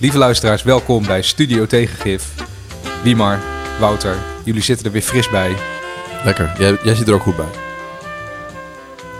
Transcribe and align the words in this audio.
Lieve 0.00 0.18
luisteraars, 0.18 0.62
welkom 0.62 1.06
bij 1.06 1.22
Studio 1.22 1.66
Tegengif. 1.66 2.34
Wiemar, 3.02 3.38
Wouter, 3.80 4.16
jullie 4.44 4.62
zitten 4.62 4.86
er 4.86 4.92
weer 4.92 5.02
fris 5.02 5.30
bij. 5.30 5.54
Lekker, 6.24 6.52
jij, 6.58 6.78
jij 6.82 6.94
zit 6.94 7.08
er 7.08 7.14
ook 7.14 7.22
goed 7.22 7.36
bij. 7.36 7.48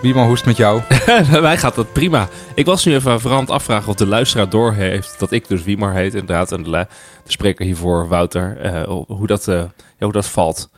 Wiemar, 0.02 0.24
hoe 0.24 0.32
is 0.32 0.38
het 0.38 0.48
met 0.48 0.56
jou? 0.56 0.82
Wij 1.40 1.58
gaat 1.58 1.74
dat 1.74 1.92
prima. 1.92 2.28
Ik 2.54 2.66
was 2.66 2.84
nu 2.84 2.94
even 2.94 3.12
het 3.12 3.50
afvragen 3.50 3.88
of 3.88 3.94
de 3.94 4.06
luisteraar 4.06 4.48
door 4.48 4.72
heeft 4.72 5.18
dat 5.18 5.32
ik 5.32 5.48
dus 5.48 5.62
Wiemar 5.62 5.94
heet 5.94 6.14
inderdaad. 6.14 6.52
En 6.52 6.62
de, 6.62 6.70
de 6.70 6.86
spreker 7.24 7.64
hiervoor, 7.64 8.08
Wouter, 8.08 8.56
eh, 8.60 8.82
hoe, 9.06 9.26
dat, 9.26 9.48
eh, 9.48 9.56
ja, 9.98 10.04
hoe 10.04 10.12
dat 10.12 10.26
valt. 10.26 10.70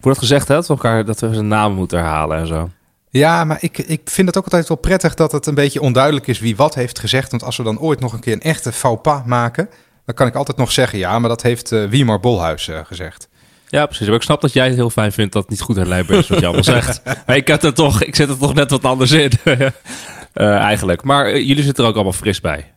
Wordt 0.00 0.18
gezegd 0.18 0.48
hè, 0.48 0.54
dat 0.54 0.66
we, 0.66 0.72
elkaar, 0.72 1.04
dat 1.04 1.20
we 1.20 1.34
zijn 1.34 1.48
naam 1.48 1.74
moeten 1.74 1.98
herhalen 1.98 2.38
en 2.38 2.46
zo. 2.46 2.70
Ja, 3.18 3.44
maar 3.44 3.58
ik, 3.60 3.78
ik 3.78 4.00
vind 4.04 4.26
het 4.26 4.36
ook 4.36 4.44
altijd 4.44 4.68
wel 4.68 4.76
prettig 4.76 5.14
dat 5.14 5.32
het 5.32 5.46
een 5.46 5.54
beetje 5.54 5.80
onduidelijk 5.80 6.26
is 6.26 6.38
wie 6.38 6.56
wat 6.56 6.74
heeft 6.74 6.98
gezegd. 6.98 7.30
Want 7.30 7.42
als 7.42 7.56
we 7.56 7.62
dan 7.62 7.78
ooit 7.78 8.00
nog 8.00 8.12
een 8.12 8.20
keer 8.20 8.32
een 8.32 8.40
echte 8.40 8.72
faux 8.72 9.00
pas 9.02 9.22
maken, 9.26 9.68
dan 10.04 10.14
kan 10.14 10.26
ik 10.26 10.34
altijd 10.34 10.56
nog 10.56 10.72
zeggen, 10.72 10.98
ja, 10.98 11.18
maar 11.18 11.28
dat 11.28 11.42
heeft 11.42 11.72
eh 11.72 11.84
Wiemar 11.84 12.20
Bolhuis 12.20 12.68
eh, 12.68 12.80
gezegd. 12.84 13.28
Ja, 13.68 13.86
precies. 13.86 14.06
Maar 14.06 14.16
ik 14.16 14.22
snap 14.22 14.40
dat 14.40 14.52
jij 14.52 14.66
het 14.66 14.74
heel 14.74 14.90
fijn 14.90 15.12
vindt 15.12 15.32
dat 15.32 15.42
het 15.42 15.50
niet 15.50 15.60
goed 15.60 15.76
herleidbaar 15.76 16.18
is 16.18 16.28
wat 16.28 16.38
je 16.38 16.44
allemaal 16.44 16.64
zegt. 16.64 17.02
Maar 17.26 17.36
ik, 17.36 17.48
had 17.48 17.64
er 17.64 17.74
toch, 17.74 18.02
ik 18.02 18.16
zet 18.16 18.28
er 18.28 18.38
toch 18.38 18.54
net 18.54 18.70
wat 18.70 18.84
anders 18.84 19.10
in. 19.10 19.30
Eh, 20.32 20.56
eigenlijk. 20.56 21.02
Maar 21.02 21.40
jullie 21.40 21.62
zitten 21.62 21.84
er 21.84 21.90
ook 21.90 21.94
allemaal 21.94 22.12
fris 22.12 22.40
bij. 22.40 22.72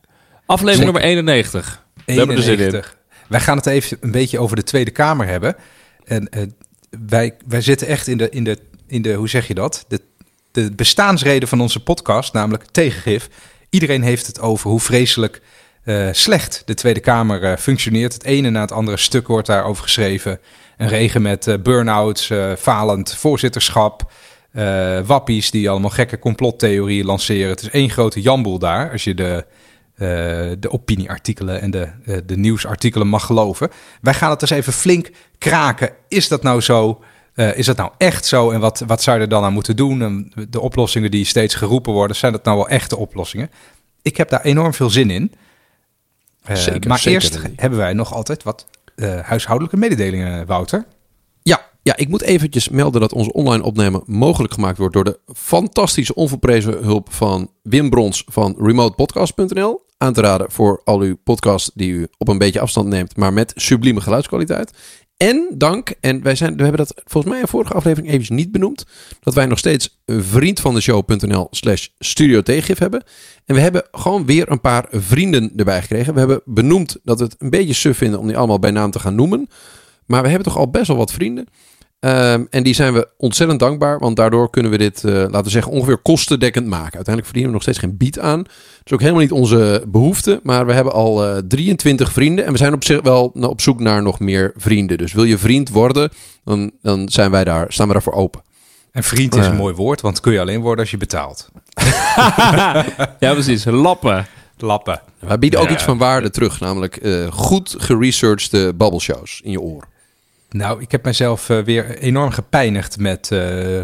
Aflevering 0.45 0.83
nummer 0.83 1.01
91. 1.01 1.85
We 2.05 2.13
hebben 2.13 2.35
er 2.35 2.41
zin 2.41 2.53
in. 2.53 2.59
91. 2.59 2.97
Wij 3.27 3.39
gaan 3.39 3.57
het 3.57 3.65
even 3.65 3.97
een 4.01 4.11
beetje 4.11 4.39
over 4.39 4.55
de 4.55 4.63
Tweede 4.63 4.91
Kamer 4.91 5.27
hebben. 5.27 5.55
En 6.05 6.55
wij, 7.07 7.35
wij 7.47 7.61
zitten 7.61 7.87
echt 7.87 8.07
in 8.07 8.17
de, 8.17 8.29
in 8.29 8.43
de, 8.43 8.57
in 8.87 9.01
de, 9.01 9.13
hoe 9.13 9.29
zeg 9.29 9.47
je 9.47 9.53
dat? 9.53 9.85
De, 9.87 10.01
de 10.63 10.71
bestaansreden 10.75 11.47
van 11.47 11.61
onze 11.61 11.83
podcast, 11.83 12.33
namelijk 12.33 12.65
tegengif. 12.71 13.29
Iedereen 13.69 14.01
heeft 14.01 14.27
het 14.27 14.39
over 14.39 14.69
hoe 14.69 14.79
vreselijk 14.79 15.41
eh, 15.83 16.07
slecht 16.11 16.61
de 16.65 16.73
Tweede 16.73 16.99
Kamer 16.99 17.43
eh, 17.43 17.57
functioneert. 17.57 18.13
Het 18.13 18.23
ene 18.23 18.49
na 18.49 18.61
het 18.61 18.71
andere 18.71 18.97
stuk 18.97 19.27
wordt 19.27 19.47
daarover 19.47 19.83
geschreven. 19.83 20.39
Een 20.77 20.87
regen 20.87 21.21
met 21.21 21.47
eh, 21.47 21.55
burn-outs, 21.63 22.31
falend 22.57 23.15
voorzitterschap, 23.15 24.11
wappies 25.05 25.51
die 25.51 25.69
allemaal 25.69 25.89
gekke 25.89 26.19
complottheorieën 26.19 27.05
lanceren. 27.05 27.49
Het 27.49 27.61
is 27.61 27.69
één 27.69 27.89
grote 27.89 28.21
jamboel 28.21 28.59
daar, 28.59 28.91
als 28.91 29.03
je 29.03 29.13
de, 29.13 29.45
de 30.59 30.71
opinieartikelen 30.71 31.61
en 31.61 31.71
de, 31.71 31.89
de 32.25 32.37
nieuwsartikelen 32.37 33.07
mag 33.07 33.25
geloven. 33.25 33.69
Wij 34.01 34.13
gaan 34.13 34.29
het 34.29 34.39
dus 34.39 34.49
even 34.49 34.73
flink 34.73 35.09
kraken. 35.37 35.89
Is 36.07 36.27
dat 36.27 36.43
nou 36.43 36.61
zo? 36.61 37.01
Eh, 37.37 37.57
is 37.57 37.65
dat 37.65 37.77
nou 37.77 37.91
echt 37.97 38.25
zo? 38.25 38.51
En 38.51 38.59
wat, 38.59 38.83
wat 38.87 39.01
zou 39.01 39.17
je 39.17 39.23
er 39.23 39.29
dan 39.29 39.43
aan 39.43 39.53
moeten 39.53 39.75
doen? 39.75 40.01
En 40.01 40.31
de 40.49 40.59
oplossingen 40.59 41.11
die 41.11 41.25
steeds 41.25 41.55
geroepen 41.55 41.93
worden, 41.93 42.15
zijn 42.15 42.31
dat 42.31 42.43
nou 42.43 42.57
wel 42.57 42.67
echte 42.67 42.97
oplossingen? 42.97 43.49
Ik 44.01 44.17
heb 44.17 44.29
daar 44.29 44.41
enorm 44.41 44.73
veel 44.73 44.89
zin 44.89 45.09
in. 45.09 45.31
Eh, 46.43 46.55
Zeker, 46.55 46.89
maar 46.89 46.99
zeker, 46.99 47.21
eerst 47.21 47.39
hebben 47.55 47.79
wij 47.79 47.93
nog 47.93 48.13
altijd 48.13 48.43
wat 48.43 48.65
eh, 48.95 49.19
huishoudelijke 49.19 49.77
mededelingen, 49.77 50.45
Wouter. 50.45 50.85
Ja, 51.41 51.65
ja, 51.81 51.95
ik 51.95 52.07
moet 52.07 52.21
eventjes 52.21 52.69
melden 52.69 53.01
dat 53.01 53.13
onze 53.13 53.33
online 53.33 53.63
opnemen 53.63 54.03
mogelijk 54.05 54.53
gemaakt 54.53 54.77
wordt 54.77 54.93
door 54.93 55.03
de 55.03 55.19
fantastische 55.35 56.15
onverprezen 56.15 56.83
hulp 56.83 57.13
van 57.13 57.51
Wim 57.61 57.89
Brons 57.89 58.23
van 58.27 58.55
remotepodcast.nl. 58.59 59.85
Aan 59.97 60.13
te 60.13 60.21
raden 60.21 60.51
voor 60.51 60.81
al 60.83 60.99
uw 60.99 61.15
podcasts 61.23 61.71
die 61.73 61.91
u 61.91 62.07
op 62.17 62.27
een 62.27 62.37
beetje 62.37 62.59
afstand 62.59 62.87
neemt, 62.87 63.17
maar 63.17 63.33
met 63.33 63.51
sublieme 63.55 64.01
geluidskwaliteit. 64.01 64.71
En 65.17 65.47
dank, 65.55 65.93
en 65.99 66.23
wij 66.23 66.35
zijn, 66.35 66.55
we 66.55 66.63
hebben 66.63 66.85
dat 66.85 67.01
volgens 67.05 67.33
mij 67.33 67.41
in 67.41 67.47
vorige 67.47 67.73
aflevering 67.73 68.13
even 68.13 68.35
niet 68.35 68.51
benoemd, 68.51 68.85
dat 69.19 69.33
wij 69.33 69.45
nog 69.45 69.57
steeds 69.57 69.99
vriend 70.05 70.59
van 70.59 70.73
de 70.73 70.81
show.nl 70.81 71.47
slash 71.51 71.87
studio 71.99 72.41
tegengif 72.41 72.77
hebben. 72.77 73.03
En 73.45 73.55
we 73.55 73.61
hebben 73.61 73.87
gewoon 73.91 74.25
weer 74.25 74.51
een 74.51 74.61
paar 74.61 74.87
vrienden 74.91 75.51
erbij 75.55 75.81
gekregen. 75.81 76.13
We 76.13 76.19
hebben 76.19 76.41
benoemd 76.45 76.97
dat 77.03 77.17
we 77.19 77.23
het 77.23 77.35
een 77.37 77.49
beetje 77.49 77.73
suf 77.73 77.97
vinden 77.97 78.19
om 78.19 78.27
die 78.27 78.37
allemaal 78.37 78.59
bij 78.59 78.71
naam 78.71 78.91
te 78.91 78.99
gaan 78.99 79.15
noemen. 79.15 79.49
Maar 80.05 80.21
we 80.21 80.27
hebben 80.27 80.47
toch 80.47 80.57
al 80.57 80.69
best 80.69 80.87
wel 80.87 80.97
wat 80.97 81.11
vrienden. 81.11 81.47
Ehm, 81.99 82.45
en 82.49 82.63
die 82.63 82.73
zijn 82.73 82.93
we 82.93 83.07
ontzettend 83.17 83.59
dankbaar, 83.59 83.99
want 83.99 84.15
daardoor 84.15 84.49
kunnen 84.49 84.71
we 84.71 84.77
dit, 84.77 85.03
eh, 85.03 85.13
laten 85.13 85.43
we 85.43 85.49
zeggen, 85.49 85.71
ongeveer 85.71 85.97
kostendekkend 85.97 86.67
maken. 86.67 86.95
Uiteindelijk 86.95 87.25
verdienen 87.25 87.49
we 87.49 87.53
nog 87.55 87.61
steeds 87.61 87.77
geen 87.79 87.97
bied 87.97 88.19
aan. 88.19 88.43
Dat 88.43 88.51
is 88.83 88.91
ook 88.93 88.99
helemaal 88.99 89.21
niet 89.21 89.31
onze 89.31 89.83
behoefte, 89.87 90.39
maar 90.43 90.65
we 90.65 90.73
hebben 90.73 90.93
al 90.93 91.25
eh, 91.25 91.37
23 91.47 92.11
vrienden 92.11 92.45
en 92.45 92.51
we 92.51 92.57
zijn 92.57 92.73
op 92.73 92.83
zich 92.83 93.01
wel 93.01 93.25
op 93.33 93.61
zoek 93.61 93.79
naar 93.79 94.01
nog 94.01 94.19
meer 94.19 94.53
vrienden. 94.55 94.97
Dus 94.97 95.13
wil 95.13 95.23
je 95.23 95.37
vriend 95.37 95.69
worden, 95.69 96.09
dan, 96.43 96.71
dan 96.81 97.09
zijn 97.09 97.31
wij 97.31 97.43
daar, 97.43 97.65
staan 97.69 97.87
we 97.87 97.93
daarvoor 97.93 98.13
open. 98.13 98.41
En 98.91 99.03
vriend 99.03 99.35
is 99.35 99.45
een 99.45 99.55
mooi 99.55 99.73
woord, 99.75 100.01
want 100.01 100.19
kun 100.19 100.33
je 100.33 100.39
alleen 100.39 100.61
worden 100.61 100.79
als 100.79 100.91
je 100.91 100.97
betaalt. 100.97 101.49
Ja, 103.19 103.33
precies. 103.33 103.65
Lappen. 103.65 104.27
Lappen. 104.57 105.01
Wij 105.19 105.39
bieden 105.39 105.59
ook 105.59 105.67
Ja. 105.67 105.73
iets 105.73 105.83
van 105.83 105.97
waarde 105.97 106.29
terug, 106.29 106.59
namelijk 106.59 106.95
eh, 106.97 107.31
goed 107.31 107.75
geresearchde 107.77 108.73
babbelshows 108.73 109.41
in 109.43 109.51
je 109.51 109.61
oor. 109.61 109.87
Nou, 110.49 110.81
ik 110.81 110.91
heb 110.91 111.03
mezelf 111.03 111.49
eh, 111.49 111.59
weer 111.59 111.97
enorm 111.97 112.31
gepijnigd 112.31 112.99
met, 112.99 113.31
eh, 113.31 113.81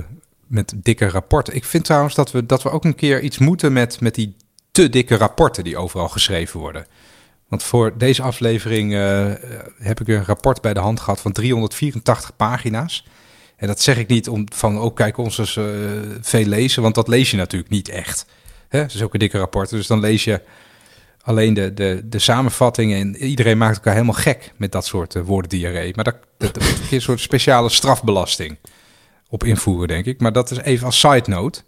met 0.47 0.73
dikke 0.75 1.09
rapporten. 1.09 1.55
Ik 1.55 1.65
vind 1.65 1.85
trouwens 1.85 2.15
dat 2.15 2.31
we, 2.31 2.45
dat 2.45 2.63
we 2.63 2.69
ook 2.69 2.85
een 2.85 2.95
keer 2.95 3.21
iets 3.21 3.37
moeten 3.37 3.73
met, 3.73 4.01
met 4.01 4.15
die 4.15 4.35
te 4.71 4.89
dikke 4.89 5.15
rapporten 5.17 5.63
die 5.63 5.77
overal 5.77 6.09
geschreven 6.09 6.59
worden. 6.59 6.85
Want 7.47 7.63
voor 7.63 7.97
deze 7.97 8.21
aflevering 8.21 8.93
eh, 8.93 9.31
heb 9.77 9.99
ik 9.99 10.07
een 10.07 10.25
rapport 10.25 10.61
bij 10.61 10.73
de 10.73 10.79
hand 10.79 10.99
gehad 10.99 11.21
van 11.21 11.31
384 11.31 12.35
pagina's. 12.35 13.07
En 13.55 13.67
dat 13.67 13.81
zeg 13.81 13.97
ik 13.97 14.07
niet 14.07 14.29
om 14.29 14.45
van, 14.53 14.79
oh 14.79 14.95
kijk, 14.95 15.17
ons 15.17 15.37
eens 15.37 15.59
veel 16.21 16.45
lezen, 16.45 16.81
want 16.81 16.95
dat 16.95 17.07
lees 17.07 17.31
je 17.31 17.37
natuurlijk 17.37 17.71
niet 17.71 17.89
echt. 17.89 18.25
Hè? 18.67 18.89
Zulke 18.89 19.17
dikke 19.17 19.37
rapporten. 19.37 19.77
Dus 19.77 19.87
dan 19.87 19.99
lees 19.99 20.23
je 20.23 20.41
alleen 21.23 21.53
de, 21.53 21.73
de, 21.73 22.01
de 22.05 22.19
samenvatting 22.19 22.93
en 22.93 23.15
iedereen 23.15 23.57
maakt 23.57 23.75
elkaar 23.75 23.93
helemaal 23.93 24.15
gek 24.15 24.53
met 24.57 24.71
dat 24.71 24.85
soort 24.85 25.15
uh, 25.15 25.23
woordendiarree. 25.23 25.91
Maar 25.95 26.03
dat, 26.03 26.15
dat, 26.37 26.53
dat 26.53 26.63
is 26.63 26.91
een 26.91 27.01
soort 27.01 27.19
speciale 27.19 27.69
strafbelasting 27.69 28.57
op 29.29 29.43
invoeren, 29.43 29.87
denk 29.87 30.05
ik. 30.05 30.19
Maar 30.19 30.33
dat 30.33 30.51
is 30.51 30.57
even 30.57 30.85
als 30.85 30.99
side 30.99 31.23
note. 31.25 31.61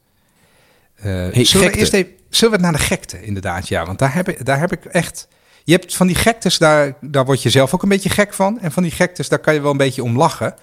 Uh, 0.98 1.04
zullen, 1.32 1.72
we 1.72 1.78
eerst 1.78 1.94
even, 1.94 2.12
zullen 2.30 2.56
we 2.56 2.62
naar 2.62 2.72
de 2.72 2.78
gekte, 2.78 3.24
inderdaad? 3.24 3.68
Ja, 3.68 3.86
want 3.86 4.00
daar 4.00 4.14
heb 4.14 4.30
ik, 4.30 4.46
daar 4.46 4.60
heb 4.60 4.72
ik 4.72 4.86
echt... 4.86 5.28
Je 5.64 5.72
hebt 5.72 5.96
van 5.96 6.08
die 6.08 6.16
gektes, 6.16 6.58
daar, 6.58 6.96
daar 7.02 7.26
word 7.26 7.42
je 7.42 7.50
zelf 7.50 7.74
ook 7.74 7.84
een 7.84 7.90
beetje 7.90 8.10
gek 8.10 8.34
van. 8.34 8.60
En 8.60 8.72
van 8.72 8.84
die 8.84 8.92
gektes, 8.92 9.30
daar 9.30 9.40
kan 9.40 9.54
je 9.54 9.62
wel 9.62 9.72
een 9.72 9.78
beetje 9.78 10.04
om 10.04 10.18
lachen. 10.18 10.56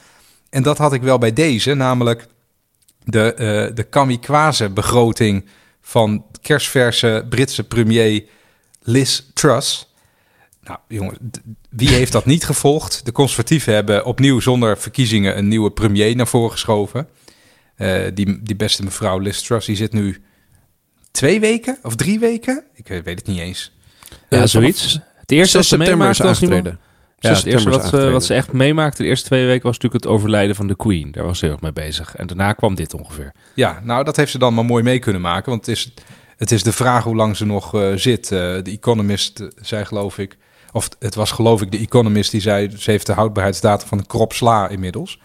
En 0.51 0.63
dat 0.63 0.79
had 0.79 0.93
ik 0.93 1.03
wel 1.03 1.19
bij 1.19 1.33
deze, 1.33 1.75
namelijk 1.75 2.27
de, 3.05 3.33
uh, 3.33 3.77
de 3.77 3.83
kamikaze-begroting 3.83 5.45
van 5.81 6.25
kerstverse 6.41 7.27
Britse 7.29 7.65
premier 7.65 8.25
Liz 8.83 9.23
Truss. 9.35 9.95
Nou, 10.65 10.79
jongen, 10.89 11.31
wie 11.71 11.89
heeft 11.89 12.13
dat 12.13 12.27
niet 12.27 12.45
gevolgd? 12.45 13.05
De 13.05 13.13
conservatieven 13.13 13.75
hebben 13.75 14.05
opnieuw 14.05 14.41
zonder 14.41 14.79
verkiezingen 14.79 15.39
een 15.39 15.49
nieuwe 15.49 15.71
premier 15.71 16.17
naar 16.17 16.27
voren 16.27 16.51
geschoven. 16.51 17.09
Uh, 17.77 18.03
die, 18.15 18.43
die 18.43 18.57
beste 18.57 18.83
mevrouw 18.83 19.19
Liz 19.19 19.41
Truss, 19.41 19.67
die 19.67 19.77
zit 19.77 19.93
nu 19.93 20.23
twee 21.11 21.41
weken 21.41 21.79
of 21.83 21.97
drie 21.97 22.19
weken? 22.19 22.65
Ik 22.75 22.89
weet 22.89 23.19
het 23.19 23.27
niet 23.27 23.39
eens. 23.39 23.73
Ja, 24.29 24.39
uh, 24.39 24.47
zoiets. 24.47 24.99
Het 25.17 25.31
eerste 25.31 25.57
wat 25.57 25.67
ze 25.67 25.79
meemaakte 25.79 26.23
was 26.23 26.43
aangetreden. 26.43 26.81
Ja, 27.19 27.35
het 27.35 27.45
eerste 27.45 27.71
wat, 27.71 27.95
uh, 27.95 28.13
wat 28.13 28.25
ze 28.25 28.35
echt 28.35 28.53
meemaakte 28.53 29.03
de 29.03 29.09
eerste 29.09 29.27
twee 29.27 29.47
weken 29.47 29.63
was 29.63 29.79
natuurlijk 29.79 30.05
het 30.05 30.13
overlijden 30.13 30.57
van 30.57 30.67
de 30.67 30.77
Queen. 30.77 31.13
Daar 31.13 31.25
was 31.25 31.39
ze 31.39 31.45
heel 31.45 31.55
erg 31.55 31.63
mee 31.63 31.73
bezig. 31.73 32.17
En 32.17 32.27
daarna 32.27 32.53
kwam 32.53 32.75
dit 32.75 32.95
ongeveer. 32.95 33.33
Ja, 33.55 33.81
nou 33.85 34.05
dat 34.05 34.17
heeft 34.17 34.31
ze 34.31 34.39
dan 34.39 34.55
maar 34.55 34.65
mooi 34.65 34.83
mee 34.83 34.99
kunnen 34.99 35.21
maken. 35.21 35.51
Want 35.51 35.67
het 35.67 35.77
is, 35.77 35.95
het 36.43 36.51
is 36.51 36.63
de 36.63 36.73
vraag 36.73 37.05
hoe 37.05 37.17
lang 37.17 37.37
ze 37.37 37.45
nog 37.45 37.75
uh, 37.75 37.93
zit. 37.95 38.31
Uh, 38.31 38.39
de 38.39 38.71
Economist 38.71 39.49
zei 39.61 39.85
geloof 39.85 40.19
ik, 40.19 40.37
of 40.73 40.89
het 40.99 41.15
was 41.15 41.31
geloof 41.31 41.63
ik 41.63 41.71
de 41.71 41.79
Economist 41.79 42.31
die 42.31 42.41
zei... 42.41 42.71
ze 42.79 42.91
heeft 42.91 43.07
de 43.07 43.13
houdbaarheidsdatum 43.13 43.89
van 43.89 43.99
een 43.99 44.07
krop 44.07 44.33
sla 44.33 44.69
inmiddels. 44.69 45.21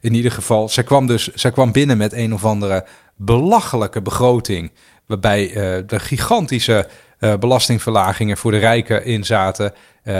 In 0.00 0.14
ieder 0.14 0.32
geval, 0.32 0.68
zij 0.68 0.84
kwam 0.84 1.06
dus 1.06 1.34
zij 1.34 1.50
kwam 1.50 1.72
binnen 1.72 1.96
met 1.96 2.12
een 2.12 2.34
of 2.34 2.44
andere 2.44 2.86
belachelijke 3.16 4.02
begroting... 4.02 4.72
waarbij 5.06 5.48
de 5.86 6.00
gigantische 6.00 6.88
belastingverlagingen 7.18 8.36
voor 8.36 8.50
de 8.50 8.58
rijken 8.58 9.04
in 9.04 9.24
zaten... 9.24 9.72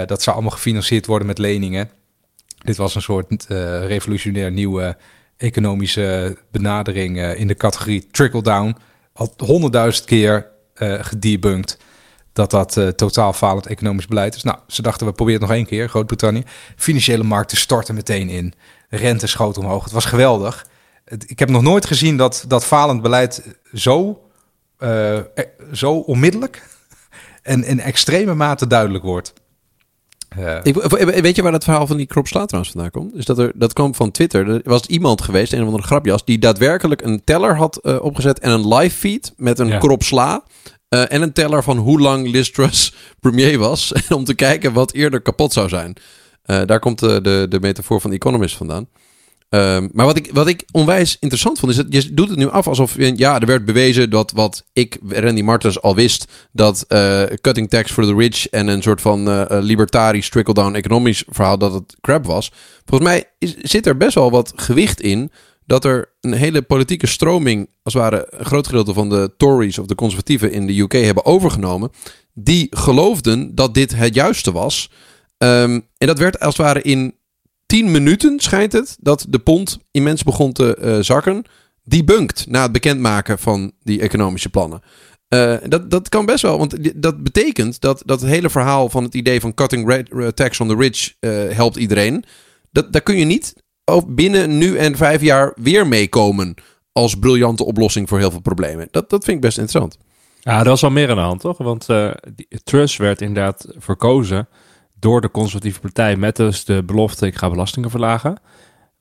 Dat 0.07 0.23
zou 0.23 0.37
allemaal 0.37 0.55
gefinancierd 0.55 1.07
worden 1.07 1.27
met 1.27 1.39
leningen. 1.39 1.91
Dit 2.65 2.77
was 2.77 2.95
een 2.95 3.03
soort 3.03 3.45
revolutionair 3.87 4.51
nieuwe 4.51 4.97
economische 5.37 6.37
benadering 6.51 7.35
in 7.35 7.47
de 7.47 7.55
categorie 7.55 8.07
trickle-down. 8.11 8.77
Al 9.17 9.35
honderdduizend 9.37 10.07
keer 10.07 10.51
uh, 10.75 11.01
dat 12.33 12.51
dat 12.51 12.77
uh, 12.77 12.89
totaal 12.89 13.33
falend 13.33 13.67
economisch 13.67 14.07
beleid 14.07 14.35
is. 14.35 14.43
Nou, 14.43 14.59
ze 14.67 14.83
dachten 14.83 15.07
we 15.07 15.13
proberen 15.13 15.41
het 15.41 15.49
nog 15.49 15.59
één 15.59 15.67
keer, 15.67 15.89
Groot-Brittannië. 15.89 16.45
Financiële 16.77 17.23
markten 17.23 17.57
storten 17.57 17.95
meteen 17.95 18.29
in. 18.29 18.55
Rente 18.89 19.27
schoot 19.27 19.59
omhoog. 19.59 19.85
Het 19.85 19.93
was 19.93 20.05
geweldig. 20.05 20.67
Ik 21.27 21.39
heb 21.39 21.49
nog 21.49 21.63
nooit 21.63 21.87
gezien 21.87 22.17
dat, 22.17 22.45
dat 22.49 22.65
falend 22.65 23.03
beleid 23.03 23.57
zo, 23.75 24.23
uh, 24.79 25.19
zo 25.73 25.93
onmiddellijk 25.93 26.63
en 27.43 27.65
in 27.65 27.81
extreme 27.81 28.35
mate 28.35 28.67
duidelijk 28.67 29.05
wordt. 29.05 29.33
Uh, 30.39 30.59
ik, 30.63 30.75
weet 31.23 31.37
je 31.37 31.43
waar 31.43 31.53
dat 31.53 31.65
verhaal 31.65 31.87
van 31.87 31.97
die 31.97 32.07
krop 32.07 32.27
sla 32.27 32.45
trouwens 32.45 32.73
vandaan 32.73 32.91
komt? 32.91 33.15
Is 33.15 33.25
dat, 33.25 33.39
er, 33.39 33.53
dat 33.55 33.73
kwam 33.73 33.95
van 33.95 34.11
Twitter. 34.11 34.49
Er 34.49 34.61
was 34.65 34.87
iemand 34.87 35.23
geweest, 35.23 35.53
een 35.53 35.61
of 35.61 35.67
andere 35.67 35.83
grapjas, 35.83 36.25
die 36.25 36.39
daadwerkelijk 36.39 37.03
een 37.03 37.25
teller 37.25 37.57
had 37.57 37.79
uh, 37.83 38.03
opgezet 38.03 38.39
en 38.39 38.51
een 38.51 38.75
live 38.75 38.97
feed 38.97 39.33
met 39.37 39.59
een 39.59 39.67
ja. 39.67 39.79
krop 39.79 40.03
sla. 40.03 40.45
Eh, 40.89 41.13
en 41.13 41.23
een 41.23 41.33
teller 41.33 41.63
van 41.63 41.77
hoe 41.77 42.01
lang 42.01 42.31
Liz 42.31 42.51
Truss 42.51 42.95
premier 43.21 43.59
was. 43.59 43.93
om 44.09 44.25
te 44.25 44.35
kijken 44.35 44.73
wat 44.73 44.93
eerder 44.93 45.21
kapot 45.21 45.53
zou 45.53 45.69
zijn. 45.69 45.95
Eh, 46.43 46.63
daar 46.67 46.79
komt 46.79 46.99
de, 46.99 47.21
de, 47.21 47.47
de 47.49 47.61
metafoor 47.61 48.01
van 48.01 48.13
Economist 48.13 48.57
vandaan. 48.57 48.89
Ehm, 49.49 49.89
maar 49.93 50.07
wat 50.07 50.17
ik, 50.17 50.31
wat 50.33 50.47
ik 50.47 50.65
onwijs 50.73 51.17
interessant 51.21 51.59
vond, 51.59 51.73
is 51.73 51.79
dat 51.79 52.03
je 52.03 52.15
doet 52.15 52.29
het 52.29 52.39
nu 52.39 52.49
af 52.49 52.67
alsof 52.67 52.95
ja, 52.99 53.41
er 53.41 53.47
werd 53.47 53.65
bewezen 53.65 54.11
dat 54.11 54.33
wat 54.33 54.65
ik, 54.73 54.99
Randy 55.09 55.43
Martens, 55.43 55.83
al 55.83 55.95
wist, 55.95 56.27
dat 56.53 56.85
eh, 56.89 57.23
cutting 57.41 57.69
tax 57.69 57.93
for 57.93 58.05
the 58.05 58.15
rich 58.15 58.49
en 58.49 58.67
een 58.67 58.83
soort 58.83 59.01
van 59.01 59.29
uh, 59.29 59.45
libertarisch 59.49 60.29
trickle-down 60.29 60.75
economisch 60.75 61.25
verhaal, 61.29 61.59
dat 61.59 61.73
het 61.73 61.97
crap 62.01 62.27
was. 62.27 62.53
Volgens 62.85 63.11
mij 63.11 63.25
zit 63.63 63.87
er 63.87 63.97
best 63.97 64.15
wel 64.15 64.31
wat 64.31 64.53
gewicht 64.57 65.01
in 65.01 65.31
dat 65.65 65.85
er 65.85 66.13
een 66.21 66.33
hele 66.33 66.63
politieke 66.63 67.07
stroming, 67.07 67.69
als 67.83 67.95
het 67.95 68.03
ware 68.03 68.27
een 68.31 68.45
groot 68.45 68.67
gedeelte 68.67 68.93
van 68.93 69.09
de 69.09 69.35
Tories 69.37 69.79
of 69.79 69.87
de 69.87 69.95
conservatieven 69.95 70.53
in 70.53 70.67
de 70.67 70.81
UK 70.81 70.93
hebben 70.93 71.25
overgenomen, 71.25 71.91
die 72.35 72.67
geloofden 72.71 73.55
dat 73.55 73.75
dit 73.75 73.97
het 73.97 74.15
juiste 74.15 74.53
was. 74.53 74.91
Um, 75.39 75.87
en 75.99 76.07
dat 76.07 76.19
werd 76.19 76.41
als 76.41 76.57
het 76.57 76.67
ware 76.67 76.83
in 76.83 77.15
10 77.67 77.91
minuten, 77.91 78.41
schijnt 78.41 78.73
het, 78.73 78.97
dat 79.01 79.27
de 79.29 79.39
pond 79.39 79.79
immens 79.91 80.23
begon 80.23 80.53
te 80.53 80.79
uh, 80.81 80.99
zakken. 81.01 81.45
Debunked 81.83 82.47
na 82.49 82.63
het 82.63 82.73
bekendmaken 82.73 83.39
van 83.39 83.73
die 83.83 84.01
economische 84.01 84.49
plannen. 84.49 84.81
Uh, 85.29 85.57
dat, 85.65 85.91
dat 85.91 86.09
kan 86.09 86.27
best 86.27 86.43
wel, 86.43 86.59
want 86.59 87.03
dat 87.03 87.23
betekent 87.23 87.81
dat, 87.81 88.03
dat 88.05 88.21
hele 88.21 88.51
verhaal 88.51 88.89
van 88.89 89.05
het 89.05 89.15
idee 89.15 89.41
van 89.41 89.55
cutting 89.55 89.89
red, 89.89 90.37
tax 90.37 90.61
on 90.61 90.69
the 90.69 90.77
rich 90.77 91.15
helpt 91.55 91.77
iedereen. 91.77 92.25
Dat, 92.71 92.93
daar 92.93 93.03
kun 93.03 93.17
je 93.17 93.25
niet 93.25 93.55
binnen 94.07 94.59
nu 94.59 94.77
en 94.77 94.97
vijf 94.97 95.21
jaar 95.21 95.53
weer 95.61 95.87
meekomen 95.87 96.55
als 96.93 97.15
briljante 97.15 97.65
oplossing 97.65 98.09
voor 98.09 98.19
heel 98.19 98.31
veel 98.31 98.41
problemen. 98.41 98.89
Dat, 98.91 99.11
dat 99.11 99.25
vind 99.25 99.37
ik 99.37 99.43
best 99.43 99.59
interessant. 99.59 99.99
Ja, 100.41 100.59
er 100.59 100.65
was 100.65 100.81
wel 100.81 100.91
meer 100.91 101.11
aan 101.11 101.17
de 101.17 101.23
hand, 101.23 101.41
toch? 101.41 101.59
Want 101.59 101.89
uh, 101.89 102.11
Truss 102.65 102.97
werd 102.97 103.21
inderdaad 103.21 103.67
verkozen 103.79 104.49
door 104.99 105.21
de 105.21 105.31
conservatieve 105.31 105.81
partij 105.81 106.17
met 106.17 106.37
dus 106.37 106.65
de 106.65 106.83
belofte 106.85 107.27
ik 107.27 107.37
ga 107.37 107.51
belastingen 107.51 107.91
verlagen. 107.91 108.41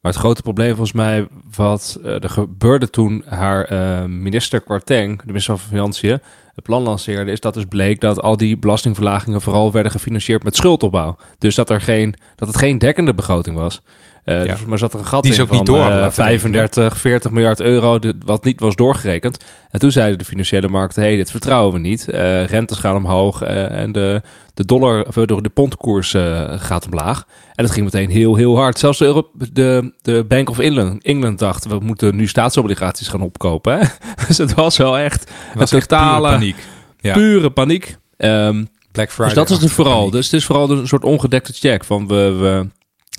Maar 0.02 0.14
het 0.14 0.24
grote 0.24 0.42
probleem 0.42 0.70
volgens 0.70 0.92
mij 0.92 1.28
wat 1.56 2.00
uh, 2.04 2.24
er 2.24 2.30
gebeurde 2.30 2.90
toen 2.90 3.24
haar 3.28 3.72
uh, 3.72 4.04
minister 4.06 4.62
Kwarteng, 4.62 5.20
de 5.20 5.26
minister 5.26 5.58
van 5.58 5.68
Financiën, 5.68 6.20
het 6.56 6.64
plan 6.64 6.84
lanceerde, 6.84 7.32
is 7.32 7.40
dat 7.40 7.54
dus 7.54 7.66
bleek 7.66 8.02
dat 8.02 8.22
al 8.22 8.38
die 8.38 8.58
belastingverlagingen 8.58 9.42
vooral 9.42 9.72
werden 9.72 9.92
gefinancierd 9.92 10.44
met 10.44 10.56
schuldopbouw. 10.56 11.18
Dus 11.38 11.56
dat, 11.56 11.70
er 11.70 11.82
geen, 11.82 12.16
dat 12.36 12.48
het 12.48 12.58
geen 12.58 12.78
dekkende 12.78 13.14
begroting 13.14 13.56
was. 13.56 13.82
Uh, 14.26 14.46
ja. 14.46 14.52
dus, 14.52 14.66
maar 14.66 14.78
zat 14.78 14.94
er 14.94 15.00
een 15.00 15.06
gat 15.06 15.24
die 15.24 15.34
in 15.34 15.42
ook 15.42 15.48
van 15.48 15.58
niet 15.58 15.66
door, 15.66 15.90
uh, 15.90 16.10
35, 16.10 16.98
40 16.98 17.32
miljard 17.32 17.62
euro, 17.62 18.00
dit, 18.00 18.16
wat 18.26 18.44
niet 18.44 18.60
was 18.60 18.76
doorgerekend. 18.76 19.44
En 19.72 19.80
toen 19.80 19.92
zeiden 19.92 20.18
de 20.18 20.26
financiële 20.26 20.68
markten, 20.68 21.04
hey, 21.04 21.16
dit 21.16 21.32
vertrouwen 21.32 21.74
we 21.74 21.80
niet. 21.80 22.08
Uh, 22.10 22.46
rentes 22.46 22.78
gaan 22.78 22.96
omhoog 22.96 23.42
en 23.42 23.92
de, 23.92 24.22
de 24.54 24.66
dollar, 24.66 25.06
of 25.08 25.14
de, 25.14 25.42
de 25.42 25.50
pondkoers 25.50 26.16
gaat 26.58 26.86
omlaag. 26.86 27.26
En 27.54 27.64
dat 27.64 27.74
ging 27.74 27.86
meteen 27.86 28.10
heel, 28.10 28.36
heel 28.36 28.58
hard. 28.58 28.80
Zelfs 28.80 28.98
de, 28.98 29.06
Euro 29.06 29.30
de, 29.54 29.94
de 30.02 30.26
Bank 30.28 30.50
of 30.50 30.60
England, 30.60 31.04
England 31.04 31.40
dacht, 31.40 31.66
we 31.66 31.80
moeten 31.80 32.16
nu 32.16 32.28
staatsobligaties 32.28 33.08
gaan 33.08 33.22
opkopen. 33.22 33.80
Hè? 33.80 33.86
dus 34.28 34.38
het 34.38 34.54
was 34.54 34.78
wel 34.78 34.98
echt 34.98 35.32
was 35.56 35.72
een 35.72 35.80
totale 35.80 36.28
pure 36.28 36.38
paniek. 36.38 36.56
Ja. 37.00 37.14
Pure 37.14 37.50
paniek. 37.50 37.98
Um, 38.18 38.68
Black 38.92 39.12
Friday. 39.12 39.34
dus 39.34 39.48
dat 39.48 39.58
is 39.58 39.64
het 39.64 39.72
vooral. 39.72 39.98
paniek. 39.98 40.12
Dus 40.12 40.26
het 40.26 40.34
is 40.34 40.46
vooral 40.46 40.70
een 40.70 40.88
soort 40.88 41.04
ongedekte 41.04 41.54
check 41.54 41.84
van 41.84 42.08
we, 42.08 42.16
we 42.16 42.68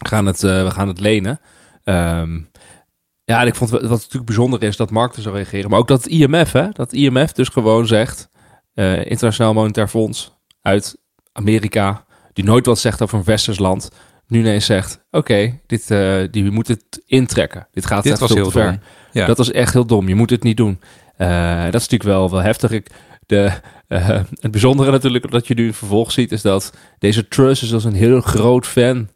gaan 0.05 0.27
het, 0.27 0.43
uh, 0.43 0.63
we 0.63 0.71
gaan 0.71 0.89
het 0.89 1.01
lenen. 1.01 1.41
Um, 1.85 2.51
ja, 3.25 3.41
en 3.41 3.47
ik 3.47 3.55
vond 3.55 3.71
wat 3.71 3.83
natuurlijk 3.83 4.25
bijzonder 4.25 4.63
is 4.63 4.77
dat 4.77 4.91
markten 4.91 5.23
zo 5.23 5.31
reageren. 5.31 5.71
Maar 5.71 5.79
ook 5.79 5.89
dat 5.89 6.03
het 6.03 6.13
IMF, 6.13 6.53
hè, 6.53 6.69
dat 6.73 6.93
IMF 6.93 7.33
dus 7.33 7.49
gewoon 7.49 7.87
zegt, 7.87 8.29
uh, 8.75 9.07
Internationaal 9.07 9.55
Monetair 9.55 9.89
Fonds 9.89 10.33
uit 10.63 10.97
Amerika, 11.33 12.05
die 12.33 12.45
nooit 12.45 12.67
wat 12.67 12.79
zegt 12.79 13.03
over 13.03 13.19
een 13.19 13.25
westers 13.25 13.59
land, 13.59 13.91
nu 14.27 14.39
ineens 14.39 14.67
zegt, 14.67 15.05
oké, 15.11 15.17
okay, 15.17 15.61
dit, 15.67 15.91
uh, 15.91 16.23
die 16.31 16.51
moet 16.51 16.69
het 16.69 17.03
intrekken. 17.07 17.69
Dit 17.73 17.87
gaat 17.87 18.03
dit 18.03 18.13
echt 18.13 18.21
was 18.21 18.35
heel 18.35 18.45
te 18.45 18.51
ver. 18.51 18.71
dom. 18.71 18.81
Ja. 19.13 19.27
Dat 19.27 19.37
was 19.37 19.51
echt 19.51 19.73
heel 19.73 19.87
dom. 19.87 20.09
Je 20.09 20.15
moet 20.15 20.31
het 20.31 20.43
niet 20.43 20.57
doen. 20.57 20.81
Uh, 21.19 21.65
dat 21.65 21.75
is 21.75 21.89
natuurlijk 21.89 22.03
wel, 22.03 22.31
wel 22.31 22.43
heftig. 22.43 22.71
Ik, 22.71 22.91
de, 23.27 23.51
uh, 23.89 24.21
het 24.41 24.51
bijzondere 24.51 24.91
natuurlijk 24.91 25.31
dat 25.31 25.47
je 25.47 25.55
nu 25.55 25.73
vervolg 25.73 26.13
ziet, 26.13 26.33
is 26.33 26.43
dat 26.43 26.73
deze 26.99 27.29
Truss 27.29 27.63
is 27.63 27.73
als 27.73 27.85
een 27.85 27.95
heel 27.95 28.21
groot 28.21 28.67
fan 28.67 29.09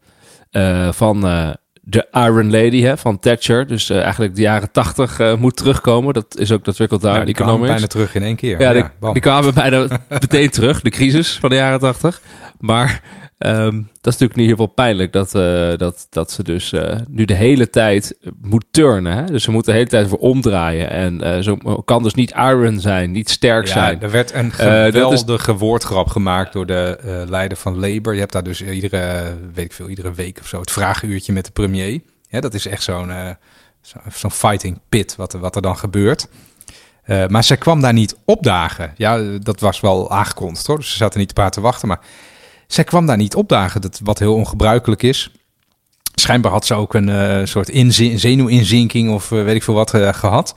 van 0.91 1.27
uh, 1.27 1.51
de 1.81 2.07
Iron 2.13 2.51
Lady 2.51 2.83
hè, 2.83 2.97
van 2.97 3.19
Thatcher. 3.19 3.67
Dus 3.67 3.91
uh, 3.91 4.03
eigenlijk 4.03 4.35
de 4.35 4.41
jaren 4.41 4.73
tachtig 4.73 5.37
moet 5.37 5.57
terugkomen. 5.57 6.15
Dat 6.15 6.39
is 6.39 6.53
ook 6.53 6.65
dat 6.65 6.77
wikkelt 6.77 7.03
daar 7.03 7.19
ja, 7.19 7.25
die 7.25 7.35
kwamen 7.35 7.67
bijna 7.67 7.87
terug 7.87 8.15
in 8.15 8.23
één 8.23 8.37
keer. 8.37 8.61
Ja, 8.61 8.71
ja 8.71 8.91
die, 9.01 9.13
die, 9.13 9.23
kwamen 9.23 9.55
bijna 9.55 9.87
meteen 10.09 10.51
terug. 10.51 10.81
De 10.81 10.91
crisis 10.91 11.39
van 11.39 11.49
de 11.49 11.55
jaren 11.57 11.79
tachtig. 11.79 12.21
Maar 12.59 13.03
um, 13.47 13.89
dat 14.01 14.13
is 14.13 14.19
natuurlijk 14.19 14.37
niet 14.37 14.47
heel 14.47 14.57
veel 14.57 14.67
pijnlijk 14.67 15.13
dat, 15.13 15.35
uh, 15.35 15.77
dat, 15.77 16.07
dat 16.11 16.31
ze 16.31 16.43
dus 16.43 16.73
uh, 16.73 16.97
nu 17.09 17.25
de 17.25 17.35
hele 17.35 17.71
tijd 17.71 18.17
moet 18.41 18.65
turnen. 18.71 19.17
Hè? 19.17 19.25
Dus 19.25 19.43
ze 19.43 19.51
moet 19.51 19.65
de 19.65 19.73
hele 19.73 19.87
tijd 19.87 20.09
voor 20.09 20.19
omdraaien. 20.19 20.91
En 20.91 21.25
uh, 21.25 21.39
zo 21.39 21.57
kan 21.85 22.03
dus 22.03 22.15
niet 22.15 22.31
iron 22.31 22.81
zijn, 22.81 23.11
niet 23.11 23.31
sterk 23.31 23.67
ja, 23.67 23.73
zijn. 23.73 24.03
Er 24.03 24.11
werd 24.11 24.35
een 24.35 24.53
geweldige 24.53 25.57
woordgrap 25.57 26.09
gemaakt 26.09 26.53
door 26.53 26.67
de 26.67 27.25
leider 27.29 27.59
van 27.59 27.75
Labour. 27.75 28.13
Je 28.13 28.21
hebt 28.21 28.33
daar 28.33 28.43
dus 28.43 28.63
iedere, 28.63 29.35
weet 29.55 29.65
ik 29.65 29.73
veel, 29.73 29.89
iedere 29.89 30.13
week 30.13 30.39
of 30.41 30.47
zo 30.47 30.61
het 30.61 30.71
vragenuurtje 30.71 31.33
met 31.33 31.45
de 31.45 31.53
premier. 31.53 32.01
Ja, 32.29 32.41
dat 32.41 32.55
is 32.55 32.67
echt 32.67 32.83
zo'n 32.83 33.13
zo'n 33.81 34.03
zo 34.13 34.29
fighting 34.29 34.81
pit 34.89 35.17
wat, 35.17 35.33
wat 35.33 35.57
er 35.57 35.63
dan 35.63 35.77
gebeurt. 35.77 36.29
Maar 37.29 37.45
zij 37.45 37.57
kwam 37.57 37.81
daar 37.81 37.93
niet 37.93 38.17
opdagen. 38.25 38.93
Ja, 38.97 39.39
dat 39.39 39.61
was 39.61 39.81
wel 39.81 40.11
aangekondigd 40.11 40.67
hoor. 40.67 40.77
Dus 40.77 40.91
ze 40.91 40.97
zaten 40.97 41.19
niet 41.19 41.29
te 41.29 41.35
paar 41.35 41.51
te 41.51 41.61
wachten. 41.61 41.89
Maar 41.89 42.01
zij 42.73 42.85
kwam 42.85 43.07
daar 43.07 43.17
niet 43.17 43.35
opdagen, 43.35 43.81
dat, 43.81 44.01
wat 44.05 44.19
heel 44.19 44.35
ongebruikelijk 44.35 45.03
is. 45.03 45.33
Schijnbaar 46.15 46.53
had 46.53 46.67
ze 46.67 46.75
ook 46.75 46.95
een 46.95 47.09
uh, 47.09 47.45
soort 47.45 47.71
zenuwinzinking 48.15 49.11
of 49.11 49.31
uh, 49.31 49.45
weet 49.45 49.55
ik 49.55 49.63
veel 49.63 49.75
wat 49.75 49.95
uh, 49.95 50.13
gehad. 50.13 50.55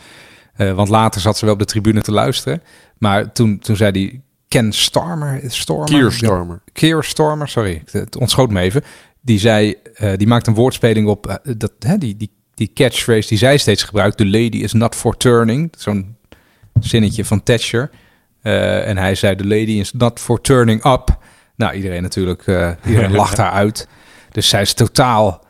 want 0.56 0.90
later 0.90 1.22
zat 1.22 1.38
ze 1.38 1.46
wel 1.46 1.54
op 1.54 1.60
de 1.60 1.66
tribune 1.66 2.02
te 2.02 2.12
luisteren. 2.12 2.64
Maar 2.98 3.32
toen, 3.32 3.60
toen 3.60 3.76
zei 3.76 3.92
die 3.92 4.22
Ken 4.48 4.72
Starmer... 4.74 5.42
Stormer. 5.48 6.62
Keir 6.74 7.04
Starmer, 7.04 7.48
sorry. 7.48 7.84
Het 7.92 8.16
ontschoot 8.16 8.50
me 8.50 8.60
even. 8.60 8.84
Die 9.22 9.40
zei, 9.40 9.76
die 10.16 10.28
maakt 10.28 10.48
een 10.48 10.54
woordspeling 10.54 11.08
op... 11.08 11.40
dat, 11.58 11.72
hè, 11.80 11.98
die, 11.98 12.18
die, 12.18 12.32
die 12.54 12.72
catchphrase 12.74 13.28
die 13.28 13.38
zij 13.38 13.58
steeds 13.58 13.84
gebruikt. 13.84 14.18
The 14.18 14.26
lady 14.26 14.58
is 14.58 14.74
not 14.74 14.96
for 14.96 15.18
turning. 15.18 15.74
Zo'n 15.78 16.16
zinnetje 16.80 17.26
van 17.26 17.44
Thatcher. 17.44 17.90
en 18.42 18.98
hij 18.98 19.16
zei, 19.16 19.36
the 19.36 19.48
lady 19.48 19.72
is 19.80 19.94
not 19.94 20.20
for 20.20 20.42
turning 20.42 20.86
up... 20.86 21.22
Nou, 21.56 21.74
iedereen 21.74 22.02
natuurlijk, 22.02 22.48
uh, 22.48 22.72
iedereen 22.86 23.12
lacht 23.22 23.38
haar 23.38 23.52
uit. 23.52 23.88
Dus 24.32 24.50
zij 24.50 24.62
is 24.62 24.74
totaal. 24.74 25.46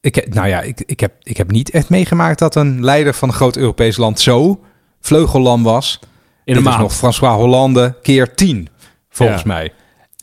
Ik, 0.00 0.34
nou 0.34 0.48
ja, 0.48 0.60
ik, 0.60 0.82
ik, 0.86 1.00
heb, 1.00 1.12
ik 1.22 1.36
heb 1.36 1.50
niet 1.50 1.70
echt 1.70 1.88
meegemaakt 1.88 2.38
dat 2.38 2.54
een 2.54 2.84
leider 2.84 3.14
van 3.14 3.28
een 3.28 3.34
groot 3.34 3.56
Europees 3.56 3.96
land 3.96 4.20
zo 4.20 4.60
vleugellam 5.00 5.62
was. 5.62 6.00
In 6.44 6.56
een 6.56 6.62
maand. 6.62 6.80
nog 6.80 6.94
François 6.94 7.34
Hollande 7.34 7.94
keer 8.02 8.34
tien, 8.34 8.68
volgens 9.10 9.42
ja. 9.42 9.48
mij. 9.48 9.64
En 9.64 9.72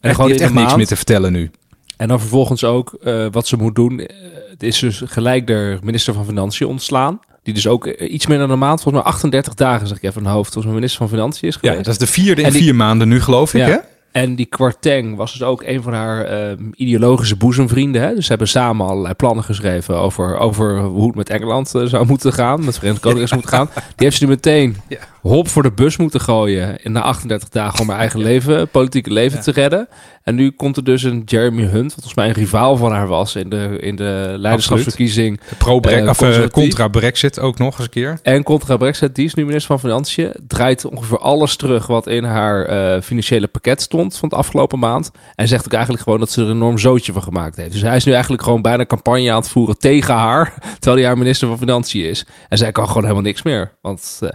echt, 0.02 0.16
gewoon 0.16 0.30
heeft 0.30 0.42
echt 0.42 0.54
niks 0.54 0.76
meer 0.76 0.88
te 0.88 0.96
vertellen 0.96 1.32
nu. 1.32 1.52
En 1.98 2.08
dan 2.08 2.20
vervolgens 2.20 2.64
ook 2.64 2.98
uh, 3.04 3.26
wat 3.32 3.48
ze 3.48 3.58
moet 3.58 3.76
doen. 3.76 4.08
Het 4.50 4.64
is 4.64 4.80
dus 4.80 5.02
gelijk 5.06 5.48
de 5.48 5.80
minister 5.84 6.14
van 6.14 6.26
Financiën 6.26 6.68
ontslaan. 6.68 7.20
Die 7.44 7.54
dus 7.54 7.68
ook 7.68 7.88
iets 7.88 8.28
meer 8.28 8.38
dan 8.38 8.50
een 8.50 8.60
maand, 8.60 8.82
volgens 8.82 9.04
mij 9.04 9.14
38 9.14 9.54
dagen, 9.54 9.88
zeg 9.88 9.98
ik 9.98 10.04
even 10.04 10.24
van 10.24 10.32
hoofd, 10.32 10.54
volgens 10.54 10.66
mij 10.66 10.74
minister 10.74 11.00
van 11.00 11.10
Financiën 11.10 11.48
is 11.48 11.56
geweest. 11.56 11.78
Ja, 11.78 11.84
dat 11.84 11.94
is 11.94 12.00
de 12.00 12.08
vierde 12.08 12.42
in 12.42 12.52
die, 12.52 12.62
vier 12.62 12.76
maanden 12.76 13.08
nu, 13.08 13.22
geloof 13.22 13.54
ik, 13.54 13.60
ja. 13.62 13.68
hè? 13.68 13.78
En 14.12 14.36
die 14.36 14.46
Kwarteng 14.46 15.16
was 15.16 15.32
dus 15.32 15.44
ook 15.44 15.64
een 15.64 15.82
van 15.82 15.94
haar 15.94 16.50
uh, 16.50 16.58
ideologische 16.74 17.36
boezemvrienden. 17.36 18.02
Hè? 18.02 18.14
Dus 18.16 18.24
ze 18.24 18.30
hebben 18.30 18.48
samen 18.48 18.88
allerlei 18.88 19.14
plannen 19.14 19.44
geschreven 19.44 19.98
over, 19.98 20.38
over 20.38 20.80
hoe 20.80 21.08
het 21.08 21.16
met 21.16 21.30
Engeland 21.30 21.76
uh, 21.76 21.86
zou 21.86 22.06
moeten 22.06 22.34
gaan. 22.34 22.66
Met 22.66 22.78
Verenigd 22.78 23.02
Koninkrijk 23.02 23.42
moet 23.42 23.50
gaan. 23.50 23.70
Die 23.74 23.84
heeft 23.96 24.18
ze 24.18 24.24
nu 24.24 24.30
meteen 24.30 24.78
ja. 24.88 24.98
Hop 25.22 25.48
voor 25.48 25.64
de 25.64 25.72
bus 25.72 25.98
moeten 25.98 26.22
gooien. 26.22 26.84
In 26.84 26.92
na 26.92 27.02
38 27.02 27.50
dagen 27.50 27.80
om 27.80 27.90
haar 27.90 28.00
eigen 28.00 28.20
leven, 28.30 28.70
politieke 28.70 29.14
leven 29.14 29.38
ja. 29.38 29.44
te 29.44 29.52
redden. 29.52 29.88
En 30.24 30.36
nu 30.36 30.52
komt 30.52 30.78
er 30.78 30.84
dus 30.84 31.04
een 31.04 31.22
Jeremy 31.26 31.64
Hunt, 31.64 31.84
wat 31.84 31.94
volgens 31.94 32.14
mij 32.14 32.28
een 32.28 32.34
rivaal 32.34 32.78
van 32.78 32.92
haar 32.92 33.08
was 33.08 33.36
in 33.36 33.50
de, 33.50 33.78
in 33.80 33.96
de 33.96 34.36
leiderschapsverkiezing. 34.38 35.40
Pro-Brexit, 35.58 36.38
uh, 36.38 36.48
contra-Brexit 36.48 37.40
ook 37.40 37.58
nog 37.58 37.74
eens 37.74 37.84
een 37.84 37.90
keer. 37.90 38.20
En 38.24 38.44
contra-Brexit, 38.44 39.16
die 39.16 39.26
is 39.26 39.34
nu 39.34 39.46
minister 39.46 39.68
van 39.68 39.80
Financiën. 39.80 40.34
Draait 40.48 40.86
ongeveer 40.86 41.18
alles 41.18 41.56
terug 41.56 41.88
wat 41.88 42.08
in 42.08 42.24
haar 42.24 42.70
uh, 42.70 43.02
financiële 43.02 43.48
pakket 43.48 43.82
stond 43.82 44.18
van 44.18 44.30
het 44.30 44.38
afgelopen 44.38 44.80
maand. 44.80 45.12
En 45.36 45.48
zegt 45.48 45.66
ook 45.66 45.74
eigenlijk 45.74 46.04
gewoon 46.04 46.20
dat 46.20 46.32
ze 46.32 46.42
er 46.42 46.48
een 46.48 46.56
enorm 46.56 46.78
zootje 46.78 47.14
van 47.14 47.24
gemaakt 47.24 47.56
heeft. 47.56 47.72
Dus 47.72 47.82
hij 47.82 47.96
is 47.96 48.06
nu 48.06 48.12
eigenlijk 48.12 48.44
gewoon 48.44 48.62
bijna 48.62 48.86
campagne 48.86 49.32
aan 49.32 49.40
het 49.40 49.50
voeren 49.50 49.78
tegen 49.78 50.14
haar, 50.14 50.54
terwijl 50.80 50.96
hij 50.96 51.06
haar 51.06 51.18
minister 51.18 51.48
van 51.48 51.58
Financiën 51.58 52.10
is. 52.10 52.26
En 52.50 52.58
zij 52.58 52.72
kan 52.72 52.88
gewoon 52.88 53.04
helemaal 53.04 53.24
niks 53.24 53.44
meer. 53.44 53.72
Want 53.82 54.20
uh, 54.24 54.30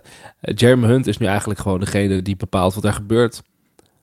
Jeremy 0.75 0.93
Hunt 0.93 1.07
is 1.07 1.19
nu 1.19 1.27
eigenlijk 1.27 1.61
gewoon 1.61 1.81
degene 1.81 2.23
die 2.23 2.37
bepaalt 2.37 2.75
wat 2.75 2.85
er 2.85 2.93
gebeurt. 2.93 3.43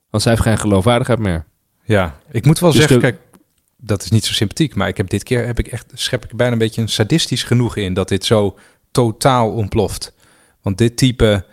Want 0.09 0.23
zij 0.23 0.31
heeft 0.31 0.43
geen 0.43 0.57
geloofwaardigheid 0.57 1.19
meer. 1.19 1.45
Ja, 1.83 2.19
ik 2.31 2.45
moet 2.45 2.59
wel 2.59 2.71
dus 2.71 2.79
zeggen, 2.79 2.99
de... 2.99 3.01
kijk, 3.01 3.19
dat 3.77 4.03
is 4.03 4.09
niet 4.09 4.25
zo 4.25 4.33
sympathiek, 4.33 4.75
maar 4.75 4.87
ik 4.87 4.97
heb 4.97 5.09
dit 5.09 5.23
keer 5.23 5.45
heb 5.45 5.59
ik 5.59 5.67
echt 5.67 5.91
schep 5.93 6.23
ik 6.25 6.35
bijna 6.35 6.53
een 6.53 6.59
beetje 6.59 6.81
een 6.81 6.89
sadistisch 6.89 7.43
genoeg 7.43 7.75
in 7.75 7.93
dat 7.93 8.07
dit 8.07 8.25
zo 8.25 8.57
totaal 8.91 9.51
ontploft. 9.51 10.13
Want 10.61 10.77
dit 10.77 10.97
type 10.97 11.45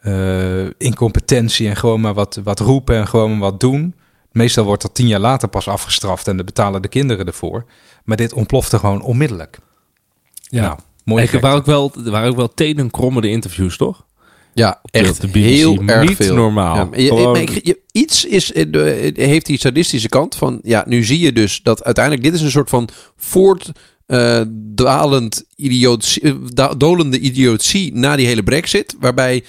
eh, 0.00 0.66
incompetentie 0.78 1.68
en 1.68 1.76
gewoon 1.76 2.00
maar 2.00 2.14
wat, 2.14 2.40
wat 2.44 2.60
roepen 2.60 2.96
en 2.96 3.08
gewoon 3.08 3.30
maar 3.30 3.50
wat 3.50 3.60
doen. 3.60 3.94
Meestal 4.32 4.64
wordt 4.64 4.82
dat 4.82 4.94
tien 4.94 5.06
jaar 5.06 5.20
later 5.20 5.48
pas 5.48 5.68
afgestraft 5.68 6.28
en 6.28 6.36
dan 6.36 6.46
betalen 6.46 6.82
de 6.82 6.88
kinderen 6.88 7.26
ervoor. 7.26 7.64
Maar 8.04 8.16
dit 8.16 8.32
ontplofte 8.32 8.78
gewoon 8.78 9.02
onmiddellijk. 9.02 9.58
Ja. 10.42 10.62
Nou, 10.62 10.78
mooi. 11.04 11.26
Er 11.26 11.40
waren 11.40 11.58
ook 11.58 11.66
wel, 11.66 11.92
er 12.04 12.10
waren 12.10 12.30
ook 12.30 12.36
wel 12.36 12.54
tenenkrommende 12.54 13.28
interviews, 13.28 13.76
toch? 13.76 14.04
Ja, 14.54 14.80
echt 14.90 15.22
heel 15.32 15.82
erg 15.86 16.08
Niet 16.08 16.16
veel. 16.16 16.34
normaal. 16.34 16.76
Ja, 16.76 16.84
maar 16.84 17.00
je- 17.00 17.08
Gewoon- 17.08 17.32
maar 17.32 17.40
ik- 17.40 17.64
je- 17.66 17.80
iets 17.92 18.24
is, 18.24 18.52
eh, 18.52 18.64
de- 18.70 19.12
eh, 19.16 19.26
heeft 19.26 19.46
die 19.46 19.58
sadistische 19.58 20.08
kant 20.08 20.34
van... 20.34 20.58
Ja, 20.62 20.84
nu 20.86 21.04
zie 21.04 21.18
je 21.18 21.32
dus 21.32 21.60
dat 21.62 21.84
uiteindelijk... 21.84 22.24
Dit 22.24 22.34
is 22.34 22.40
een 22.40 22.50
soort 22.50 22.68
van 22.68 22.88
voortdalend 23.16 25.44
idiotie, 25.56 26.22
eh, 26.54 26.70
dolende 26.76 27.18
idiotie 27.18 27.94
na 27.94 28.16
die 28.16 28.26
hele 28.26 28.42
brexit. 28.42 28.96
Waarbij 29.00 29.44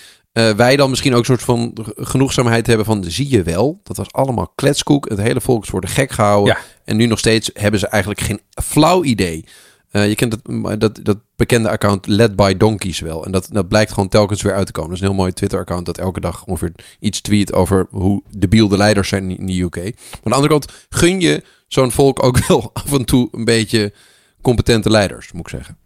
wij 0.55 0.75
dan 0.75 0.89
misschien 0.89 1.13
ook 1.13 1.19
een 1.19 1.25
soort 1.25 1.41
van 1.43 1.73
genoegzaamheid 1.95 2.67
hebben 2.67 2.85
van... 2.85 3.03
Zie 3.07 3.29
je 3.29 3.43
wel, 3.43 3.79
dat 3.83 3.97
was 3.97 4.11
allemaal 4.11 4.51
kletskoek. 4.55 5.09
Het 5.09 5.21
hele 5.21 5.41
volk 5.41 5.63
is 5.63 5.69
worden 5.69 5.89
gek 5.89 6.11
gehouden. 6.11 6.53
Ja. 6.53 6.59
En 6.85 6.97
nu 6.97 7.05
nog 7.05 7.19
steeds 7.19 7.49
hebben 7.53 7.79
ze 7.79 7.87
eigenlijk 7.87 8.21
geen 8.23 8.39
flauw 8.63 9.03
idee... 9.03 9.45
Eh, 9.91 10.07
je 10.07 10.15
kent 10.15 10.33
het, 10.33 10.79
dat, 10.79 10.99
dat 11.03 11.17
bekende 11.35 11.69
account 11.69 12.07
Led 12.07 12.35
by 12.35 12.57
Donkeys 12.57 12.99
wel. 12.99 13.25
En 13.25 13.31
dat, 13.31 13.47
dat 13.51 13.67
blijkt 13.67 13.91
gewoon 13.91 14.09
telkens 14.09 14.41
weer 14.41 14.53
uit 14.53 14.65
te 14.65 14.71
komen. 14.71 14.89
Dat 14.89 14.99
is 14.99 15.03
een 15.03 15.11
heel 15.11 15.21
mooi 15.21 15.33
Twitter-account 15.33 15.85
dat 15.85 15.97
elke 15.97 16.19
dag 16.19 16.45
ongeveer 16.45 16.71
iets 16.99 17.21
tweet 17.21 17.53
over 17.53 17.87
hoe 17.89 18.23
debiel 18.37 18.67
de 18.67 18.77
leiders 18.77 19.09
zijn 19.09 19.37
in 19.37 19.45
de 19.45 19.61
UK. 19.61 19.75
Maar 19.75 19.83
aan 19.83 19.91
de 20.23 20.33
andere 20.33 20.53
kant 20.53 20.85
gun 20.89 21.19
je 21.19 21.43
zo'n 21.67 21.91
volk 21.91 22.23
ook 22.23 22.37
wel 22.47 22.69
af 22.73 22.93
en 22.93 23.05
toe 23.05 23.29
een 23.31 23.45
beetje 23.45 23.93
competente 24.41 24.89
leiders, 24.89 25.31
moet 25.31 25.41
ik 25.41 25.49
zeggen. 25.49 25.77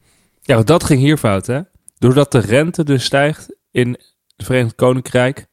Ja, 0.42 0.62
dat 0.62 0.84
ging 0.84 1.00
hier 1.00 1.18
fout, 1.18 1.48
hè? 1.48 1.62
Doordat 1.98 2.32
de 2.32 2.40
rente 2.40 2.84
dus 2.84 3.04
stijgt 3.04 3.56
in 3.72 3.90
het 4.36 4.46
Verenigd 4.46 4.76
Koninkrijk, 4.76 5.48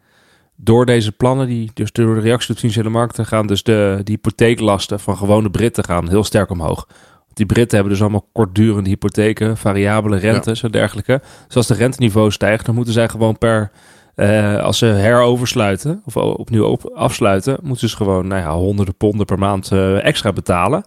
door 0.56 0.86
deze 0.86 1.12
plannen, 1.12 1.46
die 1.46 1.70
dus 1.74 1.92
door 1.92 2.14
de 2.14 2.20
reactie 2.20 2.48
op 2.48 2.54
de 2.54 2.60
financiële 2.60 2.88
markten 2.88 3.26
gaan, 3.26 3.46
dus 3.46 3.62
de, 3.62 4.00
de 4.04 4.12
hypotheeklasten 4.12 5.00
van 5.00 5.16
gewone 5.16 5.50
Britten 5.50 5.84
gaan 5.84 6.08
heel 6.08 6.24
sterk 6.24 6.50
omhoog. 6.50 6.88
Die 7.34 7.46
Britten 7.46 7.74
hebben 7.74 7.92
dus 7.92 8.02
allemaal 8.02 8.28
kortdurende 8.32 8.88
hypotheken, 8.88 9.56
variabele 9.56 10.16
rentes 10.16 10.62
en 10.62 10.70
dergelijke. 10.70 11.20
Dus 11.46 11.56
als 11.56 11.66
de 11.66 11.74
renteniveau 11.74 12.30
stijgt, 12.30 12.66
dan 12.66 12.74
moeten 12.74 12.92
zij 12.92 13.08
gewoon 13.08 13.38
per, 13.38 13.70
eh, 14.14 14.62
als 14.62 14.78
ze 14.78 14.86
heroversluiten 14.86 16.02
of 16.04 16.16
opnieuw 16.16 16.64
op, 16.64 16.90
afsluiten, 16.94 17.52
moeten 17.62 17.76
ze 17.80 17.86
dus 17.86 17.94
gewoon 17.94 18.26
nou 18.26 18.40
ja, 18.42 18.52
honderden 18.54 18.94
ponden 18.96 19.26
per 19.26 19.38
maand 19.38 19.70
eh, 19.72 20.04
extra 20.04 20.32
betalen. 20.32 20.84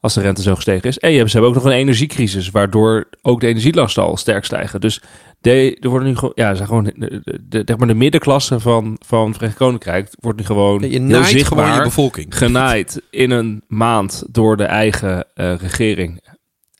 Als 0.00 0.14
de 0.14 0.20
rente 0.20 0.42
zo 0.42 0.54
gestegen 0.54 0.88
is. 0.88 0.98
En 0.98 1.10
je 1.10 1.16
hebt- 1.18 1.30
ze 1.30 1.36
hebben 1.38 1.56
ook 1.56 1.62
nog 1.62 1.72
een 1.72 1.78
energiecrisis, 1.78 2.50
waardoor 2.50 3.08
ook 3.22 3.40
de 3.40 3.46
energielasten 3.46 4.02
al 4.02 4.16
sterk 4.16 4.44
stijgen. 4.44 4.80
Dus 4.80 5.02
de, 5.50 5.76
er 5.80 5.88
worden 5.88 6.08
nu 6.08 6.16
gewoon, 6.16 6.32
ja, 6.34 6.54
zijn 6.54 6.68
gewoon 6.68 6.84
de, 6.84 7.20
de, 7.24 7.48
de, 7.48 7.62
zeg 7.64 7.76
maar 7.76 7.86
de 7.86 7.94
middenklasse 7.94 8.60
van, 8.60 8.96
van 9.06 9.26
het 9.26 9.34
Verenigd 9.34 9.58
Koninkrijk 9.58 10.08
wordt 10.20 10.38
nu 10.38 10.44
gewoon 10.44 10.90
Je 10.90 11.00
heel 11.00 11.24
zichtbaar 11.24 11.64
gewoon 11.64 11.76
je 11.76 11.82
bevolking. 11.82 12.36
genaaid 12.36 13.02
in 13.10 13.30
een 13.30 13.62
maand 13.68 14.24
door 14.28 14.56
de 14.56 14.64
eigen 14.64 15.24
eh, 15.34 15.54
regering. 15.54 16.20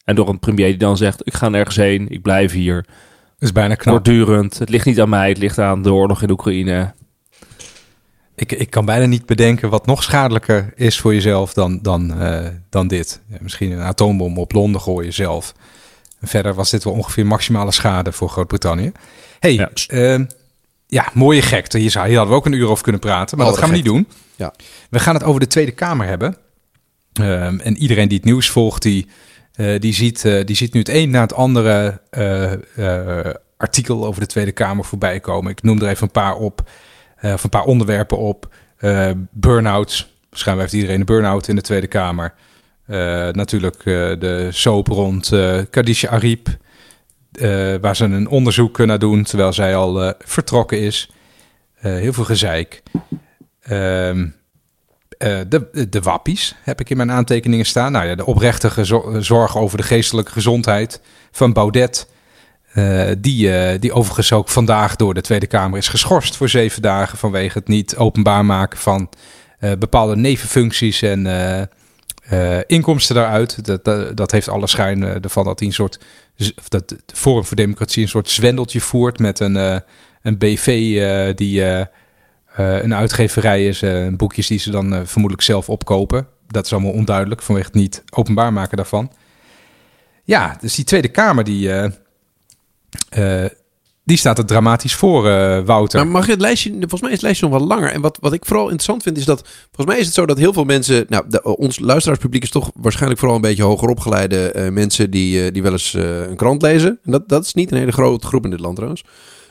En 0.04 0.14
door 0.14 0.28
een 0.28 0.38
premier 0.38 0.66
die 0.66 0.76
dan 0.76 0.96
zegt, 0.96 1.26
ik 1.26 1.34
ga 1.34 1.48
nergens 1.48 1.76
heen, 1.76 2.08
ik 2.08 2.22
blijf 2.22 2.52
hier. 2.52 2.84
Dat 2.84 3.48
is 3.48 3.52
bijna 3.52 3.74
knap. 3.74 3.94
Voortdurend. 3.94 4.58
Het 4.58 4.68
ligt 4.68 4.86
niet 4.86 5.00
aan 5.00 5.08
mij, 5.08 5.28
het 5.28 5.38
ligt 5.38 5.58
aan 5.58 5.82
de 5.82 5.92
oorlog 5.92 6.22
in 6.22 6.30
Oekraïne. 6.30 6.94
Ik, 8.34 8.52
ik 8.52 8.70
kan 8.70 8.84
bijna 8.84 9.06
niet 9.06 9.26
bedenken 9.26 9.70
wat 9.70 9.86
nog 9.86 10.02
schadelijker 10.02 10.72
is 10.74 11.00
voor 11.00 11.14
jezelf 11.14 11.52
dan, 11.52 11.78
dan, 11.82 12.20
eh, 12.20 12.46
dan 12.70 12.88
dit. 12.88 13.20
Misschien 13.40 13.70
een 13.70 13.80
atoombom 13.80 14.38
op 14.38 14.52
Londen 14.52 14.80
gooien 14.80 15.12
zelf. 15.12 15.54
Verder 16.22 16.54
was 16.54 16.70
dit 16.70 16.84
wel 16.84 16.92
ongeveer 16.92 17.26
maximale 17.26 17.72
schade 17.72 18.12
voor 18.12 18.28
Groot-Brittannië. 18.28 18.92
hey, 19.38 19.52
Ja. 19.52 19.70
ja. 19.86 20.26
ja, 20.86 21.08
mooie 21.12 21.42
gekte. 21.42 21.78
Hier, 21.78 21.98
hadden 21.98 22.28
we 22.28 22.34
ook 22.34 22.46
een 22.46 22.52
uur 22.52 22.68
over 22.68 22.82
kunnen 22.82 23.00
praten, 23.00 23.36
maar 23.36 23.46
Oh, 23.46 23.52
dat 23.52 23.60
gaan 23.60 23.70
we 23.70 23.76
niet 23.76 23.84
doen. 23.84 24.08
Ja. 24.36 24.52
We 24.90 24.98
gaan 24.98 25.14
het 25.14 25.24
over 25.24 25.40
de 25.40 25.46
Tweede 25.46 25.72
Kamer 25.72 26.06
hebben. 26.06 26.36
Ehm, 27.12 27.58
en 27.58 27.76
iedereen 27.76 28.08
die 28.08 28.16
het 28.16 28.26
nieuws 28.26 28.50
volgt, 28.50 28.82
die, 28.82 29.06
eh, 29.54 29.80
die, 29.80 29.94
ziet, 29.94 30.24
eh, 30.24 30.44
die 30.44 30.56
ziet 30.56 30.72
nu 30.72 30.80
het 30.80 30.88
een 30.88 31.10
na 31.10 31.20
het 31.20 31.34
andere 31.34 32.00
eh, 32.10 32.52
artikel 33.56 34.06
over 34.06 34.20
de 34.20 34.26
Tweede 34.26 34.52
Kamer 34.52 34.84
voorbij 34.84 35.20
komen. 35.20 35.50
Ik 35.50 35.62
noem 35.62 35.80
er 35.82 35.88
even 35.88 36.02
een 36.02 36.10
paar 36.10 36.34
op, 36.34 36.70
of 37.22 37.44
een 37.44 37.50
paar 37.50 37.64
onderwerpen 37.64 38.18
op. 38.18 38.54
Burn-outs. 39.30 40.14
Waarschijnlijk 40.30 40.68
heeft 40.70 40.82
iedereen 40.82 41.00
een 41.00 41.06
burn-out 41.06 41.48
in 41.48 41.56
de 41.56 41.62
Tweede 41.62 41.86
Kamer. 41.86 42.34
Eh, 42.86 43.28
natuurlijk 43.28 43.76
eh, 43.76 43.84
de 44.18 44.48
soap 44.50 44.86
rond 44.86 45.32
eh 45.32 45.58
Khadija 45.70 46.08
Ariep. 46.08 46.48
waar 47.80 47.96
ze 47.96 48.04
een 48.04 48.28
onderzoek 48.28 48.78
naar 48.78 48.98
doen, 48.98 49.22
terwijl 49.22 49.52
zij 49.52 49.76
al 49.76 50.14
vertrokken 50.18 50.80
is. 50.80 51.10
Heel 51.74 52.12
veel 52.12 52.24
gezeik. 52.24 52.82
Ehm, 53.62 54.26
eh, 55.18 55.38
de, 55.48 55.88
de 55.88 56.00
wappies 56.00 56.54
heb 56.62 56.80
ik 56.80 56.90
in 56.90 56.96
mijn 56.96 57.10
aantekeningen 57.10 57.66
staan. 57.66 57.92
Nou 57.92 58.06
ja, 58.06 58.14
de 58.14 58.26
oprechte 58.26 58.84
zorg 59.20 59.56
over 59.56 59.76
de 59.76 59.84
geestelijke 59.84 60.32
gezondheid 60.32 61.00
van 61.30 61.52
Baudet. 61.52 62.08
die, 63.18 63.78
die 63.78 63.92
overigens 63.92 64.32
ook 64.32 64.48
vandaag 64.48 64.96
door 64.96 65.14
de 65.14 65.20
Tweede 65.20 65.46
Kamer 65.46 65.78
is 65.78 65.88
geschorst 65.88 66.36
voor 66.36 66.48
zeven 66.48 66.82
dagen 66.82 67.18
vanwege 67.18 67.58
het 67.58 67.68
niet 67.68 67.96
openbaar 67.96 68.44
maken 68.44 68.78
van 68.78 69.08
bepaalde 69.78 70.16
nevenfuncties 70.16 71.02
en 71.02 71.26
eh, 72.28 72.58
inkomsten 72.66 73.14
daaruit. 73.14 73.64
Dat, 73.64 74.16
dat, 74.16 74.30
heeft 74.30 74.48
alle 74.48 74.66
schijn 74.66 75.02
eh, 75.02 75.24
ervan 75.24 75.44
dat 75.44 75.58
hij 75.58 75.68
een 75.68 75.74
soort, 75.74 75.98
dat 76.68 76.96
Forum 77.06 77.44
voor 77.44 77.56
Democratie 77.56 78.02
een 78.02 78.08
soort 78.08 78.30
zwendeltje 78.30 78.80
voert 78.80 79.18
met 79.18 79.40
een, 79.40 79.56
eh, 79.56 79.78
een 80.22 80.38
BV 80.38 80.66
die 81.36 81.62
een 82.56 82.94
uitgeverij 82.94 83.66
is, 83.66 83.82
boekjes 84.16 84.46
die 84.46 84.58
ze 84.58 84.70
dan 84.70 85.06
vermoedelijk 85.06 85.42
zelf 85.42 85.68
opkopen. 85.68 86.28
Dat 86.46 86.64
is 86.64 86.72
allemaal 86.72 86.92
onduidelijk 86.92 87.42
vanwege 87.42 87.66
het 87.66 87.74
niet 87.74 88.02
openbaar 88.10 88.52
maken 88.52 88.76
daarvan. 88.76 89.12
Ja, 90.24 90.56
dus 90.60 90.74
die 90.74 90.84
Tweede 90.84 91.08
Kamer 91.08 91.44
die, 91.44 91.70
die 94.06 94.16
staat 94.16 94.38
er 94.38 94.46
dramatisch 94.46 94.94
voor, 94.94 95.28
eh, 95.28 95.60
Wouter. 95.64 95.98
Maar 95.98 96.08
mag 96.08 96.26
je 96.26 96.32
het 96.32 96.40
lijstje, 96.40 96.70
volgens 96.70 97.00
mij 97.00 97.10
is 97.10 97.16
het 97.16 97.24
lijstje 97.24 97.48
nog 97.48 97.58
wel 97.58 97.66
langer. 97.66 97.90
En 97.90 98.00
wat, 98.00 98.18
wat 98.20 98.32
ik 98.32 98.44
vooral 98.44 98.64
interessant 98.64 99.02
vind 99.02 99.18
is 99.18 99.24
dat, 99.24 99.40
volgens 99.46 99.86
mij 99.86 99.98
is 99.98 100.04
het 100.04 100.14
zo 100.14 100.26
dat 100.26 100.38
heel 100.38 100.52
veel 100.52 100.64
mensen, 100.64 101.04
nou, 101.08 101.24
de, 101.28 101.42
ons 101.42 101.78
luisteraarspubliek 101.78 102.42
is 102.42 102.50
toch 102.50 102.70
waarschijnlijk 102.74 103.20
vooral 103.20 103.36
een 103.36 103.42
beetje 103.42 103.62
hoger 103.62 103.88
opgeleide 103.88 104.50
eh, 104.50 104.70
mensen 104.70 105.10
die, 105.10 105.44
eh, 105.44 105.52
die 105.52 105.62
wel 105.62 105.72
eens 105.72 105.94
eh, 105.94 106.28
een 106.28 106.36
krant 106.36 106.62
lezen. 106.62 106.98
En 107.04 107.12
dat, 107.12 107.28
dat 107.28 107.44
is 107.44 107.54
niet 107.54 107.72
een 107.72 107.78
hele 107.78 107.92
grote 107.92 108.26
groep 108.26 108.44
in 108.44 108.50
dit 108.50 108.60
land 108.60 108.74
trouwens. 108.74 109.04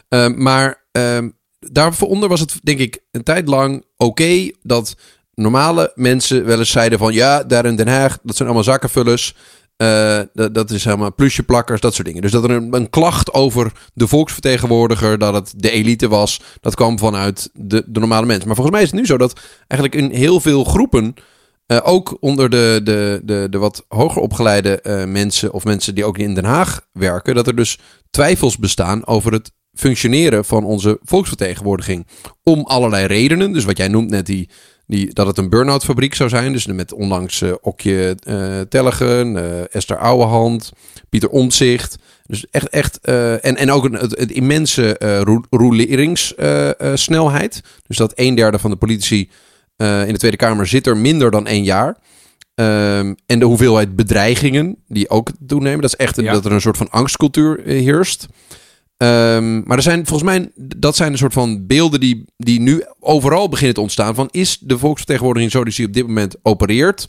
Ehm, 0.10 0.44
maar 0.44 0.86
ehm 0.92 1.30
daaronder 1.72 2.30
was 2.30 2.40
het 2.40 2.60
denk 2.64 2.80
ik 2.80 3.00
een 3.12 3.24
tijd 3.24 3.48
lang 3.48 3.86
oké 3.98 4.52
dat 4.62 4.96
normale 5.34 5.92
mensen 5.96 6.46
wel 6.46 6.60
eens 6.60 6.72
zeiden 6.72 7.00
van 7.00 7.14
ja, 7.14 7.44
daar 7.44 7.66
in 7.66 7.76
Den 7.76 7.88
Haag, 7.88 8.18
dat 8.24 8.36
zijn 8.36 8.48
allemaal 8.48 8.68
zakkenvullers. 8.68 9.36
Eh, 9.78 10.20
dat, 10.34 10.72
is 10.72 10.86
helemaal 10.86 11.14
plusjeplakkers, 11.14 11.82
dat 11.82 11.94
soort 11.94 12.08
dingen. 12.08 12.22
Dus 12.22 12.32
dat 12.32 12.44
er 12.44 12.50
een, 12.50 12.74
een 12.74 12.90
klacht 12.90 13.34
over 13.34 13.72
de 13.94 14.08
volksvertegenwoordiger, 14.08 15.18
dat 15.18 15.34
het 15.34 15.54
de 15.56 15.72
elite 15.72 16.08
was, 16.08 16.42
dat 16.62 16.76
kwam 16.76 17.00
vanuit 17.00 17.50
de, 17.54 17.84
de 17.86 18.00
normale 18.00 18.26
mensen. 18.26 18.48
Maar 18.48 18.56
volgens 18.56 18.76
mij 18.76 18.86
is 18.86 18.92
het 18.92 19.00
nu 19.00 19.06
zo 19.06 19.18
dat 19.18 19.40
eigenlijk 19.68 20.02
in 20.02 20.18
heel 20.18 20.40
veel 20.40 20.64
groepen, 20.64 21.14
eh, 21.66 21.80
ook 21.84 22.18
onder 22.20 22.50
de, 22.50 22.80
de, 22.84 23.22
de, 23.24 23.48
de 23.50 23.58
wat 23.58 23.86
hoger 23.88 24.22
opgeleide 24.22 24.82
eh, 24.82 25.06
mensen 25.06 25.54
of 25.54 25.64
mensen 25.64 25.96
die 25.96 26.06
ook 26.06 26.18
in 26.18 26.34
Den 26.34 26.46
Haag 26.46 26.82
werken, 26.92 27.36
dat 27.36 27.48
er 27.48 27.56
dus 27.56 27.80
twijfels 28.10 28.58
bestaan 28.58 29.08
over 29.08 29.32
het 29.34 29.52
functioneren 29.74 30.46
van 30.46 30.64
onze 30.64 31.00
volksvertegenwoordiging. 31.04 32.08
Om 32.44 32.62
allerlei 32.64 33.06
redenen. 33.06 33.52
Dus 33.52 33.66
wat 33.66 33.78
jij 33.78 33.88
noemt 33.88 34.10
net, 34.10 34.26
die, 34.26 34.50
die, 34.88 35.14
dat 35.14 35.28
het 35.28 35.38
een 35.38 35.50
burn-out 35.50 35.84
fabriek 35.84 36.16
zou 36.16 36.30
zijn. 36.30 36.52
Dus 36.52 36.66
met 36.66 36.94
onlangs 36.94 37.42
eh 37.42 37.52
Okje 37.62 38.16
eh 38.24 38.60
Tellegen, 38.60 39.38
eh, 39.38 39.76
Esther 39.76 39.98
Ouwehand, 39.98 40.72
Pieter 41.10 41.30
Omtzigt. 41.30 41.96
Dus 42.26 42.46
echt, 42.52 42.70
echt 42.70 43.00
en, 43.02 43.56
en 43.56 43.72
ook 43.72 43.86
een, 43.86 43.94
het, 43.94 44.18
het 44.18 44.32
immense 44.32 44.98
roleringssnelheid. 45.50 47.62
dus 47.88 47.98
dat 47.98 48.12
een 48.16 48.36
derde 48.36 48.60
van 48.60 48.72
de 48.72 48.78
politici 48.78 49.30
in 49.78 50.12
de 50.12 50.18
Tweede 50.18 50.38
Kamer 50.38 50.68
zit 50.68 50.88
er 50.88 50.98
minder 50.98 51.32
dan 51.32 51.48
één 51.48 51.64
jaar. 51.64 51.98
Ehm, 52.56 53.14
en 53.26 53.40
de 53.40 53.46
hoeveelheid 53.46 53.96
bedreigingen 53.96 54.76
die 54.88 55.10
ook 55.10 55.30
toenemen. 55.48 55.82
Dat 55.82 55.94
is 55.94 56.06
echt 56.06 56.22
Ja. 56.22 56.34
dat 56.34 56.46
er 56.46 56.52
een 56.52 56.62
soort 56.62 56.78
van 56.78 56.90
angstcultuur 56.90 57.60
heerst. 57.66 58.28
Ehm, 58.98 59.62
maar 59.64 59.78
er 59.78 59.84
zijn 59.84 60.06
volgens 60.06 60.30
mij, 60.30 60.52
dat 60.56 60.96
zijn 60.96 61.12
een 61.12 61.18
soort 61.18 61.34
van 61.34 61.68
beelden 61.68 62.00
die, 62.00 62.26
die 62.38 62.60
nu 62.60 62.84
overal 63.00 63.50
beginnen 63.50 63.76
te 63.76 63.82
ontstaan. 63.82 64.16
Van 64.16 64.28
is 64.32 64.58
de 64.60 64.78
volksvertegenwoordiging 64.78 65.52
zo 65.52 65.64
die 65.64 65.86
op 65.86 65.94
dit 65.94 66.08
moment 66.08 66.36
opereert 66.42 67.08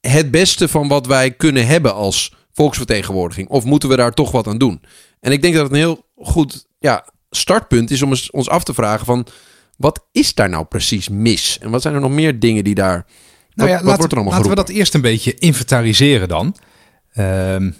het 0.00 0.30
beste 0.30 0.68
van 0.68 0.88
wat 0.88 1.06
wij 1.06 1.30
kunnen 1.30 1.66
hebben 1.66 1.94
als 1.94 2.34
volksvertegenwoordiging? 2.52 3.48
Of 3.48 3.64
moeten 3.64 3.88
we 3.88 3.96
daar 3.96 4.14
toch 4.14 4.30
wat 4.30 4.46
aan 4.46 4.58
doen? 4.58 4.82
En 5.20 5.32
ik 5.32 5.42
denk 5.42 5.54
dat 5.54 5.62
het 5.62 5.72
een 5.72 5.78
heel 5.78 6.06
goed 6.16 6.66
ja, 6.78 7.04
startpunt 7.30 7.90
is 7.90 8.02
om 8.02 8.10
eens- 8.10 8.30
ons 8.30 8.48
af 8.48 8.64
te 8.64 8.74
vragen 8.74 9.06
van... 9.06 9.26
Wat 9.76 10.06
is 10.12 10.34
daar 10.34 10.48
nou 10.48 10.64
precies 10.64 11.08
mis? 11.08 11.58
En 11.60 11.70
wat 11.70 11.82
zijn 11.82 11.94
er 11.94 12.00
nog 12.00 12.10
meer 12.10 12.38
dingen 12.38 12.64
die 12.64 12.74
daar... 12.74 13.06
Nou 13.54 13.70
wat, 13.70 13.78
ja, 13.78 13.84
wat 13.84 13.96
wordt 13.96 14.12
er 14.12 14.18
allemaal 14.18 14.36
laten 14.36 14.50
we 14.50 14.56
dat 14.56 14.68
eerst 14.68 14.94
een 14.94 15.00
beetje 15.00 15.34
inventariseren 15.34 16.28
dan. 16.28 16.56
Ehm, 17.12 17.70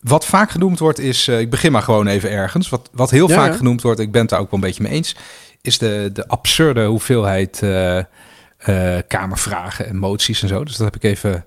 wat 0.00 0.26
vaak 0.26 0.50
genoemd 0.50 0.78
wordt 0.78 0.98
is, 0.98 1.28
eh, 1.28 1.40
ik 1.40 1.50
begin 1.50 1.72
maar 1.72 1.82
gewoon 1.82 2.06
even 2.06 2.30
ergens. 2.30 2.68
Wat, 2.68 2.90
wat 2.92 3.10
heel 3.10 3.28
Ja, 3.28 3.34
vaak 3.34 3.50
ja. 3.50 3.56
genoemd 3.56 3.82
wordt, 3.82 4.00
ik 4.00 4.12
ben 4.12 4.20
het 4.20 4.30
daar 4.30 4.40
ook 4.40 4.50
wel 4.50 4.60
een 4.60 4.66
beetje 4.66 4.82
mee 4.82 4.92
eens, 4.92 5.16
is 5.60 5.78
de, 5.78 6.10
de 6.12 6.28
absurde 6.28 6.84
hoeveelheid 6.84 7.62
eh, 7.62 7.98
eh, 7.98 9.02
kamervragen 9.06 9.86
en 9.86 9.96
moties 9.96 10.42
en 10.42 10.48
zo. 10.48 10.64
Dus 10.64 10.76
dat 10.76 10.86
heb 10.86 10.96
ik 10.96 11.10
even 11.10 11.44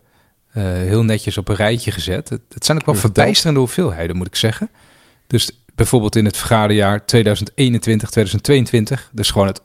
heel 0.53 1.03
netjes 1.03 1.37
op 1.37 1.47
een 1.47 1.55
rijtje 1.55 1.91
gezet. 1.91 2.29
Het, 2.29 2.41
het 2.53 2.65
zijn 2.65 2.77
ook 2.77 2.85
wel 2.85 2.95
verbijsterende 2.95 3.59
hoeveelheden, 3.59 4.15
moet 4.15 4.27
ik 4.27 4.35
zeggen. 4.35 4.69
Dus 5.27 5.63
bijvoorbeeld 5.75 6.15
in 6.15 6.25
het 6.25 6.37
vergaderjaar 6.37 7.05
2021, 7.05 8.09
2022, 8.09 9.09
dus 9.11 9.31
gewoon 9.31 9.47
het, 9.47 9.61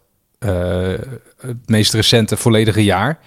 het 1.41 1.69
meest 1.69 1.93
recente 1.95 2.37
volledige 2.37 2.85
jaar, 2.85 3.19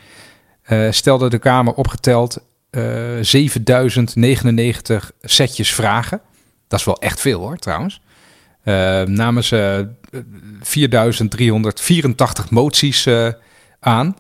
stelde 0.90 1.30
de 1.30 1.40
Kamer 1.40 1.74
opgeteld 1.74 2.42
eh 2.72 2.82
7099 3.22 5.12
setjes 5.22 5.74
vragen. 5.74 6.22
Dat 6.68 6.80
is 6.80 6.86
wel 6.86 7.00
echt 7.02 7.20
veel 7.20 7.40
hoor, 7.40 7.58
trouwens. 7.58 8.02
Eh 8.64 9.02
namen 9.04 9.44
ze 9.44 9.88
eh, 10.12 10.20
4384 10.62 12.50
moties 12.50 13.06
eh, 13.06 13.28
aan. 13.80 14.16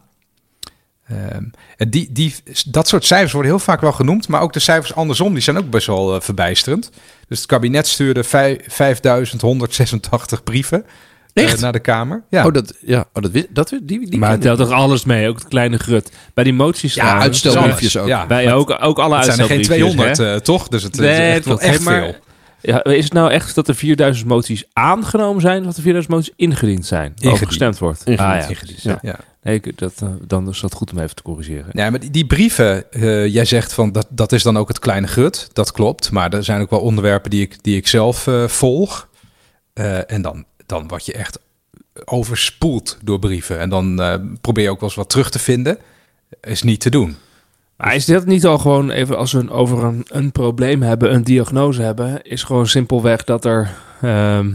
Ehm, 1.08 1.44
die, 1.90 2.12
die, 2.12 2.36
dat 2.66 2.88
soort 2.88 3.06
cijfers 3.06 3.32
worden 3.32 3.52
heel 3.52 3.60
vaak 3.60 3.82
wel 3.82 3.92
genoemd, 3.92 4.28
maar 4.28 4.42
ook 4.42 4.54
de 4.54 4.60
cijfers 4.60 4.96
andersom, 4.96 5.34
die 5.34 5.44
zijn 5.44 5.58
ook 5.58 5.70
best 5.70 5.88
wel 5.88 6.16
eh, 6.16 6.22
verbijsterend. 6.22 6.92
Dus 7.28 7.38
het 7.38 7.48
kabinet 7.48 7.88
stuurde 7.88 8.24
vij- 8.24 8.62
5186 8.68 10.44
brieven 10.44 10.86
eh, 10.86 10.92
Echt? 11.34 11.62
naar 11.62 11.72
de 11.72 11.80
Kamer. 11.80 12.24
Ja, 12.30 12.46
Oh, 12.46 12.54
dat, 12.54 12.74
ja, 12.82 13.06
oh, 13.14 13.24
dat, 13.24 13.46
dat, 13.50 13.70
die, 13.84 14.10
die 14.10 14.20
maar 14.20 14.32
het 14.32 14.42
telt 14.42 14.58
toch 14.58 14.72
alles 14.72 15.06
mee, 15.06 15.28
ook 15.30 15.36
het 15.40 15.48
kleine 15.48 15.78
grut. 15.78 16.12
Bij 16.34 16.44
die 16.44 16.54
moties 16.54 16.94
Ja, 16.94 17.20
uitstelbriefjes 17.20 17.98
ook. 17.98 18.08
Ja, 18.08 18.26
Bij 18.26 18.54
ook, 18.54 18.78
ook 18.82 19.00
alle 19.00 19.16
het 19.16 19.26
zijn 19.26 19.40
er 19.40 19.46
geen 19.46 19.56
uitstelbriefjes, 19.58 19.96
200, 19.96 20.18
hè? 20.18 20.34
eh, 20.34 20.40
toch? 20.40 20.68
Dus 20.68 20.84
het, 20.84 20.96
het 20.96 21.06
Nee, 21.06 21.12
is 21.30 21.36
echt 21.36 21.46
wel 21.46 21.58
klopt. 21.58 21.62
echt 21.62 21.84
Hey, 21.86 21.94
maar- 22.00 22.04
veel. 22.04 22.16
Ja, 22.64 22.84
is 22.84 23.04
het 23.04 23.14
nou 23.14 23.32
echt 23.32 23.56
dat 23.56 23.68
er 23.68 23.76
4000 23.76 24.28
moties 24.28 24.64
aangenomen 24.74 25.42
zijn... 25.42 25.60
of 25.60 25.66
dat 25.66 25.76
er 25.76 25.82
4000 25.82 26.14
moties 26.16 26.34
ingediend 26.36 26.86
zijn? 26.86 27.06
Ingediend. 27.10 27.34
Over 27.34 27.48
gestemd 27.48 27.78
wordt? 27.78 28.00
Ingediend, 28.06 28.30
Ah, 28.36 28.42
ja. 28.42 28.48
Ingediend, 28.48 28.82
Ja. 28.82 29.00
ja. 29.02 29.16
Nee, 29.44 29.62
dat, 29.76 29.94
eh, 30.04 30.10
dan 30.28 30.50
is 30.50 30.60
dat 30.60 30.74
goed 30.74 30.92
om 30.92 31.00
even 31.00 31.16
te 31.16 31.22
corrigeren. 31.22 31.66
Ja, 31.72 31.90
maar 31.90 32.00
die, 32.00 32.10
die 32.12 32.26
brieven, 32.26 32.92
eh, 32.92 33.28
jij 33.28 33.46
zegt 33.46 33.74
van 33.74 33.92
dat, 33.92 34.08
dat 34.10 34.32
is 34.32 34.44
dan 34.44 34.58
ook 34.58 34.68
het 34.68 34.80
kleine 34.80 35.08
gut. 35.08 35.50
Dat 35.54 35.72
klopt. 35.72 36.12
Maar 36.12 36.34
er 36.34 36.44
zijn 36.44 36.62
ook 36.62 36.70
wel 36.70 36.80
onderwerpen 36.80 37.30
die 37.30 37.42
ik, 37.42 37.64
die 37.64 37.76
ik 37.76 37.88
zelf 37.88 38.28
eh, 38.28 38.48
volg. 38.48 39.08
Eh, 39.74 40.12
en 40.12 40.22
dan, 40.22 40.46
dan 40.72 40.88
word 40.88 41.06
je 41.06 41.14
echt 41.14 41.40
overspoeld 42.06 42.98
door 43.04 43.20
brieven. 43.20 43.60
En 43.60 43.70
dan 43.70 44.02
eh, 44.02 44.16
probeer 44.42 44.64
je 44.64 44.70
ook 44.70 44.80
wel 44.80 44.90
eens 44.90 44.98
wat 44.98 45.10
terug 45.10 45.30
te 45.30 45.40
vinden. 45.40 45.78
Is 46.42 46.64
niet 46.64 46.80
te 46.80 46.90
doen. 46.90 47.16
Maar 47.78 47.96
is 47.96 48.06
dit 48.06 48.26
niet 48.26 48.46
al 48.46 48.58
gewoon 48.58 48.90
even 48.90 49.18
als 49.18 49.32
we 49.32 49.40
een, 49.40 49.50
over 49.50 49.84
een, 49.84 50.06
een 50.08 50.32
probleem 50.32 50.82
hebben, 50.82 51.14
een 51.14 51.24
diagnose 51.24 51.82
hebben, 51.82 52.22
is 52.24 52.44
gewoon 52.44 52.68
simpelweg 52.68 53.24
dat 53.24 53.46
er 53.46 53.76
ehm, 54.02 54.52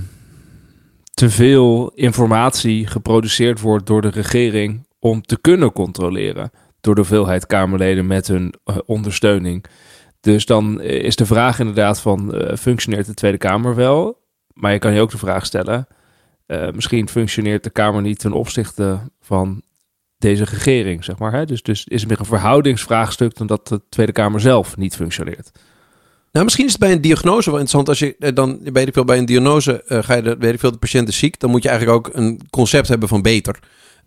te 1.14 1.30
veel 1.30 1.92
informatie 1.94 2.86
geproduceerd 2.86 3.60
wordt 3.60 3.86
door 3.86 4.02
de 4.02 4.08
regering 4.10 4.86
om 4.98 5.22
te 5.22 5.40
kunnen 5.40 5.72
controleren 5.72 6.50
door 6.80 6.94
de 6.94 7.00
hoeveelheid 7.00 7.46
Kamerleden 7.46 8.06
met 8.06 8.26
hun 8.26 8.54
eh, 8.64 8.76
ondersteuning. 8.86 9.64
Dus 10.20 10.46
dan 10.46 10.80
eh, 10.80 11.04
is 11.04 11.16
de 11.16 11.26
vraag 11.26 11.58
inderdaad 11.58 12.00
van 12.00 12.34
functioneert 12.58 13.06
de 13.06 13.14
Tweede 13.14 13.38
Kamer 13.38 13.74
wel? 13.74 14.24
Maar 14.52 14.72
je 14.72 14.78
kan 14.78 14.94
je 14.94 15.00
ook 15.00 15.10
de 15.10 15.18
vraag 15.18 15.46
stellen, 15.46 15.86
eh, 16.46 16.70
misschien 16.70 17.08
functioneert 17.08 17.64
de 17.64 17.70
Kamer 17.70 18.02
niet 18.02 18.18
ten 18.18 18.32
opzichte 18.32 18.98
van 19.20 19.62
deze 20.18 20.44
regering, 20.44 21.04
zeg 21.04 21.18
maar. 21.18 21.32
Hè? 21.32 21.44
Dus, 21.44 21.62
dus 21.62 21.84
is 21.84 22.00
het 22.00 22.10
meer 22.10 22.20
een 22.20 22.26
verhoudingsvraagstuk 22.26 23.36
dan 23.36 23.46
dat 23.46 23.68
de 23.68 23.80
Tweede 23.88 24.12
Kamer 24.12 24.40
zelf 24.40 24.76
niet 24.76 24.96
functioneert. 24.96 25.50
Nou, 26.32 26.44
misschien 26.44 26.66
is 26.66 26.72
het 26.72 26.80
bij 26.80 26.92
een 26.92 27.00
diagnose 27.00 27.50
wel 27.50 27.58
interessant. 27.58 27.88
Als 27.88 27.98
je 27.98 28.16
eh, 28.18 28.34
dan, 28.34 28.58
weet 28.62 28.86
ik 28.86 28.94
veel, 28.94 29.04
bij 29.04 29.18
een 29.18 29.26
diagnose 29.26 29.82
eh, 29.82 30.02
ga 30.02 30.14
je, 30.14 30.22
de, 30.22 30.36
weet 30.38 30.52
ik 30.52 30.60
veel, 30.60 30.70
de 30.70 30.78
patiënt 30.78 31.08
is 31.08 31.18
ziek. 31.18 31.40
Dan 31.40 31.50
moet 31.50 31.62
je 31.62 31.68
eigenlijk 31.68 31.98
ook 31.98 32.14
een 32.14 32.40
concept 32.50 32.88
hebben 32.88 33.08
van 33.08 33.22
beter. 33.22 33.58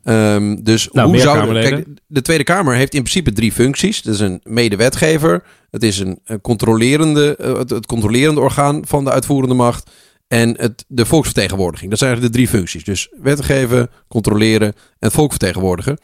Ehm, 0.04 0.56
dus 0.64 0.90
Nou, 0.92 1.08
hoe 1.08 1.18
zou... 1.18 1.38
Kamerleden. 1.38 1.84
Kijk, 1.84 1.88
de 2.08 2.22
Tweede 2.22 2.44
Kamer 2.44 2.76
heeft 2.76 2.94
in 2.94 3.02
principe 3.02 3.32
drie 3.32 3.52
functies. 3.52 4.02
Dat 4.02 4.14
is 4.14 4.20
een 4.20 4.42
medewetgever. 4.44 5.44
Het 5.72 5.84
is 5.84 6.00
een, 6.00 6.20
een 6.26 6.42
controlerende, 6.42 7.36
het, 7.58 7.70
het 7.70 7.86
controlerende 7.86 8.40
orgaan 8.40 8.86
van 8.86 9.04
de 9.04 9.12
uitvoerende 9.12 9.56
macht. 9.56 9.92
En 10.30 10.56
het, 10.58 10.86
de 10.88 11.06
volksvertegenwoordiging. 11.06 11.90
Dat 11.90 12.00
zijn 12.00 12.12
eigenlijk 12.12 12.38
de 12.38 12.46
drie 12.46 12.60
functies. 12.60 12.84
Dus 12.84 13.10
wetgeven, 13.22 13.90
controleren 14.08 14.74
en 15.00 15.12
volksvertegenwoordigen. 15.12 15.98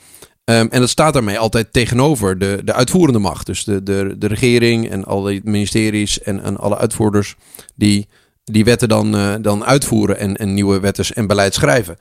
Ehm, 0.44 0.68
en 0.70 0.80
dat 0.80 0.90
staat 0.90 1.14
daarmee 1.14 1.40
altijd 1.40 1.74
tegenover 1.74 2.40
de, 2.40 2.62
de 2.64 2.74
uitvoerende 2.74 3.20
macht. 3.20 3.46
Dus 3.46 3.64
de, 3.64 3.84
de, 3.84 4.16
de 4.18 4.28
regering 4.28 4.90
en 4.90 5.06
alle 5.06 5.42
ministeries 5.44 6.22
en, 6.22 6.44
en 6.44 6.58
alle 6.58 6.78
uitvoerders 6.78 7.36
die 7.76 8.08
die 8.46 8.64
wetten 8.64 8.90
dan, 8.90 9.16
eh, 9.16 9.34
dan 9.42 9.66
uitvoeren 9.66 10.20
en, 10.20 10.36
en 10.36 10.54
nieuwe 10.54 10.80
wetten 10.80 11.06
en 11.16 11.28
beleid 11.28 11.54
schrijven. 11.54 11.98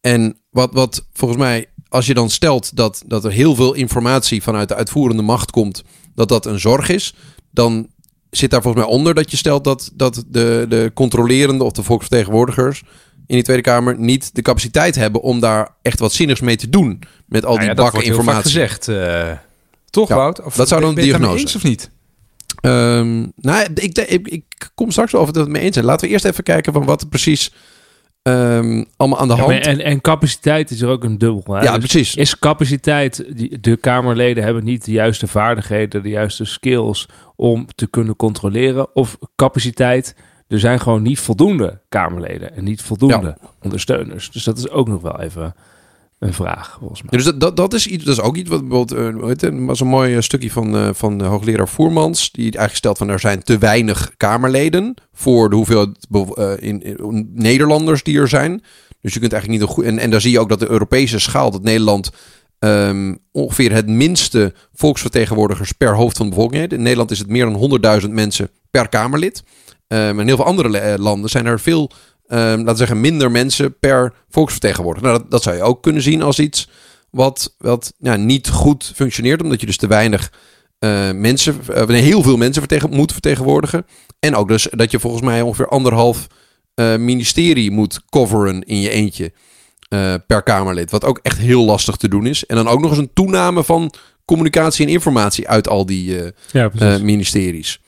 En 0.00 0.38
wat, 0.50 0.72
wat 0.72 1.06
volgens 1.12 1.40
mij, 1.40 1.66
als 1.88 2.06
je 2.06 2.14
dan 2.14 2.30
stelt 2.30 2.76
dat, 2.76 3.02
dat 3.06 3.24
er 3.24 3.30
heel 3.30 3.54
veel 3.54 3.74
informatie 3.74 4.42
vanuit 4.42 4.68
de 4.68 4.74
uitvoerende 4.74 5.22
macht 5.22 5.50
komt, 5.50 5.82
dat 6.14 6.28
dat 6.28 6.46
een 6.46 6.60
zorg 6.60 6.88
is, 6.88 7.14
dan 7.50 7.88
zit 8.30 8.50
daar 8.50 8.62
volgens 8.62 8.84
mij 8.84 8.92
onder 8.94 9.14
dat 9.14 9.30
je 9.30 9.36
stelt 9.36 9.64
dat, 9.64 9.90
dat 9.94 10.24
de, 10.28 10.66
de 10.68 10.90
controlerende 10.94 11.64
of 11.64 11.72
de 11.72 11.82
volksvertegenwoordigers 11.82 12.82
in 13.26 13.34
die 13.34 13.42
Tweede 13.44 13.62
Kamer 13.62 13.98
niet 13.98 14.34
de 14.34 14.42
capaciteit 14.42 14.94
hebben 14.94 15.20
om 15.22 15.40
daar 15.40 15.68
echt 15.82 15.98
wat 15.98 16.12
zinnigs 16.12 16.40
mee 16.40 16.56
te 16.56 16.68
doen. 16.68 17.02
Met 17.26 17.44
al 17.44 17.54
Nou 17.54 17.58
die 17.58 17.68
ja, 17.68 17.74
dat 17.74 17.84
bakken 17.84 18.12
wordt 18.12 18.24
heel 18.24 18.32
vaak 18.34 18.44
informatie. 18.44 18.78
gezegd. 18.84 18.88
eh, 18.88 19.38
toch, 19.90 20.08
Ja, 20.08 20.14
Wout? 20.14 20.42
Of 20.42 20.54
dat 20.56 20.68
zou 20.68 20.80
dan 20.80 20.94
daarmee 20.94 21.12
diagnose 21.12 21.40
eens 21.40 21.56
of 21.56 21.62
niet? 21.62 21.90
Ehm, 22.60 23.26
nou, 23.36 23.66
ik, 23.74 23.98
ik, 23.98 24.28
ik 24.28 24.44
kom 24.74 24.90
straks 24.90 25.12
wel 25.12 25.20
of 25.20 25.30
we 25.32 25.38
het 25.40 25.48
mee 25.48 25.62
eens 25.62 25.74
zijn. 25.74 25.84
Laten 25.84 26.06
we 26.06 26.12
eerst 26.12 26.24
even 26.24 26.44
kijken 26.44 26.72
van 26.72 26.84
wat 26.84 27.00
er 27.00 27.08
precies 27.08 27.52
ehm, 28.22 28.84
allemaal 28.96 29.18
aan 29.18 29.28
de 29.28 29.34
Ja, 29.34 29.40
hand 29.42 29.66
en, 29.66 29.80
en 29.84 30.00
capaciteit 30.00 30.70
is 30.70 30.80
er 30.80 30.88
ook 30.88 31.04
een 31.04 31.18
dubbel. 31.18 31.54
Hè? 31.54 31.62
Ja, 31.62 31.78
Dus 31.78 31.90
precies. 31.90 32.14
Is 32.14 32.38
capaciteit, 32.38 33.24
die- 33.36 33.60
de 33.60 33.76
Kamerleden 33.76 34.44
hebben 34.44 34.64
niet 34.64 34.84
de 34.84 34.92
juiste 34.92 35.26
vaardigheden, 35.26 36.02
de 36.02 36.08
juiste 36.08 36.44
skills 36.44 37.08
om 37.40 37.66
te 37.74 37.86
kunnen 37.86 38.16
controleren. 38.16 38.94
Of 38.94 39.18
capaciteit, 39.36 40.14
er 40.48 40.58
zijn 40.58 40.80
gewoon 40.80 41.02
niet 41.02 41.18
voldoende 41.18 41.80
Kamerleden 41.88 42.56
en 42.56 42.64
niet 42.64 42.82
voldoende 42.82 43.36
ondersteuners. 43.62 44.30
Dus 44.30 44.44
dat 44.44 44.58
is 44.58 44.68
ook 44.70 44.88
nog 44.88 45.02
wel 45.02 45.20
even 45.20 45.54
een 46.18 46.34
vraag, 46.34 46.76
volgens 46.78 47.02
mij. 47.02 47.10
Ja, 47.10 47.16
dus 47.16 47.26
dat, 47.26 47.40
dat, 47.40 47.56
dat, 47.56 47.74
is 47.74 47.86
iets, 47.86 48.04
dat 48.04 48.14
is 48.16 48.22
ook 48.22 48.36
iets 48.36 48.50
wat 48.50 48.68
bijvoorbeeld, 48.68 49.42
eh, 49.42 49.48
er 49.48 49.64
was 49.64 49.80
een 49.80 49.86
mooi 49.86 50.14
eh, 50.14 50.20
stukje 50.20 50.50
van, 50.50 50.76
eh, 50.76 50.88
van 50.92 51.18
de 51.18 51.24
hoogleraar 51.24 51.68
Voermans, 51.68 52.30
die 52.32 52.42
eigenlijk 52.42 52.76
stelt 52.76 52.98
van 52.98 53.08
er 53.08 53.20
zijn 53.20 53.42
te 53.42 53.58
weinig 53.58 54.12
Kamerleden 54.16 54.94
voor 55.12 55.50
de 55.50 55.56
hoeveelheid 55.56 56.06
in- 56.60 57.30
Nederlanders 57.34 58.02
die 58.02 58.18
er 58.18 58.28
zijn. 58.28 58.62
Dus 59.00 59.14
je 59.14 59.20
kunt 59.20 59.32
eigenlijk 59.32 59.60
niet 59.60 59.70
een 59.70 59.74
goed. 59.74 59.84
En, 59.84 59.98
en 59.98 60.10
daar 60.10 60.20
zie 60.20 60.30
je 60.30 60.40
ook 60.40 60.48
dat 60.48 60.60
de 60.60 60.70
Europese 60.70 61.18
schaal, 61.18 61.50
dat 61.50 61.62
Nederland 61.62 62.10
ehm, 62.58 63.14
ongeveer 63.32 63.72
het 63.72 63.86
minste 63.86 64.54
volksvertegenwoordigers 64.74 65.72
per 65.72 65.94
hoofd 65.94 66.16
van 66.16 66.26
de 66.28 66.34
bevolking. 66.34 66.70
In 66.70 66.82
Nederland 66.82 67.10
is 67.10 67.18
het 67.18 67.28
meer 67.28 67.44
dan 67.44 67.54
100.000 68.02 68.10
mensen 68.10 68.50
per 68.70 68.88
Kamerlid. 68.88 69.42
Ehm, 69.88 70.00
en 70.00 70.18
in 70.18 70.26
heel 70.26 70.36
veel 70.36 70.44
andere 70.44 70.78
eh, 70.78 70.98
landen 70.98 71.30
zijn 71.30 71.46
er 71.46 71.60
veel, 71.60 71.90
ehm, 72.26 72.58
laten 72.58 72.76
zeggen, 72.76 73.00
minder 73.00 73.30
mensen 73.30 73.78
per 73.78 74.14
volksvertegenwoordiger. 74.28 75.08
Nou, 75.08 75.20
dat, 75.20 75.30
dat 75.30 75.42
zou 75.42 75.56
je 75.56 75.62
ook 75.62 75.82
kunnen 75.82 76.02
zien 76.02 76.22
als 76.22 76.38
iets 76.38 76.68
wat, 77.10 77.54
wat 77.58 77.92
ja, 77.98 78.16
niet 78.16 78.48
goed 78.48 78.92
functioneert, 78.94 79.42
omdat 79.42 79.60
je 79.60 79.66
dus 79.66 79.76
te 79.76 79.86
weinig 79.86 80.32
eh, 80.78 81.10
mensen, 81.12 81.60
eh, 81.74 81.86
heel 81.86 82.22
veel 82.22 82.36
mensen 82.36 82.62
vertegen, 82.62 82.90
moet 82.90 83.12
vertegenwoordigen. 83.12 83.86
En 84.18 84.34
ook 84.34 84.48
dus 84.48 84.68
dat 84.70 84.90
je 84.90 85.00
volgens 85.00 85.22
mij 85.22 85.42
ongeveer 85.42 85.68
anderhalf 85.68 86.26
ministerie 86.98 87.70
moet 87.70 88.00
coveren 88.10 88.62
in 88.62 88.80
je 88.80 88.90
eentje 88.90 89.32
eh, 89.88 90.14
per 90.26 90.42
Kamerlid. 90.42 90.90
Wat 90.90 91.04
ook 91.04 91.18
echt 91.22 91.38
heel 91.38 91.64
lastig 91.64 91.96
te 91.96 92.08
doen 92.08 92.26
is. 92.26 92.46
En 92.46 92.56
dan 92.56 92.68
ook 92.68 92.80
nog 92.80 92.90
eens 92.90 92.98
een 92.98 93.12
toename 93.12 93.64
van 93.64 93.92
communicatie 94.24 94.86
en 94.86 94.92
informatie 94.92 95.48
uit 95.48 95.68
al 95.68 95.86
die 95.86 96.22
eh, 96.22 96.30
Ja, 96.52 96.70
eh, 96.78 97.00
ministeries. 97.00 97.80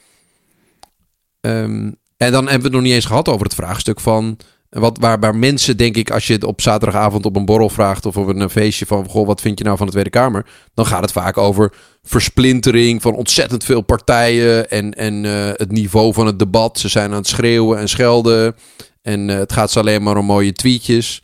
Ehm, 1.41 1.91
en 2.17 2.33
dan 2.33 2.43
hebben 2.43 2.59
we 2.59 2.65
het 2.65 2.73
nog 2.73 2.83
niet 2.83 2.93
eens 2.93 3.05
gehad 3.05 3.29
over 3.29 3.45
het 3.45 3.55
vraagstuk 3.55 4.01
van. 4.01 4.37
Wat, 4.69 4.99
waar, 4.99 5.19
waar 5.21 5.37
mensen, 5.37 5.77
denk 5.77 5.97
ik, 5.97 6.11
als 6.11 6.27
je 6.27 6.33
het 6.33 6.45
op 6.45 6.61
zaterdagavond 6.61 7.27
op 7.27 7.37
een 7.37 7.45
borrel 7.45 7.69
vraagt 7.69 8.07
of 8.07 8.17
op 8.17 8.29
een 8.29 8.51
feestje 8.51 8.87
van, 8.87 9.09
goh, 9.09 9.27
wat 9.27 9.41
vind 9.41 9.59
je 9.59 9.65
nou 9.65 9.77
van 9.77 9.87
de 9.87 9.93
Tweede 9.93 10.11
Kamer? 10.11 10.47
Dan 10.75 10.87
gaat 10.87 11.03
het 11.03 11.13
vaak 11.13 11.39
over 11.39 11.73
versplintering 12.03 13.03
van 13.03 13.15
ontzettend 13.15 13.65
veel 13.65 13.81
partijen 13.81 14.71
en, 14.71 14.95
en 14.95 15.25
het 15.57 15.73
niveau 15.73 16.13
van 16.13 16.27
het 16.27 16.39
debat. 16.39 16.79
Ze 16.79 16.89
zijn 16.89 17.11
aan 17.11 17.17
het 17.17 17.27
schreeuwen 17.27 17.79
en 17.79 17.89
schelden 17.89 18.57
en 19.03 19.29
het 19.29 19.53
gaat 19.53 19.71
ze 19.71 19.79
alleen 19.79 20.03
maar 20.03 20.17
om 20.17 20.25
mooie 20.25 20.53
tweetjes. 20.53 21.23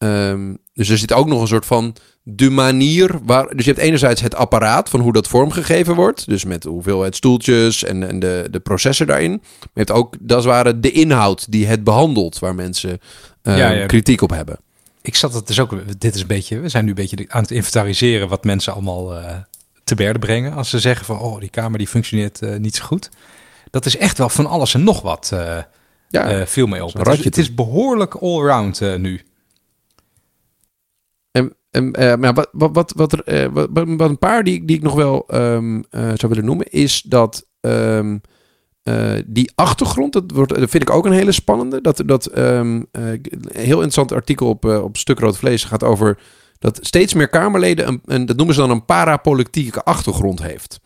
Ehm, 0.00 0.54
dus 0.72 0.88
er 0.88 0.98
zit 0.98 1.12
ook 1.12 1.26
nog 1.26 1.40
een 1.40 1.46
soort 1.48 1.66
van 1.66 1.96
de 2.22 2.50
manier 2.50 3.18
waar. 3.24 3.56
Dus 3.56 3.64
je 3.64 3.70
hebt 3.70 3.82
enerzijds 3.82 4.20
het 4.20 4.34
apparaat 4.34 4.88
van 4.88 5.00
hoe 5.00 5.12
dat 5.12 5.28
vormgegeven 5.28 5.94
wordt. 5.94 6.26
Dus 6.28 6.44
met 6.44 6.62
de 6.62 6.68
hoeveelheid 6.68 7.16
stoeltjes 7.16 7.84
en, 7.84 8.08
en 8.08 8.18
de, 8.18 8.48
de 8.50 8.60
processor 8.60 9.06
daarin. 9.06 9.30
Maar 9.30 9.40
je 9.60 9.68
hebt 9.72 9.90
ook, 9.90 10.14
dat 10.20 10.38
is 10.38 10.44
ware, 10.44 10.80
de 10.80 10.90
inhoud 10.92 11.52
die 11.52 11.66
het 11.66 11.84
behandelt, 11.84 12.38
waar 12.38 12.54
mensen 12.54 13.00
eh, 13.42 13.58
Ja, 13.58 13.70
ja. 13.70 13.86
kritiek 13.86 14.20
op 14.22 14.30
hebben. 14.30 14.58
Ik 15.02 15.14
zat 15.14 15.34
het 15.34 15.46
dus 15.46 15.60
ook. 15.60 15.74
Dit 15.98 16.14
is 16.14 16.20
een 16.20 16.26
beetje. 16.26 16.58
We 16.60 16.68
zijn 16.68 16.84
nu 16.84 16.90
een 16.90 16.96
beetje 16.96 17.24
aan 17.28 17.42
het 17.42 17.50
inventariseren 17.50 18.28
wat 18.28 18.44
mensen 18.44 18.72
allemaal 18.72 19.16
eh, 19.16 19.36
te 19.84 19.94
berde 19.94 20.18
brengen. 20.18 20.52
Als 20.52 20.70
ze 20.70 20.78
zeggen 20.78 21.06
van 21.06 21.18
oh, 21.18 21.40
die 21.40 21.50
kamer 21.50 21.78
die 21.78 21.88
functioneert 21.88 22.42
eh, 22.42 22.56
niet 22.56 22.76
zo 22.76 22.84
goed. 22.84 23.08
dat 23.70 23.86
is 23.86 23.96
echt 23.96 24.18
wel 24.18 24.28
van 24.28 24.46
alles 24.46 24.74
en 24.74 24.84
nog 24.84 25.00
wat. 25.02 25.30
eh 25.32 25.56
Ja, 26.08 26.46
viel 26.46 26.66
mee 26.66 26.84
op. 26.84 26.92
Het 26.92 27.18
is, 27.18 27.24
het 27.24 27.36
is 27.38 27.54
behoorlijk 27.54 28.14
allround 28.14 28.80
nu. 28.80 29.20
En, 31.70 31.92
en, 31.92 32.12
eh, 32.12 32.18
maar 32.18 32.34
wat, 32.34 32.48
wat, 32.52 32.72
wat, 32.72 32.92
wat, 32.96 33.12
eh, 33.20 33.46
wat, 33.52 33.68
wat- 33.72 33.88
wat 33.96 34.08
een 34.10 34.18
paar 34.18 34.44
die, 34.44 34.54
ik- 34.54 34.66
die 34.66 34.76
ik 34.76 34.82
nog 34.82 34.94
wel 34.94 35.24
ehm, 35.28 35.82
eh, 35.90 36.02
zou 36.14 36.28
willen 36.28 36.44
noemen, 36.44 36.66
is 36.70 37.02
dat 37.02 37.46
ehm, 37.60 38.18
eh, 38.82 39.12
die 39.26 39.52
achtergrond, 39.54 40.12
dat, 40.12 40.24
wordt, 40.34 40.54
dat 40.54 40.70
vind 40.70 40.82
ik 40.82 40.90
ook 40.90 41.06
een 41.06 41.12
hele 41.12 41.32
spannende. 41.32 41.80
Dat, 41.80 42.02
dat 42.06 42.26
ehm, 42.26 42.82
een 42.92 43.22
heel 43.52 43.72
interessant 43.74 44.12
artikel 44.12 44.48
op, 44.48 44.64
op 44.64 44.96
Stuk 44.96 45.18
Rood 45.18 45.38
Vlees 45.38 45.64
gaat 45.64 45.84
over 45.84 46.18
dat 46.58 46.78
steeds 46.82 47.14
meer 47.14 47.28
Kamerleden, 47.28 47.88
een, 47.88 48.00
een, 48.04 48.26
dat 48.26 48.36
noemen 48.36 48.54
ze 48.54 48.60
dan 48.60 48.70
een 48.70 48.84
parapolitieke 48.84 49.82
achtergrond 49.82 50.42
heeft. 50.42 50.80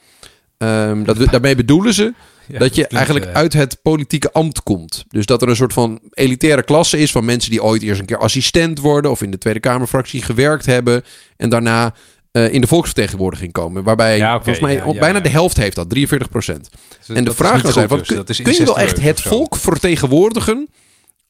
Ehm, 0.59 1.05
dat, 1.05 1.17
daarmee 1.31 1.57
bedoelen 1.57 1.95
ze 1.95 2.15
Ja, 2.47 2.59
dat 2.59 2.75
je 2.75 2.87
eigenlijk 2.87 3.25
eh, 3.25 3.33
uit 3.33 3.53
het 3.53 3.79
politieke 3.83 4.33
ambt 4.33 4.63
komt. 4.63 5.05
Dus 5.09 5.27
dat 5.27 5.43
er 5.43 5.49
een 5.49 5.57
soort 5.57 5.73
van 5.73 6.01
elitaire 6.11 6.63
klasse 6.63 6.99
is 6.99 7.11
van 7.11 7.25
mensen 7.25 7.51
die 7.51 7.63
ooit 7.63 7.83
eerst 7.83 8.01
een 8.01 8.07
keer 8.07 8.19
assistent 8.19 8.79
worden 8.79 9.11
of 9.11 9.23
in 9.23 9.31
de 9.31 9.39
Tweede 9.39 9.61
Kamerfractie 9.61 10.23
gewerkt 10.23 10.67
hebben 10.67 11.05
en 11.37 11.49
daarna 11.49 11.95
eh, 12.31 12.53
in 12.53 12.61
de 12.61 12.67
volksvertegenwoordiging 12.67 13.53
komen. 13.53 13.83
Waarbij 13.83 14.17
Ja, 14.17 14.35
volgens 14.35 14.61
mij 14.61 14.75
ja, 14.75 14.85
ja, 14.87 14.99
bijna 14.99 15.21
de 15.21 15.29
helft 15.29 15.57
heeft 15.57 15.77
dat, 15.77 15.91
43 15.91 16.29
procent. 16.29 16.71
dus 17.07 17.17
En 17.17 17.25
de 17.25 17.31
is 17.31 17.37
vraag 17.37 17.63
niet 17.63 17.73
zou 17.73 17.89
zijn, 18.05 18.25
dus 18.25 18.37
kun, 18.37 18.53
is 18.53 18.57
je 18.57 18.65
wel 18.65 18.79
echt 18.79 19.01
het 19.01 19.21
volk 19.21 19.57
vertegenwoordigen 19.57 20.69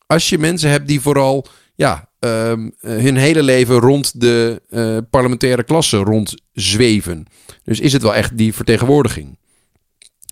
als 0.06 0.28
je 0.28 0.38
mensen 0.38 0.70
hebt 0.70 0.88
die 0.88 1.00
vooral 1.00 1.46
ja, 1.74 2.08
ehm, 2.18 2.70
eh, 2.80 2.90
hun 2.90 3.16
hele 3.16 3.42
leven 3.42 3.78
rond 3.78 4.20
de 4.20 4.62
eh, 4.70 4.96
parlementaire 5.10 5.62
klasse 5.62 5.96
rondzweven? 5.96 7.26
Dus 7.64 7.80
is 7.80 7.92
het 7.92 8.02
wel 8.02 8.14
echt 8.14 8.36
die 8.36 8.54
vertegenwoordiging? 8.54 9.38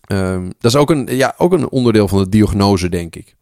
Ehm, 0.03 0.51
dat 0.59 0.75
is 0.75 0.77
ook 0.77 0.91
een, 0.91 1.07
ja, 1.11 1.35
ook 1.37 1.53
een 1.53 1.71
onderdeel 1.71 2.09
van 2.09 2.19
de 2.19 2.29
diagnose, 2.29 2.89
denk 2.89 3.17
ik. 3.17 3.37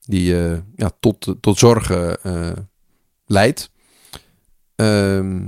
Die 0.00 0.38
eh, 0.38 0.58
ja, 0.76 0.90
tot, 1.00 1.34
tot 1.40 1.58
zorgen 1.58 2.22
eh, 2.22 2.52
leidt. 3.26 3.70
Ehm, 4.76 5.40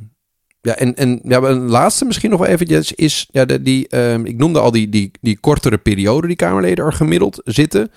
ja, 0.60 0.76
en, 0.76 0.94
en 0.94 1.20
ja, 1.24 1.38
een 1.38 1.68
laatste 1.68 2.04
misschien 2.04 2.30
nog 2.30 2.40
wel 2.40 2.48
eventjes 2.48 2.92
is... 2.92 3.28
Ja, 3.30 3.44
die, 3.44 3.88
ehm, 3.88 4.24
ik 4.24 4.36
noemde 4.36 4.60
al 4.60 4.70
die, 4.70 4.88
die, 4.88 5.10
die 5.20 5.38
kortere 5.38 5.78
periode 5.78 6.26
die 6.26 6.36
Kamerleden 6.36 6.84
er 6.84 6.92
gemiddeld 6.92 7.40
zitten. 7.44 7.90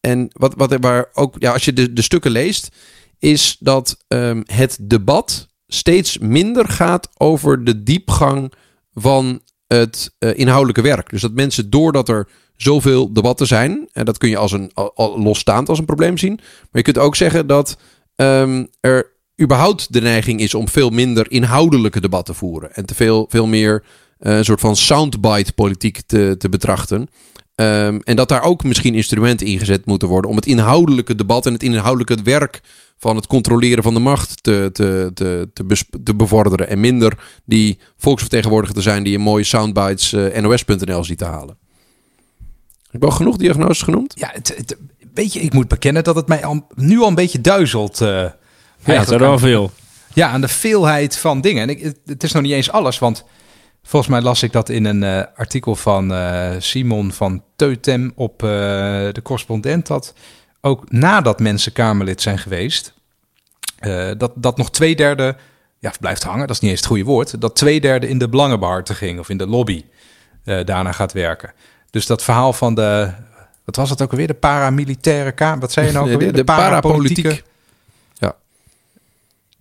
En 0.00 0.28
wat, 0.32 0.54
wat 0.56 0.76
waar 0.80 1.08
ook... 1.12 1.36
Ja, 1.38 1.52
als 1.52 1.64
je 1.64 1.72
de, 1.72 1.92
de 1.92 2.02
stukken 2.02 2.30
leest... 2.30 2.68
is 3.18 3.56
dat 3.60 3.98
het 4.44 4.78
debat 4.80 5.46
steeds 5.66 6.18
minder 6.18 6.68
gaat 6.68 7.08
over 7.16 7.64
de 7.64 7.82
diepgang 7.82 8.52
van 8.94 9.40
het 9.66 10.14
eh, 10.18 10.38
inhoudelijke 10.38 10.82
werk. 10.82 11.10
Dus 11.10 11.20
dat 11.20 11.32
mensen, 11.32 11.70
doordat 11.70 12.08
er 12.08 12.28
zoveel 12.56 13.12
debatten 13.12 13.46
zijn, 13.46 13.88
en 13.92 14.04
dat 14.04 14.18
kun 14.18 14.28
je 14.28 14.36
als 14.36 14.52
een 14.52 14.70
losstaand 15.16 15.68
als 15.68 15.78
een 15.78 15.84
probleem 15.84 16.18
zien, 16.18 16.34
maar 16.34 16.68
je 16.70 16.82
kunt 16.82 16.98
ook 16.98 17.16
zeggen 17.16 17.46
dat 17.46 17.76
ehm, 18.16 18.64
er 18.80 19.14
überhaupt 19.42 19.92
de 19.92 20.00
neiging 20.00 20.40
is 20.40 20.54
om 20.54 20.68
veel 20.68 20.90
minder 20.90 21.30
inhoudelijke 21.30 22.00
debatten 22.00 22.34
te 22.34 22.40
voeren 22.40 22.74
en 22.74 22.86
te 22.86 22.94
veel, 22.94 23.26
veel 23.28 23.46
meer 23.46 23.84
eh, 24.18 24.36
een 24.36 24.44
soort 24.44 24.60
van 24.60 24.76
soundbite 24.76 25.52
politiek 25.52 26.00
te, 26.06 26.34
te 26.38 26.48
betrachten. 26.48 27.08
Ehm, 27.56 27.98
en 28.04 28.16
dat 28.16 28.28
daar 28.28 28.42
ook 28.42 28.64
misschien 28.64 28.94
instrumenten 28.94 29.46
ingezet 29.46 29.86
moeten 29.86 30.08
worden 30.08 30.30
om 30.30 30.36
het 30.36 30.46
inhoudelijke 30.46 31.14
debat 31.14 31.46
en 31.46 31.52
het 31.52 31.62
inhoudelijke 31.62 32.22
werk 32.22 32.60
van 32.98 33.16
het 33.16 33.26
controleren 33.26 33.82
van 33.82 33.94
de 33.94 34.00
macht 34.00 34.42
te, 34.42 34.70
te, 34.72 35.10
te, 35.14 35.48
te, 35.52 35.64
te 36.04 36.14
bevorderen. 36.14 36.68
En 36.68 36.80
minder 36.80 37.18
die 37.44 37.78
volksvertegenwoordiger 37.96 38.74
te 38.76 38.82
zijn 38.82 39.02
die 39.02 39.14
een 39.14 39.20
mooie 39.20 39.44
soundbites 39.44 40.12
eh, 40.12 40.40
nos.nl 40.42 41.04
ziet 41.04 41.18
te 41.18 41.24
halen. 41.24 41.56
Heb 42.84 42.94
ik 42.94 43.00
wel 43.00 43.10
genoeg 43.10 43.36
diagnoses 43.36 43.82
genoemd? 43.82 44.12
Ja, 44.16 44.30
het, 44.32 44.54
het- 44.56 44.76
weet 45.14 45.32
je, 45.32 45.40
ik 45.40 45.52
moet 45.52 45.68
bekennen 45.68 46.04
dat 46.04 46.16
het 46.16 46.28
mij 46.28 46.44
al, 46.44 46.66
nu 46.74 47.00
al 47.00 47.08
een 47.08 47.14
beetje 47.14 47.40
duizelt. 47.40 48.00
eh, 48.00 48.08
Ja, 48.08 49.06
er 49.06 49.18
wel 49.18 49.32
aan- 49.32 49.38
veel. 49.38 49.70
Ja, 50.14 50.28
aan 50.28 50.40
de 50.40 50.48
veelheid 50.48 51.18
van 51.18 51.40
dingen. 51.40 51.62
En 51.62 51.68
ik, 51.68 51.80
het, 51.80 51.98
het 52.06 52.22
is 52.22 52.32
nog 52.32 52.42
niet 52.42 52.52
eens 52.52 52.70
alles, 52.70 52.98
want 52.98 53.24
volgens 53.86 54.12
mij 54.12 54.20
las 54.20 54.42
ik 54.42 54.52
dat 54.52 54.68
in 54.68 54.84
een 54.84 55.02
eh, 55.02 55.22
artikel 55.36 55.76
van 55.76 56.12
eh, 56.14 56.50
Simon 56.58 57.12
van 57.12 57.42
Teutem 57.56 58.12
op 58.14 58.42
eh, 58.42 58.48
de 59.12 59.20
correspondent. 59.22 59.86
Dat 59.86 60.14
ook 60.60 60.90
nadat 60.90 61.40
mensen 61.40 61.72
Kamerlid 61.72 62.22
zijn 62.22 62.38
geweest, 62.38 62.94
dat, 64.16 64.32
dat 64.34 64.56
nog 64.56 64.70
twee 64.70 64.96
derde 64.96 65.36
ja, 65.78 65.92
blijft 66.00 66.22
hangen. 66.22 66.46
Dat 66.46 66.56
is 66.56 66.60
niet 66.60 66.70
eens 66.70 66.80
het 66.80 66.88
goede 66.88 67.04
woord. 67.04 67.40
Dat 67.40 67.56
twee 67.56 67.80
derde 67.80 68.08
in 68.08 68.18
de 68.18 68.28
belangenbehartiging 68.28 69.18
of 69.18 69.28
in 69.28 69.36
de 69.36 69.46
lobby 69.46 69.84
daarna 70.44 70.92
gaat 70.92 71.12
werken. 71.12 71.52
Dus 71.90 72.06
dat 72.06 72.22
verhaal 72.22 72.52
van 72.52 72.74
de, 72.74 73.10
wat 73.64 73.76
was 73.76 73.90
het 73.90 74.02
ook 74.02 74.10
alweer? 74.10 74.26
De 74.26 74.34
paramilitaire 74.34 75.32
kamer. 75.32 75.60
Wat 75.60 75.72
zei 75.72 75.86
je 75.86 75.92
nou 75.92 76.04
ook 76.04 76.10
De- 76.10 76.16
alweer? 76.16 76.32
de 76.32 76.44
parapolitiek. 76.44 77.44
Ja. 78.14 78.36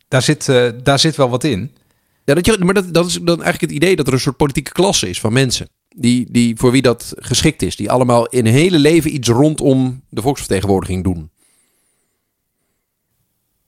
Daar 0.07 0.21
zit, 0.21 0.45
daar 0.83 0.99
zit 0.99 1.15
wel 1.15 1.29
wat 1.29 1.43
in. 1.43 1.75
Ja, 2.25 2.33
dat 2.33 2.45
je, 2.45 2.57
maar 2.59 2.73
dat, 2.73 2.93
dat 2.93 3.05
is 3.05 3.13
dan 3.13 3.43
eigenlijk 3.43 3.61
het 3.61 3.71
idee 3.71 3.95
dat 3.95 4.07
er 4.07 4.13
een 4.13 4.19
soort 4.19 4.37
politieke 4.37 4.71
klasse 4.71 5.09
is 5.09 5.19
van 5.19 5.33
mensen. 5.33 5.69
Die, 5.89 6.27
die, 6.31 6.57
voor 6.57 6.71
wie 6.71 6.81
dat 6.81 7.13
geschikt 7.17 7.61
is. 7.61 7.75
Die 7.75 7.91
allemaal 7.91 8.25
in 8.25 8.45
hun 8.45 8.53
hele 8.53 8.79
leven 8.79 9.13
iets 9.13 9.27
rondom 9.29 10.01
de 10.09 10.21
volksvertegenwoordiging 10.21 11.03
doen. 11.03 11.29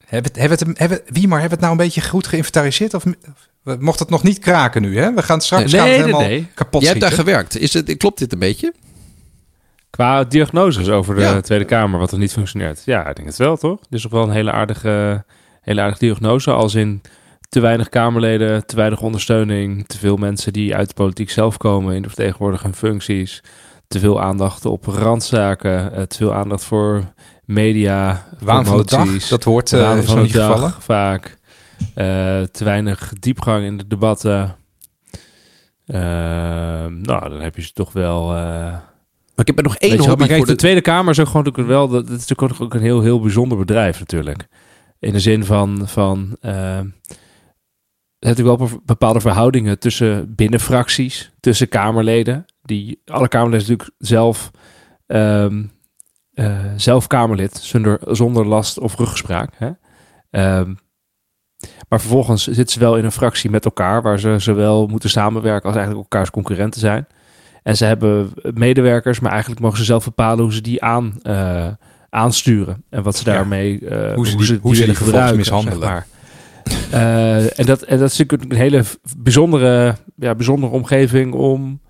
Hebben 0.05 0.31
het, 0.31 0.39
hebben 0.41 0.57
het, 0.57 0.79
hebben, 0.79 1.01
wie 1.05 1.27
maar, 1.27 1.39
hebben 1.39 1.57
het 1.59 1.67
nou 1.67 1.71
een 1.71 1.85
beetje 1.85 2.01
goed 2.01 2.27
geïnventariseerd? 2.27 2.93
Of, 2.93 3.05
of- 3.05 3.77
mocht 3.79 3.99
het 3.99 4.09
nog 4.09 4.23
niet 4.23 4.39
kraken 4.39 4.81
nu, 4.81 4.97
hè? 4.99 5.13
We 5.13 5.23
gaan 5.23 5.41
straks 5.41 5.71
Nee, 5.71 5.81
gaan 5.81 5.89
we 5.89 5.95
het 5.95 6.05
nee, 6.05 6.13
helemaal 6.15 6.29
nee. 6.29 6.47
kapot 6.53 6.81
Jij 6.81 6.89
hebt 6.89 7.01
daar 7.01 7.11
gewerkt. 7.11 7.57
Is 7.57 7.73
het, 7.73 7.97
klopt 7.97 8.19
dit 8.19 8.33
een 8.33 8.39
beetje? 8.39 8.73
Qua 9.89 10.23
diagnoses 10.23 10.89
over 10.89 11.15
de 11.15 11.21
Ja. 11.21 11.41
Tweede 11.41 11.65
Kamer, 11.65 11.99
wat 11.99 12.11
er 12.11 12.17
niet 12.17 12.33
functioneert. 12.33 12.81
Ja, 12.85 13.07
ik 13.09 13.15
denk 13.15 13.27
het 13.27 13.37
wel, 13.37 13.57
toch? 13.57 13.79
Dit 13.79 13.87
is 13.91 14.01
toch 14.01 14.11
wel 14.11 14.23
een 14.23 14.31
hele 14.31 14.51
aardige, 14.51 15.25
hele 15.61 15.81
aardige 15.81 15.99
diagnose. 15.99 16.51
Als 16.51 16.75
in 16.75 17.01
te 17.49 17.59
weinig 17.59 17.89
Kamerleden, 17.89 18.65
te 18.65 18.75
weinig 18.75 19.01
ondersteuning, 19.01 19.87
te 19.87 19.97
veel 19.97 20.15
mensen 20.17 20.53
die 20.53 20.75
uit 20.75 20.87
de 20.87 20.93
politiek 20.93 21.29
zelf 21.29 21.57
komen 21.57 21.95
in 21.95 22.01
de 22.01 22.07
vertegenwoordigende 22.07 22.77
functies, 22.77 23.43
te 23.87 23.99
veel 23.99 24.21
aandacht 24.21 24.65
op 24.65 24.85
randzaken, 24.85 25.93
eh, 25.93 26.01
te 26.01 26.17
veel 26.17 26.33
aandacht 26.33 26.63
voor 26.63 27.03
media, 27.45 28.27
Waan 28.39 28.65
van 28.65 28.77
de 28.77 28.83
dag, 28.85 28.99
promoties, 28.99 29.27
dat 29.27 29.43
wordt 29.43 29.69
de 29.69 29.77
uh, 29.77 29.89
van 29.91 30.03
zo 30.03 30.15
de 30.15 30.21
niet 30.21 30.33
dag 30.33 30.51
gevallen. 30.51 30.73
vaak. 30.79 31.37
Eh, 31.93 32.41
te 32.41 32.63
weinig 32.63 33.13
diepgang 33.19 33.65
in 33.65 33.77
de 33.77 33.87
debatten. 33.87 34.55
Ehm, 35.85 37.01
nou, 37.01 37.29
dan 37.29 37.39
heb 37.41 37.55
je 37.55 37.61
ze 37.61 37.73
toch 37.73 37.93
wel... 37.93 38.21
eh, 38.35 38.35
Maar 38.35 38.81
ik 39.35 39.47
heb 39.47 39.57
er 39.57 39.63
nog 39.63 39.75
één 39.75 39.97
hobby 39.97 40.17
maar 40.17 40.27
kijk, 40.27 40.37
voor 40.37 40.45
de 40.45 40.51
de... 40.51 40.57
Tweede 40.57 40.81
Kamer 40.81 41.11
is 41.11 41.19
ook 41.19 41.27
gewoon 41.27 41.43
natuurlijk 41.43 41.73
wel, 41.73 41.87
dat, 41.87 42.07
dat 42.07 42.19
is 42.19 42.27
natuurlijk 42.27 42.61
ook 42.61 42.73
een 42.73 42.81
heel, 42.81 43.01
heel 43.01 43.19
bijzonder 43.21 43.57
bedrijf 43.57 43.99
natuurlijk. 43.99 44.47
In 44.99 45.13
de 45.13 45.19
zin 45.19 45.45
van, 45.45 45.81
van 45.87 46.37
natuurlijk 48.19 48.57
wel 48.59 48.69
bepaalde 48.85 49.19
verhoudingen 49.19 49.79
tussen 49.79 50.35
binnenfracties, 50.35 51.31
tussen 51.39 51.69
Kamerleden, 51.69 52.45
die 52.61 53.01
alle 53.05 53.27
Kamerleden 53.27 53.67
natuurlijk 53.67 53.95
zelf, 53.97 54.51
ehm, 55.05 55.63
eh, 56.33 56.55
zelf 56.75 57.07
Kamerlid, 57.07 57.55
zonder, 57.57 57.99
zonder 58.07 58.45
last 58.47 58.79
of 58.79 58.95
ruggespraak. 58.97 59.53
Hè? 59.57 59.69
Ehm, 60.29 60.73
maar 61.89 61.99
vervolgens 61.99 62.43
zitten 62.43 62.69
ze 62.69 62.79
wel 62.79 62.97
in 62.97 63.05
een 63.05 63.11
fractie 63.11 63.49
met 63.49 63.65
elkaar, 63.65 64.01
waar 64.01 64.19
ze 64.19 64.35
zowel 64.39 64.87
moeten 64.87 65.09
samenwerken 65.09 65.65
als 65.67 65.75
eigenlijk 65.77 66.03
elkaars 66.09 66.29
concurrenten 66.31 66.79
zijn. 66.79 67.07
En 67.63 67.77
ze 67.77 67.85
hebben 67.85 68.31
medewerkers, 68.53 69.19
maar 69.19 69.31
eigenlijk 69.31 69.61
mogen 69.61 69.77
ze 69.77 69.83
zelf 69.83 70.03
bepalen 70.03 70.43
hoe 70.43 70.53
ze 70.53 70.61
die 70.61 70.83
aan, 70.83 71.19
eh, 71.23 71.67
aansturen. 72.09 72.83
En 72.89 73.03
wat 73.03 73.15
ze 73.17 73.29
Ja. 73.29 73.33
daarmee, 73.35 73.87
eh, 73.87 74.15
Hoe 74.15 74.27
ze 74.27 74.37
die- 74.37 74.45
die 74.47 74.59
hoe 74.61 74.75
ze 74.75 74.85
die 74.85 74.95
gebruiken, 74.95 75.37
mishandelen. 75.37 75.79
zeg 75.79 75.89
maar. 75.89 76.07
Eh, 76.91 77.59
en, 77.59 77.65
dat, 77.65 77.81
en 77.81 77.99
dat 77.99 78.11
is 78.11 78.17
natuurlijk 78.17 78.51
een 78.51 78.57
hele 78.57 78.83
bijzondere, 79.17 79.95
ja, 80.15 80.35
bijzondere 80.35 80.71
omgeving 80.71 81.33
om, 81.33 81.81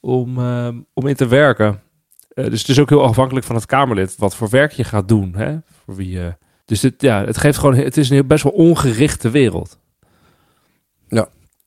om, 0.00 0.38
eh, 0.38 0.68
om 0.94 1.06
in 1.06 1.14
te 1.14 1.26
werken. 1.26 1.80
Eh, 2.28 2.44
dus 2.44 2.60
het 2.60 2.68
is 2.68 2.80
ook 2.80 2.88
heel 2.88 3.04
afhankelijk 3.04 3.46
van 3.46 3.56
het 3.56 3.66
Kamerlid 3.66 4.14
wat 4.18 4.36
voor 4.36 4.48
werk 4.48 4.72
je 4.72 4.84
gaat 4.84 5.08
doen. 5.08 5.34
Hè? 5.36 5.56
Voor 5.84 5.96
wie, 5.96 6.10
je 6.10 6.34
dus 6.64 6.80
dit, 6.80 7.02
ja, 7.02 7.24
het 7.24 7.36
geeft 7.36 7.58
gewoon, 7.58 7.74
het 7.74 7.96
is 7.96 8.08
een 8.08 8.14
heel, 8.14 8.24
best 8.24 8.42
wel 8.42 8.52
ongerichte 8.52 9.30
wereld. 9.30 9.78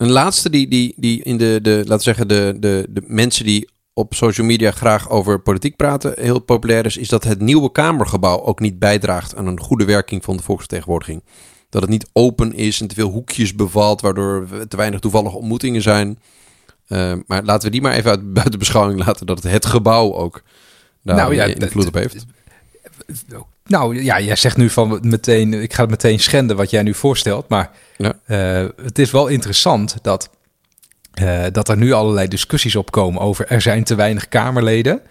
Een 0.01 0.11
laatste 0.11 0.49
die, 0.49 0.67
die, 0.67 0.93
die 0.97 1.23
in 1.23 1.37
de, 1.37 1.59
de, 1.61 1.83
laten 1.85 2.03
zeggen, 2.03 2.27
de, 2.27 2.55
de, 2.59 2.87
de 2.89 3.03
mensen 3.05 3.45
die 3.45 3.69
op 3.93 4.13
social 4.13 4.47
media 4.47 4.71
graag 4.71 5.09
over 5.09 5.39
politiek 5.39 5.75
praten, 5.75 6.13
heel 6.15 6.39
populair 6.39 6.85
is, 6.85 6.97
is 6.97 7.07
dat 7.07 7.23
het 7.23 7.39
nieuwe 7.39 7.71
Kamergebouw 7.71 8.41
ook 8.41 8.59
niet 8.59 8.79
bijdraagt 8.79 9.35
aan 9.35 9.47
een 9.47 9.59
goede 9.59 9.85
werking 9.85 10.23
van 10.23 10.37
de 10.37 10.43
volksvertegenwoordiging. 10.43 11.23
Dat 11.71 11.81
het 11.81 11.91
niet 11.91 12.09
open 12.13 12.53
is 12.53 12.81
en 12.81 12.87
te 12.87 12.95
veel 12.95 13.09
hoekjes 13.09 13.55
bevalt, 13.55 14.01
waardoor 14.01 14.47
er 14.51 14.67
te 14.67 14.77
weinig 14.77 14.99
toevallige 14.99 15.37
ontmoetingen 15.37 15.81
zijn. 15.81 16.19
Uh, 16.87 17.13
maar 17.27 17.43
laten 17.43 17.65
we 17.65 17.71
die 17.71 17.81
maar 17.81 17.93
even 17.93 18.09
uit 18.09 18.33
buiten 18.39 18.59
beschouwing 18.59 19.05
laten, 19.05 19.25
dat 19.25 19.43
het, 19.43 19.51
het 19.51 19.65
gebouw 19.65 20.13
ook 20.13 20.41
daar 21.01 21.15
Nou 21.15 21.35
ja, 21.35 21.43
invloed 21.43 21.87
op 21.87 21.93
heeft. 21.93 22.25
Nou 23.65 24.03
ja, 24.03 24.19
jij 24.19 24.35
zegt 24.35 24.57
nu 24.57 24.69
van 24.69 24.99
meteen, 25.01 25.53
ik 25.53 25.73
ga 25.73 25.81
het 25.81 25.91
meteen 25.91 26.19
schenden 26.19 26.55
wat 26.55 26.69
jij 26.69 26.83
nu 26.83 26.93
voorstelt. 26.93 27.49
Maar 27.49 27.71
Ja. 27.97 28.13
uh, 28.27 28.69
het 28.83 28.99
is 28.99 29.11
wel 29.11 29.27
interessant 29.27 29.95
dat 30.01 30.29
eh, 31.11 31.43
dat 31.51 31.69
er 31.69 31.77
nu 31.77 31.91
allerlei 31.91 32.27
discussies 32.27 32.75
opkomen 32.75 33.21
over 33.21 33.47
er 33.47 33.61
zijn 33.61 33.83
te 33.83 33.95
weinig 33.95 34.27
Kamerleden. 34.27 35.01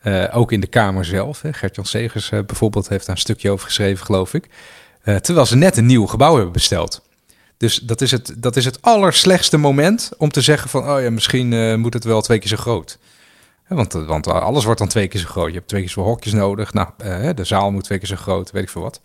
Eh, 0.00 0.24
ook 0.32 0.52
in 0.52 0.60
de 0.60 0.66
Kamer 0.66 1.04
zelf. 1.04 1.42
Gert-Jan 1.50 1.84
Segers 1.84 2.30
eh, 2.30 2.40
bijvoorbeeld 2.46 2.88
heeft 2.88 3.06
daar 3.06 3.14
een 3.14 3.20
stukje 3.20 3.50
over 3.50 3.66
geschreven, 3.66 4.04
geloof 4.06 4.34
ik. 4.34 4.48
Eh, 5.02 5.16
terwijl 5.16 5.46
ze 5.46 5.56
net 5.56 5.76
een 5.76 5.86
nieuw 5.86 6.06
gebouw 6.06 6.34
hebben 6.34 6.52
besteld. 6.52 7.02
Dus 7.56 7.78
dat 7.78 8.00
is, 8.00 8.10
het, 8.10 8.34
dat 8.36 8.56
is 8.56 8.64
het 8.64 8.82
allerslechtste 8.82 9.56
moment 9.56 10.10
om 10.18 10.30
te 10.30 10.40
zeggen 10.40 10.68
van... 10.70 10.90
oh 10.90 11.02
ja, 11.02 11.10
misschien 11.10 11.52
eh, 11.52 11.74
moet 11.74 11.94
het 11.94 12.04
wel 12.04 12.20
twee 12.22 12.38
keer 12.38 12.48
zo 12.48 12.56
groot. 12.56 12.98
Hè, 13.64 13.76
Want, 13.76 13.94
eh, 13.94 14.06
want 14.06 14.26
alles 14.26 14.64
wordt 14.64 14.78
dan 14.78 14.88
twee 14.88 15.08
keer 15.08 15.20
zo 15.20 15.26
groot. 15.28 15.48
Je 15.48 15.54
hebt 15.54 15.68
twee 15.68 15.80
keer 15.80 15.90
zoveel 15.90 16.10
hokjes 16.10 16.32
nodig. 16.32 16.72
Nou, 16.72 16.88
eh, 16.96 17.28
de 17.34 17.44
zaal 17.44 17.70
moet 17.70 17.84
twee 17.84 17.98
keer 17.98 18.08
zo 18.08 18.16
groot, 18.16 18.50
weet 18.50 18.62
ik 18.62 18.68
veel 18.68 18.82
wat. 18.82 19.00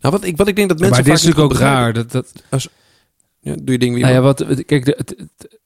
Nou, 0.00 0.14
wat 0.14 0.24
ik, 0.24 0.36
wat 0.36 0.48
ik 0.48 0.56
denk 0.56 0.68
dat 0.68 0.78
maar 0.78 0.88
mensen 0.88 1.04
dit 1.06 1.14
is 1.14 1.22
natuurlijk 1.24 1.52
ook 1.52 1.58
begrijpen- 1.58 1.82
raar. 1.82 1.92
Dat, 1.92 2.10
dat, 2.10 2.68
Ja, 3.40 3.54
doe 3.54 3.72
je 3.72 3.78
ding 3.78 3.94
weer. 3.94 4.02
Nou 4.02 4.14
ja, 4.14 4.20
wat, 4.20 4.44
kijk, 4.66 4.84
de, 4.84 4.94
het, 4.96 5.14
het- 5.16 5.58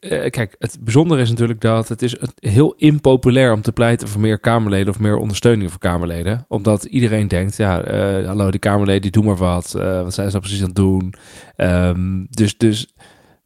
eh, 0.00 0.30
kijk, 0.30 0.54
het 0.58 0.78
bijzondere 0.80 1.20
is 1.20 1.28
natuurlijk 1.30 1.60
dat 1.60 1.88
het 1.88 2.02
is 2.02 2.16
heel 2.38 2.74
impopulair 2.76 3.52
om 3.52 3.62
te 3.62 3.72
pleiten 3.72 4.08
voor 4.08 4.20
meer 4.20 4.38
Kamerleden 4.38 4.88
of 4.92 4.98
meer 5.00 5.16
ondersteuning 5.16 5.70
voor 5.70 5.78
Kamerleden. 5.80 6.44
Omdat 6.48 6.84
iedereen 6.84 7.28
denkt, 7.28 7.56
ja, 7.56 7.82
eh, 7.82 8.26
hallo, 8.26 8.50
die 8.50 8.60
Kamerleden, 8.60 9.02
die 9.02 9.10
doen 9.10 9.24
maar 9.24 9.36
wat. 9.36 9.74
Eh, 9.74 10.02
wat 10.02 10.14
zijn 10.14 10.30
ze 10.30 10.36
nou 10.36 10.38
precies 10.38 10.60
aan 10.60 10.66
het 10.66 10.76
doen? 10.76 11.14
Ehm, 11.56 12.24
dus, 12.30 12.56
dus 12.56 12.94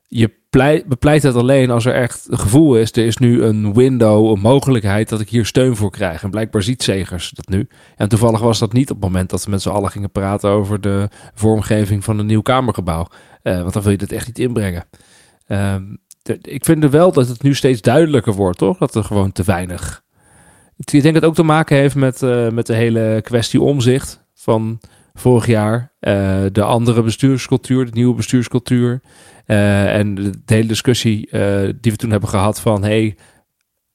je 0.07 0.33
pleit, 0.51 0.87
bepleit 0.87 1.23
het 1.23 1.35
alleen 1.35 1.71
als 1.71 1.85
er 1.85 1.95
echt 1.95 2.27
een 2.31 2.39
gevoel 2.39 2.77
is, 2.77 2.93
er 2.93 3.07
is 3.07 3.17
nu 3.17 3.43
een 3.43 3.75
window, 3.75 4.31
een 4.31 4.41
mogelijkheid 4.41 5.09
dat 5.09 5.21
ik 5.21 5.29
hier 5.29 5.47
steun 5.47 5.77
voor 5.77 5.91
krijg. 5.91 6.23
En 6.23 6.31
blijkbaar 6.31 6.63
ziet 6.63 6.83
Zegers 6.83 7.31
dat 7.31 7.49
nu. 7.49 7.69
En 7.97 8.09
toevallig 8.09 8.41
was 8.41 8.59
dat 8.59 8.73
niet 8.73 8.91
op 8.91 8.97
het 8.97 9.05
moment 9.05 9.31
dat 9.31 9.43
ze 9.43 9.51
met 9.51 9.63
z'n 9.63 9.69
allen 9.69 9.91
gingen 9.91 10.11
praten 10.11 10.51
over 10.51 10.81
de 10.81 11.09
vormgeving 11.35 12.05
van 12.05 12.19
een 12.19 12.27
nieuw 12.27 12.43
Kamergebouw. 12.43 13.07
Want 13.43 13.73
dan 13.73 13.83
wil 13.83 13.93
je 13.93 13.99
dat 13.99 14.11
echt 14.11 14.27
niet 14.27 14.39
inbrengen. 14.39 14.85
De- 15.47 15.99
ik 16.29 16.65
vind 16.65 16.85
wel 16.85 17.13
dat 17.13 17.29
het 17.29 17.43
nu 17.43 17.55
steeds 17.55 17.81
duidelijker 17.81 18.33
wordt, 18.33 18.59
toch? 18.59 18.79
Dat 18.79 18.95
er 18.95 19.05
gewoon 19.05 19.33
te 19.33 19.43
weinig. 19.43 20.03
Ik 20.77 20.91
denk 20.91 21.05
dat 21.05 21.15
het 21.15 21.25
ook 21.25 21.35
te 21.35 21.43
maken 21.43 21.77
heeft 21.77 21.95
met, 21.95 22.23
eh, 22.23 22.49
met 22.49 22.67
de 22.67 22.75
hele 22.75 23.21
kwestie 23.23 23.61
omzicht 23.61 24.25
van 24.35 24.81
vorig 25.13 25.47
jaar. 25.47 25.93
Eh, 26.01 26.43
de 26.53 26.63
andere 26.63 27.03
bestuurscultuur, 27.03 27.85
de 27.85 27.91
nieuwe 27.95 28.15
bestuurscultuur. 28.15 29.01
Eh, 29.45 29.97
en 29.97 30.15
de, 30.15 30.31
de 30.45 30.55
hele 30.55 30.69
discussie 30.69 31.29
die 31.81 31.93
we 31.93 31.97
toen 31.97 32.11
hebben 32.11 32.29
gehad 32.29 32.61
van... 32.61 32.83
Hey, 32.83 33.17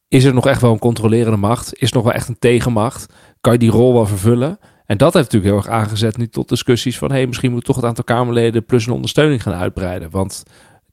is 0.08 0.24
er 0.24 0.34
nog 0.34 0.48
echt 0.48 0.62
wel 0.62 0.72
een 0.72 0.80
controlerende 0.80 1.38
macht? 1.38 1.82
Is 1.82 1.90
er 1.90 1.96
nog 1.96 2.04
wel 2.04 2.14
echt 2.14 2.28
een 2.28 2.40
tegenmacht? 2.40 3.14
Kan 3.42 3.54
je 3.54 3.60
die 3.60 3.72
rol 3.72 3.94
wel 3.94 4.06
vervullen? 4.06 4.60
En 4.86 4.98
dat 4.98 5.14
heeft 5.14 5.32
natuurlijk 5.32 5.54
heel 5.54 5.72
erg 5.72 5.82
aangezet 5.82 6.18
nu 6.18 6.28
tot 6.28 6.50
discussies 6.50 6.98
van... 6.98 7.12
hey, 7.12 7.28
misschien 7.28 7.52
moet 7.52 7.64
toch 7.64 7.76
het 7.76 7.86
aantal 7.86 8.04
Kamerleden 8.04 8.66
plus 8.66 8.86
een 8.86 8.94
ondersteuning 8.94 9.44
gaan 9.44 9.54
uitbreiden. 9.54 10.10
Want 10.10 10.44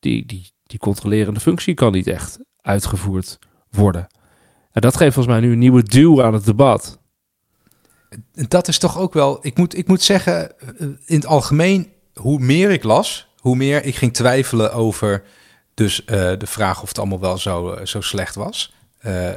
die, 0.01 0.27
die, 0.27 0.51
die 0.67 0.79
controlerende 0.79 1.41
functie 1.41 1.75
kan 1.75 1.93
niet 1.93 2.07
echt 2.07 2.39
uitgevoerd 2.61 3.39
worden. 3.71 4.07
En 4.73 4.81
dat 4.81 4.97
geeft 4.97 5.15
volgens 5.15 5.35
mij 5.35 5.45
nu 5.45 5.53
een 5.53 5.59
nieuwe 5.59 5.83
duw 5.83 6.23
aan 6.23 6.35
het 6.35 6.45
debat. 6.45 6.99
dat 8.33 8.69
is 8.69 8.79
toch 8.79 8.99
ook 8.99 9.13
wel. 9.13 9.39
Ik 9.41 9.57
moet, 9.57 9.79
ik 9.79 9.89
moet 9.89 10.03
zeggen, 10.03 10.61
eh, 10.61 10.87
in 11.05 11.17
het 11.17 11.27
algemeen, 11.27 11.93
hoe 12.15 12.39
meer 12.39 12.71
ik 12.71 12.83
las, 12.83 13.29
hoe 13.39 13.57
meer 13.57 13.85
ik 13.85 13.97
ging 13.97 14.15
twijfelen 14.15 14.73
over. 14.73 15.23
Dus 15.75 16.05
eh, 16.05 16.17
de 16.39 16.47
vraag 16.47 16.83
of 16.83 16.89
het 16.89 16.99
allemaal 16.99 17.21
wel 17.21 17.39
zo, 17.39 17.73
eh, 17.73 17.87
zo 17.87 18.01
slecht 18.01 18.35
was. 18.35 18.75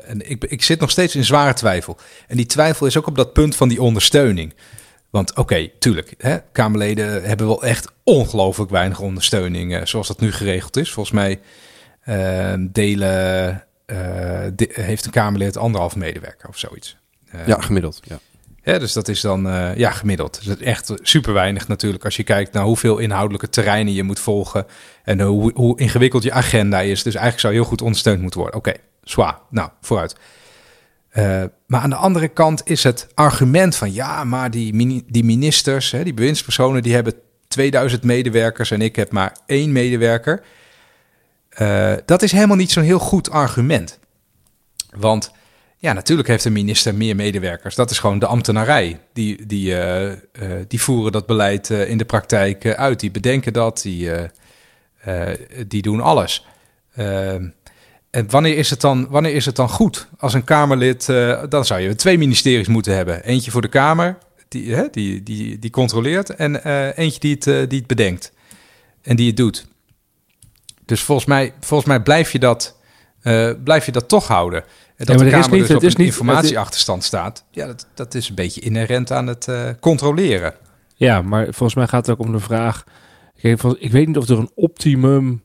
En 0.06 0.30
ik, 0.30 0.44
ik 0.44 0.64
zit 0.64 0.80
nog 0.80 0.90
steeds 0.90 1.16
in 1.16 1.26
zware 1.26 1.54
twijfel. 1.54 1.98
En 2.28 2.38
die 2.38 2.46
twijfel 2.46 2.86
is 2.86 2.98
ook 2.98 3.08
op 3.08 3.16
dat 3.16 3.34
punt 3.34 3.56
van 3.56 3.70
die 3.70 3.82
ondersteuning. 3.82 4.54
Want 5.10 5.36
oké, 5.36 5.70
tuurlijk, 5.80 6.14
hè, 6.18 6.38
Kamerleden 6.52 7.24
hebben 7.24 7.48
wel 7.48 7.64
echt 7.64 7.88
ongelooflijk 8.04 8.72
weinig 8.72 9.00
ondersteuning 9.00 9.76
eh, 9.76 9.86
zoals 9.86 10.08
dat 10.08 10.20
nu 10.20 10.32
geregeld 10.32 10.78
is. 10.78 10.92
Volgens 10.92 11.16
mij 11.16 11.40
eh, 12.02 12.54
delen, 12.60 13.50
eh, 13.86 13.98
de- 14.56 14.70
heeft 14.72 15.06
een 15.06 15.12
Kamerlid 15.12 15.58
anderhalf 15.58 15.96
medewerker 15.96 16.50
of 16.50 16.58
zoiets. 16.58 16.98
Ja, 17.46 17.62
gemiddeld. 17.62 18.00
Ja. 18.04 18.20
ja, 18.64 18.80
dus 18.80 18.94
dat 18.94 19.08
is 19.08 19.22
dan 19.22 19.42
ja, 19.76 19.92
gemiddeld. 19.92 20.36
Dus 20.38 20.46
dat 20.46 20.60
is 20.60 20.66
echt 20.66 20.92
super 21.02 21.34
weinig 21.34 21.68
natuurlijk 21.68 22.06
als 22.06 22.16
je 22.16 22.24
kijkt 22.24 22.54
naar 22.54 22.64
hoeveel 22.64 22.98
inhoudelijke 22.98 23.50
terreinen 23.50 23.94
je 23.94 24.04
moet 24.04 24.20
volgen 24.20 24.66
en 25.04 25.22
hoe, 25.22 25.52
hoe 25.56 25.80
ingewikkeld 25.80 26.24
je 26.24 26.32
agenda 26.32 26.80
is. 26.80 27.04
Dus 27.04 27.14
eigenlijk 27.14 27.40
zou 27.40 27.54
je 27.54 27.60
heel 27.60 27.70
goed 27.70 27.82
ondersteund 27.82 28.22
moeten 28.22 28.40
worden. 28.40 28.60
Oké, 28.60 28.74
zwaar. 29.04 29.38
Nou, 29.50 29.70
vooruit. 29.82 30.16
Eh, 31.20 31.44
maar 31.68 31.82
aan 31.82 31.90
de 31.90 31.96
andere 31.96 32.28
kant 32.28 32.62
is 32.66 32.84
het 32.84 33.08
argument 33.14 33.76
van 33.76 33.94
ja, 33.94 34.24
maar 34.24 34.52
die, 34.52 35.04
die 35.08 35.24
ministers, 35.24 35.92
hè, 35.92 36.04
die 36.04 36.14
bewindspersonen, 36.14 36.84
die 36.84 36.94
hebben 36.94 37.14
2000 37.48 38.04
medewerkers 38.04 38.72
en 38.72 38.82
ik 38.82 38.96
heb 38.96 39.12
maar 39.12 39.38
één 39.46 39.72
medewerker. 39.72 40.44
Eh, 41.50 41.94
dat 42.06 42.22
is 42.22 42.32
helemaal 42.32 42.58
niet 42.58 42.72
zo'n 42.72 42.84
heel 42.84 43.00
goed 43.00 43.30
argument. 43.30 44.00
Want 44.96 45.32
ja, 45.78 45.94
natuurlijk 45.94 46.28
heeft 46.28 46.46
een 46.46 46.54
minister 46.54 46.96
meer 46.96 47.16
medewerkers. 47.16 47.76
Dat 47.76 47.92
is 47.92 48.00
gewoon 48.00 48.20
de 48.20 48.26
ambtenarij. 48.26 49.00
Die, 49.14 49.46
die, 49.46 49.80
eh, 49.80 50.18
die 50.68 50.82
voeren 50.82 51.12
dat 51.12 51.26
beleid 51.26 51.70
in 51.70 51.98
de 51.98 52.06
praktijk 52.06 52.76
uit. 52.76 53.00
Die 53.00 53.12
bedenken 53.12 53.54
dat, 53.54 53.82
die, 53.82 54.10
die 55.68 55.82
doen 55.82 56.02
alles. 56.02 56.46
Ehm, 56.96 57.48
en 58.12 58.30
wanneer 58.30 58.58
is, 58.58 58.70
het 58.70 58.82
dan, 58.82 59.08
wanneer 59.10 59.34
is 59.34 59.46
het 59.46 59.56
dan 59.56 59.70
goed? 59.70 60.08
Als 60.18 60.34
een 60.34 60.44
Kamerlid, 60.44 61.10
eh, 61.10 61.44
dan 61.50 61.66
zou 61.66 61.80
je 61.80 61.96
twee 61.96 62.18
ministeries 62.18 62.68
moeten 62.68 62.96
hebben. 62.96 63.24
Eentje 63.24 63.52
voor 63.52 63.62
de 63.62 63.68
Kamer, 63.68 64.18
die, 64.48 64.76
hè, 64.76 64.84
die, 64.92 65.24
die, 65.24 65.60
die 65.60 65.70
controleert. 65.72 66.30
En 66.36 66.64
eh, 66.64 66.98
eentje 66.98 67.20
die 67.20 67.34
het, 67.34 67.48
eh, 67.48 67.56
die 67.68 67.78
het 67.80 67.88
bedenkt. 67.88 68.32
En 69.02 69.16
die 69.16 69.28
het 69.28 69.38
doet. 69.38 69.68
Dus 70.86 71.02
volgens 71.02 71.28
mij, 71.28 71.54
volgens 71.60 71.90
mij 71.90 72.02
blijf, 72.02 72.32
je 72.32 72.40
dat, 72.40 72.78
blijf 73.64 73.86
je 73.86 73.92
dat 73.92 74.08
toch 74.10 74.28
houden. 74.28 74.62
En 74.96 75.06
dat 75.06 75.08
maar 75.08 75.18
de 75.26 75.32
er 75.32 75.38
is 75.38 75.44
Kamer 75.44 75.58
niet- 75.60 75.68
dus 75.68 75.76
op 75.78 75.84
is 75.84 75.94
een 75.94 76.00
niet- 76.00 76.08
informatieachterstand 76.08 77.04
staat. 77.04 77.44
Ja, 77.52 77.66
dat, 77.66 77.88
dat 77.94 78.14
is 78.14 78.30
een 78.30 78.36
beetje 78.36 78.62
inherent 78.62 79.12
aan 79.12 79.28
het 79.28 79.48
controleren. 79.80 80.54
Ja, 80.96 81.22
maar 81.22 81.44
volgens 81.44 81.76
mij 81.76 81.88
gaat 81.88 82.06
het 82.08 82.20
ook 82.20 82.26
om 82.26 82.32
de 82.32 82.40
vraag. 82.40 82.84
Ik 83.80 83.92
weet 83.92 84.08
niet 84.08 84.18
of 84.18 84.30
er 84.30 84.38
een 84.38 84.52
optimum, 84.56 85.44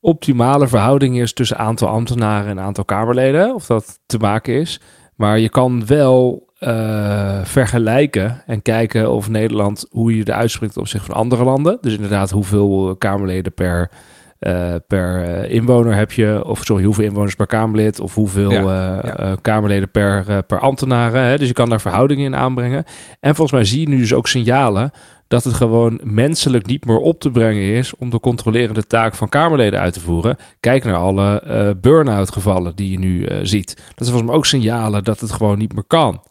optimale 0.00 0.68
verhouding 0.68 1.20
is 1.20 1.32
tussen 1.32 1.58
aantal 1.58 1.88
ambtenaren 1.88 2.50
en 2.50 2.60
aantal 2.60 2.84
Kamerleden. 2.84 3.54
Of 3.54 3.66
dat 3.66 4.00
te 4.06 4.18
maken 4.18 4.54
is. 4.54 4.80
Maar 5.16 5.38
je 5.38 5.48
kan 5.48 5.86
wel 5.86 6.48
eh, 6.58 7.40
vergelijken 7.42 8.42
en 8.46 8.62
kijken 8.62 9.10
of 9.10 9.28
Nederland, 9.28 9.86
hoe 9.90 10.16
je 10.16 10.28
eruit 10.28 10.50
springt 10.50 10.76
op 10.76 10.88
zich 10.88 11.04
van 11.04 11.14
andere 11.14 11.44
landen. 11.44 11.78
Dus 11.80 11.94
inderdaad, 11.94 12.30
hoeveel 12.30 12.88
eh, 12.88 12.94
Kamerleden 12.98 13.54
per, 13.54 13.90
eh, 14.38 14.74
per 14.86 15.44
inwoner 15.50 15.94
heb 15.94 16.12
je. 16.12 16.44
Of 16.44 16.64
sorry, 16.64 16.84
hoeveel 16.84 17.04
inwoners 17.04 17.34
per 17.34 17.46
Kamerlid. 17.46 18.00
Of 18.00 18.14
hoeveel 18.14 18.50
Ja, 18.50 19.00
ja. 19.04 19.36
Kamerleden 19.42 19.90
per, 19.90 20.42
per 20.42 20.58
ambtenaren. 20.58 21.22
Hè? 21.22 21.38
Dus 21.38 21.48
je 21.48 21.54
kan 21.54 21.68
daar 21.68 21.80
verhoudingen 21.80 22.24
in 22.24 22.36
aanbrengen. 22.36 22.84
En 23.20 23.34
volgens 23.34 23.52
mij 23.52 23.64
zie 23.64 23.80
je 23.80 23.88
nu 23.88 23.98
dus 23.98 24.14
ook 24.14 24.28
signalen 24.28 24.90
dat 25.30 25.44
het 25.44 25.54
gewoon 25.54 26.00
menselijk 26.02 26.66
niet 26.66 26.84
meer 26.84 26.98
op 26.98 27.20
te 27.20 27.30
brengen 27.30 27.62
is 27.62 27.96
om 27.96 28.10
de 28.10 28.20
controlerende 28.20 28.86
taak 28.86 29.14
van 29.14 29.28
Kamerleden 29.28 29.80
uit 29.80 29.92
te 29.92 30.00
voeren. 30.00 30.36
Kijk 30.60 30.84
naar 30.84 30.96
alle 30.96 31.40
eh 31.40 31.70
burn-out 31.80 32.32
gevallen 32.32 32.76
die 32.76 32.90
je 32.90 32.98
nu 32.98 33.24
eh, 33.24 33.38
ziet. 33.42 33.66
Dat 33.76 33.84
zijn 33.86 34.08
volgens 34.08 34.22
mij 34.22 34.34
ook 34.34 34.46
signalen 34.46 35.04
dat 35.04 35.20
het 35.20 35.32
gewoon 35.32 35.58
niet 35.58 35.72
meer 35.72 35.84
kan. 35.86 36.22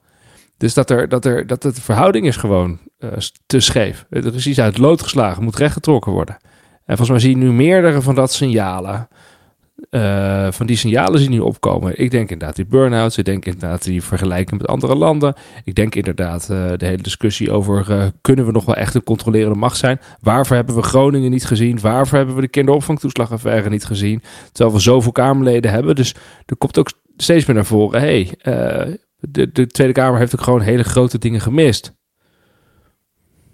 Dus 0.57 0.73
dat, 0.73 0.89
er, 0.89 1.09
dat, 1.09 1.25
er, 1.25 1.47
dat 1.47 1.61
de 1.61 1.73
verhouding 1.73 2.25
is 2.25 2.35
gewoon 2.35 2.79
eh, 2.97 3.09
te 3.45 3.59
scheef. 3.59 4.05
Er 4.09 4.35
is 4.35 4.47
iets 4.47 4.59
uit 4.59 4.77
lood 4.77 5.01
geslagen, 5.01 5.43
moet 5.43 5.57
rechtgetrokken 5.57 6.11
worden. 6.11 6.37
En 6.85 6.97
volgens 6.97 7.09
mij 7.09 7.19
zie 7.19 7.29
je 7.29 7.45
nu 7.45 7.51
meerdere 7.51 8.01
van 8.01 8.15
dat 8.15 8.33
signalen. 8.33 9.07
Eh, 9.89 10.51
van 10.51 10.65
die 10.65 10.75
signalen 10.75 11.19
zien 11.19 11.31
nu 11.31 11.39
opkomen. 11.39 11.99
Ik 11.99 12.11
denk 12.11 12.29
inderdaad 12.29 12.55
die 12.55 12.65
burn-outs. 12.65 13.17
Ik 13.17 13.25
denk 13.25 13.45
inderdaad 13.45 13.83
die 13.83 14.03
vergelijking 14.03 14.61
met 14.61 14.69
andere 14.69 14.95
landen. 14.95 15.33
Ik 15.63 15.75
denk 15.75 15.95
inderdaad 15.95 16.41
eh, 16.49 16.71
de 16.77 16.85
hele 16.85 17.01
discussie 17.01 17.51
over... 17.51 17.91
eh, 17.91 18.05
kunnen 18.21 18.45
we 18.45 18.51
nog 18.51 18.65
wel 18.65 18.75
echt 18.75 18.95
een 18.95 19.03
controlerende 19.03 19.59
macht 19.59 19.77
zijn? 19.77 19.99
Waarvoor 20.21 20.55
hebben 20.55 20.75
we 20.75 20.81
Groningen 20.81 21.31
niet 21.31 21.45
gezien? 21.45 21.79
Waarvoor 21.79 22.17
hebben 22.17 22.35
we 22.35 22.41
de 22.41 22.47
kinderopvangtoeslagaffaire 22.47 23.69
niet 23.69 23.85
gezien? 23.85 24.23
Terwijl 24.51 24.75
we 24.75 24.81
zoveel 24.81 25.11
Kamerleden 25.11 25.71
hebben. 25.71 25.95
Dus 25.95 26.15
er 26.45 26.57
komt 26.57 26.77
ook 26.77 26.91
steeds 27.17 27.45
meer 27.45 27.55
naar 27.55 27.65
voren... 27.65 27.99
hey, 27.99 28.37
de, 29.19 29.51
de 29.51 29.67
Tweede 29.67 29.93
Kamer 29.93 30.19
heeft 30.19 30.35
ook 30.35 30.43
gewoon 30.43 30.61
hele 30.61 30.83
grote 30.83 31.17
dingen 31.17 31.41
gemist. 31.41 31.97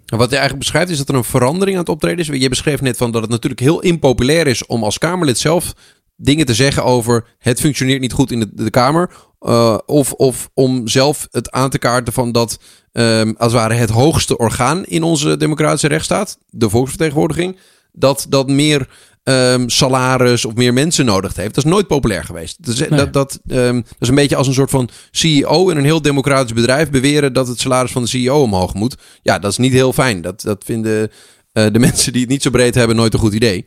Wat 0.06 0.30
hij 0.30 0.38
eigenlijk 0.38 0.58
beschrijft 0.58 0.90
is 0.90 0.98
dat 0.98 1.08
er 1.08 1.14
een 1.14 1.24
verandering 1.24 1.76
aan 1.76 1.82
het 1.82 1.92
optreden 1.92 2.18
is. 2.18 2.40
Je 2.40 2.48
beschreef 2.48 2.80
net 2.80 2.96
van 2.96 3.10
dat 3.10 3.22
het 3.22 3.30
natuurlijk 3.30 3.60
heel 3.60 3.80
impopulair 3.80 4.46
is 4.46 4.66
om 4.66 4.84
als 4.84 4.98
Kamerlid 4.98 5.38
zelf 5.38 5.74
dingen 6.16 6.46
te 6.46 6.54
zeggen 6.54 6.84
over 6.84 7.24
het 7.38 7.60
functioneert 7.60 8.00
niet 8.00 8.12
goed 8.12 8.30
in 8.30 8.40
de, 8.40 8.48
de 8.52 8.70
Kamer. 8.70 9.10
Uh, 9.40 9.78
of, 9.86 10.12
of 10.12 10.50
om 10.54 10.88
zelf 10.88 11.28
het 11.30 11.50
aan 11.50 11.70
te 11.70 11.78
kaarten 11.78 12.12
van 12.12 12.32
dat 12.32 12.58
um, 12.92 13.34
als 13.38 13.52
het 13.52 13.60
ware 13.60 13.74
het 13.74 13.90
hoogste 13.90 14.38
orgaan 14.38 14.84
in 14.84 15.02
onze 15.02 15.36
democratische 15.36 15.88
rechtsstaat, 15.88 16.38
de 16.50 16.70
volksvertegenwoordiging, 16.70 17.58
dat, 17.92 18.26
dat 18.28 18.48
meer 18.48 18.88
um, 19.28 19.68
salaris 19.68 20.44
of 20.44 20.54
meer 20.54 20.72
mensen 20.72 21.04
nodig 21.04 21.36
heeft. 21.36 21.54
Dat 21.54 21.64
is 21.64 21.70
nooit 21.70 21.86
populair 21.86 22.24
geweest. 22.24 22.56
Dat 22.64 22.74
is, 22.74 22.88
nee. 22.88 22.98
dat, 22.98 23.12
dat, 23.12 23.40
um, 23.46 23.82
dat 23.82 23.94
is 23.98 24.08
een 24.08 24.14
beetje 24.14 24.36
als 24.36 24.46
een 24.46 24.54
soort 24.54 24.70
van 24.70 24.88
CEO 25.10 25.68
in 25.68 25.76
een 25.76 25.84
heel 25.84 26.02
democratisch 26.02 26.52
bedrijf 26.52 26.90
beweren 26.90 27.32
dat 27.32 27.48
het 27.48 27.60
salaris 27.60 27.92
van 27.92 28.02
de 28.02 28.08
CEO 28.08 28.42
omhoog 28.42 28.74
moet. 28.74 28.96
Ja, 29.22 29.38
dat 29.38 29.50
is 29.50 29.58
niet 29.58 29.72
heel 29.72 29.92
fijn. 29.92 30.22
Dat, 30.22 30.40
dat 30.42 30.64
vinden 30.64 31.10
uh, 31.52 31.66
de 31.72 31.78
mensen 31.88 32.12
die 32.12 32.20
het 32.20 32.30
niet 32.30 32.42
zo 32.42 32.50
breed 32.50 32.74
hebben 32.74 32.96
nooit 32.96 33.14
een 33.14 33.20
goed 33.20 33.34
idee. 33.34 33.66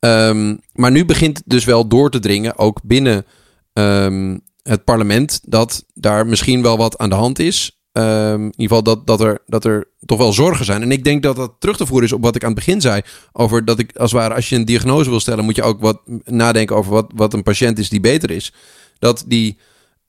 Ehm, 0.00 0.56
maar 0.72 0.90
nu 0.90 1.04
begint 1.04 1.36
het 1.36 1.46
dus 1.46 1.64
wel 1.64 1.88
door 1.88 2.10
te 2.10 2.18
dringen, 2.18 2.58
ook 2.58 2.80
binnen 2.82 3.26
ehm, 3.72 4.38
het 4.62 4.84
parlement, 4.84 5.40
dat 5.44 5.84
daar 5.94 6.26
misschien 6.26 6.62
wel 6.62 6.76
wat 6.76 6.98
aan 6.98 7.08
de 7.08 7.14
hand 7.14 7.38
is. 7.38 7.80
Ehm, 7.92 8.40
in 8.40 8.52
ieder 8.56 8.76
geval 8.76 8.82
dat, 8.82 9.06
dat, 9.06 9.20
er, 9.20 9.42
dat 9.46 9.64
er 9.64 9.88
toch 10.06 10.18
wel 10.18 10.32
zorgen 10.32 10.64
zijn. 10.64 10.82
En 10.82 10.92
ik 10.92 11.04
denk 11.04 11.22
dat 11.22 11.36
dat 11.36 11.52
terug 11.58 11.76
te 11.76 11.86
voeren 11.86 12.06
is 12.06 12.12
op 12.12 12.22
wat 12.22 12.36
ik 12.36 12.42
aan 12.42 12.50
het 12.50 12.58
begin 12.58 12.80
zei. 12.80 13.02
Over 13.32 13.64
dat 13.64 13.78
ik, 13.78 13.96
als 13.96 14.12
het 14.12 14.20
ware, 14.20 14.34
als 14.34 14.48
je 14.48 14.56
een 14.56 14.64
diagnose 14.64 15.10
wil 15.10 15.20
stellen, 15.20 15.44
moet 15.44 15.56
je 15.56 15.62
ook 15.62 15.80
wat 15.80 16.00
nadenken 16.24 16.76
over 16.76 16.92
wat, 16.92 17.12
wat 17.14 17.32
een 17.32 17.42
patiënt 17.42 17.78
is 17.78 17.88
die 17.88 18.00
beter 18.00 18.30
is. 18.30 18.52
Dat 18.98 19.24
die 19.26 19.58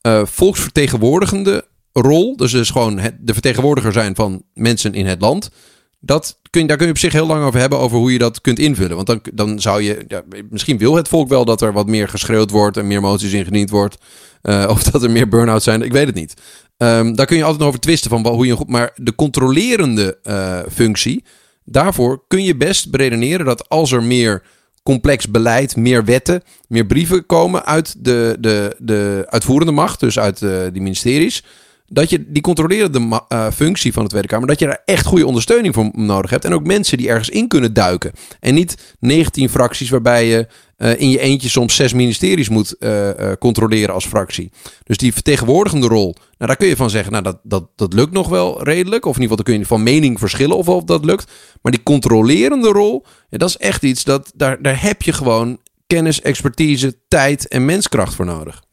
eh, 0.02 0.26
volksvertegenwoordigende 0.26 1.66
rol, 1.92 2.36
dus 2.38 2.52
dus 2.52 2.70
gewoon 2.70 3.02
de 3.20 3.34
vertegenwoordiger 3.34 3.94
zijn 3.94 4.16
van 4.16 4.44
mensen 4.54 4.94
in 4.94 5.06
het 5.06 5.22
land. 5.22 5.50
Dat 6.00 6.40
kun, 6.50 6.68
daar 6.68 6.78
kun 6.78 6.86
je 6.86 6.92
op 6.92 6.98
zich 6.98 7.14
heel 7.14 7.28
lang 7.28 7.44
over 7.44 7.60
hebben, 7.60 7.80
over 7.80 7.98
hoe 7.98 8.12
je 8.12 8.18
dat 8.18 8.42
kunt 8.42 8.60
invullen. 8.60 8.96
Want 8.96 9.08
dan, 9.08 9.22
dan 9.34 9.60
zou 9.60 9.82
je, 9.82 10.06
ja, 10.08 10.24
misschien 10.50 10.78
wil 10.78 10.96
het 10.96 11.08
volk 11.08 11.30
wel 11.30 11.46
dat 11.46 11.62
er 11.62 11.74
wat 11.74 11.88
meer 11.88 12.08
geschreeuwd 12.08 12.50
wordt 12.50 12.78
en 12.78 12.88
meer 12.88 13.02
moties 13.02 13.34
ingediend 13.34 13.70
wordt. 13.70 13.98
Eh, 14.42 14.66
of 14.74 14.84
dat 14.84 15.04
er 15.04 15.12
meer 15.12 15.28
burn-outs 15.28 15.64
zijn, 15.64 15.82
ik 15.82 15.92
weet 15.92 16.06
het 16.06 16.16
niet. 16.16 16.34
Ehm, 16.78 17.14
daar 17.14 17.26
kun 17.26 17.38
je 17.38 17.44
altijd 17.44 17.64
over 17.64 17.80
twisten 17.80 18.10
van 18.10 18.28
hoe 18.28 18.46
je 18.46 18.56
goed. 18.56 18.70
Maar 18.70 18.92
de 18.96 19.16
controlerende 19.16 20.18
eh, 20.24 20.60
functie, 20.72 21.24
daarvoor 21.66 22.24
kun 22.28 22.44
je 22.44 22.56
best 22.56 22.92
beredeneren 22.92 23.46
dat 23.46 23.70
als 23.70 23.92
er 23.92 24.04
meer 24.04 24.44
complex 24.84 25.30
beleid, 25.30 25.76
meer 25.76 26.06
wetten, 26.06 26.44
meer 26.68 26.86
brieven 26.86 27.26
komen 27.26 27.66
uit 27.66 27.96
de, 28.06 28.38
de, 28.40 28.76
de 28.80 29.26
uitvoerende 29.30 29.72
macht, 29.74 30.00
dus 30.00 30.20
uit 30.20 30.42
eh, 30.42 30.62
die 30.72 30.82
ministeries. 30.82 31.44
Dat 31.90 32.10
je 32.10 32.32
die 32.32 32.42
controlerende 32.42 33.00
ma- 33.00 33.26
eh, 33.28 33.52
functie 33.52 33.94
van 33.94 34.04
de 34.04 34.10
Tweede 34.10 34.28
Kamer, 34.28 34.48
dat 34.48 34.60
je 34.60 34.66
daar 34.66 34.82
echt 34.86 35.06
goede 35.06 35.26
ondersteuning 35.26 35.74
voor 35.74 35.90
nodig 35.94 36.30
hebt. 36.32 36.46
En 36.46 36.54
ook 36.54 36.66
mensen 36.66 36.98
die 36.98 37.10
ergens 37.10 37.30
in 37.30 37.48
kunnen 37.48 37.74
duiken. 37.74 38.12
En 38.40 38.54
niet 38.54 38.96
19 39.00 39.50
fracties 39.50 39.90
waarbij 39.90 40.26
je 40.28 40.48
eh, 40.78 41.00
in 41.00 41.10
je 41.10 41.20
eentje 41.20 41.50
soms 41.50 41.76
zes 41.76 41.94
ministeries 41.94 42.50
moet 42.50 42.78
eh, 42.78 43.10
controleren 43.40 43.94
als 43.94 44.06
fractie. 44.06 44.52
Dus 44.84 44.98
die 44.98 45.14
vertegenwoordigende 45.14 45.88
rol, 45.88 46.14
nou, 46.14 46.24
daar 46.38 46.56
kun 46.56 46.68
je 46.68 46.76
van 46.76 46.90
zeggen, 46.90 47.12
nou, 47.12 47.24
dat, 47.24 47.40
dat, 47.44 47.70
dat 47.76 47.94
lukt 47.94 48.12
nog 48.12 48.28
wel 48.28 48.64
redelijk. 48.64 49.06
Of 49.06 49.16
in 49.16 49.22
ieder 49.22 49.38
geval, 49.38 49.44
dan 49.46 49.46
kun 49.46 49.60
je 49.60 49.66
van 49.66 49.84
mening 49.84 50.20
verschillen 50.20 50.58
of, 50.58 50.70
of 50.70 50.84
dat 50.84 51.06
lukt. 51.06 51.32
Maar 51.62 51.72
die 51.72 51.84
controlerende 51.84 52.70
rol, 52.70 53.06
dat 53.30 53.50
is 53.50 53.58
echt 53.58 53.84
iets, 53.84 54.04
dat, 54.04 54.32
daar, 54.36 54.62
daar 54.62 54.82
heb 54.82 55.02
je 55.02 55.14
gewoon 55.14 55.60
kennis, 55.88 56.22
expertise, 56.22 56.98
tijd 57.08 57.48
en 57.48 57.66
menskracht 57.66 58.16
voor 58.16 58.26
nodig. 58.26 58.64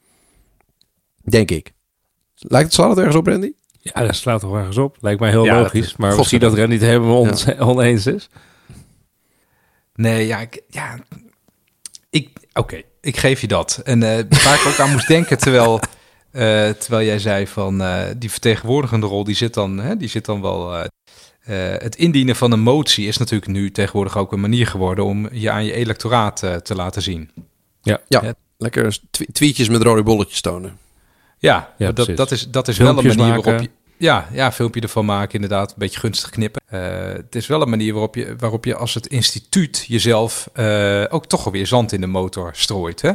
Denk 1.23 1.51
ik. 1.51 1.74
Lijkt 2.49 2.67
het, 2.67 2.75
slaat 2.75 2.89
het 2.89 2.99
ergens 2.99 3.17
op, 3.17 3.27
Randy? 3.27 3.53
Ja, 3.81 4.01
dat 4.07 4.15
slaat 4.17 4.41
toch 4.41 4.55
ergens 4.57 4.77
op. 4.77 4.97
Lijkt 5.01 5.21
mij 5.21 5.31
heel 5.31 5.45
Ja, 5.45 5.61
logisch. 5.61 5.89
dat- 5.89 5.99
maar 5.99 6.09
God, 6.11 6.19
misschien 6.19 6.41
dat 6.41 6.55
Ren 6.55 6.69
niet 6.69 6.81
helemaal 6.81 7.19
on- 7.21 7.59
oneens 7.71 8.07
is. 8.07 8.29
Nee, 9.95 10.27
ja, 10.27 10.39
ik, 10.41 10.63
ja, 10.69 10.99
ik, 12.11 12.29
oké, 12.53 12.83
ik 13.01 13.17
geef 13.17 13.41
je 13.41 13.47
dat. 13.47 13.81
En 13.85 14.03
eh, 14.03 14.25
waar 14.45 14.55
ik 14.55 14.67
ook 14.67 14.79
aan 14.79 14.91
moest 14.93 15.09
denken, 15.09 15.39
terwijl, 15.39 15.81
eh, 16.31 16.69
terwijl 16.69 17.07
jij 17.07 17.19
zei 17.19 17.47
van 17.47 17.81
eh, 17.83 18.05
die 18.17 18.31
vertegenwoordigende 18.31 19.07
rol, 19.07 19.25
die 19.25 19.35
zit 19.35 19.55
dan, 19.55 19.79
hè, 19.79 19.97
die 19.97 20.09
zit 20.09 20.25
dan 20.25 20.41
wel. 20.41 20.75
eh, 20.77 20.85
eh, 21.75 21.81
het 21.83 21.97
indienen 21.97 22.37
van 22.37 22.53
een 22.53 22.61
motie 22.61 23.07
is 23.07 23.17
natuurlijk 23.17 23.51
nu 23.53 23.71
tegenwoordig 23.71 24.17
ook 24.17 24.33
een 24.33 24.41
manier 24.41 24.67
geworden 24.67 25.05
om 25.05 25.29
je 25.33 25.51
aan 25.51 25.65
je 25.65 25.73
electoraat 25.73 26.43
eh, 26.43 26.55
te 26.55 26.75
laten 26.75 27.03
zien. 27.03 27.31
Ja, 27.83 28.01
Ja. 28.09 28.35
lekker 28.59 28.99
tw- 29.11 29.23
tweetjes 29.33 29.69
met 29.69 29.83
rode 29.83 30.03
bolletjes 30.03 30.41
tonen. 30.41 30.79
Ja, 31.45 31.75
Ja, 31.79 31.87
dat, 31.87 31.95
precies. 31.95 32.17
dat 32.17 32.31
is, 32.31 32.51
dat 32.51 32.69
is 32.69 32.77
wel 32.77 32.89
een 32.89 32.95
manier 32.95 33.17
maken. 33.17 33.43
waarop 33.43 33.63
je. 33.63 33.71
Ja, 33.97 34.29
ja, 34.33 34.53
filmpje 34.53 34.81
ervan 34.81 35.05
maken, 35.05 35.35
inderdaad. 35.35 35.71
Een 35.71 35.79
beetje 35.79 36.01
gunstig 36.01 36.31
knippen. 36.31 36.63
Eh, 36.67 37.13
het 37.13 37.35
is 37.35 37.47
wel 37.47 37.63
een 37.63 37.69
manier 37.69 37.93
waarop 37.93 38.15
je, 38.15 38.35
waarop 38.39 38.65
je 38.65 38.75
als 38.77 38.95
het 38.95 39.07
instituut 39.07 39.85
jezelf 39.89 40.49
eh, 40.53 41.05
ook 41.09 41.27
toch 41.27 41.45
alweer 41.45 41.67
zand 41.67 41.93
in 41.93 42.01
de 42.01 42.07
motor 42.07 42.51
strooit. 42.55 43.03
Hè? 43.03 43.13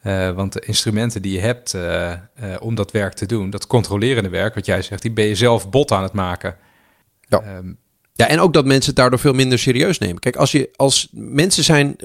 Eh, 0.00 0.34
want 0.34 0.52
de 0.52 0.60
instrumenten 0.66 1.22
die 1.22 1.32
je 1.32 1.40
hebt 1.40 1.76
om 2.60 2.74
dat 2.74 2.90
werk 2.90 3.12
te 3.12 3.26
doen, 3.26 3.50
dat 3.50 3.66
controlerende 3.66 4.28
werk, 4.28 4.54
wat 4.54 4.66
jij 4.66 4.82
zegt, 4.82 5.02
die 5.02 5.10
ben 5.10 5.24
je 5.24 5.34
zelf 5.34 5.70
bot 5.70 5.92
aan 5.92 6.02
het 6.02 6.12
maken. 6.12 6.56
Ja. 7.28 7.40
Ehm, 7.40 7.72
Ja, 8.16 8.28
en 8.28 8.40
ook 8.40 8.52
dat 8.52 8.64
mensen 8.64 8.86
het 8.86 8.96
daardoor 8.96 9.18
veel 9.18 9.32
minder 9.32 9.58
serieus 9.58 9.98
nemen. 9.98 10.18
Kijk, 10.18 10.36
als, 10.36 10.52
je, 10.52 10.70
als 10.76 11.08
mensen 11.12 11.64
zijn 11.64 11.96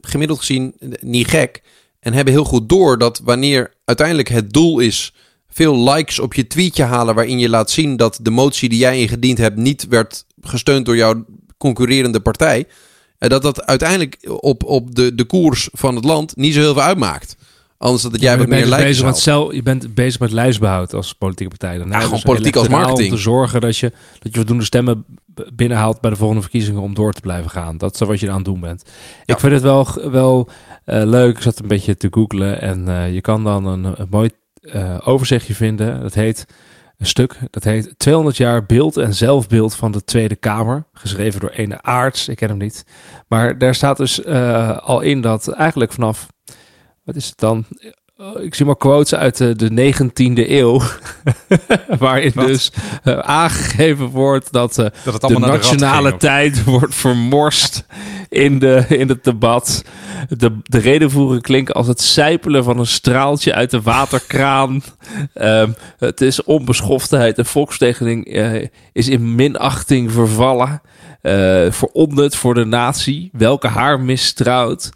gemiddeld 0.00 0.38
gezien 0.38 0.74
niet 1.00 1.28
gek 1.28 1.62
en 2.06 2.12
hebben 2.12 2.34
heel 2.34 2.44
goed 2.44 2.68
door 2.68 2.98
dat 2.98 3.20
wanneer 3.24 3.72
uiteindelijk 3.84 4.28
het 4.28 4.52
doel 4.52 4.78
is 4.78 5.12
veel 5.48 5.90
likes 5.90 6.18
op 6.18 6.34
je 6.34 6.46
tweetje 6.46 6.82
halen 6.82 7.14
waarin 7.14 7.38
je 7.38 7.48
laat 7.48 7.70
zien 7.70 7.96
dat 7.96 8.18
de 8.22 8.30
motie 8.30 8.68
die 8.68 8.78
jij 8.78 9.00
ingediend 9.00 9.38
hebt 9.38 9.56
niet 9.56 9.86
werd 9.88 10.24
gesteund 10.40 10.86
door 10.86 10.96
jouw 10.96 11.24
concurrerende 11.58 12.20
partij, 12.20 12.66
eh, 13.18 13.28
dat 13.28 13.42
dat 13.42 13.66
uiteindelijk 13.66 14.18
op, 14.40 14.64
op 14.64 14.94
de, 14.94 15.14
de 15.14 15.24
koers 15.24 15.68
van 15.72 15.94
het 15.94 16.04
land 16.04 16.36
niet 16.36 16.54
zo 16.54 16.60
heel 16.60 16.72
veel 16.72 16.82
uitmaakt. 16.82 17.36
Anders 17.78 18.02
dat 18.02 18.12
het 18.12 18.20
jij 18.20 18.38
wat 18.38 18.48
bent 18.48 18.50
meer 18.50 18.60
dus 18.60 18.70
likes 18.70 19.02
bezig 19.02 19.04
met 19.04 19.54
je 19.54 19.62
bent 19.62 19.94
bezig 19.94 20.20
met 20.20 20.32
lijstbehoud 20.32 20.94
als 20.94 21.12
politieke 21.12 21.56
partij. 21.56 21.78
Dan 21.78 21.88
Ja, 21.88 21.98
gewoon 21.98 22.10
Dus 22.10 22.22
politiek 22.22 22.56
als 22.56 22.68
marketing. 22.68 23.10
Om 23.10 23.16
te 23.16 23.22
zorgen 23.22 23.60
dat 23.60 23.76
je, 23.76 23.92
dat 24.18 24.32
je 24.32 24.38
voldoende 24.38 24.64
stemmen 24.64 25.04
binnenhaalt 25.54 26.00
bij 26.00 26.10
de 26.10 26.16
volgende 26.16 26.42
verkiezingen 26.42 26.82
om 26.82 26.94
door 26.94 27.12
te 27.12 27.20
blijven 27.20 27.50
gaan. 27.50 27.78
Dat 27.78 27.94
is 27.94 28.00
wat 28.00 28.20
je 28.20 28.28
aan 28.30 28.36
het 28.36 28.44
doen 28.44 28.60
bent. 28.60 28.82
Ja. 29.24 29.34
Ik 29.34 29.40
vind 29.40 29.52
het 29.52 29.62
wel, 29.62 29.88
wel 30.10 30.48
leuk. 30.86 31.36
Ik 31.36 31.42
zat 31.42 31.58
een 31.58 31.68
beetje 31.68 31.96
te 31.96 32.08
googlen 32.10 32.60
en 32.60 32.88
eh, 32.88 33.14
je 33.14 33.20
kan 33.20 33.44
dan 33.44 33.66
een, 33.66 33.84
een 33.84 34.06
mooi 34.10 34.30
eh, 34.60 34.98
overzichtje 35.04 35.54
vinden. 35.54 36.00
Dat 36.00 36.14
heet 36.14 36.46
een 36.98 37.06
stuk. 37.06 37.38
Dat 37.50 37.64
heet 37.64 37.94
200 37.96 38.36
jaar 38.36 38.66
beeld 38.66 38.96
en 38.96 39.14
zelfbeeld 39.14 39.74
van 39.74 39.92
de 39.92 40.04
Tweede 40.04 40.36
Kamer. 40.36 40.84
Geschreven 40.92 41.40
door 41.40 41.50
ene 41.50 41.82
Aarts. 41.82 42.28
Ik 42.28 42.36
ken 42.36 42.48
hem 42.48 42.58
niet. 42.58 42.84
Maar 43.28 43.58
daar 43.58 43.74
staat 43.74 43.96
dus 43.96 44.22
eh, 44.22 44.78
al 44.78 45.00
in 45.00 45.20
dat 45.20 45.48
eigenlijk 45.48 45.92
vanaf... 45.92 46.26
Wat 47.04 47.16
is 47.16 47.26
het 47.26 47.38
dan? 47.38 47.64
Oh, 48.18 48.42
Ik 48.42 48.54
zie 48.54 48.66
maar 48.66 48.76
quotes 48.76 49.14
uit 49.14 49.36
de, 49.36 49.56
de 49.56 49.94
19e 49.94 50.50
eeuw. 50.50 50.80
waarin 51.98 52.32
Wat? 52.34 52.46
dus 52.46 52.72
eh, 53.02 53.18
aangegeven 53.18 54.06
wordt 54.06 54.52
dat 54.52 54.78
eh, 54.78 54.86
dat 55.04 55.20
de 55.20 55.38
nationale 55.38 56.16
tijd 56.16 56.64
wordt 56.74 56.94
vermorst 56.94 57.86
in, 58.28 58.58
de, 58.58 58.84
in 58.88 59.08
het 59.08 59.24
debat. 59.24 59.84
De, 60.28 60.58
de 60.62 60.78
redenvoeringen 60.78 61.40
klinken 61.40 61.74
als 61.74 61.86
het 61.86 62.00
sijpelen 62.00 62.64
van 62.64 62.78
een 62.78 62.86
straaltje 62.86 63.54
uit 63.54 63.70
de 63.70 63.82
waterkraan. 63.82 64.82
Ehm, 65.34 65.70
het 65.98 66.20
is 66.20 66.42
onbeschoftheid. 66.42 67.36
De 67.36 67.44
volksvertegenwoordiging 67.44 68.34
eh, 68.62 68.68
is 68.92 69.08
in 69.08 69.34
minachting 69.34 70.12
vervallen. 70.12 70.82
Eh 71.22 71.70
veronderd 71.70 72.36
voor 72.36 72.54
de 72.54 72.64
natie. 72.64 73.30
Welke 73.32 73.68
haar 73.68 74.00
mistrouwt. 74.00 74.90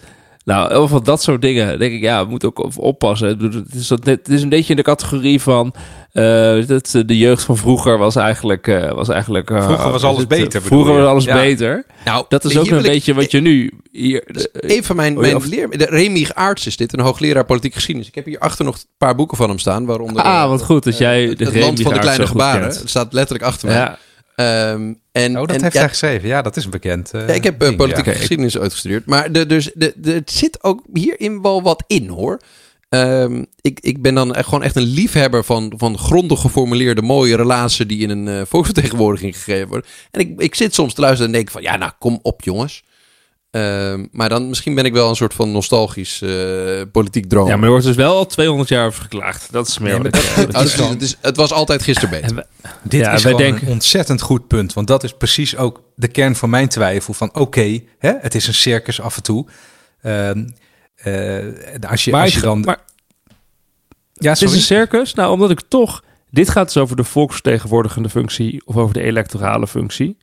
Nou, 0.50 0.72
heel 0.72 0.88
van 0.88 1.02
dat 1.04 1.22
soort 1.22 1.42
dingen. 1.42 1.78
denk 1.78 1.92
ik, 1.92 2.00
ja, 2.00 2.24
we 2.24 2.30
moeten 2.30 2.48
ook 2.48 2.70
oppassen. 2.76 3.28
Het 3.28 3.74
is, 3.74 3.88
het 3.88 4.28
is 4.28 4.42
een 4.42 4.48
beetje 4.48 4.70
in 4.70 4.76
de 4.76 4.82
categorie 4.82 5.40
van... 5.40 5.74
eh, 6.12 6.66
dat 6.66 6.90
de 7.06 7.18
jeugd 7.18 7.42
van 7.42 7.56
vroeger 7.56 7.98
was 7.98 8.16
eigenlijk... 8.16 8.66
eh, 8.68 8.90
was 8.92 9.08
eigenlijk 9.08 9.50
eh, 9.50 9.64
Vroeger 9.64 9.90
was 9.90 10.04
alles 10.04 10.18
het, 10.18 10.28
beter, 10.28 10.62
Vroeger 10.62 10.94
was 10.94 11.06
alles 11.06 11.24
Ja. 11.24 11.34
beter. 11.34 11.84
Nou, 12.04 12.24
Dat 12.28 12.44
is 12.44 12.58
ook 12.58 12.66
een 12.66 12.76
ik- 12.76 12.82
beetje 12.82 13.14
wat 13.14 13.30
je 13.30 13.40
nu... 13.40 13.70
Hier, 13.92 14.22
Een 14.52 14.84
van 14.84 14.96
mijn, 14.96 15.14
Oh 15.16 15.20
mijn 15.20 15.48
leer... 15.48 15.70
De 15.78 15.84
Remy 15.84 16.28
Aarts 16.34 16.66
is 16.66 16.76
dit, 16.76 16.92
een 16.92 17.00
hoogleraar 17.00 17.44
politieke 17.44 17.76
geschiedenis. 17.76 18.08
Ik 18.08 18.14
heb 18.14 18.24
hier 18.24 18.38
achter 18.38 18.64
nog 18.64 18.74
een 18.74 18.82
paar 18.98 19.14
boeken 19.14 19.36
van 19.36 19.48
hem 19.48 19.58
staan, 19.58 19.84
waaronder... 19.86 20.22
ah, 20.22 20.42
eh, 20.42 20.48
wat 20.48 20.62
goed 20.62 20.84
dat 20.84 20.98
jij 20.98 21.34
de 21.34 21.44
het 21.44 21.54
land 21.56 21.80
van 21.80 21.92
de 21.92 21.98
kleine 21.98 22.26
gebaren. 22.26 22.62
Het 22.66 22.82
staat 22.84 23.12
letterlijk 23.12 23.44
achter 23.44 23.68
mij. 23.68 23.76
Ja, 23.76 23.98
Ehm, 24.40 24.92
en, 25.12 25.38
Oh, 25.38 25.46
dat 25.46 25.56
en, 25.56 25.62
heeft 25.62 25.74
ja, 25.74 25.80
hij 25.80 25.88
geschreven. 25.88 26.28
Ja, 26.28 26.42
dat 26.42 26.56
is 26.56 26.64
een 26.64 26.70
bekend. 26.70 27.10
eh, 27.12 27.28
ja, 27.28 27.34
ik 27.34 27.44
heb 27.44 27.62
eh, 27.62 27.76
politieke 27.76 28.10
ja. 28.10 28.16
geschiedenis 28.16 28.58
uitgestudeerd. 28.58 29.06
Maar 29.06 29.32
de, 29.32 29.46
dus, 29.46 29.70
de, 29.74 29.92
de, 29.96 30.12
het 30.12 30.30
zit 30.30 30.64
ook 30.64 30.82
hierin 30.92 31.42
wel 31.42 31.62
wat 31.62 31.84
in, 31.86 32.08
hoor. 32.08 32.40
Ehm, 32.88 33.44
ik, 33.60 33.80
ik 33.80 34.02
ben 34.02 34.14
dan 34.14 34.34
gewoon 34.34 34.62
echt 34.62 34.76
een 34.76 34.82
liefhebber 34.82 35.44
van, 35.44 35.72
van 35.76 35.98
grondig 35.98 36.40
geformuleerde 36.40 37.02
mooie 37.02 37.36
relaties 37.36 37.86
die 37.86 37.98
in 37.98 38.10
een 38.10 38.28
eh, 38.28 38.42
volksvertegenwoordiging 38.50 39.36
gegeven 39.36 39.68
worden. 39.68 39.90
En 40.10 40.20
ik, 40.20 40.40
ik 40.40 40.54
zit 40.54 40.74
soms 40.74 40.94
te 40.94 41.00
luisteren 41.00 41.26
en 41.26 41.32
denk 41.38 41.50
van, 41.50 41.62
ja, 41.62 41.76
nou, 41.76 41.92
kom 41.98 42.18
op, 42.22 42.42
jongens. 42.42 42.82
Ehm, 43.50 44.06
maar 44.12 44.28
dan 44.28 44.48
misschien 44.48 44.74
ben 44.74 44.84
ik 44.84 44.92
wel 44.92 45.08
een 45.08 45.16
soort 45.16 45.34
van 45.34 45.52
nostalgisch 45.52 46.22
eh, 46.22 46.80
politiek 46.92 47.28
droom. 47.28 47.46
ja, 47.48 47.54
maar 47.54 47.64
er 47.64 47.70
wordt 47.70 47.84
dus 47.86 47.96
wel 47.96 48.16
al 48.16 48.26
200 48.26 48.68
jaar 48.68 48.86
over 48.86 49.02
geklaagd. 49.02 49.52
Dat 49.52 49.66
is 49.68 49.78
meer 49.78 50.00
Nee, 50.00 50.10
dat- 50.10 50.24
Oh, 50.28 50.36
dat 50.36 50.52
dus 50.52 50.62
is 50.64 50.74
dan- 50.76 50.90
het, 50.90 51.02
is- 51.02 51.16
het 51.20 51.36
was 51.36 51.52
altijd 51.52 51.82
gisteren 51.82 52.10
beter. 52.10 52.34
We- 52.36 52.46
Dit 52.82 53.00
Ja, 53.00 53.12
is 53.12 53.22
wij 53.22 53.32
gewoon 53.32 53.46
denken- 53.50 53.66
een 53.66 53.72
ontzettend 53.72 54.20
goed 54.20 54.46
punt. 54.46 54.72
Want 54.72 54.86
dat 54.86 55.04
is 55.04 55.12
precies 55.12 55.56
ook 55.56 55.82
de 55.94 56.08
kern 56.08 56.36
van 56.36 56.50
mijn 56.50 56.68
twijfel. 56.68 57.14
Van 57.14 57.34
oké, 57.34 57.80
hè, 57.98 58.12
het 58.20 58.34
is 58.34 58.46
een 58.46 58.54
circus 58.54 59.00
af 59.00 59.16
en 59.16 59.22
toe. 59.22 59.46
Ehm, 60.02 60.48
eh, 60.94 61.44
als 61.90 62.04
je, 62.04 62.10
maar, 62.10 62.22
als 62.22 62.34
je 62.34 62.40
dan... 62.40 62.60
maar 62.60 62.78
ja, 64.12 64.30
het 64.30 64.42
is 64.42 64.52
een 64.54 64.60
circus. 64.60 65.14
Nou, 65.14 65.32
omdat 65.32 65.50
ik 65.50 65.60
toch... 65.68 66.02
Dit 66.30 66.50
gaat 66.50 66.66
dus 66.66 66.76
over 66.82 66.96
de 66.96 67.04
volksvertegenwoordigende 67.04 68.08
functie 68.08 68.62
of 68.64 68.76
over 68.76 68.94
de 68.94 69.02
electorale 69.02 69.66
functie. 69.66 70.16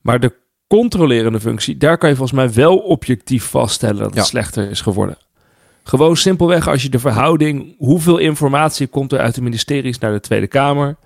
Maar 0.00 0.20
de 0.20 0.32
controlerende 0.66 1.40
functie, 1.40 1.76
daar 1.76 1.98
kan 1.98 2.08
je 2.08 2.16
volgens 2.16 2.38
mij 2.38 2.52
wel 2.52 2.76
objectief 2.76 3.44
vaststellen 3.44 3.96
dat 3.96 4.06
het 4.06 4.14
Ja. 4.14 4.22
slechter 4.24 4.70
is 4.70 4.80
geworden. 4.80 5.16
Gewoon 5.82 6.16
simpelweg 6.16 6.68
als 6.68 6.82
je 6.82 6.88
de 6.88 6.98
verhouding, 6.98 7.74
hoeveel 7.78 8.18
informatie 8.18 8.86
komt 8.86 9.12
er 9.12 9.18
uit 9.18 9.34
de 9.34 9.42
ministeries 9.42 9.98
naar 9.98 10.12
de 10.12 10.20
Tweede 10.20 10.46
Kamer 10.46 10.96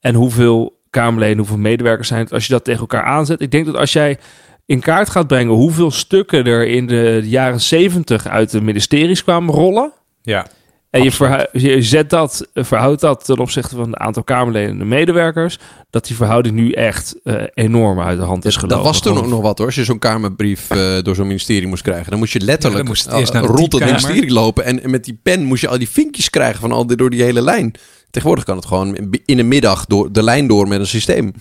en 0.00 0.14
hoeveel 0.14 0.76
Kamerleden, 0.90 1.38
hoeveel 1.38 1.58
medewerkers 1.58 2.08
zijn 2.08 2.20
het, 2.20 2.32
als 2.32 2.46
je 2.46 2.52
dat 2.52 2.64
tegen 2.64 2.80
elkaar 2.80 3.02
aanzet. 3.04 3.40
Ik 3.40 3.50
denk 3.50 3.66
dat 3.66 3.76
als 3.76 3.92
jij 3.92 4.18
in 4.66 4.80
kaart 4.80 5.10
gaat 5.10 5.26
brengen 5.26 5.54
hoeveel 5.54 5.90
stukken 5.90 6.44
er 6.44 6.66
in 6.66 6.86
de 6.86 7.20
jaren 7.24 7.60
70 7.60 8.26
uit 8.26 8.50
de 8.50 8.60
ministeries 8.60 9.22
kwamen 9.24 9.54
rollen. 9.54 9.92
Ja. 10.22 10.46
En 10.90 11.02
je, 11.02 11.12
verhu- 11.12 11.46
je 11.52 11.82
zet 11.82 12.10
dat, 12.10 12.48
verhoudt 12.54 13.00
dat 13.00 13.24
ten 13.24 13.38
opzichte 13.38 13.76
van 13.76 13.90
het 13.90 13.96
aantal 14.00 14.22
Kamerleden 14.22 14.70
en 14.70 14.78
de 14.78 14.84
medewerkers. 14.84 15.58
Dat 15.90 16.06
die 16.06 16.16
verhouding 16.16 16.54
nu 16.54 16.72
echt 16.72 17.14
eh, 17.24 17.42
enorm 17.54 18.00
uit 18.00 18.18
de 18.18 18.24
hand 18.24 18.44
is 18.44 18.56
gelopen. 18.56 18.76
Dat 18.76 18.86
was 18.86 19.02
toen 19.02 19.18
ook 19.18 19.26
nog 19.26 19.40
wat 19.40 19.58
hoor. 19.58 19.66
Als 19.66 19.74
je 19.74 19.84
zo'n 19.84 19.98
kamerbrief 19.98 20.70
eh, 20.70 21.02
door 21.02 21.14
zo'n 21.14 21.26
ministerie 21.26 21.68
moest 21.68 21.82
krijgen. 21.82 22.10
Dan 22.10 22.18
moest 22.18 22.32
je 22.32 22.40
letterlijk 22.40 22.82
Ja, 22.82 22.88
moest 22.88 23.04
het 23.04 23.14
eerst 23.14 23.32
naar 23.32 23.42
de 23.42 23.48
eh, 23.48 23.54
rond 23.54 23.72
het 23.72 23.84
ministerie 23.84 24.32
lopen. 24.32 24.64
En, 24.64 24.82
en 24.82 24.90
met 24.90 25.04
die 25.04 25.18
pen 25.22 25.44
moest 25.44 25.60
je 25.60 25.68
al 25.68 25.78
die 25.78 25.88
vinkjes 25.88 26.30
krijgen 26.30 26.60
van 26.60 26.72
al 26.72 26.86
die, 26.86 26.96
door 26.96 27.10
die 27.10 27.22
hele 27.22 27.42
lijn. 27.42 27.74
Tegenwoordig 28.10 28.44
kan 28.44 28.56
het 28.56 28.66
gewoon 28.66 28.96
in 29.24 29.36
de 29.36 29.42
middag 29.42 29.86
door 29.86 30.12
de 30.12 30.22
lijn 30.22 30.46
door 30.46 30.68
met 30.68 30.80
een 30.80 30.86
systeem. 30.86 31.32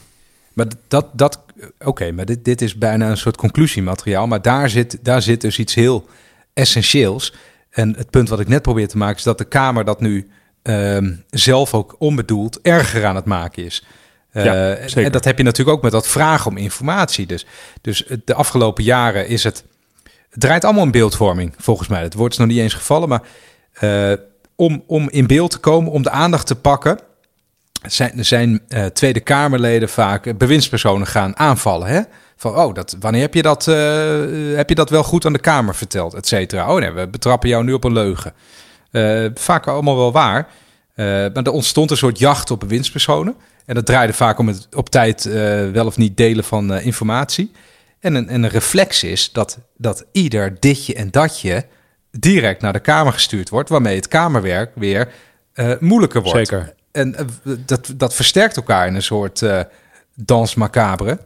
Maar 0.54 0.66
dat, 0.88 1.06
dat 1.14 1.43
oké, 1.86 2.12
maar 2.12 2.26
dit, 2.26 2.45
dit 2.45 2.62
is 2.62 2.78
bijna 2.78 3.10
een 3.10 3.18
soort 3.18 3.38
conclusiemateriaal. 3.38 4.28
Maar 4.28 4.41
daar 4.41 4.70
zit, 4.70 4.98
daar 5.02 5.22
zit 5.22 5.41
dus 5.41 5.60
iets 5.60 5.74
heel 5.74 6.08
essentieels. 6.54 7.34
En 7.78 7.95
het 7.97 8.09
punt 8.09 8.30
wat 8.30 8.39
ik 8.39 8.47
net 8.47 8.61
probeer 8.61 8.88
te 8.88 8.97
maken 8.97 9.17
is 9.17 9.23
dat 9.23 9.38
de 9.38 9.45
Kamer 9.45 9.86
dat 9.86 10.01
nu 10.01 10.30
ehm, 10.61 11.13
zelf 11.30 11.73
ook 11.73 11.95
onbedoeld 11.99 12.61
erger 12.61 13.05
aan 13.05 13.15
het 13.15 13.25
maken 13.25 13.65
is. 13.65 13.86
Eh, 14.32 14.45
Ja, 14.45 14.53
en- 14.75 14.89
zeker. 14.89 15.03
En 15.05 15.11
dat 15.11 15.23
heb 15.23 15.38
je 15.38 15.43
natuurlijk 15.43 15.78
ook 15.78 15.84
met 15.84 15.91
dat 15.91 16.07
vragen 16.07 16.51
om 16.51 16.57
informatie. 16.57 17.25
Dus, 17.25 17.45
dus 17.82 18.05
de 18.25 18.34
afgelopen 18.34 18.84
jaren 18.84 19.28
is 19.28 19.43
het. 19.43 19.63
Het 20.30 20.39
draait 20.39 20.63
allemaal 20.63 20.84
om 20.84 20.91
beeldvorming, 20.91 21.53
volgens 21.57 21.88
mij. 21.88 22.01
Het 22.01 22.13
woord 22.13 22.32
is 22.32 22.38
nog 22.38 22.47
niet 22.47 22.57
eens 22.57 22.73
gevallen, 22.73 23.09
maar 23.09 23.21
eh, 23.73 24.13
om, 24.55 24.84
om 24.88 25.09
in 25.09 25.28
beeld 25.28 25.51
te 25.51 25.57
komen, 25.59 25.91
om 25.91 26.03
de 26.03 26.09
aandacht 26.09 26.47
te 26.47 26.55
pakken, 26.55 26.99
zijn, 27.88 28.25
zijn 28.25 28.61
eh, 28.67 28.86
Tweede 28.86 29.19
Kamerleden 29.19 29.89
vaak 29.89 30.25
eh, 30.25 30.34
bewindspersonen 30.36 31.07
gaan 31.07 31.38
aanvallen. 31.38 31.88
Hè? 31.88 32.01
Van, 32.40 32.56
oh, 32.56 32.74
dat, 32.74 32.96
wanneer 33.00 33.22
heb 33.22 33.34
je, 33.34 33.42
dat, 33.42 33.68
eh, 33.68 34.56
heb 34.56 34.70
je 34.70 34.76
dat 34.76 34.90
wel 34.90 35.04
goed 35.04 35.26
aan 35.26 35.34
de 35.34 35.40
Kamer 35.40 35.76
verteld, 35.76 36.14
et 36.14 36.28
cetera? 36.28 36.74
Oh 36.74 36.80
nee, 36.80 36.92
we 36.92 37.08
betrappen 37.08 37.50
jou 37.50 37.64
nu 37.64 37.74
op 37.74 37.84
een 37.84 37.94
leugen. 37.94 38.34
Eh, 38.92 39.26
vaak 39.34 39.68
allemaal 39.68 39.98
wel 39.98 40.12
waar. 40.12 40.48
Eh, 40.94 41.06
maar 41.06 41.44
er 41.44 41.52
ontstond 41.52 41.92
een 41.92 41.98
soort 41.98 42.20
jacht 42.20 42.52
op 42.52 42.60
bewindspersonen. 42.60 43.36
En 43.66 43.76
dat 43.76 43.86
draaide 43.86 44.14
vaak 44.14 44.40
om 44.40 44.48
het 44.48 44.68
op 44.76 44.90
tijd 44.90 45.24
wel 45.72 45.86
of 45.86 45.98
niet 45.98 46.18
delen 46.18 46.44
van 46.44 46.74
informatie. 46.74 47.52
En 48.00 48.16
een, 48.16 48.30
en 48.30 48.44
een 48.44 48.50
reflex 48.50 49.04
is 49.04 49.32
dat, 49.32 49.60
dat 49.78 50.06
ieder 50.12 50.60
ditje 50.60 50.94
en 50.94 51.12
datje 51.12 51.66
direct 52.12 52.62
naar 52.62 52.74
de 52.74 52.80
Kamer 52.80 53.14
gestuurd 53.14 53.50
wordt, 53.50 53.70
waarmee 53.70 53.96
het 53.96 54.08
Kamerwerk 54.08 54.72
weer 54.76 55.10
moeilijker 55.80 56.22
wordt. 56.22 56.38
Zeker. 56.38 56.74
En 56.92 57.16
dat, 57.66 57.94
dat 57.96 58.14
versterkt 58.14 58.56
elkaar 58.56 58.88
in 58.88 58.96
een 58.96 59.04
soort 59.04 59.44
dans 60.16 60.56
macabre. 60.56 61.20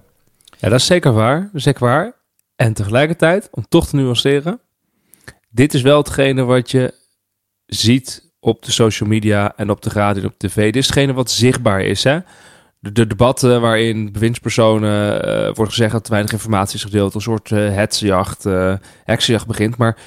Ja, 0.62 0.70
dat 0.70 0.80
is 0.80 0.86
zeker 0.86 1.12
waar. 1.14 1.50
Zeker 1.54 1.86
waar. 1.86 2.14
En 2.56 2.74
tegelijkertijd, 2.74 3.48
om 3.52 3.66
toch 3.70 3.88
te 3.88 3.96
nuanceren, 3.96 4.60
dit 5.50 5.74
is 5.74 5.82
wel 5.82 5.98
hetgene 5.98 6.44
wat 6.44 6.72
je 6.72 6.94
ziet 7.66 8.30
op 8.40 8.64
de 8.64 8.72
social 8.72 9.10
media 9.10 9.54
en 9.56 9.70
op 9.70 9.82
de 9.82 9.90
radio 9.90 10.22
en 10.22 10.28
op 10.28 10.38
tv. 10.38 10.56
Dit 10.56 10.76
is 10.76 10.86
hetgene 10.86 11.14
wat 11.14 11.32
zichtbaar 11.32 11.82
is. 11.82 12.04
Hè? 12.04 12.20
De, 12.80 12.92
de 12.92 13.08
debatten 13.08 13.62
waarin 13.62 14.12
bewindspersonen 14.12 15.24
eh 15.24 15.54
wordt 15.56 15.72
gezegd 15.72 15.92
dat 15.92 16.04
te 16.04 16.12
weinig 16.12 16.32
informatie 16.32 16.76
is 16.76 16.84
gedeeld, 16.84 17.14
een 17.16 17.22
soort 17.22 17.52
eh 17.52 17.74
hetsjacht, 17.74 18.46
eh 18.46 18.74
heksenjacht 19.04 19.48
begint. 19.48 19.78
Maar 19.78 19.98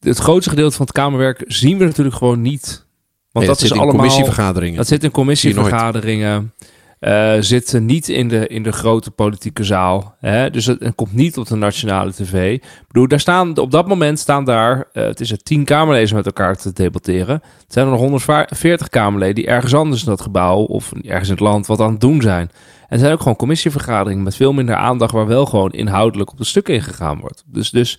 het 0.00 0.18
grootste 0.18 0.50
gedeelte 0.50 0.76
van 0.76 0.86
het 0.86 0.94
Kamerwerk 0.94 1.44
zien 1.46 1.78
we 1.78 1.84
natuurlijk 1.84 2.16
gewoon 2.16 2.40
niet. 2.40 2.86
Want 3.32 3.46
Nee, 3.46 3.54
dat 3.54 3.64
is 3.64 3.72
allemaal 3.72 3.94
commissievergaderingen. 3.94 4.76
dat 4.76 4.86
zit 4.86 5.04
in 5.04 5.10
commissievergaderingen. 5.10 6.52
Eh 6.98 7.36
zit 7.40 7.80
niet 7.80 8.08
in 8.08 8.28
de, 8.28 8.46
in 8.46 8.62
de 8.62 8.72
grote 8.72 9.10
politieke 9.10 9.64
zaal. 9.64 10.14
Hè? 10.18 10.50
Dus 10.50 10.66
het, 10.66 10.80
het 10.80 10.94
komt 10.94 11.12
niet 11.12 11.38
op 11.38 11.46
de 11.46 11.56
nationale 11.56 12.12
tv. 12.12 12.52
Ik 12.52 12.86
bedoel, 12.86 13.08
daar 13.08 13.20
staan, 13.20 13.58
op 13.58 13.70
dat 13.70 13.88
moment 13.88 14.18
staan 14.18 14.44
daar, 14.44 14.88
eh, 14.92 15.04
het 15.04 15.20
is 15.20 15.30
er 15.30 15.42
tien 15.42 15.64
Kamerleden 15.64 16.14
met 16.14 16.26
elkaar 16.26 16.56
te 16.56 16.72
debatteren. 16.72 17.42
Het 17.58 17.72
zijn 17.72 17.84
er 17.84 17.90
nog 17.90 18.00
140 18.00 18.88
Kamerleden 18.88 19.34
die 19.34 19.46
ergens 19.46 19.74
anders 19.74 20.00
in 20.02 20.08
dat 20.08 20.20
gebouw 20.20 20.58
of 20.58 20.92
ergens 20.92 21.28
in 21.28 21.34
het 21.34 21.44
land 21.44 21.66
wat 21.66 21.80
aan 21.80 21.90
het 21.90 22.00
doen 22.00 22.22
zijn. 22.22 22.50
En 22.88 22.98
zijn 22.98 23.12
ook 23.12 23.20
gewoon 23.20 23.36
commissievergaderingen 23.36 24.22
met 24.22 24.36
veel 24.36 24.52
minder 24.52 24.74
aandacht, 24.74 25.12
waar 25.12 25.26
wel 25.26 25.46
gewoon 25.46 25.70
inhoudelijk 25.70 26.30
op 26.30 26.38
de 26.38 26.44
stukken 26.44 26.74
ingegaan 26.74 27.20
wordt. 27.20 27.44
Dus, 27.46 27.70
dus 27.70 27.98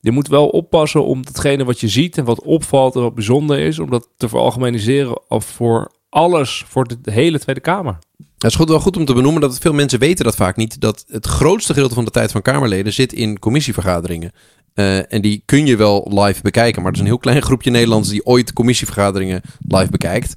je 0.00 0.10
moet 0.10 0.28
wel 0.28 0.48
oppassen 0.48 1.04
om 1.04 1.24
datgene 1.24 1.64
wat 1.64 1.80
je 1.80 1.88
ziet 1.88 2.18
en 2.18 2.24
wat 2.24 2.42
opvalt 2.42 2.94
en 2.94 3.00
wat 3.00 3.14
bijzonder 3.14 3.58
is, 3.58 3.78
om 3.78 3.90
dat 3.90 4.08
te 4.16 4.28
veralgemeniseren 4.28 5.30
of 5.30 5.44
voor 5.44 5.90
alles, 6.08 6.64
voor 6.66 6.86
de 6.86 7.12
hele 7.12 7.38
Tweede 7.38 7.60
Kamer. 7.60 7.98
Het 8.40 8.50
is 8.50 8.56
goed, 8.56 8.68
wel 8.68 8.80
goed 8.80 8.96
om 8.96 9.04
te 9.04 9.14
benoemen 9.14 9.40
dat 9.40 9.58
veel 9.58 9.72
mensen 9.72 9.98
weten 9.98 10.24
dat 10.24 10.36
vaak 10.36 10.56
niet. 10.56 10.80
Dat 10.80 11.04
het 11.08 11.26
grootste 11.26 11.72
gedeelte 11.72 11.94
van 11.94 12.04
de 12.04 12.10
tijd 12.10 12.32
van 12.32 12.42
Kamerleden 12.42 12.92
zit 12.92 13.12
in 13.12 13.38
commissievergaderingen. 13.38 14.32
Eh, 14.74 15.12
en 15.12 15.20
die 15.20 15.42
kun 15.44 15.66
je 15.66 15.76
wel 15.76 16.10
live 16.14 16.42
bekijken. 16.42 16.82
Maar 16.82 16.90
het 16.90 17.00
is 17.00 17.06
een 17.06 17.12
heel 17.12 17.18
klein 17.20 17.42
groepje 17.42 17.70
Nederlanders 17.70 18.10
die 18.12 18.24
ooit 18.26 18.52
commissievergaderingen 18.52 19.40
live 19.68 19.90
bekijkt. 19.90 20.34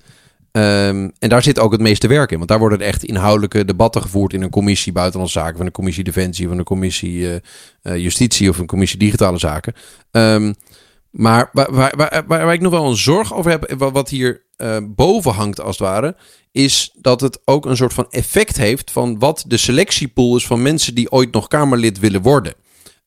Ehm, 0.51 1.09
en 1.19 1.29
daar 1.29 1.43
zit 1.43 1.59
ook 1.59 1.71
het 1.71 1.81
meeste 1.81 2.07
werk 2.07 2.31
in. 2.31 2.37
Want 2.37 2.49
daar 2.49 2.59
worden 2.59 2.79
echt 2.79 3.03
inhoudelijke 3.03 3.65
debatten 3.65 4.01
gevoerd 4.01 4.33
in 4.33 4.41
een 4.41 4.49
commissie 4.49 4.91
buitenlandse 4.91 5.39
zaken, 5.39 5.57
van 5.57 5.65
een 5.65 5.71
commissie 5.71 6.03
defensie, 6.03 6.47
van 6.47 6.57
een 6.57 6.63
commissie 6.63 7.29
eh, 7.29 7.35
eh, 7.81 7.97
justitie 7.97 8.49
of 8.49 8.57
een 8.57 8.65
commissie 8.65 8.99
digitale 8.99 9.37
zaken. 9.37 9.73
Ehm, 10.11 10.53
maar 11.09 11.49
waar, 11.51 11.71
waar, 11.73 11.93
waar, 11.95 12.23
waar, 12.27 12.53
ik 12.53 12.61
nog 12.61 12.71
wel 12.71 12.89
een 12.89 12.95
zorg 12.97 13.33
over 13.33 13.51
heb, 13.51 13.73
wa- 13.77 13.91
wat 13.91 14.09
hier 14.09 14.41
eh, 14.55 14.77
boven 14.81 15.31
hangt 15.31 15.61
als 15.61 15.77
het 15.77 15.87
ware, 15.87 16.15
is 16.51 16.91
dat 16.95 17.21
het 17.21 17.39
ook 17.45 17.65
een 17.65 17.77
soort 17.77 17.93
van 17.93 18.07
effect 18.09 18.57
heeft 18.57 18.91
van 18.91 19.19
wat 19.19 19.43
de 19.47 19.57
selectiepool 19.57 20.35
is 20.35 20.45
van 20.45 20.61
mensen 20.61 20.95
die 20.95 21.11
ooit 21.11 21.31
nog 21.31 21.47
Kamerlid 21.47 21.99
willen 21.99 22.21
worden. 22.21 22.53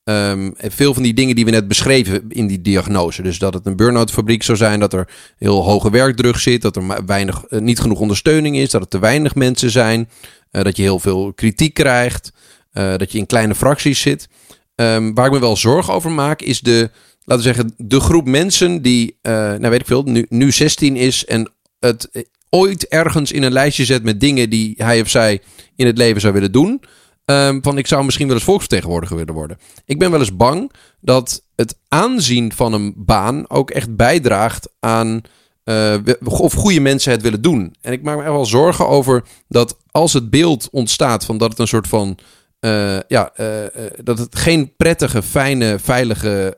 Ehm, 0.05 0.51
veel 0.57 0.95
van 0.95 1.03
die 1.03 1.15
dingen 1.15 1.35
die 1.35 1.45
we 1.45 1.51
net 1.51 1.69
beschreven 1.69 2.25
in 2.29 2.47
die 2.47 2.63
diagnose. 2.63 3.23
Dus 3.23 3.39
dat 3.39 3.55
het 3.55 3.67
een 3.67 3.77
burn-out 3.77 4.11
fabriek 4.11 4.43
zou 4.43 4.59
zijn, 4.59 4.81
dat 4.81 4.93
er 4.93 5.09
heel 5.39 5.65
hoge 5.65 5.91
werkdruk 5.91 6.37
zit, 6.37 6.63
dat 6.63 6.77
er 6.77 7.05
weinig, 7.07 7.45
eh, 7.45 7.61
niet 7.61 7.81
genoeg 7.81 8.01
ondersteuning 8.01 8.57
is, 8.57 8.71
dat 8.71 8.81
er 8.81 8.89
te 8.89 8.99
weinig 8.99 9.35
mensen 9.35 9.71
zijn, 9.71 10.09
eh, 10.51 10.63
dat 10.63 10.77
je 10.77 10.83
heel 10.83 10.99
veel 10.99 11.33
kritiek 11.33 11.75
krijgt, 11.75 12.33
dat 12.73 13.13
je 13.13 13.19
in 13.19 13.27
kleine 13.27 13.55
fracties 13.55 14.01
zit. 14.01 14.29
Ehm, 14.75 15.15
waar 15.15 15.27
ik 15.27 15.33
me 15.33 15.39
wel 15.39 15.57
zorgen 15.57 15.95
over 15.95 16.11
maak, 16.11 16.43
is 16.43 16.61
de, 16.61 16.91
laten 17.27 17.45
we 17.45 17.55
zeggen, 17.55 17.75
de 17.77 18.01
groep 18.01 18.27
mensen 18.27 18.83
die, 18.83 19.19
eh, 19.23 19.33
nou 19.33 19.69
weet 19.69 19.81
ik 19.81 19.87
veel, 19.87 20.03
nu, 20.03 20.27
nu 20.29 20.53
16 20.53 20.97
is 20.97 21.25
en 21.25 21.53
het 21.79 22.29
ooit 22.51 22.89
ergens 22.89 23.33
in 23.33 23.43
een 23.43 23.53
lijstje 23.53 23.85
zet 23.85 24.03
met 24.03 24.21
dingen 24.21 24.51
die 24.51 24.75
hij 24.77 25.01
of 25.01 25.09
zij 25.09 25.41
in 25.77 25.87
het 25.87 25.99
leven 25.99 26.21
zou 26.21 26.33
willen 26.33 26.53
doen. 26.53 26.83
Ehm, 27.25 27.59
van 27.63 27.79
ik 27.79 27.87
zou 27.87 28.05
misschien 28.05 28.27
wel 28.27 28.37
eens 28.37 28.45
volksvertegenwoordiger 28.45 29.17
willen 29.17 29.35
worden. 29.35 29.59
Ik 29.85 29.99
ben 29.99 30.11
wel 30.11 30.21
eens 30.21 30.37
bang 30.37 30.73
dat 31.01 31.43
het 31.57 31.77
aanzien 31.89 32.53
van 32.53 32.73
een 32.73 32.95
baan 32.97 33.51
ook 33.51 33.71
echt 33.71 33.97
bijdraagt 33.97 34.69
aan 34.81 35.21
eh, 35.65 35.95
of 36.25 36.53
goede 36.53 36.81
mensen 36.81 37.13
het 37.13 37.23
willen 37.23 37.43
doen. 37.43 37.75
En 37.81 37.93
ik 37.93 38.03
maak 38.03 38.17
me 38.17 38.23
echt 38.23 38.33
wel 38.33 38.47
zorgen 38.47 38.89
over 38.89 39.25
dat 39.49 39.77
als 39.91 40.13
het 40.13 40.31
beeld 40.31 40.69
ontstaat 40.71 41.25
van 41.25 41.39
dat 41.39 41.51
het 41.51 41.59
een 41.59 41.67
soort 41.67 41.89
van 41.89 42.19
eh, 42.67 42.99
ja, 43.09 43.31
eh, 43.35 43.65
eh, 43.65 43.71
dat 44.03 44.19
het 44.19 44.37
geen 44.37 44.77
prettige, 44.77 45.23
fijne, 45.23 45.79
veilige, 45.79 46.57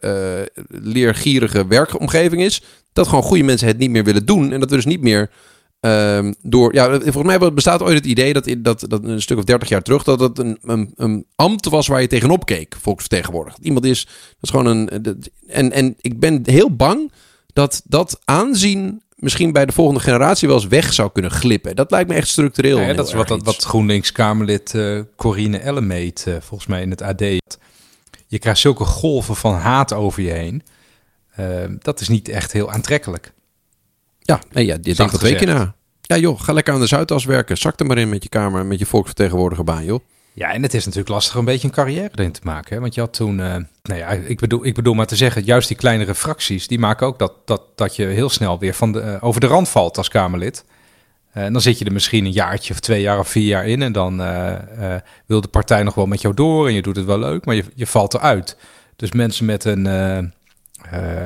leergierige 0.69 1.67
werkomgeving 1.67 2.43
is. 2.43 2.63
Dat 2.93 3.09
gewoon 3.09 3.23
goede 3.23 3.43
mensen 3.43 3.67
het 3.67 3.79
niet 3.79 3.91
meer 3.91 4.05
willen 4.05 4.27
doen. 4.27 4.53
En 4.53 4.61
dat 4.61 4.71
we 4.71 4.77
dus 4.77 4.85
niet 4.85 5.01
meer 5.01 5.31
ehm, 5.81 6.33
door. 6.43 6.75
Ja, 6.75 7.01
volgens 7.01 7.39
mij 7.39 7.53
bestaat 7.53 7.83
ooit 7.83 7.95
het 7.95 8.07
idee 8.07 8.33
dat, 8.33 8.47
in, 8.47 8.63
dat, 8.63 8.85
dat 8.89 9.05
een 9.05 9.23
stuk 9.23 9.39
of 9.39 9.45
dertig 9.45 9.69
jaar 9.69 9.83
terug. 9.83 10.03
dat 10.03 10.21
het 10.21 10.39
een, 10.39 10.59
een, 10.97 11.27
ambt 11.35 11.69
was 11.69 11.87
waar 11.87 12.01
je 12.01 12.07
tegenop 12.07 12.47
keek, 12.47 12.77
volksvertegenwoordiger. 12.81 13.65
Iemand 13.65 13.85
is. 13.85 14.05
Dat 14.05 14.37
is 14.41 14.51
gewoon 14.51 14.67
een. 14.67 14.89
En, 15.47 15.73
en 15.73 15.95
ik 16.01 16.21
ben 16.21 16.41
heel 16.45 16.77
bang 16.77 17.13
dat 17.53 17.83
dat 17.85 18.21
aanzien 18.25 19.03
misschien 19.19 19.53
bij 19.53 19.67
de 19.67 19.73
volgende 19.73 20.01
generatie 20.01 20.49
wel 20.49 20.57
eens 20.57 20.67
weg 20.67 20.93
zou 20.93 21.11
kunnen 21.13 21.31
glippen. 21.31 21.77
Dat 21.77 21.91
lijkt 21.91 22.09
me 22.09 22.15
echt 22.15 22.29
structureel. 22.29 22.81
Ja, 22.81 22.93
dat 22.93 23.07
is 23.07 23.13
wat, 23.13 23.29
wat, 23.29 23.65
GroenLinks-Kamerlid 23.65 24.75
eh 24.75 25.01
Corine 25.17 25.59
Ellemeet 25.59 26.25
eh, 26.27 26.35
volgens 26.41 26.69
mij 26.69 26.83
in 26.83 26.91
het 26.91 27.03
AD. 27.03 27.21
Je 28.27 28.39
krijgt 28.39 28.61
zulke 28.61 28.85
golven 28.85 29.37
van 29.37 29.55
haat 29.55 29.93
over 29.93 30.23
je 30.23 30.31
heen. 30.31 30.63
Eh, 31.31 31.47
dat 31.79 32.01
is 32.01 32.09
niet 32.09 32.29
echt 32.29 32.53
heel 32.53 32.71
aantrekkelijk. 32.71 33.33
Ja, 34.21 34.41
nee, 34.53 34.67
ja 34.67 34.77
je 34.83 34.95
denkt 34.95 35.13
er 35.13 35.19
twee 35.19 35.35
keer 35.35 35.47
na. 35.47 35.75
Ja 36.01 36.17
joh, 36.17 36.41
ga 36.41 36.53
lekker 36.53 36.75
aan 36.75 36.81
de 36.81 36.87
Zuidas 36.87 37.25
werken. 37.25 37.59
Zak 37.59 37.81
er 37.81 37.87
maar 37.87 37.99
in 37.99 38.09
met 38.09 38.23
je 38.23 38.29
kamer, 38.29 38.67
met 38.67 38.79
je 38.79 38.87
volksvertegenwoordigerbaan 38.87 39.85
joh. 39.85 40.01
Ja, 40.39 40.53
en 40.53 40.63
het 40.63 40.75
is 40.75 40.85
natuurlijk 40.85 41.11
lastig 41.11 41.35
een 41.35 41.45
beetje 41.45 41.69
een 41.69 41.75
carrière 41.75 42.11
erin 42.15 42.33
te 42.33 42.41
maken. 42.43 42.75
Hè? 42.75 42.81
Want 42.81 42.95
je 42.95 43.01
had 43.01 43.13
toen, 43.13 43.41
eh, 43.41 43.57
nou 43.83 43.99
ja, 43.99 44.09
ik 44.09 44.41
bedoel, 44.41 44.67
ik 44.67 44.75
bedoel 44.75 44.95
maar 44.95 45.07
te 45.07 45.17
zeggen, 45.17 45.45
juist 45.45 45.69
die 45.69 45.77
kleinere 45.77 46.15
fracties, 46.15 46.69
die 46.69 46.79
maken 46.79 47.07
ook 47.07 47.19
dat, 47.19 47.33
dat, 47.45 47.63
dat 47.75 47.97
je 47.97 48.05
heel 48.05 48.29
snel 48.29 48.59
weer 48.59 48.75
van 48.75 48.93
de, 48.93 49.01
eh, 49.01 49.25
over 49.25 49.41
de 49.41 49.47
rand 49.47 49.69
valt 49.69 49.97
als 49.97 50.09
Kamerlid. 50.09 50.65
Eh, 51.33 51.45
en 51.45 51.53
dan 51.53 51.63
zit 51.63 51.79
je 51.79 51.85
er 51.85 51.93
misschien 51.93 52.25
een 52.25 52.33
jaartje 52.33 52.73
of 52.73 52.81
twee 52.81 53.01
jaar 53.01 53.19
of 53.19 53.29
vier 53.29 53.47
jaar 53.47 53.67
in. 53.67 53.83
En 53.83 53.93
dan 53.93 54.17
wil 55.27 55.41
de 55.41 55.49
partij 55.49 55.83
nog 55.83 55.95
wel 55.95 56.07
met 56.07 56.21
jou 56.21 56.35
door 56.35 56.67
en 56.67 56.75
je 56.75 56.83
doet 56.83 56.97
het 56.97 57.05
wel 57.05 57.19
leuk, 57.19 57.45
maar 57.45 57.55
je, 57.55 57.65
je 57.75 57.87
valt 57.87 58.15
eruit. 58.15 58.57
Dus 58.97 59.13
mensen 59.13 59.45
met 59.45 59.65
een, 59.65 59.83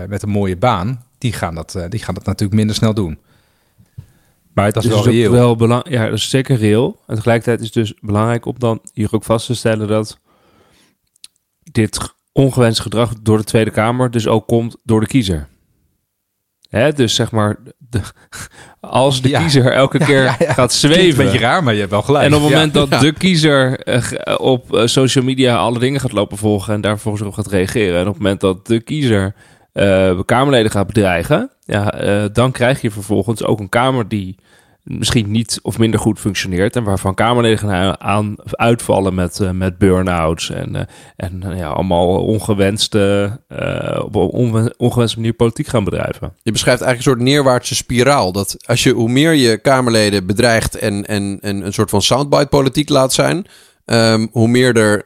met 0.09 0.23
een 0.23 0.29
mooie 0.29 0.57
baan, 0.57 1.05
die 1.19 1.33
gaan, 1.33 1.55
dat, 1.55 1.79
die 1.89 2.03
gaan 2.03 2.15
dat 2.15 2.25
natuurlijk 2.25 2.59
minder 2.59 2.77
snel 2.77 2.95
doen. 2.95 3.19
Maar 4.55 4.65
het 4.65 4.75
Dat 4.75 4.85
is, 4.85 4.89
wel 4.91 5.03
dus 5.03 5.13
reëel. 5.13 5.31
wel 5.31 5.57
belang, 5.57 5.89
ja, 5.89 6.05
dat 6.05 6.19
is 6.19 6.31
zeker 6.31 6.57
reëel. 6.57 7.01
En 7.07 7.15
tegelijkertijd 7.15 7.59
is 7.61 7.65
het 7.65 7.75
dus 7.75 7.95
belangrijk 8.01 8.47
om 8.47 8.55
dan 8.59 8.81
hier 8.93 9.09
ook 9.11 9.25
vast 9.25 9.47
te 9.47 9.55
stellen 9.55 9.89
dat 9.89 10.19
dit 11.73 11.99
ongewenst 12.33 12.81
gedrag 12.81 13.13
door 13.23 13.39
de 13.39 13.45
Tweede 13.45 13.71
Kamer 13.71 14.11
dus 14.11 14.27
ook 14.27 14.47
komt 14.47 14.77
door 14.85 15.01
de 15.01 15.07
kiezer. 15.07 15.49
Hè, 16.69 16.93
dus 16.93 17.15
zeg 17.15 17.31
maar, 17.31 17.57
de, 17.79 18.01
als 18.81 19.23
de 19.23 19.29
Ja. 19.29 19.41
kiezer 19.41 19.73
elke 19.73 19.99
keer 19.99 20.23
ja, 20.23 20.37
ja. 20.39 20.53
gaat 20.53 20.73
zweven. 20.73 21.21
een 21.21 21.31
beetje 21.31 21.47
raar, 21.47 21.65
maar 21.65 21.73
je 21.73 21.79
hebt 21.79 21.91
wel 21.93 22.03
gelijk. 22.03 22.25
En 22.25 22.35
op 22.35 22.43
het 22.43 22.51
moment 22.51 22.75
dat 22.75 22.91
de 22.91 23.13
kiezer 23.13 23.81
eh, 23.81 24.03
ge- 24.03 24.39
op 24.41 24.75
eh, 24.77 24.87
social 24.87 25.25
media 25.25 25.57
alle 25.57 25.79
dingen 25.79 26.01
gaat 26.01 26.13
lopen 26.13 26.37
volgen 26.37 26.75
en 26.75 26.81
daar 26.81 26.93
vervolgens 26.93 27.23
op 27.29 27.33
gaat 27.35 27.47
reageren. 27.47 27.95
En 28.01 28.07
op 28.07 28.15
het 28.15 28.23
moment 28.23 28.41
dat 28.41 28.67
de 28.67 28.81
kiezer 28.81 29.35
eh 29.73 30.21
Kamerleden 30.25 30.71
gaat 30.71 30.87
bedreigen, 30.87 31.51
ja, 31.65 31.93
eh, 31.93 32.25
dan 32.33 32.53
krijg 32.53 32.81
je 32.81 32.91
vervolgens 32.91 33.45
ook 33.45 33.61
een 33.61 33.69
Kamer 33.69 34.09
die 34.09 34.37
misschien 34.83 35.31
niet 35.31 35.59
of 35.63 35.79
minder 35.79 36.01
goed 36.01 36.21
functioneert. 36.21 36.77
En 36.77 36.85
waarvan 36.85 37.15
Kamerleden 37.15 37.59
gaan 37.59 38.01
aan 38.01 38.35
uitvallen 38.51 39.15
met, 39.15 39.41
eh, 39.41 39.51
met 39.51 39.79
burn-outs 39.79 40.51
en, 40.51 40.89
en 41.17 41.43
ja, 41.57 41.69
allemaal 41.69 42.25
ongewenste, 42.25 43.31
op 44.05 44.15
een 44.15 44.73
ongewenste 44.77 45.17
manier 45.17 45.33
politiek 45.33 45.67
gaan 45.67 45.85
bedrijven. 45.85 46.33
Je 46.43 46.53
beschrijft 46.53 46.83
eigenlijk 46.83 46.97
een 46.97 47.19
soort 47.19 47.35
neerwaartse 47.35 47.75
spiraal. 47.75 48.33
Dat 48.33 48.57
als 48.67 48.83
je, 48.83 48.93
hoe 48.93 49.09
meer 49.09 49.33
je 49.33 49.59
Kamerleden 49.59 50.27
bedreigt 50.27 50.79
en, 50.79 51.07
en, 51.07 51.39
en 51.41 51.67
een 51.67 51.73
soort 51.73 51.91
van 51.91 52.03
soundbite-politiek 52.03 52.89
laat 52.89 53.13
zijn, 53.13 53.47
ehm, 53.85 54.27
hoe 54.33 54.49
meer 54.49 54.77
er 54.77 55.05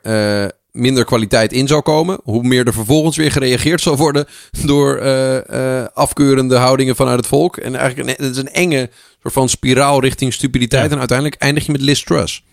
minder 0.77 1.05
kwaliteit 1.05 1.53
in 1.53 1.67
zou 1.69 1.81
komen, 1.83 2.19
hoe 2.23 2.43
meer 2.43 2.67
er 2.67 2.73
vervolgens 2.73 3.17
weer 3.17 3.33
gereageerd 3.33 3.81
zal 3.81 3.97
worden 3.97 4.27
door 4.65 4.97
eh, 4.97 5.81
eh, 5.81 5.87
afkeurende 5.95 6.57
houdingen 6.57 6.97
vanuit 6.97 7.17
het 7.17 7.27
volk. 7.27 7.57
En 7.57 7.75
eigenlijk 7.77 8.09
een, 8.19 8.27
het 8.27 8.37
is 8.37 8.43
een 8.43 8.53
enge 8.53 8.91
soort 9.23 9.35
van 9.35 9.49
spiraal 9.49 10.01
richting 10.01 10.33
stupiditeit. 10.33 10.85
Ja. 10.87 10.91
En 10.91 10.99
uiteindelijk 10.99 11.41
eindig 11.41 11.67
je 11.67 11.73
met 11.73 11.81
Liz 11.81 12.03
Truss. 12.03 12.45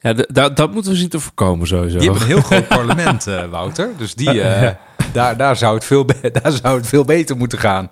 Ja, 0.00 0.12
dat- 0.12 0.56
dat 0.56 0.72
moeten 0.72 0.92
we 0.92 0.98
zien 0.98 1.08
te 1.08 1.20
voorkomen 1.20 1.66
sowieso. 1.66 1.98
Die 1.98 2.10
hebben 2.10 2.22
een 2.28 2.34
heel 2.34 2.42
groot 2.42 2.68
parlement, 2.78 3.26
eh, 3.26 3.44
Wouter. 3.50 3.90
Dus 3.96 4.14
die, 4.14 4.40
eh, 4.42 4.74
daar, 5.12 5.36
daar, 5.36 5.56
zou 5.56 5.74
het 5.74 5.84
veel 5.84 6.04
daar 6.42 6.52
zou 6.62 6.76
het 6.76 6.86
veel 6.86 7.04
beter 7.04 7.36
moeten 7.36 7.58
gaan. 7.58 7.90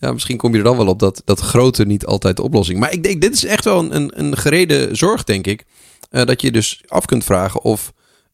Ja, 0.00 0.12
misschien 0.12 0.36
kom 0.36 0.52
je 0.52 0.58
er 0.58 0.64
dan 0.64 0.76
wel 0.76 0.86
op 0.86 0.98
dat, 0.98 1.22
dat 1.24 1.40
grote 1.40 1.84
niet 1.86 2.06
altijd 2.06 2.36
de 2.36 2.42
oplossing. 2.42 2.78
Maar 2.78 2.92
ik 2.92 3.02
denk, 3.02 3.20
dit 3.20 3.34
is 3.34 3.44
echt 3.44 3.64
wel 3.64 3.78
een, 3.78 3.94
een, 3.96 4.10
een 4.14 4.36
gereden 4.36 4.96
zorg, 4.96 5.24
denk 5.24 5.46
ik. 5.46 5.64
Eh, 6.08 6.24
dat 6.24 6.40
je 6.40 6.50
dus 6.50 6.80
af 6.86 7.04
kunt 7.04 7.24
vragen 7.24 7.62
of 7.62 7.92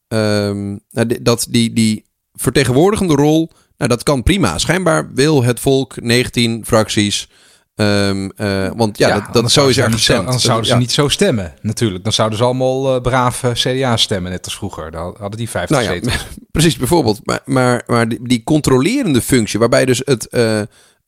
ehm, 0.09 0.69
nou, 0.91 1.23
dat 1.23 1.47
die, 1.51 1.73
die 1.73 2.05
vertegenwoordigende 2.33 3.15
rol, 3.15 3.51
nou 3.77 3.91
dat 3.91 4.03
kan 4.03 4.23
prima. 4.23 4.59
Schijnbaar 4.59 5.13
wil 5.15 5.43
het 5.43 5.61
volk 5.61 6.01
19 6.03 6.65
fracties. 6.67 7.29
ehm, 7.75 8.29
eh, 8.37 8.71
want 8.77 8.99
ja, 8.99 9.21
dat, 9.21 9.43
dat 9.43 9.53
zo 9.53 9.69
is 9.69 9.77
er 9.77 9.93
gestemd. 9.93 10.25
Anders 10.27 10.45
zouden 10.45 10.67
ze 10.67 10.73
Ja. 10.73 10.79
niet 10.79 10.93
zo 10.93 11.09
stemmen, 11.09 11.55
natuurlijk. 11.63 12.05
Dan 12.05 12.13
zouden 12.13 12.39
ze 12.39 12.45
allemaal 12.45 12.95
eh, 12.95 13.01
brave 13.01 13.51
CDA 13.53 13.97
stemmen, 13.97 14.31
net 14.31 14.45
als 14.45 14.57
vroeger. 14.57 14.91
Dan 14.91 15.15
hadden 15.19 15.39
die 15.39 15.49
50 15.51 15.77
Nou 15.79 15.89
ja, 15.91 15.95
zetels. 15.95 16.27
Precies, 16.51 16.77
bijvoorbeeld. 16.77 17.21
Maar, 17.25 17.41
maar, 17.45 17.83
maar 17.87 18.09
die, 18.09 18.19
die 18.23 18.43
controlerende 18.45 19.23
functie, 19.23 19.59
waarbij 19.59 19.85
dus 19.85 20.03
het, 20.05 20.29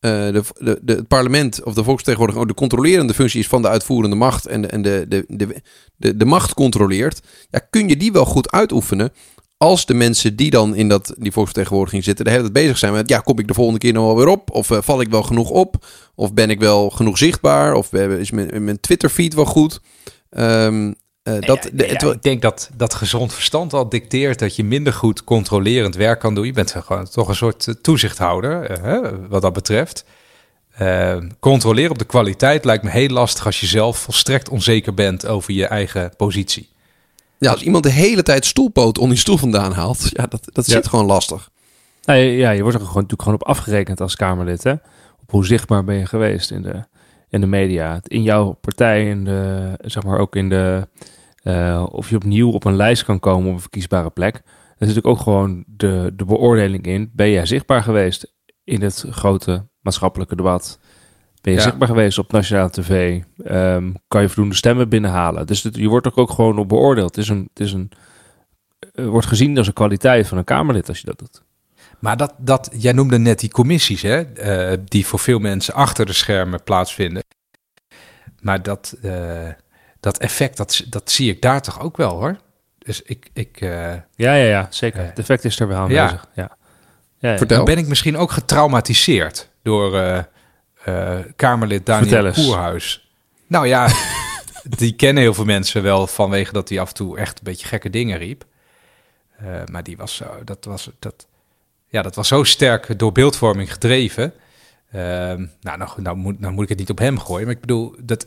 de, 0.07 0.43
de, 0.59 0.81
de, 0.83 0.93
het 0.93 1.09
parlement 1.09 1.63
of 1.65 1.75
de 1.75 1.85
volksvertegenwoordiger 1.85 2.47
de 2.47 2.55
controlerende 2.55 3.15
functie 3.15 3.41
is 3.41 3.49
van 3.49 3.63
de 3.63 3.69
uitvoerende 3.69 4.17
macht 4.17 4.47
en 4.47 4.63
de, 4.63 4.69
en 4.69 4.83
de, 4.83 5.05
de, 5.09 5.25
de, 5.97 6.17
de, 6.17 6.25
macht 6.25 6.55
controleert, 6.55 7.21
ja, 7.51 7.59
kun 7.71 7.89
je 7.89 7.97
die 7.97 8.13
wel 8.13 8.25
goed 8.25 8.51
uitoefenen 8.51 9.13
als 9.59 9.87
de 9.87 9.95
mensen 9.95 10.37
die 10.37 10.51
dan 10.51 10.75
in 10.75 10.89
dat, 10.89 11.15
die 11.19 11.33
volksvertegenwoordiging 11.33 12.05
zitten 12.05 12.25
de 12.25 12.31
hele 12.31 12.43
tijd 12.43 12.55
bezig 12.55 12.79
zijn 12.79 12.93
met, 12.93 13.09
ja, 13.09 13.19
kom 13.19 13.39
ik 13.39 13.49
de 13.49 13.55
volgende 13.55 13.81
keer 13.81 13.93
nog 13.93 14.05
wel 14.05 14.17
weer 14.17 14.29
op? 14.29 14.51
Of 14.51 14.71
eh, 14.71 14.79
val 14.81 15.01
ik 15.01 15.09
wel 15.09 15.23
genoeg 15.23 15.51
op? 15.51 15.87
Of 16.15 16.35
ben 16.35 16.51
ik 16.51 16.61
wel 16.61 16.91
genoeg 16.91 17.19
zichtbaar? 17.19 17.75
Of 17.75 17.93
eh, 17.93 18.19
is 18.19 18.31
mijn, 18.31 18.81
Twitter-feed 18.81 19.35
wel 19.35 19.45
goed? 19.45 19.81
Ehm, 20.31 20.93
eh, 21.27 21.41
dat, 21.41 21.65
Ja, 21.65 21.71
de- 21.73 21.87
ja, 21.87 21.93
het- 21.93 22.03
ik 22.03 22.23
denk 22.23 22.43
dat, 22.43 22.71
dat 22.77 22.95
gezond 22.95 23.33
verstand 23.35 23.73
al 23.73 23.89
dicteert 23.89 24.39
dat 24.39 24.57
je 24.57 24.65
minder 24.65 24.93
goed 24.93 25.25
controlerend 25.25 25.95
werk 25.97 26.21
kan 26.21 26.35
doen. 26.35 26.47
Je 26.47 26.53
bent 26.53 26.71
gewoon 26.85 27.09
toch 27.09 27.29
een 27.29 27.35
soort 27.37 27.67
eh, 27.69 27.75
toezichthouder, 27.75 28.71
eh, 28.71 28.83
hè, 28.83 29.29
wat 29.29 29.43
dat 29.43 29.53
betreft. 29.53 30.05
Eh, 30.73 31.17
controleren 31.41 31.91
op 31.91 31.99
de 31.99 32.05
kwaliteit 32.05 32.65
lijkt 32.65 32.85
me 32.85 32.91
heel 32.91 33.09
lastig 33.09 33.47
als 33.47 33.61
je 33.61 33.67
zelf 33.67 33.99
volstrekt 33.99 34.49
onzeker 34.49 34.95
bent 34.95 35.27
over 35.27 35.53
je 35.55 35.67
eigen 35.67 36.13
positie. 36.17 36.69
Ja, 37.39 37.51
als 37.51 37.63
iemand 37.63 37.85
de 37.85 37.91
hele 37.91 38.23
tijd 38.23 38.45
stoelpoot 38.45 38.97
onder 38.99 39.13
die 39.13 39.19
stoel 39.19 39.37
vandaan 39.37 39.73
haalt, 39.73 40.09
ja, 40.13 40.27
dat, 40.27 40.49
dat 40.53 40.67
Ja. 40.67 40.73
zit 40.73 40.89
gewoon 40.89 41.07
lastig. 41.07 41.51
Nou, 42.05 42.19
ja, 42.21 42.51
je 42.51 42.63
wordt 42.63 42.75
er 42.77 42.85
gewoon, 42.87 43.03
natuurlijk 43.03 43.23
gewoon 43.23 43.39
op 43.41 43.47
afgerekend 43.47 44.01
als 44.01 44.17
Kamerlid. 44.17 44.63
Hè? 44.63 44.73
Op 45.21 45.31
hoe 45.31 45.47
zichtbaar 45.47 45.85
ben 45.85 45.95
je 45.97 46.07
geweest 46.07 46.51
in 46.51 46.63
de, 46.63 46.85
in 47.29 47.41
de 47.41 47.47
media. 47.47 48.01
In 48.03 48.23
jouw 48.23 48.53
partij, 48.61 49.09
in 49.09 49.25
de, 49.25 49.73
zeg 49.81 50.03
maar 50.03 50.19
ook 50.19 50.37
in 50.37 50.49
de... 50.49 50.89
eh, 51.47 51.87
of 51.91 52.11
je 52.11 52.17
opnieuw 52.17 52.51
op 52.51 52.65
een 52.65 52.77
lijst 52.77 53.05
kan 53.05 53.21
komen 53.21 53.49
op 53.49 53.55
een 53.55 53.61
verkiesbare 53.61 54.11
plek. 54.11 54.43
Er 54.79 54.89
zit 54.89 55.05
ook 55.05 55.19
gewoon 55.19 55.65
de, 55.67 56.13
de 56.17 56.25
beoordeling 56.25 56.87
in. 56.87 57.11
Ben 57.15 57.31
jij 57.31 57.47
zichtbaar 57.47 57.83
geweest 57.83 58.35
in 58.65 58.83
het 58.83 59.05
grote 59.11 59.67
maatschappelijke 59.81 60.37
debat? 60.37 60.79
Ben 61.41 61.53
je 61.53 61.59
Ja. 61.59 61.65
zichtbaar 61.65 61.89
geweest 61.89 62.19
op 62.19 62.33
nationale 62.33 62.71
tv? 62.71 63.21
Ehm, 63.45 63.93
kan 64.09 64.21
je 64.23 64.27
voldoende 64.29 64.55
stemmen 64.55 64.89
binnenhalen? 64.89 65.47
Dus 65.47 65.63
het- 65.63 65.77
je 65.77 65.89
wordt 65.89 66.07
er 66.07 66.17
ook 66.17 66.31
gewoon 66.31 66.59
op 66.59 66.69
beoordeeld. 66.69 67.15
Het 67.17 67.25
is 67.25 67.31
een, 67.31 67.49
het 67.55 67.61
is 67.61 67.73
een, 67.73 67.91
eh, 68.95 69.07
wordt 69.07 69.27
gezien 69.27 69.59
als 69.59 69.67
een 69.67 69.73
kwaliteit 69.73 70.29
van 70.29 70.39
een 70.39 70.45
Kamerlid 70.45 70.89
als 70.89 70.99
je 70.99 71.07
dat 71.07 71.19
doet. 71.19 71.43
Maar 71.99 72.17
dat, 72.17 72.35
dat, 72.39 72.71
jij 72.79 72.93
noemde 72.93 73.19
net 73.19 73.41
die 73.41 73.51
commissies, 73.51 74.03
hè, 74.03 74.21
eh, 74.23 74.79
die 74.85 75.07
voor 75.07 75.19
veel 75.19 75.39
mensen 75.39 75.75
achter 75.75 76.07
de 76.07 76.13
schermen 76.13 76.63
plaatsvinden. 76.65 77.23
Maar 78.41 78.63
dat, 78.63 78.97
dat 80.07 80.19
effect, 80.19 80.57
dat, 80.57 80.83
dat 80.89 81.11
zie 81.11 81.31
ik 81.31 81.43
daar 81.43 81.63
toch 81.63 81.81
ook 81.81 81.97
wel 81.97 82.11
hoor. 82.11 82.37
Dus 82.79 83.03
ik, 83.03 83.31
ik 83.33 83.61
eh, 83.61 83.71
Ja, 84.15 84.35
ja, 84.35 84.35
ja, 84.35 84.67
zeker. 84.71 85.01
Eh, 85.01 85.07
Het 85.07 85.19
effect 85.19 85.45
is 85.45 85.61
er 85.61 85.69
wel 85.69 85.89
ja. 85.89 86.03
aanwezig. 86.03 86.27
Ja. 86.35 86.57
Ja. 87.19 87.37
Vertel. 87.37 87.57
dan 87.57 87.65
ben 87.65 87.79
ik 87.79 87.87
misschien 87.87 88.17
ook 88.17 88.31
getraumatiseerd 88.31 89.49
door 89.63 89.97
eh, 89.97 90.19
eh, 90.85 91.25
Kamerlid 91.37 91.83
Vertel 91.85 92.09
Daniel 92.09 92.27
eens. 92.27 92.47
Koerhuis. 92.47 93.11
Nou 93.47 93.67
ja, 93.67 93.89
die 94.79 94.95
kennen 94.95 95.23
heel 95.23 95.35
veel 95.35 95.45
mensen 95.45 95.83
wel 95.83 96.07
vanwege 96.07 96.53
dat 96.53 96.69
hij 96.69 96.81
af 96.81 96.89
en 96.89 96.95
toe 96.95 97.19
echt 97.19 97.39
een 97.39 97.45
beetje 97.45 97.67
gekke 97.67 97.91
dingen 97.91 98.19
riep. 98.19 98.45
Eh, 99.37 99.47
maar 99.71 99.83
die 99.83 99.97
was 99.97 100.15
zo, 100.15 100.45
dat 100.45 100.65
was, 100.65 100.91
dat, 100.99 101.27
ja, 101.89 102.03
dat 102.03 102.15
was 102.15 102.29
zo 102.29 102.45
sterk 102.45 102.99
door 102.99 103.13
beeldvorming 103.13 103.73
gedreven. 103.73 104.33
Ehm, 104.91 105.47
nou, 105.61 105.79
nou, 105.79 105.91
nou, 105.97 106.17
moet, 106.17 106.41
nou 106.41 106.53
moet 106.53 106.63
ik 106.63 106.69
het 106.69 106.79
niet 106.79 106.91
op 106.91 106.99
hem 106.99 107.19
gooien, 107.19 107.47
maar 107.47 107.55
ik 107.55 107.61
bedoel, 107.61 107.95
dat, 108.01 108.27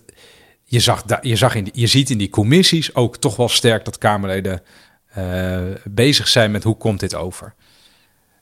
je, 0.70 0.80
zag, 0.80 1.04
je, 1.22 1.36
zag 1.36 1.56
in 1.56 1.70
je 1.74 1.88
ziet 1.88 2.10
in 2.10 2.18
die 2.18 2.30
commissies 2.30 2.96
ook 2.96 3.18
toch 3.18 3.36
wel 3.36 3.50
sterk 3.50 3.86
dat 3.86 3.98
Kamerleden 3.98 4.62
eh, 5.10 5.62
bezig 5.84 6.28
zijn 6.28 6.52
met 6.52 6.64
hoe 6.64 6.78
komt 6.78 7.00
dit 7.00 7.16
over. 7.16 7.54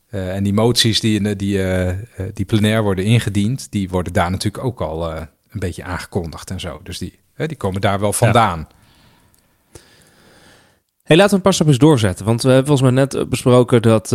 Eh, 0.10 0.36
en 0.36 0.44
die 0.44 0.54
moties 0.54 1.00
die, 1.00 1.36
die, 1.36 1.64
eh, 1.64 1.96
die 2.34 2.46
plenair 2.46 2.84
worden 2.84 3.06
ingediend, 3.06 3.72
die 3.72 3.90
worden 3.90 4.14
daar 4.14 4.32
natuurlijk 4.32 4.64
ook 4.64 4.82
al 4.82 5.12
een 5.12 5.28
beetje 5.52 5.84
aangekondigd 5.84 6.52
en 6.52 6.60
zo. 6.60 6.80
Dus 6.84 6.98
die, 6.98 7.20
die 7.36 7.58
komen 7.58 7.82
daar 7.82 8.00
wel 8.00 8.14
vandaan. 8.14 8.68
Hey, 11.04 11.16
laten 11.16 11.30
we 11.30 11.36
een 11.36 11.42
paar 11.42 11.54
stapjes 11.54 11.78
doorzetten. 11.78 12.26
Want 12.26 12.42
we 12.42 12.50
hebben 12.50 12.68
volgens 12.68 12.92
mij 12.92 13.06
net 13.06 13.30
besproken 13.30 13.82
dat, 13.82 14.10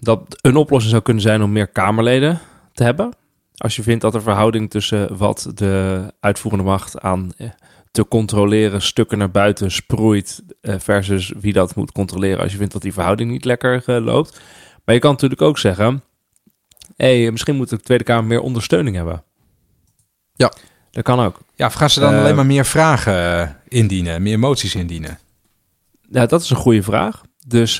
dat 0.00 0.38
een 0.40 0.56
oplossing 0.56 0.90
zou 0.90 1.02
kunnen 1.02 1.22
zijn 1.22 1.42
om 1.42 1.52
meer 1.52 1.68
Kamerleden 1.68 2.40
te 2.72 2.84
hebben. 2.84 3.12
Als 3.56 3.76
je 3.76 3.82
vindt 3.82 4.02
dat 4.02 4.12
de 4.12 4.20
verhouding 4.20 4.70
tussen 4.70 5.16
wat 5.16 5.50
de 5.54 6.04
uitvoerende 6.20 6.64
macht 6.64 7.00
aan 7.00 7.32
eh, 7.36 7.48
te 7.90 8.08
controleren 8.08 8.82
stukken 8.82 9.18
naar 9.18 9.30
buiten 9.30 9.70
sproeit 9.70 10.42
eh, 10.60 10.74
versus 10.78 11.32
wie 11.40 11.52
dat 11.52 11.74
moet 11.74 11.92
controleren. 11.92 12.40
Als 12.40 12.52
je 12.52 12.58
vindt 12.58 12.72
dat 12.72 12.82
die 12.82 12.92
verhouding 12.92 13.30
niet 13.30 13.44
lekker 13.44 13.82
eh, 13.86 14.04
loopt. 14.04 14.40
Maar 14.84 14.94
je 14.94 15.00
kan 15.00 15.10
natuurlijk 15.10 15.42
ook 15.42 15.58
zeggen, 15.58 16.02
hey, 16.96 17.30
misschien 17.30 17.56
moet 17.56 17.68
de 17.68 17.80
Tweede 17.80 18.04
Kamer 18.04 18.24
meer 18.24 18.40
ondersteuning 18.40 18.96
hebben. 18.96 19.24
Ja. 20.34 20.52
Dat 20.90 21.04
kan 21.04 21.20
ook. 21.20 21.40
Ja, 21.54 21.66
of 21.66 21.74
gaan 21.74 21.90
ze 21.90 22.00
dan 22.00 22.14
alleen 22.14 22.34
maar 22.34 22.46
meer 22.46 22.64
vragen 22.64 23.56
indienen, 23.68 24.22
meer 24.22 24.38
moties 24.38 24.74
indienen? 24.74 25.18
Ja, 26.10 26.26
dat 26.26 26.42
is 26.42 26.50
een 26.50 26.56
goede 26.56 26.82
vraag. 26.82 27.22
Dus 27.46 27.76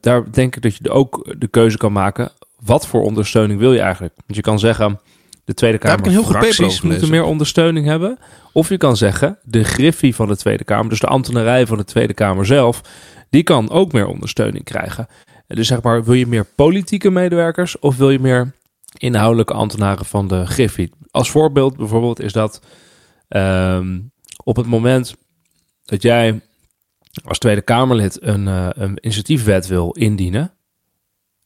daar 0.00 0.32
denk 0.32 0.56
ik 0.56 0.62
dat 0.62 0.76
je 0.76 0.90
ook 0.90 1.34
de 1.38 1.48
keuze 1.48 1.76
kan 1.76 1.92
maken. 1.92 2.30
Wat 2.60 2.86
voor 2.86 3.02
ondersteuning 3.02 3.60
wil 3.60 3.72
je 3.72 3.80
eigenlijk? 3.80 4.14
Want 4.16 4.36
je 4.36 4.42
kan 4.42 4.58
zeggen, 4.58 5.00
de 5.50 5.56
Tweede 5.56 5.78
Daar 5.78 5.90
heb 5.90 5.98
ik 5.98 6.04
Kamer 6.04 6.18
een 6.18 6.32
heel 6.32 6.40
fracties 6.40 6.80
moeten 6.80 7.10
meer 7.10 7.22
ondersteuning 7.22 7.86
hebben. 7.86 8.18
Of 8.52 8.68
je 8.68 8.76
kan 8.76 8.96
zeggen, 8.96 9.38
de 9.42 9.64
griffie 9.64 10.14
van 10.14 10.28
de 10.28 10.36
Tweede 10.36 10.64
Kamer, 10.64 10.88
dus 10.88 11.00
de 11.00 11.06
ambtenarij 11.06 11.66
van 11.66 11.76
de 11.76 11.84
Tweede 11.84 12.14
Kamer 12.14 12.46
zelf, 12.46 12.80
die 13.30 13.42
kan 13.42 13.70
ook 13.70 13.92
meer 13.92 14.06
ondersteuning 14.06 14.64
krijgen. 14.64 15.06
En 15.46 15.56
Dus 15.56 15.66
zeg 15.66 15.82
maar, 15.82 16.04
wil 16.04 16.14
je 16.14 16.26
meer 16.26 16.44
politieke 16.44 17.10
medewerkers 17.10 17.78
of 17.78 17.96
wil 17.96 18.10
je 18.10 18.18
meer 18.18 18.52
inhoudelijke 18.96 19.52
ambtenaren 19.52 20.04
van 20.04 20.28
de 20.28 20.46
griffie? 20.46 20.92
Als 21.10 21.30
voorbeeld 21.30 21.76
bijvoorbeeld 21.76 22.20
is 22.20 22.32
dat 22.32 22.60
ehm, 23.28 23.98
op 24.44 24.56
het 24.56 24.66
moment 24.66 25.14
dat 25.84 26.02
jij 26.02 26.40
als 27.24 27.38
Tweede 27.38 27.62
Kamerlid 27.62 28.22
een, 28.22 28.48
eh, 28.48 28.68
een 28.72 28.98
initiatiefwet 29.00 29.66
wil 29.66 29.90
indienen, 29.90 30.52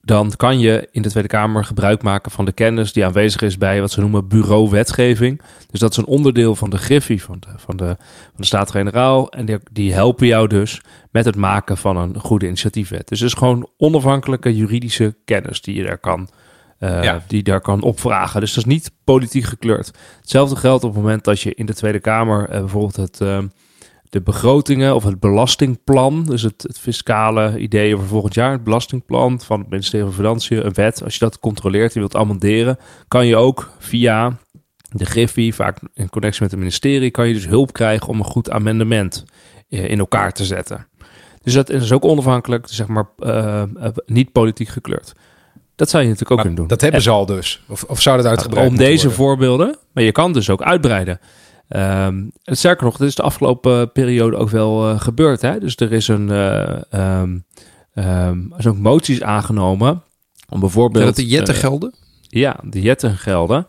dan 0.05 0.33
kan 0.37 0.59
je 0.59 0.89
in 0.91 1.03
de 1.03 1.09
Tweede 1.09 1.29
Kamer 1.29 1.65
gebruik 1.65 2.03
maken 2.03 2.31
van 2.31 2.45
de 2.45 2.53
kennis 2.53 2.93
die 2.93 3.05
aanwezig 3.05 3.43
is 3.43 3.59
bij 3.59 3.81
wat 3.81 3.91
ze 3.91 4.01
noemen 4.01 4.29
bureau 4.29 4.71
wetgeving. 4.71 5.41
Dus 5.71 5.81
dat 5.81 5.91
is 5.91 5.97
een 5.97 6.07
onderdeel 6.07 6.55
van 6.55 6.71
de 6.71 6.79
griffie 6.79 7.23
van 7.23 7.37
de, 7.41 7.49
van 7.57 7.77
de, 7.77 7.87
van 7.87 8.37
de 8.37 8.45
Staten-Generaal. 8.45 9.31
En 9.31 9.47
die, 9.47 9.59
die 9.73 9.93
helpen 9.93 10.27
jou 10.27 10.49
dus 10.49 10.81
met 11.11 11.25
het 11.25 11.37
maken 11.37 11.77
van 11.77 11.97
een 11.97 12.19
goede 12.19 12.47
initiatiefwet. 12.47 13.09
Dus 13.09 13.21
het 13.21 13.29
is 13.29 13.35
gewoon 13.35 13.69
onafhankelijke 13.77 14.57
juridische 14.57 15.17
kennis 15.25 15.61
die 15.61 15.75
je 15.75 15.85
daar 15.85 15.99
kan, 15.99 16.29
uh, 16.81 17.03
Ja. 17.03 17.23
die 17.27 17.43
daar 17.43 17.61
kan 17.61 17.83
opvragen. 17.83 18.41
Dus 18.41 18.55
dat 18.55 18.65
is 18.67 18.73
niet 18.73 18.91
politiek 19.05 19.45
gekleurd. 19.45 19.91
Hetzelfde 20.21 20.57
geldt 20.57 20.85
op 20.85 20.95
het 20.95 21.03
moment 21.03 21.25
dat 21.25 21.41
je 21.41 21.55
in 21.55 21.67
de 21.67 21.75
Tweede 21.75 22.01
Kamer 22.01 22.49
eh, 22.49 22.59
bijvoorbeeld 22.59 22.97
het, 22.97 23.21
eh, 23.21 23.39
de 24.15 24.21
begrotingen 24.21 24.95
of 24.95 25.05
het 25.05 25.21
belastingplan, 25.21 26.25
dus 26.25 26.43
het, 26.43 26.63
het 26.63 26.79
fiscale 26.79 27.59
ideeën 27.59 27.97
voor 27.99 28.07
volgend 28.07 28.35
jaar, 28.35 28.53
het 28.53 28.65
belastingplan 28.65 29.41
van 29.41 29.61
het 29.61 29.69
ministerie 29.71 30.05
van 30.07 30.15
Financiën, 30.15 30.67
een 30.67 30.75
wet, 30.75 31.05
als 31.05 31.13
je 31.13 31.19
dat 31.19 31.39
controleert, 31.39 31.93
je 31.93 31.99
wilt 31.99 32.17
amenderen, 32.17 32.79
kan 33.09 33.27
je 33.27 33.37
ook 33.37 33.71
via 33.79 34.37
de 34.91 35.05
Griffie, 35.05 35.55
vaak 35.55 35.79
in 35.95 36.11
connectie 36.11 36.43
met 36.43 36.51
het 36.51 36.61
ministerie, 36.61 37.11
kan 37.11 37.29
je 37.29 37.35
dus 37.35 37.47
hulp 37.47 37.73
krijgen 37.73 38.09
om 38.09 38.19
een 38.19 38.25
goed 38.25 38.51
amendement 38.51 39.25
eh, 39.69 39.91
in 39.91 39.99
elkaar 39.99 40.33
te 40.33 40.45
zetten. 40.45 40.87
Dus 41.43 41.55
dat 41.55 41.71
is 41.71 41.93
ook 41.93 42.05
onafhankelijk, 42.05 42.67
zeg 42.69 42.87
maar, 42.87 43.09
eh, 43.19 43.63
eh, 43.63 43.69
niet 44.07 44.33
politiek 44.33 44.69
gekleurd. 44.69 45.13
Dat 45.77 45.91
zou 45.91 46.03
je 46.03 46.09
natuurlijk 46.09 46.41
ook 46.41 46.47
Maar 46.47 46.55
kunnen 46.55 46.57
doen. 46.57 46.67
dat 46.69 46.81
hebben 46.81 46.99
En- 46.99 47.05
ze 47.05 47.11
al 47.11 47.27
dus. 47.27 47.63
Of, 47.69 47.85
of 47.85 48.01
zou 48.01 48.17
dat 48.17 48.27
uitgebreid 48.27 48.69
om 48.69 48.77
deze 48.77 48.97
worden? 48.97 49.17
voorbeelden, 49.17 49.77
maar 49.93 50.05
je 50.05 50.13
kan 50.13 50.33
dus 50.33 50.51
ook 50.51 50.63
uitbreiden. 50.63 51.21
Ehm 51.75 52.23
en 52.45 52.57
sterker 52.57 52.85
nog, 52.85 52.97
dit 52.97 53.09
is 53.09 53.15
de 53.15 53.23
afgelopen 53.23 53.93
periode 53.93 54.37
ook 54.37 54.51
wel 54.51 54.89
eh, 54.89 55.01
gebeurd. 55.01 55.41
Hè? 55.41 55.59
Dus 55.59 55.77
er 55.77 55.93
is 55.93 56.09
een, 56.09 56.31
eh 56.31 56.93
ehm, 56.93 57.39
ehm, 57.95 58.39
er 58.57 58.63
zijn 58.63 58.75
ook 58.75 58.81
moties 58.81 59.23
aangenomen 59.23 60.03
om 60.49 60.61
bijvoorbeeld... 60.61 61.05
Dat 61.05 61.17
de 61.17 61.27
jetten 61.27 61.55
eh, 61.55 61.61
gelden? 61.61 61.95
ja, 62.21 62.61
de 62.63 62.81
jetten 62.81 63.17
gelden. 63.17 63.67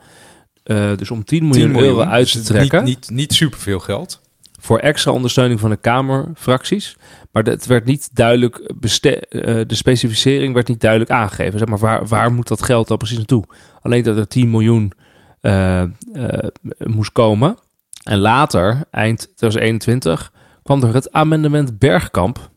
Dus 0.95 1.11
om 1.11 1.23
10 1.23 1.47
miljoen, 1.47 1.63
10 1.63 1.71
miljoen, 1.71 1.97
euro 1.97 2.09
uit 2.09 2.23
dus 2.23 2.31
te 2.31 2.37
het 2.37 2.47
trekken 2.47 2.83
Niet, 2.83 2.95
niet, 2.95 3.09
niet 3.09 3.33
superveel 3.33 3.79
geld. 3.79 4.21
voor 4.59 4.79
extra 4.79 5.11
ondersteuning 5.11 5.59
van 5.59 5.69
de 5.69 5.77
Kamerfracties. 5.77 6.97
Maar 7.31 7.43
het 7.43 7.65
werd 7.65 7.85
niet 7.85 8.09
duidelijk, 8.13 8.73
de 8.79 9.65
specificering 9.67 10.53
werd 10.53 10.67
niet 10.67 10.81
duidelijk 10.81 11.11
aangegeven. 11.11 11.59
Zeg 11.59 11.67
maar, 11.67 11.79
waar, 11.79 12.07
waar 12.07 12.33
moet 12.33 12.47
dat 12.47 12.63
geld 12.63 12.87
dan 12.87 12.97
precies 12.97 13.17
naartoe? 13.17 13.43
Alleen 13.81 14.03
dat 14.03 14.17
er 14.17 14.27
10 14.27 14.49
miljoen 14.49 14.91
moest 16.77 17.11
komen. 17.11 17.57
En 18.05 18.19
later, 18.19 18.83
eind 18.91 19.19
2021, 19.19 20.31
kwam 20.63 20.83
er 20.83 20.93
het 20.93 21.11
amendement 21.11 21.79
Bergkamp, 21.79 22.49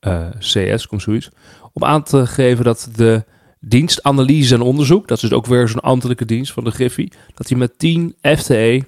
eh, 0.00 0.28
CS, 0.38 0.86
komt 0.86 1.02
zoiets, 1.02 1.30
om 1.72 1.84
aan 1.84 2.02
te 2.02 2.26
geven 2.26 2.64
dat 2.64 2.88
de 2.94 3.24
dienst 3.60 4.02
analyse 4.02 4.54
en 4.54 4.60
onderzoek, 4.60 5.08
dat 5.08 5.16
is 5.16 5.22
dus 5.22 5.38
ook 5.38 5.46
weer 5.46 5.68
zo'n 5.68 5.80
ambtelijke 5.80 6.24
dienst 6.24 6.52
van 6.52 6.64
de 6.64 6.70
Griffie, 6.70 7.12
dat 7.34 7.46
die 7.46 7.56
met 7.56 7.78
10 7.78 8.16
FTE 8.20 8.84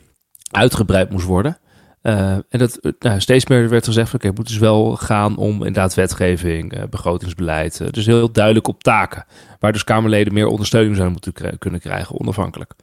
uitgebreid 0.50 1.10
moest 1.10 1.26
worden. 1.26 1.58
Eh, 2.02 2.32
en 2.32 2.58
dat 2.58 2.76
eh, 2.76 2.92
nou, 2.98 3.20
steeds 3.20 3.46
meer 3.46 3.68
werd 3.68 3.84
gezegd: 3.84 4.14
oké, 4.14 4.26
het 4.26 4.36
moet 4.36 4.48
dus 4.48 4.58
wel 4.58 4.96
gaan 4.96 5.36
om 5.36 5.52
inderdaad 5.52 5.94
wetgeving, 5.94 6.88
begrotingsbeleid. 6.90 7.94
dus 7.94 8.06
heel 8.06 8.32
duidelijk 8.32 8.68
op 8.68 8.82
taken. 8.82 9.24
Waar 9.58 9.72
dus 9.72 9.84
Kamerleden 9.84 10.32
meer 10.34 10.46
ondersteuning 10.46 10.96
zouden 10.96 11.18
moeten 11.22 11.58
kunnen 11.58 11.80
krijgen, 11.80 12.20
onafhankelijk. 12.20 12.74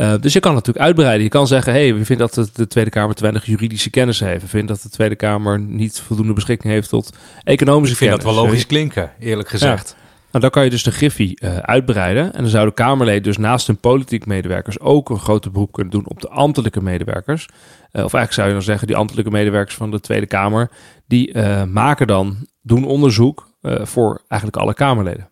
Eh, 0.00 0.14
dus 0.20 0.32
je 0.32 0.40
kan 0.40 0.54
natuurlijk 0.54 0.84
uitbreiden. 0.84 1.22
Je 1.22 1.28
kan 1.28 1.46
zeggen: 1.46 1.72
hey, 1.72 1.94
we 1.94 2.04
vinden 2.04 2.26
dat 2.26 2.46
de, 2.46 2.50
de 2.52 2.66
Tweede 2.66 2.90
Kamer 2.90 3.14
te 3.14 3.22
weinig 3.22 3.46
juridische 3.46 3.90
kennis 3.90 4.20
heeft. 4.20 4.42
We 4.42 4.48
vinden 4.48 4.68
dat 4.68 4.82
de 4.82 4.88
Tweede 4.88 5.16
Kamer 5.16 5.60
niet 5.60 6.00
voldoende 6.00 6.32
beschikking 6.32 6.72
heeft 6.72 6.88
tot 6.88 7.16
economische 7.42 7.92
Ik 7.92 7.98
vind 7.98 8.10
dat 8.10 8.20
kennis. 8.20 8.36
wel 8.36 8.44
logisch 8.44 8.66
klinken, 8.66 9.12
eerlijk 9.18 9.48
gezegd. 9.48 9.96
Nou, 10.30 10.42
dan 10.42 10.50
kan 10.50 10.64
je 10.64 10.70
dus 10.70 10.82
de 10.82 10.90
Griffie 10.90 11.40
eh, 11.40 11.56
uitbreiden. 11.56 12.32
En 12.32 12.40
dan 12.40 12.50
zouden 12.50 12.74
Kamerleden 12.74 13.22
dus 13.22 13.36
naast 13.36 13.66
hun 13.66 13.76
politiek 13.76 14.26
medewerkers 14.26 14.80
ook 14.80 15.10
een 15.10 15.18
grote 15.18 15.50
beroep 15.50 15.72
kunnen 15.72 15.92
doen 15.92 16.08
op 16.08 16.20
de 16.20 16.28
ambtelijke 16.28 16.82
medewerkers. 16.82 17.46
Eh, 17.46 18.04
of 18.04 18.14
eigenlijk 18.14 18.32
zou 18.32 18.46
je 18.46 18.54
dan 18.54 18.62
zeggen, 18.62 18.86
die 18.86 18.96
ambtelijke 18.96 19.30
medewerkers 19.30 19.76
van 19.76 19.90
de 19.90 20.00
Tweede 20.00 20.26
Kamer, 20.26 20.70
die 21.06 21.38
maken 21.66 22.06
dan, 22.06 22.46
doen 22.62 22.84
onderzoek 22.84 23.48
voor 23.62 24.22
eigenlijk 24.28 24.62
alle 24.62 24.74
Kamerleden. 24.74 25.28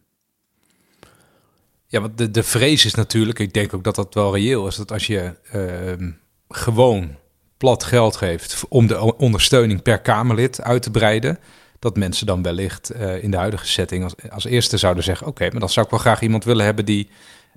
Ja, 1.90 2.00
want 2.00 2.18
de, 2.18 2.30
de 2.30 2.42
vrees 2.42 2.84
is 2.84 2.94
natuurlijk, 2.94 3.38
ik 3.38 3.52
denk 3.52 3.74
ook 3.74 3.84
dat 3.84 3.94
dat 3.94 4.14
wel 4.14 4.34
reëel 4.34 4.66
is, 4.66 4.76
dat 4.76 4.92
als 4.92 5.06
je 5.06 5.34
ehm, 5.50 6.10
gewoon 6.48 7.16
plat 7.56 7.84
geld 7.84 8.16
geeft 8.16 8.64
om 8.68 8.86
de 8.86 9.16
ondersteuning 9.16 9.82
per 9.82 10.00
Kamerlid 10.00 10.62
uit 10.62 10.82
te 10.82 10.90
breiden, 10.90 11.38
dat 11.78 11.96
mensen 11.96 12.26
dan 12.26 12.42
wellicht 12.42 12.90
eh, 12.90 13.22
in 13.22 13.30
de 13.30 13.36
huidige 13.36 13.66
setting 13.66 14.04
als, 14.04 14.14
als 14.30 14.44
eerste 14.44 14.76
zouden 14.76 15.04
zeggen, 15.04 15.26
oké, 15.26 15.50
maar 15.50 15.60
dan 15.60 15.68
zou 15.68 15.84
ik 15.84 15.92
wel 15.92 16.00
graag 16.00 16.20
iemand 16.20 16.44
willen 16.44 16.64
hebben 16.64 16.84
die, 16.84 17.08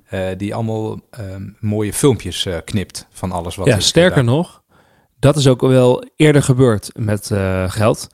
eh, 0.05 0.27
die 0.37 0.55
allemaal 0.55 0.99
ehm, 1.09 1.49
mooie 1.59 1.93
filmpjes 1.93 2.45
eh, 2.45 2.57
knipt 2.65 3.07
van 3.09 3.31
alles 3.31 3.55
wat 3.55 3.67
ja, 3.67 3.79
sterker 3.79 4.23
nog, 4.23 4.63
dat 5.19 5.35
is 5.35 5.47
ook 5.47 5.61
wel 5.61 6.03
eerder 6.15 6.43
gebeurd 6.43 6.89
met 6.93 7.31
geld. 7.67 8.09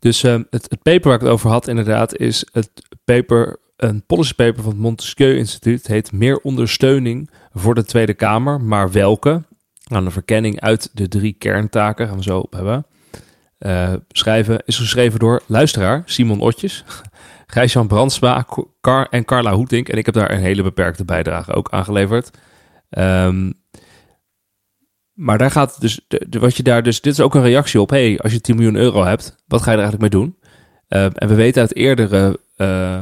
Dus 0.00 0.22
eh, 0.22 0.38
het, 0.50 0.66
het 0.68 0.82
paper 0.82 1.08
waar 1.08 1.14
ik 1.14 1.20
het 1.20 1.30
over 1.30 1.50
had 1.50 1.68
inderdaad 1.68 2.16
is 2.16 2.46
het 2.52 2.70
paper, 3.04 3.58
een 3.80 4.06
policy 4.06 4.34
paper 4.34 4.62
van 4.62 4.72
het 4.72 4.80
Montesquieu 4.80 5.36
Instituut. 5.36 5.86
Heet 5.86 6.12
Meer 6.12 6.38
ondersteuning 6.38 7.30
voor 7.52 7.74
de 7.74 7.84
Tweede 7.84 8.14
Kamer, 8.14 8.60
maar 8.60 8.92
welke? 8.92 9.42
Nou, 9.84 10.04
een 10.04 10.10
verkenning 10.10 10.60
uit 10.60 10.90
de 10.92 11.08
drie 11.08 11.32
kerntaken, 11.32 12.08
gaan 12.08 12.16
we 12.16 12.22
zo 12.22 12.38
op 12.38 12.52
hebben. 12.52 12.86
Eh, 13.58 13.92
schrijven 14.08 14.62
is 14.64 14.78
geschreven 14.78 15.18
door 15.18 15.42
luisteraar 15.46 16.02
Simon 16.04 16.40
Otjes, 16.40 16.84
Gijs-Jan 17.46 17.86
Brandsma 17.86 18.46
Car 18.80 19.06
en 19.10 19.24
Carla 19.24 19.52
Hoetink. 19.54 19.88
En 19.88 19.98
ik 19.98 20.06
heb 20.06 20.14
daar 20.14 20.30
een 20.30 20.40
hele 20.40 20.62
beperkte 20.62 21.04
bijdrage 21.04 21.52
ook 21.52 21.70
aan 21.70 21.84
geleverd. 21.84 22.30
Ehm, 22.90 23.52
maar 25.12 25.38
daar 25.38 25.50
gaat 25.50 25.80
dus, 25.80 26.00
de, 26.08 26.26
de- 26.28 26.38
wat 26.38 26.56
je 26.56 26.62
daar 26.62 26.82
dus, 26.82 27.00
dit 27.00 27.12
is 27.12 27.20
ook 27.20 27.34
een 27.34 27.42
reactie 27.42 27.80
op. 27.80 27.90
hey, 27.90 28.18
als 28.18 28.32
je 28.32 28.40
10 28.40 28.54
miljoen 28.56 28.76
euro 28.76 29.04
hebt, 29.04 29.36
wat 29.46 29.62
ga 29.62 29.70
je 29.70 29.76
er 29.76 29.82
eigenlijk 29.82 30.12
mee 30.12 30.22
doen? 30.22 30.36
Ehm, 30.88 31.10
en 31.14 31.28
we 31.28 31.34
weten 31.34 31.60
uit 31.60 31.76
eerdere, 31.76 32.40
eh, 32.56 33.00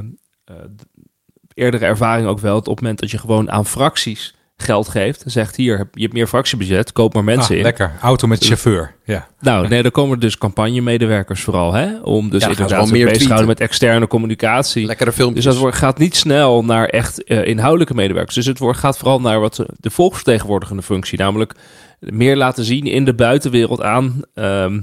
eerdere 1.54 1.84
ervaring 1.84 2.26
ook 2.28 2.38
wel, 2.40 2.54
dat 2.54 2.68
op 2.68 2.74
het 2.74 2.80
moment 2.82 3.00
dat 3.00 3.10
je 3.10 3.18
gewoon 3.18 3.50
aan 3.50 3.66
fracties 3.66 4.34
geld 4.56 4.88
geeft, 4.88 5.22
en 5.24 5.30
zegt 5.30 5.56
hier, 5.56 5.78
heb- 5.78 5.88
je 5.94 6.02
hebt 6.02 6.12
meer 6.12 6.26
fractiebudget, 6.26 6.92
koop 6.92 7.14
maar 7.14 7.24
mensen 7.24 7.50
Ah, 7.52 7.56
in. 7.56 7.62
lekker, 7.62 7.92
auto 8.00 8.26
met 8.26 8.44
chauffeur. 8.44 8.94
Ja. 9.04 9.28
Nou, 9.40 9.68
nee, 9.68 9.82
dan 9.82 9.90
komen 9.90 10.20
dus 10.20 10.38
campagnemedewerkers 10.38 11.40
vooral, 11.42 11.72
hè? 11.72 11.98
Om 12.00 12.30
dus 12.30 12.42
Ja, 12.42 12.48
inderdaad 12.48 12.90
meer 12.90 13.04
bezig 13.04 13.20
te 13.22 13.26
houden 13.28 13.46
met 13.48 13.60
externe 13.60 14.06
communicatie. 14.06 14.86
Lekkere 14.86 15.12
filmpjes. 15.12 15.44
Dus 15.44 15.52
dat 15.52 15.62
wordt, 15.62 15.76
gaat 15.76 15.98
niet 15.98 16.16
snel 16.16 16.64
naar 16.64 16.86
echt 16.88 17.24
eh, 17.24 17.44
inhoudelijke 17.46 17.94
medewerkers. 17.94 18.34
Dus 18.34 18.46
het 18.46 18.58
wordt, 18.58 18.78
gaat 18.78 18.98
vooral 18.98 19.20
naar 19.20 19.40
wat 19.40 19.54
de- 19.54 19.68
de 19.76 19.90
volksvertegenwoordigende 19.90 20.82
functie. 20.82 21.18
Namelijk 21.18 21.54
meer 22.00 22.36
laten 22.36 22.64
zien 22.64 22.84
in 22.86 23.04
de 23.04 23.14
buitenwereld 23.14 23.82
aan, 23.82 24.22
ehm, 24.34 24.80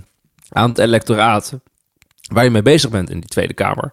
aan 0.50 0.70
het 0.70 0.78
electoraat. 0.78 1.54
Waar 2.32 2.44
je 2.44 2.50
mee 2.50 2.62
bezig 2.62 2.90
bent 2.90 3.10
in 3.10 3.20
die 3.20 3.30
Tweede 3.30 3.54
Kamer. 3.54 3.92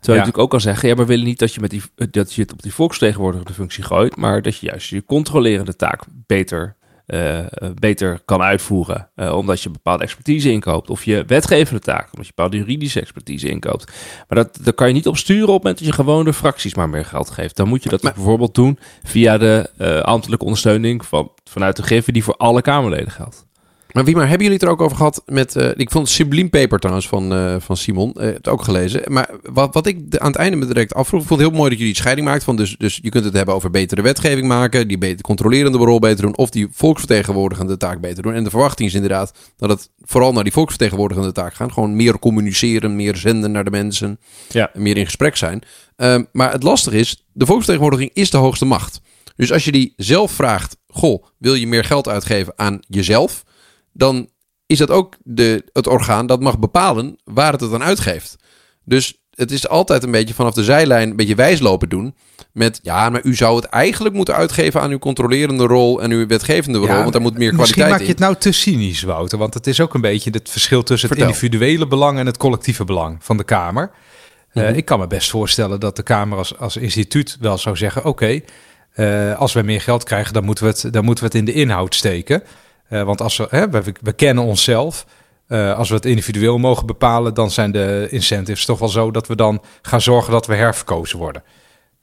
Terwijl 0.00 0.18
je 0.24 0.26
Ja. 0.26 0.32
natuurlijk 0.32 0.38
ook 0.38 0.50
kan 0.50 0.60
zeggen, 0.60 0.88
ja, 0.88 0.94
maar 0.94 1.04
we 1.04 1.10
willen 1.10 1.26
niet 1.26 1.38
dat 1.38 1.54
je, 1.54 1.60
met 1.60 1.70
die, 1.70 1.82
dat 2.10 2.32
je 2.34 2.42
het 2.42 2.52
op 2.52 2.62
die 2.62 2.74
volksvertegenwoordigende 2.74 3.52
functie 3.52 3.84
gooit. 3.84 4.16
Maar 4.16 4.42
dat 4.42 4.56
je 4.58 4.66
juist 4.66 4.88
je 4.88 5.04
controlerende 5.04 5.76
taak 5.76 6.02
beter, 6.26 6.76
eh, 7.06 7.38
eh, 7.38 7.46
beter 7.74 8.20
kan 8.24 8.42
uitvoeren. 8.42 9.08
eh, 9.14 9.36
omdat 9.36 9.62
je 9.62 9.70
bepaalde 9.70 10.02
expertise 10.02 10.50
inkoopt. 10.50 10.90
Of 10.90 11.04
je 11.04 11.24
wetgevende 11.26 11.80
taak, 11.80 12.04
omdat 12.12 12.26
je 12.26 12.32
bepaalde 12.34 12.56
juridische 12.56 13.00
expertise 13.00 13.48
inkoopt. 13.48 13.92
Maar 14.28 14.38
dat, 14.44 14.58
dat 14.62 14.74
kan 14.74 14.88
je 14.88 14.94
niet 14.94 15.06
op 15.06 15.16
sturen 15.16 15.42
op 15.48 15.54
het 15.54 15.62
moment 15.62 15.78
dat 15.78 15.86
je 15.88 15.94
gewoon 16.02 16.24
de 16.24 16.32
fracties 16.32 16.74
maar 16.74 16.88
meer 16.88 17.04
geld 17.04 17.30
geeft. 17.30 17.56
Dan 17.56 17.68
moet 17.68 17.82
je 17.82 17.88
dat 17.88 18.02
Maar- 18.02 18.12
bijvoorbeeld 18.14 18.54
doen 18.54 18.78
via 19.02 19.38
de 19.38 19.70
ambtelijke 20.04 20.44
ondersteuning 20.44 21.04
van, 21.06 21.32
vanuit 21.44 21.76
de 21.76 21.82
Griffie 21.82 22.12
die 22.12 22.24
voor 22.24 22.36
alle 22.36 22.62
Kamerleden 22.62 23.10
geldt. 23.10 23.46
Maar 23.92 24.04
wie 24.04 24.14
maar, 24.14 24.28
hebben 24.28 24.42
jullie 24.46 24.58
het 24.60 24.66
er 24.68 24.72
ook 24.72 24.80
over 24.82 24.96
gehad 24.96 25.22
met... 25.26 25.56
eh, 25.56 25.68
ik 25.76 25.90
vond 25.90 26.06
het 26.06 26.16
subliem 26.16 26.50
paper 26.50 26.78
trouwens 26.78 27.08
van, 27.08 27.32
eh, 27.32 27.56
van 27.58 27.76
Simon. 27.76 28.12
eh, 28.12 28.32
het 28.32 28.48
ook 28.48 28.62
gelezen. 28.62 29.02
Maar 29.12 29.30
wat, 29.42 29.74
wat 29.74 29.86
ik 29.86 30.10
de- 30.10 30.20
aan 30.20 30.26
het 30.30 30.36
einde 30.36 30.56
me 30.56 30.66
direct 30.66 30.94
afvroeg... 30.94 31.20
Ik 31.22 31.26
vond 31.28 31.40
het 31.40 31.48
heel 31.48 31.58
mooi 31.58 31.70
dat 31.70 31.78
jullie 31.78 31.92
die 31.94 32.02
scheiding 32.02 32.26
maakt. 32.28 32.44
Van 32.44 32.56
dus, 32.56 32.76
dus 32.78 32.98
je 33.02 33.08
kunt 33.10 33.24
het 33.24 33.34
hebben 33.34 33.54
over 33.54 33.70
betere 33.70 34.02
wetgeving 34.02 34.46
maken... 34.46 34.88
die 34.88 34.98
beter 34.98 35.20
controlerende 35.22 35.78
rol 35.78 35.98
beter 35.98 36.22
doen... 36.22 36.36
of 36.36 36.50
die 36.50 36.68
volksvertegenwoordigende 36.70 37.76
taak 37.76 38.00
beter 38.00 38.22
doen. 38.22 38.34
En 38.34 38.44
de 38.44 38.50
verwachting 38.50 38.88
is 38.88 38.94
inderdaad 38.94 39.32
dat 39.56 39.68
het 39.70 39.90
vooral 40.00 40.32
naar 40.32 40.44
die 40.44 40.52
volksvertegenwoordigende 40.52 41.32
taak 41.32 41.54
gaat. 41.54 41.72
Gewoon 41.72 41.96
meer 41.96 42.18
communiceren, 42.18 42.96
meer 42.96 43.16
zenden 43.16 43.50
naar 43.52 43.64
de 43.64 43.70
mensen... 43.70 44.18
Ja. 44.48 44.70
meer 44.74 44.96
in 44.96 45.04
gesprek 45.04 45.36
zijn. 45.36 45.62
Ehm, 45.96 46.24
maar 46.32 46.52
het 46.52 46.62
lastige 46.62 46.96
is, 46.98 47.24
de 47.32 47.46
volksvertegenwoordiging 47.46 48.10
is 48.14 48.30
de 48.30 48.36
hoogste 48.36 48.64
macht. 48.64 49.00
Dus 49.36 49.52
als 49.52 49.64
je 49.64 49.72
die 49.72 49.92
zelf 49.96 50.32
vraagt... 50.32 50.76
Goh, 50.90 51.24
wil 51.38 51.54
je 51.54 51.66
meer 51.66 51.84
geld 51.84 52.08
uitgeven 52.08 52.52
aan 52.56 52.80
jezelf 52.88 53.44
dan 53.98 54.28
is 54.66 54.78
dat 54.78 54.90
ook 54.90 55.16
de, 55.22 55.64
het 55.72 55.86
orgaan 55.86 56.26
dat 56.26 56.40
mag 56.40 56.58
bepalen 56.58 57.18
waar 57.24 57.52
het 57.52 57.60
het 57.60 57.72
aan 57.72 57.82
uitgeeft. 57.82 58.36
Dus 58.84 59.18
het 59.34 59.50
is 59.50 59.68
altijd 59.68 60.02
een 60.02 60.10
beetje 60.10 60.34
vanaf 60.34 60.54
de 60.54 60.64
zijlijn 60.64 61.10
een 61.10 61.16
beetje 61.16 61.34
wijslopen 61.34 61.88
doen. 61.88 62.14
Met 62.52 62.80
ja, 62.82 63.10
maar 63.10 63.20
u 63.24 63.34
zou 63.34 63.56
het 63.56 63.64
eigenlijk 63.64 64.14
moeten 64.14 64.34
uitgeven 64.34 64.80
aan 64.80 64.90
uw 64.90 64.98
controlerende 64.98 65.64
rol 65.66 66.02
en 66.02 66.10
uw 66.10 66.26
wetgevende 66.26 66.78
rol. 66.78 66.86
Want 66.88 67.12
daar 67.12 67.20
moet 67.22 67.38
meer 67.38 67.54
Misschien 67.54 67.82
kwaliteit 67.82 67.90
maak 67.90 67.98
je 67.98 68.04
in. 68.04 68.10
het 68.10 68.20
nou 68.20 68.34
te 68.34 68.52
cynisch, 68.52 69.02
Wouter. 69.02 69.38
Want 69.38 69.54
het 69.54 69.66
is 69.66 69.80
ook 69.80 69.94
een 69.94 70.00
beetje 70.00 70.30
het 70.30 70.50
verschil 70.50 70.82
tussen 70.82 71.08
het 71.08 71.18
individuele 71.18 71.86
belang 71.86 72.18
en 72.18 72.26
het 72.26 72.36
collectieve 72.36 72.84
belang 72.84 73.16
van 73.20 73.36
de 73.36 73.44
Kamer. 73.44 73.90
Eh, 74.52 74.62
Mhm. 74.64 74.74
Ik 74.74 74.84
kan 74.84 74.98
me 74.98 75.06
best 75.06 75.30
voorstellen 75.30 75.80
dat 75.80 75.96
de 75.96 76.02
Kamer 76.02 76.38
als, 76.38 76.58
als 76.58 76.76
instituut 76.76 77.36
wel 77.40 77.58
zou 77.58 77.76
zeggen: 77.76 78.04
oké, 78.04 78.40
eh, 78.92 79.38
als 79.38 79.52
wij 79.52 79.62
meer 79.62 79.80
geld 79.80 80.04
krijgen, 80.04 80.32
dan 80.32 80.44
moeten 80.44 80.64
we 80.64 80.70
het, 80.70 80.92
dan 80.92 81.04
moeten 81.04 81.24
we 81.24 81.30
het 81.30 81.38
in 81.38 81.44
de 81.44 81.60
inhoud 81.60 81.94
steken. 81.94 82.42
Eh, 82.88 83.02
want 83.02 83.20
als 83.20 83.36
we, 83.36 83.46
hè, 83.50 83.70
we, 83.70 83.94
we 84.00 84.12
kennen 84.12 84.44
onszelf. 84.44 85.06
Eh, 85.46 85.76
als 85.76 85.88
we 85.88 85.94
het 85.94 86.04
individueel 86.04 86.58
mogen 86.58 86.86
bepalen, 86.86 87.34
dan 87.34 87.50
zijn 87.50 87.72
de 87.72 88.06
incentives 88.10 88.64
toch 88.64 88.78
wel 88.78 88.88
zo 88.88 89.10
dat 89.10 89.26
we 89.26 89.36
dan 89.36 89.62
gaan 89.82 90.00
zorgen 90.00 90.32
dat 90.32 90.46
we 90.46 90.54
herverkozen 90.54 91.18
worden. 91.18 91.42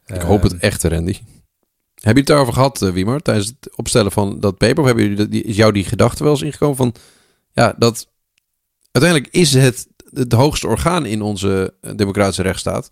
Ik 0.06 0.22
hoop 0.22 0.42
het 0.42 0.58
echt, 0.58 0.84
Randy. 0.84 1.20
Heb 2.02 2.14
je 2.14 2.20
het 2.20 2.28
daarover 2.28 2.54
gehad, 2.54 2.82
eh, 2.82 2.90
Wiemer, 2.90 3.22
tijdens 3.22 3.48
het 3.48 3.78
opstellen 3.78 4.12
van 4.12 4.40
dat 4.40 4.58
paper? 4.58 4.80
Of 4.80 4.86
hebben 4.86 5.10
jullie 5.10 5.30
die, 5.30 5.44
is 5.44 5.56
jou 5.56 5.72
die 5.72 5.84
gedachte 5.84 6.24
wel 6.24 6.32
eens 6.32 6.42
ingekomen 6.42 6.76
van... 6.76 6.96
Ja, 7.54 7.76
dat 7.78 8.08
uiteindelijk 8.92 9.34
is 9.34 9.54
het 9.54 9.88
het 10.14 10.32
hoogste 10.32 10.68
orgaan 10.68 11.06
in 11.06 11.22
onze 11.22 11.74
eh, 11.82 11.92
democratische 11.96 12.42
rechtsstaat. 12.42 12.92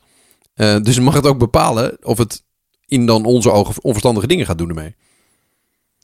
Eh, 0.54 0.82
dus 0.82 1.00
mag 1.00 1.14
het 1.14 1.26
ook 1.26 1.38
bepalen 1.38 1.98
of 2.06 2.18
het 2.18 2.44
in 2.86 3.06
dan 3.06 3.26
onze 3.26 3.52
ogen 3.52 3.84
onverstandige 3.84 4.28
dingen 4.28 4.46
gaat 4.46 4.58
doen 4.58 4.70
ermee. 4.70 4.96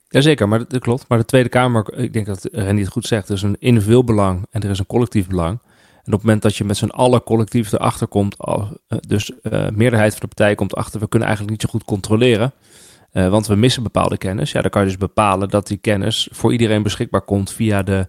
Jazeker, 0.09 0.47
maar 0.47 0.67
dat, 0.67 0.81
klopt. 0.81 1.05
Maar 1.07 1.17
de 1.17 1.25
Tweede 1.25 1.49
Kamer, 1.49 1.93
ik 1.97 2.13
denk 2.13 2.25
dat 2.25 2.49
Randy 2.51 2.81
het 2.81 2.91
goed 2.91 3.05
zegt, 3.05 3.29
er 3.29 3.35
is 3.35 3.41
een 3.41 3.55
individueel 3.59 4.03
belang 4.03 4.45
en 4.51 4.61
er 4.61 4.69
is 4.69 4.79
een 4.79 4.85
collectief 4.85 5.27
belang. 5.27 5.59
En 6.03 6.15
op 6.15 6.19
het 6.19 6.23
moment 6.23 6.41
dat 6.41 6.55
je 6.55 6.63
met 6.63 6.77
z'n 6.77 6.85
allen 6.85 7.23
collectief 7.23 7.71
erachter 7.71 8.07
komt, 8.07 8.35
eh, 8.39 8.67
dus 9.07 9.31
eh 9.41 9.69
meerderheid 9.69 10.11
van 10.11 10.21
de 10.21 10.27
partijen 10.27 10.55
komt 10.55 10.75
achter, 10.75 10.99
we 10.99 11.07
kunnen 11.07 11.27
eigenlijk 11.27 11.57
niet 11.57 11.69
zo 11.69 11.77
goed 11.77 11.87
controleren, 11.87 12.53
eh, 13.11 13.29
want 13.29 13.47
we 13.47 13.55
missen 13.55 13.83
bepaalde 13.83 14.17
kennis. 14.17 14.51
Ja, 14.51 14.61
dan 14.61 14.69
kan 14.69 14.81
je 14.81 14.87
dus 14.87 14.97
bepalen 14.97 15.49
dat 15.49 15.67
die 15.67 15.77
kennis 15.77 16.27
voor 16.31 16.51
iedereen 16.51 16.83
beschikbaar 16.83 17.21
komt 17.21 17.51
via 17.51 17.83
de, 17.83 18.07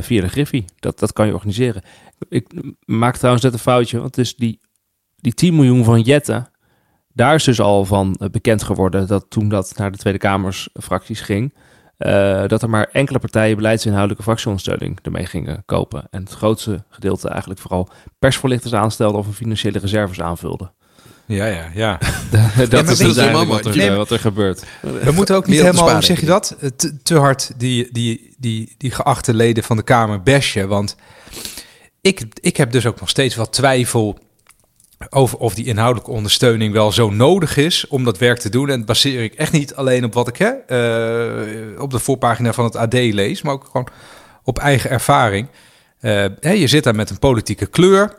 via 0.00 0.20
de 0.20 0.28
Griffie. 0.28 0.64
Dat, 0.78 0.98
dat 0.98 1.12
kan 1.12 1.26
je 1.26 1.32
organiseren. 1.32 1.82
Ik 2.28 2.46
maak 2.84 3.16
trouwens 3.16 3.44
net 3.44 3.52
een 3.52 3.58
foutje, 3.58 4.00
want 4.00 4.14
dus 4.14 4.36
die, 4.36 4.60
die 5.16 5.34
10 5.34 5.54
miljoen 5.54 5.84
van 5.84 6.00
Jette, 6.00 6.46
daar 7.12 7.34
is 7.34 7.44
dus 7.44 7.60
al 7.60 7.84
van 7.84 8.16
eh, 8.18 8.28
bekend 8.28 8.62
geworden 8.62 9.06
dat 9.06 9.26
toen 9.28 9.48
dat 9.48 9.72
naar 9.76 9.92
de 9.92 9.98
Tweede 9.98 10.18
Kamers 10.18 10.68
fracties 10.80 11.20
ging, 11.20 11.54
eh, 11.96 12.44
dat 12.46 12.62
er 12.62 12.70
maar 12.70 12.88
enkele 12.92 13.18
partijen 13.18 13.56
beleidsinhoudelijke 13.56 14.22
fractieondersteuning 14.22 14.98
ermee 15.02 15.26
gingen 15.26 15.62
kopen. 15.66 16.06
En 16.10 16.22
het 16.22 16.32
grootste 16.32 16.84
gedeelte 16.88 17.28
eigenlijk 17.28 17.60
vooral 17.60 17.88
persvoorlichters 18.18 18.74
aanstelden 18.74 19.20
of 19.20 19.26
een 19.26 19.32
financiële 19.32 19.78
reserves 19.78 20.20
aanvulden. 20.20 20.72
Ja, 21.26 21.46
ja, 21.46 21.70
ja. 21.74 21.98
dat 22.68 22.88
is 22.88 22.98
dus 22.98 23.16
eigenlijk 23.16 23.50
wat 23.50 23.64
er, 23.64 23.76
Nee, 23.76 23.90
eh, 23.90 23.96
wat 23.96 24.10
er 24.10 24.18
gebeurt. 24.18 24.64
We 25.04 25.12
moeten 25.14 25.36
ook 25.36 25.46
niet 25.46 25.60
helemaal, 25.60 25.92
hoe 25.92 26.02
zeg 26.02 26.20
je 26.20 26.26
dat, 26.26 26.56
te, 26.76 27.02
te 27.02 27.18
hard 27.18 27.52
die, 27.56 27.88
die, 27.92 28.34
die, 28.38 28.74
die 28.78 28.90
geachte 28.90 29.34
leden 29.34 29.64
van 29.64 29.76
de 29.76 29.82
Kamer 29.82 30.22
bashen. 30.22 30.68
Want 30.68 30.96
ik, 32.00 32.22
ik 32.40 32.56
heb 32.56 32.72
dus 32.72 32.86
ook 32.86 33.00
nog 33.00 33.08
steeds 33.08 33.34
wel 33.34 33.48
twijfel 33.48 34.18
over 35.08 35.38
of 35.38 35.54
die 35.54 35.64
inhoudelijke 35.64 36.10
ondersteuning 36.10 36.72
wel 36.72 36.92
zo 36.92 37.10
nodig 37.10 37.56
is 37.56 37.86
om 37.86 38.04
dat 38.04 38.18
werk 38.18 38.38
te 38.38 38.48
doen. 38.48 38.68
En 38.68 38.76
dat 38.76 38.86
baseer 38.86 39.22
ik 39.22 39.34
echt 39.34 39.52
niet 39.52 39.74
alleen 39.74 40.04
op 40.04 40.14
wat 40.14 40.28
ik 40.28 40.36
hè, 40.36 40.48
eh, 40.48 41.80
op 41.80 41.90
de 41.90 41.98
voorpagina 41.98 42.52
van 42.52 42.64
het 42.64 42.76
AD 42.76 42.92
lees, 42.92 43.42
maar 43.42 43.52
ook 43.52 43.64
gewoon 43.64 43.88
op 44.44 44.58
eigen 44.58 44.90
ervaring. 44.90 45.48
Eh, 46.00 46.24
hè, 46.40 46.50
je 46.50 46.66
zit 46.66 46.84
daar 46.84 46.94
met 46.94 47.10
een 47.10 47.18
politieke 47.18 47.66
kleur. 47.66 48.18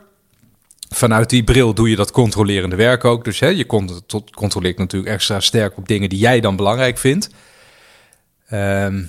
Vanuit 0.88 1.30
die 1.30 1.44
bril 1.44 1.74
doe 1.74 1.90
je 1.90 1.96
dat 1.96 2.10
controlerende 2.10 2.76
werk 2.76 3.04
ook. 3.04 3.24
Dus 3.24 3.40
hè, 3.40 3.48
je 3.48 3.66
controleert 4.34 4.78
natuurlijk 4.78 5.12
extra 5.12 5.40
sterk 5.40 5.76
op 5.76 5.88
dingen 5.88 6.08
die 6.08 6.18
jij 6.18 6.40
dan 6.40 6.56
belangrijk 6.56 6.98
vindt. 6.98 7.30
Ehm, 8.48 9.02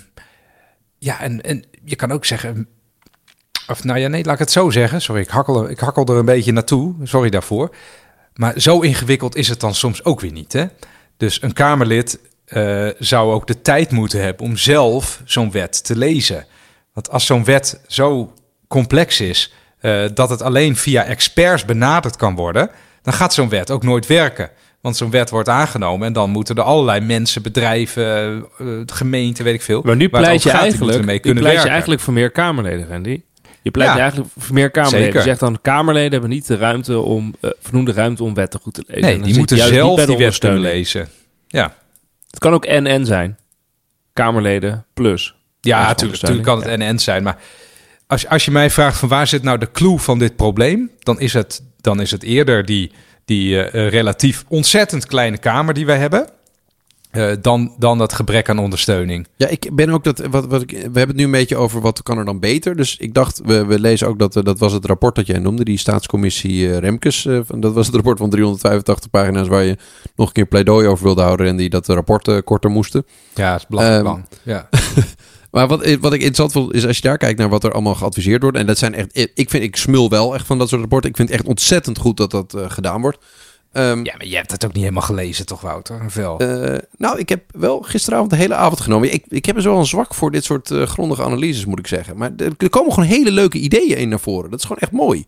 ja, 0.99 1.21
en 1.21 1.65
je 1.83 1.95
kan 1.95 2.11
ook 2.11 2.25
zeggen. 2.25 2.67
Of 3.67 3.83
nou 3.83 3.99
ja, 3.99 4.07
nee, 4.07 4.23
laat 4.23 4.33
ik 4.33 4.39
het 4.39 4.51
zo 4.51 4.69
zeggen. 4.69 5.01
Sorry, 5.01 5.21
ik 5.21 5.29
hakkel, 5.29 5.69
ik 5.69 5.79
hakkel 5.79 6.05
er 6.05 6.15
een 6.15 6.25
beetje 6.25 6.51
naartoe. 6.51 6.93
Sorry 7.03 7.29
daarvoor. 7.29 7.75
Maar 8.35 8.59
zo 8.59 8.79
ingewikkeld 8.79 9.35
is 9.35 9.47
het 9.47 9.59
dan 9.59 9.75
soms 9.75 10.03
ook 10.03 10.19
weer 10.19 10.31
niet. 10.31 10.53
Hè? 10.53 10.65
Dus 11.17 11.41
een 11.41 11.53
Kamerlid 11.53 12.19
eh, 12.45 12.87
zou 12.99 13.33
ook 13.33 13.47
de 13.47 13.61
tijd 13.61 13.91
moeten 13.91 14.21
hebben 14.21 14.45
om 14.45 14.57
zelf 14.57 15.21
zo'n 15.25 15.51
wet 15.51 15.83
te 15.83 15.97
lezen. 15.97 16.45
Want 16.93 17.09
als 17.09 17.25
zo'n 17.25 17.43
wet 17.43 17.81
zo 17.87 18.33
complex 18.67 19.19
is 19.19 19.53
eh, 19.79 20.03
dat 20.13 20.29
het 20.29 20.41
alleen 20.41 20.75
via 20.75 21.03
experts 21.03 21.65
benaderd 21.65 22.15
kan 22.15 22.35
worden, 22.35 22.69
dan 23.01 23.13
gaat 23.13 23.33
zo'n 23.33 23.49
wet 23.49 23.71
ook 23.71 23.83
nooit 23.83 24.07
werken. 24.07 24.49
Want 24.81 24.97
zo'n 24.97 25.11
wet 25.11 25.29
wordt 25.29 25.49
aangenomen 25.49 26.07
en 26.07 26.13
dan 26.13 26.29
moeten 26.29 26.55
er 26.55 26.63
allerlei 26.63 26.99
mensen, 26.99 27.41
bedrijven, 27.41 28.45
eh, 28.57 28.67
gemeenten, 28.85 29.43
weet 29.43 29.53
ik 29.53 29.61
veel. 29.61 29.81
Maar 29.83 29.95
nu 29.95 30.09
pleit 30.09 30.43
je 30.43 30.51
eigenlijk, 30.51 31.05
nu 31.05 31.17
kunnen 31.17 31.21
pleit 31.21 31.43
je 31.43 31.43
werken. 31.43 31.69
eigenlijk 31.71 32.01
voor 32.01 32.13
meer 32.13 32.31
Kamerleden, 32.31 32.87
Randy. 32.87 33.21
Je 33.63 33.71
pleit 33.71 33.89
Ja. 33.89 33.95
je 33.95 34.01
eigenlijk 34.01 34.31
voor 34.37 34.53
meer 34.53 34.71
Kamerleden. 34.71 35.03
Zeker. 35.05 35.19
Je 35.19 35.25
zegt 35.25 35.39
dan, 35.39 35.59
Kamerleden 35.61 36.11
hebben 36.11 36.29
niet 36.29 36.47
de 36.47 36.55
ruimte 36.57 36.99
om, 36.99 37.33
eh 37.41 37.49
voldoende 37.61 37.91
ruimte 37.91 38.23
om 38.23 38.33
wetten 38.33 38.59
goed 38.59 38.73
te 38.73 38.83
lezen. 38.87 39.03
En 39.03 39.17
Nee, 39.17 39.27
die 39.27 39.37
moeten 39.37 39.57
zelf 39.57 40.05
die 40.05 40.17
wet 40.17 40.37
kunnen 40.37 40.59
lezen. 40.59 41.07
Ja, 41.47 41.75
Het 42.29 42.39
kan 42.39 42.53
ook 42.53 42.65
en-en 42.65 43.05
zijn. 43.05 43.37
Kamerleden 44.13 44.85
plus. 44.93 45.35
ja 45.61 45.87
natuurlijk, 45.87 46.21
natuurlijk 46.21 46.47
kan 46.47 46.57
het 46.59 46.67
en-en 46.67 46.99
zijn. 46.99 47.23
Maar 47.23 47.37
als, 48.07 48.27
als 48.27 48.45
je 48.45 48.51
mij 48.51 48.69
vraagt 48.69 48.97
van 48.97 49.09
waar 49.09 49.27
zit 49.27 49.43
nou 49.43 49.57
de 49.57 49.71
clue 49.71 49.97
van 49.99 50.19
dit 50.19 50.35
probleem, 50.35 50.91
dan 50.99 51.19
is 51.19 51.33
het, 51.33 51.61
dan 51.81 52.01
is 52.01 52.11
het 52.11 52.23
eerder 52.23 52.65
die, 52.65 52.91
die 53.25 53.63
eh, 53.63 53.89
relatief 53.89 54.43
ontzettend 54.47 55.05
kleine 55.05 55.37
kamer 55.37 55.73
die 55.73 55.85
wij 55.85 55.97
hebben, 55.97 56.29
eh, 57.13 57.31
dan, 57.41 57.73
dan 57.79 57.97
dat 57.97 58.13
gebrek 58.13 58.49
aan 58.49 58.59
ondersteuning. 58.59 59.27
Ja, 59.35 59.47
ik 59.47 59.69
ben 59.75 59.89
ook 59.89 60.03
dat. 60.03 60.19
Wat, 60.31 60.45
wat 60.45 60.61
ik, 60.61 60.69
we 60.69 60.77
hebben 60.77 61.07
het 61.07 61.15
nu 61.15 61.23
een 61.23 61.31
beetje 61.31 61.55
over 61.55 61.81
wat 61.81 62.03
kan 62.03 62.17
er 62.17 62.25
dan 62.25 62.39
beter. 62.39 62.75
Dus 62.75 62.97
ik 62.97 63.13
dacht, 63.13 63.41
we, 63.45 63.65
we 63.65 63.79
lezen 63.79 64.07
ook 64.07 64.19
dat. 64.19 64.35
eh, 64.35 64.43
Dat 64.43 64.59
was 64.59 64.73
het 64.73 64.85
rapport 64.85 65.15
dat 65.15 65.27
jij 65.27 65.39
noemde, 65.39 65.63
die 65.63 65.77
staatscommissie 65.77 66.71
eh, 66.71 66.77
Remkes. 66.77 67.27
dat 67.57 67.73
was 67.73 67.85
het 67.85 67.95
rapport 67.95 68.17
van 68.19 68.29
385 68.29 69.09
pagina's 69.09 69.47
waar 69.47 69.63
je 69.63 69.77
nog 70.15 70.27
een 70.27 70.33
keer 70.33 70.45
pleidooi 70.45 70.87
over 70.87 71.03
wilde 71.03 71.21
houden. 71.21 71.47
En 71.47 71.55
die 71.55 71.69
dat 71.69 71.85
de 71.85 71.93
rapporten 71.93 72.43
korter 72.43 72.69
moesten. 72.69 73.05
Ja, 73.35 73.55
is 73.55 73.67
belachelijk 73.67 74.05
Ehm. 74.05 74.19
Ja. 74.43 74.69
Maar 75.51 75.67
wat, 75.67 75.79
wat 75.79 76.13
ik 76.13 76.21
interessant 76.21 76.51
vond, 76.51 76.73
is 76.73 76.85
als 76.87 76.95
je 76.95 77.01
daar 77.01 77.17
kijkt 77.17 77.39
naar 77.39 77.49
wat 77.49 77.63
er 77.63 77.71
allemaal 77.71 77.95
geadviseerd 77.95 78.41
wordt. 78.41 78.57
En 78.57 78.65
dat 78.65 78.77
zijn 78.77 78.93
echt. 78.93 79.29
Ik 79.33 79.49
vind, 79.49 79.63
ik 79.63 79.75
smul 79.75 80.09
wel 80.09 80.33
echt 80.33 80.45
van 80.45 80.57
dat 80.57 80.69
soort 80.69 80.81
rapporten. 80.81 81.09
Ik 81.09 81.15
vind 81.15 81.29
het 81.29 81.37
echt 81.37 81.47
ontzettend 81.47 81.97
goed 81.97 82.17
dat 82.17 82.31
dat 82.31 82.55
gedaan 82.67 83.01
wordt. 83.01 83.17
Ehm, 83.73 84.05
ja, 84.05 84.13
maar 84.17 84.27
je 84.27 84.35
hebt 84.35 84.51
het 84.51 84.65
ook 84.65 84.73
niet 84.73 84.81
helemaal 84.81 85.03
gelezen, 85.03 85.45
toch, 85.45 85.61
Wouter? 85.61 86.01
Eh, 86.37 86.77
nou, 86.97 87.19
ik 87.19 87.29
heb 87.29 87.43
wel 87.51 87.81
gisteravond 87.81 88.29
de 88.29 88.35
hele 88.35 88.55
avond 88.55 88.81
genomen. 88.81 89.13
Ik, 89.13 89.25
ik 89.27 89.45
heb 89.45 89.55
dus 89.55 89.65
wel 89.65 89.79
een 89.79 89.85
zwak 89.85 90.13
voor 90.13 90.31
dit 90.31 90.43
soort 90.43 90.71
eh, 90.71 90.87
grondige 90.87 91.23
analyses, 91.23 91.65
moet 91.65 91.79
ik 91.79 91.87
zeggen. 91.87 92.17
Maar 92.17 92.31
er, 92.37 92.53
er 92.57 92.69
komen 92.69 92.93
gewoon 92.93 93.09
hele 93.09 93.31
leuke 93.31 93.57
ideeën 93.57 93.97
in 93.97 94.09
naar 94.09 94.19
voren. 94.19 94.49
Dat 94.49 94.59
is 94.59 94.65
gewoon 94.65 94.81
echt 94.81 94.91
mooi. 94.91 95.25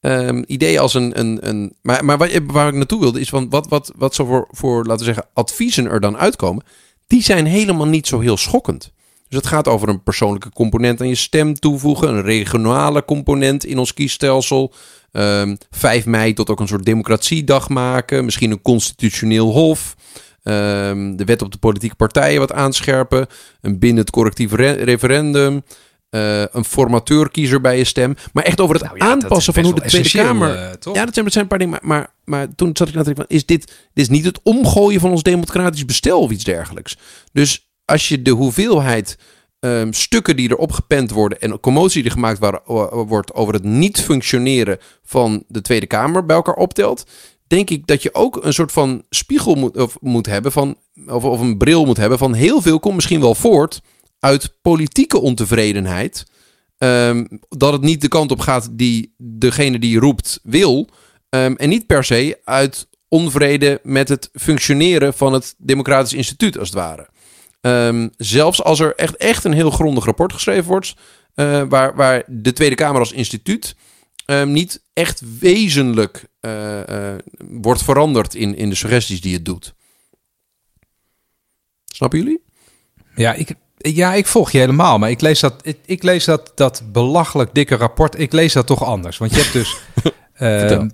Ehm, 0.00 0.42
ideeën 0.46 0.78
als 0.78 0.94
een... 0.94 1.18
een, 1.18 1.48
een 1.48 1.76
maar 1.82 2.04
maar 2.04 2.18
waar, 2.18 2.46
waar 2.46 2.68
ik 2.68 2.74
naartoe 2.74 3.00
wilde 3.00 3.20
is... 3.20 3.28
Van 3.28 3.50
wat, 3.50 3.68
wat, 3.68 3.92
wat 3.96 4.14
zo 4.14 4.24
voor, 4.24 4.48
voor, 4.50 4.84
laten 4.84 4.98
we 4.98 5.14
zeggen, 5.14 5.28
adviezen 5.32 5.90
er 5.90 6.00
dan 6.00 6.16
uitkomen... 6.16 6.64
die 7.06 7.22
zijn 7.22 7.46
helemaal 7.46 7.86
niet 7.86 8.06
zo 8.06 8.20
heel 8.20 8.36
schokkend. 8.36 8.92
Dus 9.28 9.38
het 9.38 9.46
gaat 9.46 9.68
over 9.68 9.88
een 9.88 10.02
persoonlijke 10.02 10.50
component 10.50 11.00
aan 11.00 11.08
je 11.08 11.14
stem 11.14 11.54
toevoegen... 11.54 12.08
een 12.08 12.22
regionale 12.22 13.04
component 13.04 13.64
in 13.64 13.78
ons 13.78 13.94
kiesstelsel... 13.94 14.72
Ehm 15.16 15.56
5 15.70 16.06
mei 16.06 16.32
tot 16.32 16.50
ook 16.50 16.60
een 16.60 16.68
soort 16.68 16.84
democratiedag 16.84 17.68
maken. 17.68 18.24
Misschien 18.24 18.50
een 18.50 18.62
constitutioneel 18.62 19.52
hof. 19.52 19.94
Ehm, 20.42 21.16
de 21.16 21.24
wet 21.24 21.42
op 21.42 21.52
de 21.52 21.58
politieke 21.58 21.94
partijen 21.96 22.38
wat 22.40 22.52
aanscherpen. 22.52 23.26
Een 23.60 23.78
binnen 23.78 24.00
het 24.02 24.10
correctief 24.10 24.52
re- 24.52 24.70
referendum. 24.84 25.62
eh, 26.10 26.40
een 26.52 26.64
formateurkiezer 26.64 27.60
bij 27.60 27.78
je 27.78 27.84
stem. 27.84 28.14
Maar 28.32 28.44
echt 28.44 28.60
over 28.60 28.74
het 28.74 28.84
Nou 28.84 28.96
ja, 28.98 29.04
aanpassen 29.10 29.54
van 29.54 29.64
hoe 29.64 29.74
de 29.74 29.80
Tweede 29.80 30.10
Kamer... 30.10 30.54
eh? 30.54 30.70
Ja, 30.94 31.04
dat 31.04 31.14
zijn, 31.14 31.24
dat 31.24 31.32
zijn 31.32 31.44
een 31.44 31.50
paar 31.50 31.58
dingen. 31.58 31.78
Maar, 31.82 31.98
maar, 31.98 32.08
maar 32.24 32.54
toen 32.54 32.70
zat 32.76 32.88
ik 32.88 32.94
na 32.94 33.00
te 33.02 33.06
denken 33.06 33.24
van... 33.28 33.36
Is 33.36 33.46
dit, 33.46 33.66
dit 33.66 34.04
is 34.04 34.08
niet 34.08 34.24
het 34.24 34.40
omgooien 34.42 35.00
van 35.00 35.10
ons 35.10 35.22
democratisch 35.22 35.84
bestel 35.84 36.20
of 36.20 36.30
iets 36.30 36.44
dergelijks. 36.44 36.96
Dus 37.32 37.68
als 37.84 38.08
je 38.08 38.22
de 38.22 38.30
hoeveelheid 38.30 39.18
ehm, 39.66 39.92
stukken 39.92 40.36
die 40.36 40.50
erop 40.50 40.72
gepend 40.72 41.10
worden... 41.10 41.40
en 41.40 41.60
commotie 41.60 42.02
die 42.02 42.10
gemaakt 42.10 42.38
wordt 42.90 43.34
over 43.34 43.54
het 43.54 43.64
niet 43.64 44.00
functioneren 44.00 44.78
van 45.04 45.44
de 45.48 45.60
Tweede 45.60 45.86
Kamer 45.86 46.26
bij 46.26 46.36
elkaar 46.36 46.54
optelt... 46.54 47.06
denk 47.46 47.70
ik 47.70 47.86
dat 47.86 48.02
je 48.02 48.14
ook 48.14 48.44
een 48.44 48.52
soort 48.52 48.72
van 48.72 49.02
spiegel 49.10 49.54
moet, 49.54 49.76
of, 49.76 49.96
moet 50.00 50.26
hebben 50.26 50.52
van... 50.52 50.76
Of, 51.06 51.24
of 51.24 51.40
een 51.40 51.58
bril 51.58 51.84
moet 51.84 51.96
hebben 51.96 52.18
van 52.18 52.34
heel 52.34 52.62
veel 52.62 52.80
komt 52.80 52.94
misschien 52.94 53.20
wel 53.20 53.34
voort 53.34 53.80
uit 54.18 54.56
politieke 54.62 55.20
ontevredenheid... 55.20 56.24
Ehm, 56.78 57.24
dat 57.48 57.72
het 57.72 57.82
niet 57.82 58.00
de 58.00 58.08
kant 58.08 58.30
op 58.30 58.40
gaat 58.40 58.68
die 58.72 59.14
degene 59.18 59.78
die 59.78 59.98
roept 59.98 60.40
wil. 60.42 60.88
Ehm, 61.28 61.52
en 61.52 61.68
niet 61.68 61.86
per 61.86 62.04
se 62.04 62.40
uit 62.44 62.88
onvrede 63.08 63.80
met 63.82 64.08
het 64.08 64.30
functioneren 64.32 65.14
van 65.14 65.32
het 65.32 65.54
Democratisch 65.58 66.12
Instituut, 66.12 66.58
als 66.58 66.68
het 66.68 66.78
ware. 66.78 67.08
Ehm, 67.66 68.08
zelfs 68.16 68.62
als 68.62 68.80
er 68.80 68.94
echt, 68.94 69.16
echt 69.16 69.44
een 69.44 69.52
heel 69.52 69.70
grondig 69.70 70.04
rapport 70.04 70.32
geschreven 70.32 70.64
wordt, 70.64 70.94
eh, 71.34 71.62
waar, 71.68 71.96
waar 71.96 72.22
de 72.26 72.52
Tweede 72.52 72.74
Kamer 72.74 73.00
als 73.00 73.12
instituut 73.12 73.76
ehm, 74.26 74.52
niet 74.52 74.82
echt 74.92 75.22
wezenlijk 75.38 76.24
eh, 76.40 77.12
eh, 77.12 77.18
wordt 77.38 77.82
veranderd 77.82 78.34
in, 78.34 78.56
in 78.56 78.68
de 78.68 78.74
suggesties 78.74 79.20
die 79.20 79.34
het 79.34 79.44
doet. 79.44 79.74
Snappen 81.84 82.18
jullie? 82.18 82.42
Ja, 83.14 83.32
ik, 83.32 83.54
ja, 83.76 84.14
ik 84.14 84.26
volg 84.26 84.50
je 84.50 84.58
helemaal. 84.58 84.98
Maar 84.98 85.10
ik 85.10 85.20
lees 85.20 85.40
dat, 85.40 85.54
ik, 85.62 85.78
ik 85.84 86.02
lees 86.02 86.24
dat, 86.24 86.52
dat 86.54 86.82
belachelijk 86.92 87.54
dikke 87.54 87.76
rapport. 87.76 88.18
Ik 88.18 88.32
lees 88.32 88.52
dat 88.52 88.66
toch 88.66 88.84
anders. 88.84 89.18
Want 89.18 89.34
je 89.34 89.40
hebt 89.40 89.52
dus. 89.52 89.76
Ehm, 90.32 90.88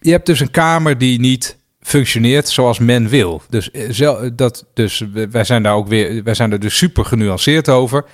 je 0.00 0.10
hebt 0.10 0.26
dus 0.26 0.40
een 0.40 0.50
Kamer 0.50 0.98
die 0.98 1.20
niet 1.20 1.59
functioneert 1.80 2.48
zoals 2.48 2.78
men 2.78 3.08
wil. 3.08 3.42
Dus, 3.48 3.70
eh, 3.70 3.86
zel- 3.90 4.36
dat, 4.36 4.66
dus 4.74 5.04
wij 5.30 5.44
zijn 5.44 5.62
daar 5.62 5.74
ook 5.74 5.88
weer, 5.88 6.22
wij 6.22 6.34
zijn 6.34 6.52
er 6.52 6.60
dus 6.60 6.76
super 6.76 7.04
genuanceerd 7.04 7.68
over. 7.68 8.04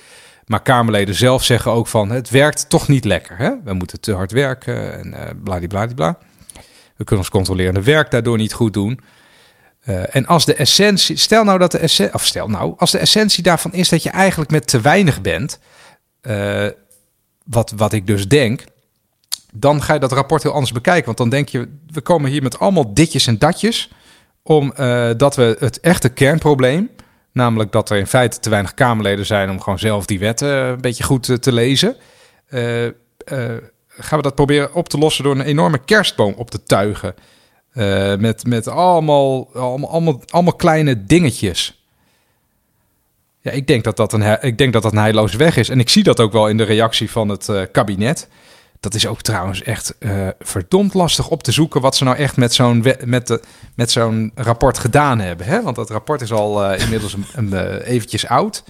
Maar 0.47 0.63
Kamerleden 0.63 1.15
zelf 1.15 1.45
zeggen 1.45 1.71
ook 1.73 1.87
van 1.87 2.11
het 2.11 2.31
werkt 2.31 2.69
toch 2.69 2.89
niet 2.89 3.05
lekker. 3.05 3.37
Hè? 3.39 3.51
We 3.65 3.73
moeten 3.73 4.01
te 4.01 4.13
hard 4.15 4.33
werken 4.33 4.99
en 4.99 5.15
eh 5.15 5.31
bladibladibla. 5.43 6.19
We 6.97 7.05
kunnen 7.05 7.25
ons 7.25 7.35
controlerende 7.35 7.83
werk 7.83 8.11
daardoor 8.11 8.37
niet 8.37 8.53
goed 8.53 8.73
doen. 8.73 9.01
Eh, 9.81 10.15
en 10.17 10.27
als 10.27 10.45
de 10.45 10.55
essentie, 10.55 11.17
stel 11.17 11.45
nou 11.45 11.59
dat 11.59 11.73
de 11.73 11.79
essentie, 11.79 12.15
of 12.15 12.25
stel 12.25 12.49
nou, 12.49 12.75
als 12.77 12.91
de 12.91 12.99
essentie 12.99 13.43
daarvan 13.43 13.73
is 13.73 13.89
dat 13.89 14.03
je 14.03 14.11
eigenlijk 14.11 14.51
met 14.51 14.67
te 14.67 14.81
weinig 14.81 15.21
bent, 15.21 15.59
eh, 16.21 16.67
wat, 17.45 17.73
wat 17.77 17.93
ik 17.93 18.07
dus 18.07 18.29
denk, 18.29 18.65
dan 19.61 19.83
ga 19.83 19.93
je 19.95 20.01
dat 20.01 20.13
rapport 20.13 20.43
heel 20.43 20.53
anders 20.53 20.73
bekijken. 20.73 21.05
Want 21.05 21.19
dan 21.19 21.29
denk 21.29 21.49
je, 21.49 21.69
we 21.91 22.01
komen 22.01 22.31
hier 22.31 22.43
met 22.43 22.59
allemaal 22.59 22.95
ditjes 22.95 23.27
en 23.27 23.39
datjes 23.39 23.91
om 24.43 24.73
eh, 24.73 24.77
we 25.19 25.57
het 25.59 25.81
echte 25.81 26.09
kernprobleem, 26.09 26.91
namelijk 27.37 27.73
dat 27.73 27.91
er 27.91 27.99
in 27.99 28.07
feite 28.07 28.41
te 28.41 28.51
weinig 28.51 28.75
Kamerleden 28.75 29.27
zijn 29.27 29.51
om 29.51 29.61
gewoon 29.61 29.79
zelf 29.79 30.07
die 30.07 30.19
wetten 30.19 30.63
eh, 30.63 30.69
een 30.69 30.81
beetje 30.81 31.05
goed 31.05 31.29
eh, 31.29 31.37
te 31.37 31.53
lezen, 31.53 31.97
eh, 32.49 32.87
gaan 33.89 34.19
we 34.19 34.23
dat 34.23 34.35
proberen 34.35 34.75
op 34.75 34.89
te 34.89 34.99
lossen 34.99 35.25
door 35.25 35.35
een 35.35 35.41
enorme 35.41 35.79
kerstboom 35.79 36.35
op 36.37 36.51
te 36.51 36.63
tuigen. 36.63 37.15
Met 38.19 38.47
met 38.47 38.69
allemaal, 38.69 39.49
allemaal, 39.55 40.23
allemaal, 40.27 40.55
kleine 40.55 41.05
dingetjes. 41.05 41.85
Ja, 43.41 43.51
ik 43.51 43.67
denk 43.67 43.85
dat 43.85 43.97
dat, 43.97 44.13
een, 44.13 44.43
ik 44.43 44.59
denk 44.59 44.73
dat 44.73 44.83
dat 44.83 44.93
een 44.93 44.99
heilloze 44.99 45.37
weg 45.37 45.57
is. 45.57 45.69
En 45.69 45.81
ik 45.81 45.89
zie 45.89 46.03
dat 46.03 46.21
ook 46.21 46.33
wel 46.33 46.49
in 46.49 46.57
de 46.57 46.63
reactie 46.63 47.11
van 47.11 47.29
het 47.29 47.51
kabinet. 47.73 48.29
Dat 48.81 48.95
is 48.95 49.07
ook 49.07 49.23
trouwens 49.23 49.63
echt 49.63 49.99
eh, 49.99 50.29
verdomd 50.39 50.95
lastig 50.95 51.29
op 51.29 51.43
te 51.43 51.53
zoeken... 51.53 51.81
wat 51.81 51.97
ze 51.97 52.05
nou 52.05 52.17
echt 52.17 52.37
met 52.37 52.55
zo'n, 52.55 52.85
met 53.05 53.27
de, 53.27 53.43
met 53.75 53.91
zo'n 53.91 54.33
rapport 54.35 54.79
gedaan 54.79 55.19
hebben. 55.19 55.47
Hè? 55.47 55.63
Want 55.63 55.77
dat 55.77 55.91
rapport 55.91 56.21
is 56.21 56.33
al 56.33 56.65
eh, 56.65 56.81
inmiddels 56.81 57.17
een, 57.35 57.53
eh, 57.53 57.89
eventjes 57.89 58.27
oud. 58.27 58.65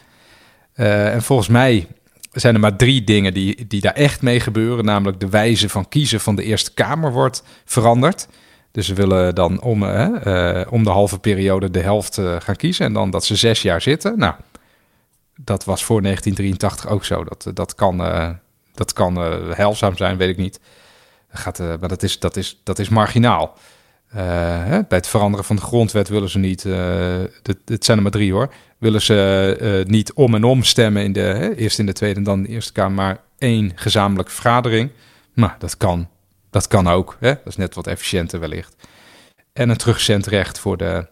En 0.74 1.22
volgens 1.22 1.48
mij 1.48 1.86
zijn 2.32 2.54
er 2.54 2.60
maar 2.60 2.76
drie 2.76 3.04
dingen 3.04 3.34
die, 3.34 3.66
die 3.66 3.80
daar 3.80 3.92
echt 3.92 4.22
mee 4.22 4.40
gebeuren. 4.40 4.84
Namelijk 4.84 5.20
de 5.20 5.28
wijze 5.28 5.68
van 5.68 5.88
kiezen 5.88 6.20
van 6.20 6.36
de 6.36 6.42
Eerste 6.42 6.74
Kamer 6.74 7.12
wordt 7.12 7.42
veranderd. 7.64 8.28
Dus 8.70 8.86
ze 8.86 8.94
willen 8.94 9.34
dan 9.34 9.60
om, 9.60 9.82
om 10.68 10.84
de 10.84 10.90
halve 10.90 11.18
periode 11.18 11.70
de 11.70 11.80
helft 11.80 12.20
gaan 12.38 12.56
kiezen. 12.56 12.86
En 12.86 12.92
dan 12.92 13.10
dat 13.10 13.24
ze 13.24 13.36
zes 13.36 13.62
jaar 13.62 13.80
zitten. 13.80 14.18
Nou, 14.18 14.34
dat 15.36 15.64
was 15.64 15.84
voor 15.84 16.02
1983 16.02 16.90
ook 16.90 17.04
zo. 17.04 17.24
Dat, 17.24 17.50
dat 17.56 17.74
kan, 17.74 18.00
dat 18.76 18.92
kan 18.92 19.16
eh, 19.16 19.50
heilzaam 19.50 19.96
zijn, 19.96 20.16
weet 20.16 20.28
ik 20.28 20.36
niet. 20.36 20.60
Gaat, 21.28 21.60
eh, 21.60 21.66
maar 21.80 21.88
dat 21.88 22.02
is, 22.02 22.18
dat 22.18 22.36
is, 22.36 22.60
dat 22.64 22.78
is 22.78 22.88
marginaal. 22.88 23.58
Eh, 24.08 24.68
bij 24.68 24.84
het 24.88 25.06
veranderen 25.06 25.44
van 25.44 25.56
de 25.56 25.62
grondwet 25.62 26.08
willen 26.08 26.28
ze 26.28 26.38
niet, 26.38 26.62
dit, 27.42 27.56
dit 27.64 27.84
zijn 27.84 27.96
er 27.96 28.02
maar 28.02 28.12
drie 28.12 28.32
hoor, 28.32 28.52
willen 28.78 29.02
ze 29.02 29.84
niet 29.86 30.12
om 30.12 30.34
en 30.34 30.44
om 30.44 30.62
stemmen 30.62 31.02
in 31.02 31.12
de, 31.12 31.20
hè, 31.20 31.54
eerst 31.54 31.78
in 31.78 31.86
de 31.86 31.92
Tweede 31.92 32.18
en 32.18 32.24
dan 32.24 32.38
in 32.38 32.44
de 32.44 32.48
Eerste 32.48 32.72
Kamer, 32.72 32.94
maar 32.94 33.20
één 33.38 33.72
gezamenlijke 33.74 34.32
vergadering. 34.32 34.90
Nou, 35.34 35.52
dat 35.58 35.76
kan, 35.76 36.08
dat 36.50 36.68
kan 36.68 36.88
ook. 36.88 37.16
Hè? 37.20 37.28
Dat 37.28 37.46
is 37.46 37.56
net 37.56 37.74
wat 37.74 37.86
efficiënter 37.86 38.40
wellicht. 38.40 38.76
En 39.52 39.68
een 39.68 39.76
terugzendrecht 39.76 40.58
voor 40.58 40.76
de 40.76 41.06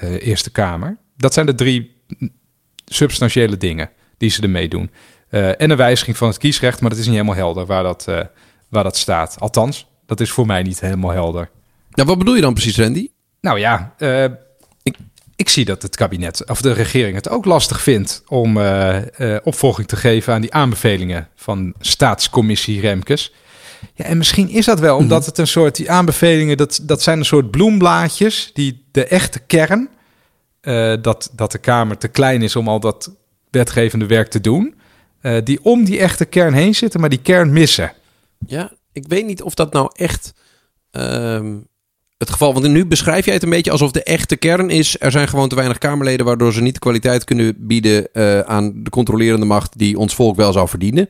Eerste 0.00 0.50
Kamer. 0.50 0.96
Dat 1.16 1.34
zijn 1.34 1.46
de 1.46 1.54
drie 1.54 1.96
substantiële 2.84 3.56
dingen 3.56 3.90
die 4.16 4.30
ze 4.30 4.42
ermee 4.42 4.68
doen. 4.68 4.90
Eh, 5.34 5.48
en 5.48 5.70
een 5.70 5.76
wijziging 5.76 6.16
van 6.16 6.28
het 6.28 6.38
kiesrecht, 6.38 6.80
maar 6.80 6.90
dat 6.90 6.98
is 6.98 7.04
niet 7.04 7.14
helemaal 7.14 7.36
helder 7.36 7.66
waar 7.66 7.82
dat, 7.82 8.04
eh, 8.08 8.20
waar 8.68 8.82
dat 8.82 8.96
staat. 8.96 9.36
Althans, 9.38 9.86
dat 10.06 10.20
is 10.20 10.30
voor 10.30 10.46
mij 10.46 10.62
niet 10.62 10.80
helemaal 10.80 11.10
helder. 11.10 11.50
Ja, 11.90 12.04
wat 12.04 12.18
bedoel 12.18 12.34
je 12.34 12.40
dan 12.40 12.54
precies, 12.54 12.78
Randy? 12.78 13.08
Nou 13.40 13.58
ja, 13.58 13.94
eh, 13.98 14.24
ik, 14.82 14.96
ik 15.36 15.48
zie 15.48 15.64
dat 15.64 15.82
het 15.82 15.96
kabinet 15.96 16.48
of 16.48 16.60
de 16.60 16.72
regering 16.72 17.14
het 17.14 17.28
ook 17.28 17.44
lastig 17.44 17.82
vindt 17.82 18.22
om 18.26 18.58
opvolging 19.42 19.88
te 19.88 19.96
geven 19.96 20.32
aan 20.32 20.40
die 20.40 20.52
aanbevelingen 20.52 21.28
van 21.34 21.74
staatscommissie 21.80 22.80
Remkes. 22.80 23.32
Ja, 23.94 24.04
en 24.04 24.18
misschien 24.18 24.48
is 24.48 24.64
dat 24.64 24.80
wel 24.80 24.96
omdat 24.96 25.26
het 25.26 25.38
een 25.38 25.46
soort, 25.46 25.76
die 25.76 25.90
aanbevelingen, 25.90 26.56
dat, 26.56 26.80
dat 26.82 27.02
zijn 27.02 27.18
een 27.18 27.24
soort 27.24 27.50
bloemblaadjes 27.50 28.50
die 28.52 28.84
de 28.90 29.06
echte 29.06 29.38
kern, 29.38 29.88
dat, 31.02 31.30
dat 31.32 31.52
de 31.52 31.58
Kamer 31.58 31.98
te 31.98 32.08
klein 32.08 32.42
is 32.42 32.56
om 32.56 32.68
al 32.68 32.80
dat 32.80 33.10
wetgevende 33.50 34.06
werk 34.06 34.28
te 34.28 34.40
doen, 34.40 34.74
eh, 35.24 35.36
die 35.44 35.58
om 35.64 35.84
die 35.84 35.98
echte 35.98 36.24
kern 36.24 36.54
heen 36.54 36.74
zitten, 36.74 37.00
maar 37.00 37.08
die 37.08 37.22
kern 37.22 37.52
missen. 37.52 37.92
Ja, 38.46 38.72
ik 38.92 39.04
weet 39.08 39.26
niet 39.26 39.42
of 39.42 39.54
dat 39.54 39.72
nou 39.72 39.90
echt 39.92 40.32
ehm, 40.90 41.56
het 42.18 42.30
geval... 42.30 42.52
Want 42.52 42.68
nu 42.68 42.86
beschrijf 42.86 43.24
jij 43.24 43.34
het 43.34 43.42
een 43.42 43.50
beetje 43.50 43.70
alsof 43.70 43.90
de 43.90 44.02
echte 44.02 44.36
kern 44.36 44.70
is... 44.70 44.96
er 45.00 45.10
zijn 45.10 45.28
gewoon 45.28 45.48
te 45.48 45.54
weinig 45.54 45.78
Kamerleden... 45.78 46.26
waardoor 46.26 46.52
ze 46.52 46.62
niet 46.62 46.74
de 46.74 46.80
kwaliteit 46.80 47.24
kunnen 47.24 47.54
bieden 47.58 48.12
eh, 48.12 48.40
aan 48.40 48.82
de 48.82 48.90
controlerende 48.90 49.46
macht... 49.46 49.78
die 49.78 49.98
ons 49.98 50.14
volk 50.14 50.36
wel 50.36 50.52
zou 50.52 50.68
verdienen. 50.68 51.08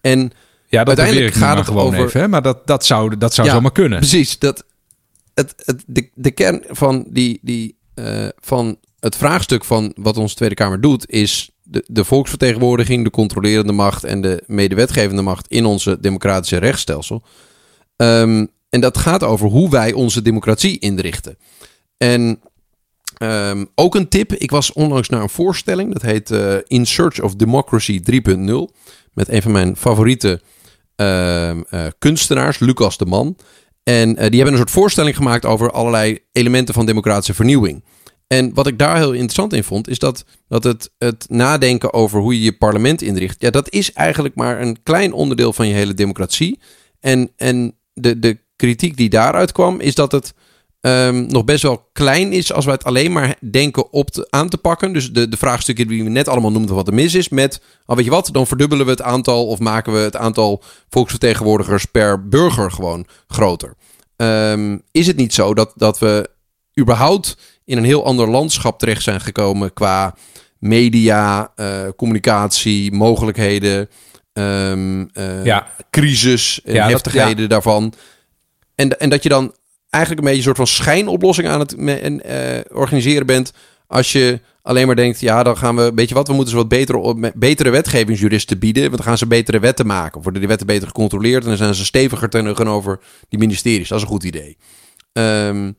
En 0.00 0.32
Ja, 0.68 0.84
dat 0.84 0.98
Uiteindelijk 0.98 1.34
gaat 1.34 1.56
het 1.56 1.66
gewoon 1.66 1.86
over- 1.86 2.04
even, 2.04 2.20
hè? 2.20 2.28
maar 2.28 2.42
dat, 2.42 2.66
dat 2.66 2.84
zou, 2.84 3.16
dat 3.18 3.34
zou 3.34 3.46
Ja, 3.48 3.54
zomaar 3.54 3.72
kunnen. 3.72 3.98
Precies, 3.98 4.38
dat 4.38 4.64
het, 5.34 5.54
het, 5.56 5.82
de, 5.86 6.10
de 6.14 6.30
kern 6.30 6.62
van, 6.68 7.04
die, 7.08 7.38
die, 7.42 7.76
eh, 7.94 8.28
van 8.40 8.76
het 9.00 9.16
vraagstuk 9.16 9.64
van 9.64 9.92
wat 9.96 10.16
onze 10.16 10.34
Tweede 10.34 10.54
Kamer 10.54 10.80
doet, 10.80 11.10
is 11.10 11.50
de, 11.64 11.84
de 11.86 12.04
volksvertegenwoordiging, 12.04 13.04
de 13.04 13.10
controlerende 13.10 13.72
macht 13.72 14.04
en 14.04 14.20
de 14.20 14.42
medewetgevende 14.46 15.22
macht 15.22 15.48
in 15.48 15.64
onze 15.64 16.00
democratische 16.00 16.56
rechtsstelsel. 16.56 17.22
Ehm, 17.96 18.46
en 18.68 18.80
dat 18.80 18.98
gaat 18.98 19.22
over 19.22 19.48
hoe 19.48 19.70
wij 19.70 19.92
onze 19.92 20.22
democratie 20.22 20.78
inrichten. 20.78 21.38
En 21.96 22.40
ehm, 23.18 23.64
ook 23.74 23.94
een 23.94 24.08
tip, 24.08 24.32
ik 24.32 24.50
was 24.50 24.72
onlangs 24.72 25.08
naar 25.08 25.22
een 25.22 25.28
voorstelling, 25.28 25.92
dat 25.92 26.02
heet 26.02 26.30
eh, 26.30 26.54
In 26.64 26.86
Search 26.86 27.20
of 27.20 27.34
Democracy 27.34 28.00
3.0, 28.00 28.74
met 29.12 29.28
een 29.28 29.42
van 29.42 29.52
mijn 29.52 29.76
favoriete 29.76 30.40
ehm, 30.96 31.62
eh, 31.68 31.86
kunstenaars, 31.98 32.58
Lucas 32.58 32.96
de 32.98 33.06
Man. 33.06 33.36
En 33.82 34.16
eh, 34.16 34.30
die 34.30 34.34
hebben 34.34 34.52
een 34.52 34.58
soort 34.66 34.70
voorstelling 34.70 35.16
gemaakt 35.16 35.44
over 35.44 35.70
allerlei 35.70 36.18
elementen 36.32 36.74
van 36.74 36.86
democratische 36.86 37.34
vernieuwing. 37.34 37.84
En 38.26 38.54
wat 38.54 38.66
ik 38.66 38.78
daar 38.78 38.96
heel 38.96 39.12
interessant 39.12 39.52
in 39.52 39.64
vond, 39.64 39.88
is 39.88 39.98
dat, 39.98 40.24
dat 40.48 40.64
het, 40.64 40.90
het 40.98 41.26
nadenken 41.28 41.92
over 41.92 42.20
hoe 42.20 42.34
je 42.34 42.44
je 42.44 42.56
parlement 42.56 43.02
inricht, 43.02 43.40
ja, 43.40 43.50
dat 43.50 43.70
is 43.70 43.92
eigenlijk 43.92 44.34
maar 44.34 44.60
een 44.60 44.82
klein 44.82 45.12
onderdeel 45.12 45.52
van 45.52 45.68
je 45.68 45.74
hele 45.74 45.94
democratie. 45.94 46.58
En, 47.00 47.30
en 47.36 47.74
de, 47.92 48.18
de 48.18 48.38
kritiek 48.56 48.96
die 48.96 49.08
daaruit 49.08 49.52
kwam, 49.52 49.80
is 49.80 49.94
dat 49.94 50.12
het 50.12 50.34
ehm, 50.80 51.26
nog 51.26 51.44
best 51.44 51.62
wel 51.62 51.88
klein 51.92 52.32
is 52.32 52.52
als 52.52 52.64
we 52.64 52.70
het 52.70 52.84
alleen 52.84 53.12
maar 53.12 53.36
denken 53.50 53.92
op 53.92 54.10
te, 54.10 54.26
aan 54.30 54.48
te 54.48 54.58
pakken. 54.58 54.92
Dus 54.92 55.12
de, 55.12 55.28
de 55.28 55.36
vraagstukken 55.36 55.88
die 55.88 56.04
we 56.04 56.10
net 56.10 56.28
allemaal 56.28 56.52
noemden 56.52 56.74
wat 56.74 56.86
er 56.86 56.94
mis 56.94 57.14
is 57.14 57.28
met, 57.28 57.60
oh, 57.86 57.96
weet 57.96 58.04
je 58.04 58.10
wat, 58.10 58.28
dan 58.32 58.46
verdubbelen 58.46 58.84
we 58.84 58.90
het 58.90 59.02
aantal 59.02 59.46
of 59.46 59.58
maken 59.58 59.92
we 59.92 59.98
het 59.98 60.16
aantal 60.16 60.62
volksvertegenwoordigers 60.88 61.84
per 61.84 62.28
burger 62.28 62.70
gewoon 62.70 63.06
groter. 63.26 63.74
Ehm, 64.16 64.78
is 64.90 65.06
het 65.06 65.16
niet 65.16 65.34
zo 65.34 65.54
dat, 65.54 65.72
dat 65.76 65.98
we 65.98 66.30
überhaupt 66.80 67.36
in 67.64 67.76
een 67.76 67.84
heel 67.84 68.04
ander 68.04 68.28
landschap 68.30 68.78
terecht 68.78 69.02
zijn 69.02 69.20
gekomen 69.20 69.72
qua 69.72 70.14
media, 70.58 71.52
eh, 71.56 71.88
communicatie, 71.96 72.92
mogelijkheden, 72.92 73.88
ehm, 74.32 75.04
eh, 75.12 75.44
Ja. 75.44 75.66
crisis 75.90 76.60
en 76.64 76.74
Ja, 76.74 76.82
dat- 76.82 76.90
heftigheden 76.90 77.48
daarvan. 77.48 77.92
En, 78.74 78.98
en 79.00 79.10
dat 79.10 79.22
je 79.22 79.28
dan 79.28 79.54
eigenlijk 79.90 80.24
een 80.24 80.32
beetje 80.34 80.50
een 80.50 80.56
soort 80.56 80.68
van 80.68 80.76
schijnoplossing 80.84 81.48
aan 81.48 81.60
het 81.60 81.74
en, 81.76 82.22
eh, 82.24 82.60
organiseren 82.76 83.26
bent. 83.26 83.52
Als 83.86 84.12
je 84.12 84.40
alleen 84.62 84.86
maar 84.86 84.96
denkt, 84.96 85.20
ja, 85.20 85.42
dan 85.42 85.56
gaan 85.56 85.76
we, 85.76 85.92
weet 85.94 86.08
je 86.08 86.14
wat, 86.14 86.26
we 86.28 86.32
moeten 86.34 86.50
ze 86.50 86.56
wat 86.56 86.68
betere, 86.68 87.32
betere 87.34 87.70
wetgevingsjuristen 87.70 88.58
bieden. 88.58 88.82
Want 88.82 88.96
dan 88.96 89.04
gaan 89.04 89.18
ze 89.18 89.26
betere 89.26 89.58
wetten 89.58 89.86
maken. 89.86 90.22
Worden 90.22 90.40
die 90.40 90.48
wetten 90.48 90.66
beter 90.66 90.86
gecontroleerd 90.86 91.42
en 91.42 91.48
dan 91.48 91.56
zijn 91.56 91.74
ze 91.74 91.84
steviger 91.84 92.28
tegenover 92.28 93.00
die 93.28 93.38
ministeries. 93.38 93.88
Dat 93.88 93.98
is 93.98 94.04
een 94.04 94.10
goed 94.10 94.24
idee. 94.24 94.56
Ehm, 95.12 95.72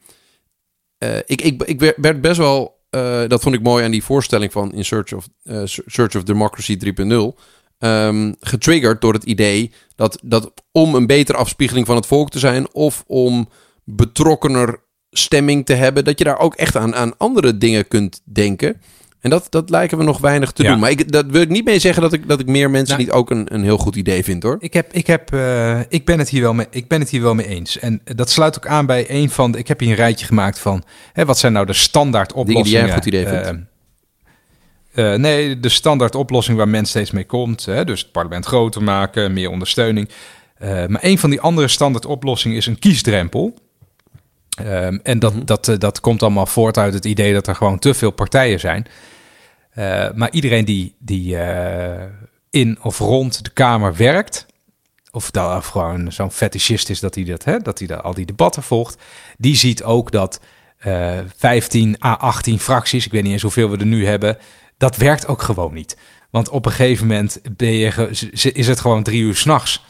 eh, 0.97 1.17
ik, 1.25 1.41
ik, 1.41 1.63
ik 1.63 1.79
werd- 1.97 2.21
best 2.21 2.37
wel, 2.37 2.79
eh, 2.89 3.27
dat 3.27 3.41
vond 3.41 3.55
ik 3.55 3.61
mooi 3.61 3.83
aan 3.83 3.91
die 3.91 4.03
voorstelling 4.03 4.51
van 4.51 4.73
In 4.73 4.85
Search 4.85 5.13
of, 5.13 5.27
eh, 5.43 5.61
Search 5.65 6.15
of 6.15 6.23
Democracy 6.23 6.77
3.0. 6.77 7.35
ehm, 7.77 8.33
getriggerd 8.39 9.01
door 9.01 9.13
het 9.13 9.23
idee 9.23 9.71
dat, 9.95 10.19
dat 10.23 10.51
om 10.71 10.95
een 10.95 11.07
betere 11.07 11.37
afspiegeling 11.37 11.85
van 11.85 11.95
het 11.95 12.05
volk 12.05 12.29
te 12.29 12.39
zijn, 12.39 12.73
of 12.73 13.03
om 13.07 13.49
betrokkener 13.83 14.79
stemming 15.11 15.65
te 15.65 15.73
hebben, 15.73 16.03
dat 16.03 16.17
je 16.19 16.23
daar 16.25 16.39
ook 16.39 16.55
echt 16.55 16.75
aan, 16.75 16.95
aan 16.95 17.17
andere 17.17 17.57
dingen 17.57 17.87
kunt 17.87 18.21
denken. 18.23 18.81
En 19.25 19.31
dat, 19.31 19.47
dat 19.49 19.69
lijken 19.69 19.97
we 19.97 20.03
nog 20.03 20.17
weinig 20.19 20.51
te 20.51 20.63
Ja. 20.63 20.69
doen. 20.71 20.79
Maar 20.79 20.89
ik, 20.89 21.11
dat 21.11 21.25
wil 21.25 21.41
ik 21.41 21.49
niet 21.49 21.65
mee 21.65 21.79
zeggen 21.79 22.01
dat 22.01 22.13
ik, 22.13 22.27
dat 22.27 22.39
ik 22.39 22.47
meer 22.47 22.69
mensen 22.69 22.95
Nou, 22.95 23.07
niet 23.07 23.17
ook 23.17 23.29
een, 23.29 23.53
een 23.53 23.63
heel 23.63 23.77
goed 23.77 23.95
idee 23.95 24.23
vind 24.23 24.43
hoor. 24.43 24.55
Ik, 24.59 24.73
heb, 24.73 24.93
ik, 24.93 25.07
heb, 25.07 25.33
eh, 25.33 25.79
ik, 25.89 26.05
ben 26.05 26.19
het 26.19 26.29
hier 26.29 26.41
wel 26.41 26.53
mee, 26.53 26.65
ik 26.69 26.87
ben 26.87 26.99
het 26.99 27.09
hier 27.09 27.21
wel 27.21 27.33
mee 27.35 27.47
eens. 27.47 27.79
En 27.79 28.01
dat 28.15 28.29
sluit 28.29 28.55
ook 28.57 28.67
aan 28.67 28.85
bij 28.85 29.05
een 29.09 29.29
van 29.29 29.51
de. 29.51 29.57
Ik 29.57 29.67
heb 29.67 29.79
hier 29.79 29.89
een 29.89 29.95
rijtje 29.95 30.25
gemaakt 30.25 30.59
van. 30.59 30.83
Hè, 31.13 31.25
wat 31.25 31.37
zijn 31.37 31.53
nou 31.53 31.65
de 31.65 31.73
standaard 31.73 32.33
oplossingen? 32.33 32.63
die 32.63 32.71
jij 32.73 32.83
een 32.83 32.93
goed 32.93 33.05
idee 33.05 33.27
vindt. 33.27 33.47
Eh, 34.93 35.13
eh, 35.13 35.19
nee, 35.19 35.59
de 35.59 35.69
standaard 35.69 36.15
oplossing 36.15 36.57
waar 36.57 36.69
men 36.69 36.85
steeds 36.85 37.11
mee 37.11 37.25
komt. 37.25 37.65
Hè, 37.65 37.85
dus 37.85 38.01
het 38.01 38.11
parlement 38.11 38.45
groter 38.45 38.83
maken, 38.83 39.33
meer 39.33 39.49
ondersteuning. 39.49 40.09
Maar 40.59 40.99
een 41.01 41.19
van 41.19 41.29
die 41.29 41.41
andere 41.41 41.67
standaard 41.67 42.05
oplossingen 42.05 42.57
is 42.57 42.65
een 42.65 42.79
kiesdrempel. 42.79 43.53
Ehm, 44.55 44.97
en 45.03 45.19
dat, 45.19 45.33
Mhm. 45.33 45.45
dat, 45.45 45.75
dat 45.77 45.99
komt 45.99 46.21
allemaal 46.21 46.45
voort 46.45 46.77
uit 46.77 46.93
het 46.93 47.05
idee 47.05 47.33
dat 47.33 47.47
er 47.47 47.55
gewoon 47.55 47.79
te 47.79 47.93
veel 47.93 48.11
partijen 48.11 48.59
zijn. 48.59 48.85
Eh, 49.75 50.07
maar 50.15 50.31
iedereen 50.31 50.65
die, 50.65 50.95
die 50.99 51.37
eh, 51.37 52.05
in 52.49 52.77
of 52.81 52.97
rond 52.97 53.43
de 53.43 53.49
Kamer 53.49 53.95
werkt, 53.95 54.45
of, 55.11 55.31
dat, 55.31 55.65
gewoon 55.65 56.11
zo'n 56.11 56.31
fetischist 56.31 56.89
is 56.89 56.99
dat 56.99 57.15
hij, 57.15 57.23
dat, 57.23 57.43
hè, 57.43 57.59
dat 57.59 57.79
hij 57.79 57.87
dat, 57.87 58.03
al 58.03 58.13
die 58.13 58.25
debatten 58.25 58.63
volgt, 58.63 59.01
die 59.37 59.55
ziet 59.55 59.83
ook 59.83 60.11
dat 60.11 60.39
eh 60.77 61.19
15 61.37 61.95
à 62.03 62.13
18 62.17 62.59
fracties, 62.59 63.05
ik 63.05 63.11
weet 63.11 63.23
niet 63.23 63.31
eens 63.31 63.41
hoeveel 63.41 63.69
we 63.69 63.77
er 63.77 63.85
nu 63.85 64.05
hebben, 64.05 64.37
dat 64.77 64.95
werkt 64.95 65.27
ook 65.27 65.41
gewoon 65.41 65.73
niet. 65.73 65.97
Want 66.29 66.49
op 66.49 66.65
een 66.65 66.71
gegeven 66.71 67.07
moment 67.07 67.41
ben 67.57 67.73
je, 67.73 68.09
is 68.53 68.67
het 68.67 68.79
gewoon 68.79 69.03
drie 69.03 69.21
uur 69.21 69.35
s'nachts. 69.35 69.83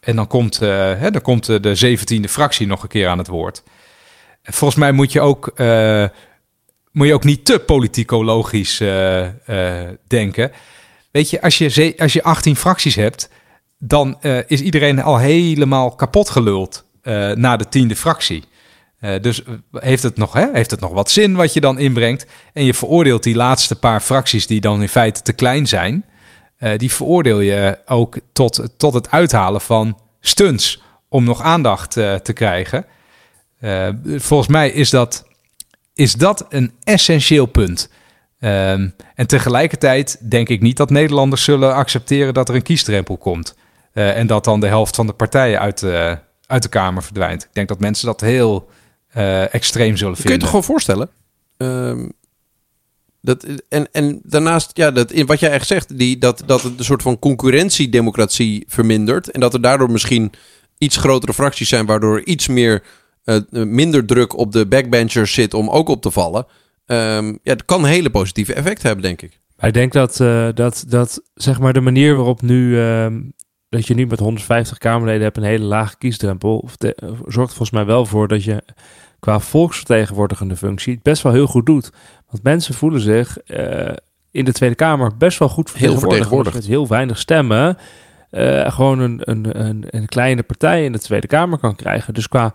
En 0.00 0.16
dan 0.16 0.26
komt, 0.26 0.62
eh, 0.62 0.68
hè, 0.98 1.10
dan 1.10 1.22
komt 1.22 1.48
eh, 1.48 1.60
de 1.60 1.74
zeventiende 1.74 2.28
fractie 2.28 2.66
nog 2.66 2.82
een 2.82 2.88
keer 2.88 3.08
aan 3.08 3.18
het 3.18 3.26
woord. 3.26 3.62
En 4.42 4.52
Volgens 4.52 4.80
mij 4.80 4.92
moet 4.92 5.12
je 5.12 5.20
ook, 5.20 5.52
eh, 5.54 6.04
moet 6.92 7.06
je 7.06 7.14
ook 7.14 7.24
niet 7.24 7.44
te 7.44 7.58
politicologisch 7.58 8.80
eh, 8.80 9.26
denken. 10.06 10.52
Weet 11.10 11.30
je, 11.30 11.42
als 11.42 11.58
je, 11.58 11.94
als 11.98 12.12
je 12.12 12.22
18 12.22 12.56
fracties 12.56 12.94
hebt, 12.94 13.28
dan 13.78 14.20
eh, 14.20 14.38
is 14.46 14.60
iedereen 14.60 15.02
al 15.02 15.18
helemaal 15.18 15.94
kapot 15.94 16.30
geluld 16.30 16.88
na 17.34 17.56
de 17.56 17.68
tiende 17.68 17.96
fractie. 17.96 18.44
Dus 19.20 19.42
heeft 19.72 20.02
het, 20.02 20.16
nog, 20.16 20.32
hè, 20.32 20.46
heeft 20.52 20.70
het 20.70 20.80
nog 20.80 20.92
wat 20.92 21.10
zin 21.10 21.34
wat 21.34 21.52
je 21.52 21.60
dan 21.60 21.78
inbrengt? 21.78 22.26
En 22.52 22.64
je 22.64 22.74
veroordeelt 22.74 23.22
die 23.22 23.34
laatste 23.34 23.76
paar 23.76 24.00
fracties 24.00 24.46
die 24.46 24.60
dan 24.60 24.82
in 24.82 24.88
feite 24.88 25.22
te 25.22 25.32
klein 25.32 25.66
zijn. 25.66 26.04
die 26.76 26.92
veroordeel 26.92 27.40
je 27.40 27.78
ook 27.86 28.18
tot, 28.32 28.68
tot 28.76 28.94
het 28.94 29.10
uithalen 29.10 29.60
van 29.60 29.98
stunts 30.20 30.82
om 31.08 31.24
nog 31.24 31.42
aandacht 31.42 31.90
te 31.92 32.32
krijgen. 32.34 32.86
Volgens 34.18 34.48
mij 34.48 34.70
is 34.70 34.90
dat, 34.90 35.29
is 35.94 36.14
dat 36.14 36.46
een 36.48 36.72
essentieel 36.82 37.46
punt. 37.46 37.90
Ehm, 38.38 38.88
en 39.14 39.26
tegelijkertijd 39.26 40.30
denk 40.30 40.48
ik 40.48 40.60
niet 40.60 40.76
dat 40.76 40.90
Nederlanders 40.90 41.44
zullen 41.44 41.74
accepteren 41.74 42.34
dat 42.34 42.48
er 42.48 42.54
een 42.54 42.62
kiesdrempel 42.62 43.16
komt. 43.16 43.54
Eh, 43.92 44.16
en 44.16 44.26
dat 44.26 44.44
dan 44.44 44.60
de 44.60 44.66
helft 44.66 44.96
van 44.96 45.06
de 45.06 45.12
partijen 45.12 45.60
uit 45.60 45.78
de, 45.78 46.18
uit 46.46 46.62
de 46.62 46.68
Kamer 46.68 47.02
verdwijnt. 47.02 47.42
Ik 47.42 47.50
denk 47.52 47.68
dat 47.68 47.80
mensen 47.80 48.06
dat 48.06 48.20
heel 48.20 48.68
eh, 49.08 49.54
extreem 49.54 49.96
zullen 49.96 50.14
Dat 50.14 50.22
kun 50.22 50.32
je 50.32 50.38
vinden. 50.38 50.38
toch 50.38 50.48
gewoon 50.48 50.64
voorstellen? 50.64 51.10
Ehm, 51.56 52.08
dat, 53.20 53.46
en, 53.68 53.88
en 53.92 54.20
daarnaast, 54.22 54.70
ja, 54.74 54.90
dat, 54.90 55.12
wat 55.12 55.40
jij 55.40 55.50
echt 55.50 55.66
zegt, 55.66 55.98
die, 55.98 56.18
dat, 56.18 56.42
dat 56.46 56.62
het 56.62 56.78
een 56.78 56.84
soort 56.84 57.02
van 57.02 57.18
concurrentiedemocratie 57.18 58.64
vermindert. 58.68 59.30
En 59.30 59.40
dat 59.40 59.54
er 59.54 59.60
daardoor 59.60 59.90
misschien 59.90 60.32
iets 60.78 60.96
grotere 60.96 61.34
fracties 61.34 61.68
zijn, 61.68 61.86
waardoor 61.86 62.22
iets 62.24 62.48
meer, 62.48 62.82
eh, 63.24 63.38
minder 63.50 64.06
druk 64.06 64.38
op 64.38 64.52
de 64.52 64.66
backbenchers 64.66 65.32
zit 65.34 65.54
om 65.54 65.68
ook 65.70 65.88
op 65.88 66.02
te 66.02 66.10
vallen. 66.10 66.46
Ehm, 66.86 67.26
ja, 67.26 67.36
het 67.42 67.64
kan 67.64 67.84
hele 67.84 68.10
positieve 68.10 68.54
effecten 68.54 68.86
hebben, 68.86 69.04
denk 69.04 69.22
ik. 69.22 69.38
Ik 69.60 69.72
denk 69.72 69.92
dat, 69.92 70.20
eh, 70.20 70.48
dat, 70.54 70.84
dat 70.88 71.22
zeg 71.34 71.60
maar 71.60 71.72
de 71.72 71.80
manier 71.80 72.16
waarop 72.16 72.42
nu, 72.42 72.80
ehm, 72.80 73.20
dat 73.68 73.86
je 73.86 73.94
nu 73.94 74.06
met 74.06 74.18
150 74.18 74.78
Kamerleden 74.78 75.22
hebt 75.22 75.36
een 75.36 75.42
hele 75.42 75.64
lage 75.64 75.98
kiesdrempel, 75.98 76.58
of 76.58 76.76
de- 76.76 76.94
eh, 76.94 77.08
zorgt 77.08 77.48
volgens 77.54 77.70
mij 77.70 77.84
wel 77.84 78.06
voor 78.06 78.28
dat 78.28 78.44
je 78.44 78.62
qua 79.18 79.40
volksvertegenwoordigende 79.40 80.56
functie 80.56 80.94
het 80.94 81.02
best 81.02 81.22
wel 81.22 81.32
heel 81.32 81.46
goed 81.46 81.66
doet. 81.66 81.90
Want 82.30 82.42
mensen 82.42 82.74
voelen 82.74 83.00
zich 83.00 83.38
in 84.30 84.44
de 84.44 84.52
Tweede 84.52 84.74
Kamer 84.76 85.16
best 85.16 85.38
wel 85.38 85.48
goed 85.48 85.70
vertegenwoordigd. 85.70 86.24
Met 86.54 86.66
heel 86.66 86.86
weinig 86.88 87.18
stemmen 87.18 87.76
gewoon 88.72 88.98
een, 88.98 89.20
een, 89.24 89.60
een, 89.66 89.84
een 89.90 90.06
kleine 90.06 90.42
partij 90.42 90.84
in 90.84 90.92
de 90.92 90.98
Tweede 90.98 91.26
Kamer 91.26 91.58
kan 91.58 91.76
krijgen. 91.76 92.14
Dus 92.14 92.28
qua 92.28 92.54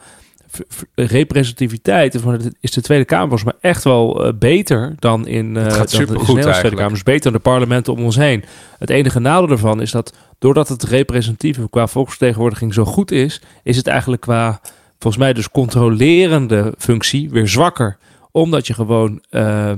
representativiteit 0.95 2.13
is 2.13 2.21
is 2.59 2.71
de 2.71 2.81
Tweede 2.81 3.05
Kamer 3.05 3.27
volgens 3.27 3.51
mij 3.51 3.71
echt 3.71 3.83
wel 3.83 4.25
eh, 4.25 4.33
beter 4.39 4.93
dan 4.99 5.27
in, 5.27 5.57
eh 5.57 5.63
Het 5.63 5.73
gaat 5.73 5.91
dan 5.91 6.05
de 6.05 6.19
Tweede. 6.23 6.75
Kamer. 6.75 6.89
Dus 6.89 7.03
beter 7.03 7.23
dan 7.23 7.33
de 7.33 7.39
parlementen 7.39 7.93
om 7.93 8.03
ons 8.03 8.15
heen. 8.15 8.43
Het 8.79 8.89
enige 8.89 9.19
nadeel 9.19 9.49
ervan 9.49 9.81
is 9.81 9.91
dat 9.91 10.13
doordat 10.39 10.67
het 10.67 10.83
representatieve 10.83 11.69
qua 11.69 11.87
volksvertegenwoordiging 11.87 12.73
zo 12.73 12.85
goed 12.85 13.11
is, 13.11 13.41
is 13.63 13.77
het 13.77 13.87
eigenlijk 13.87 14.21
qua 14.21 14.61
volgens 14.99 15.23
mij 15.23 15.33
dus 15.33 15.51
controlerende 15.51 16.73
functie 16.77 17.29
weer 17.29 17.47
zwakker. 17.47 17.97
Omdat 18.31 18.67
je 18.67 18.73
gewoon 18.73 19.21
eh, 19.29 19.71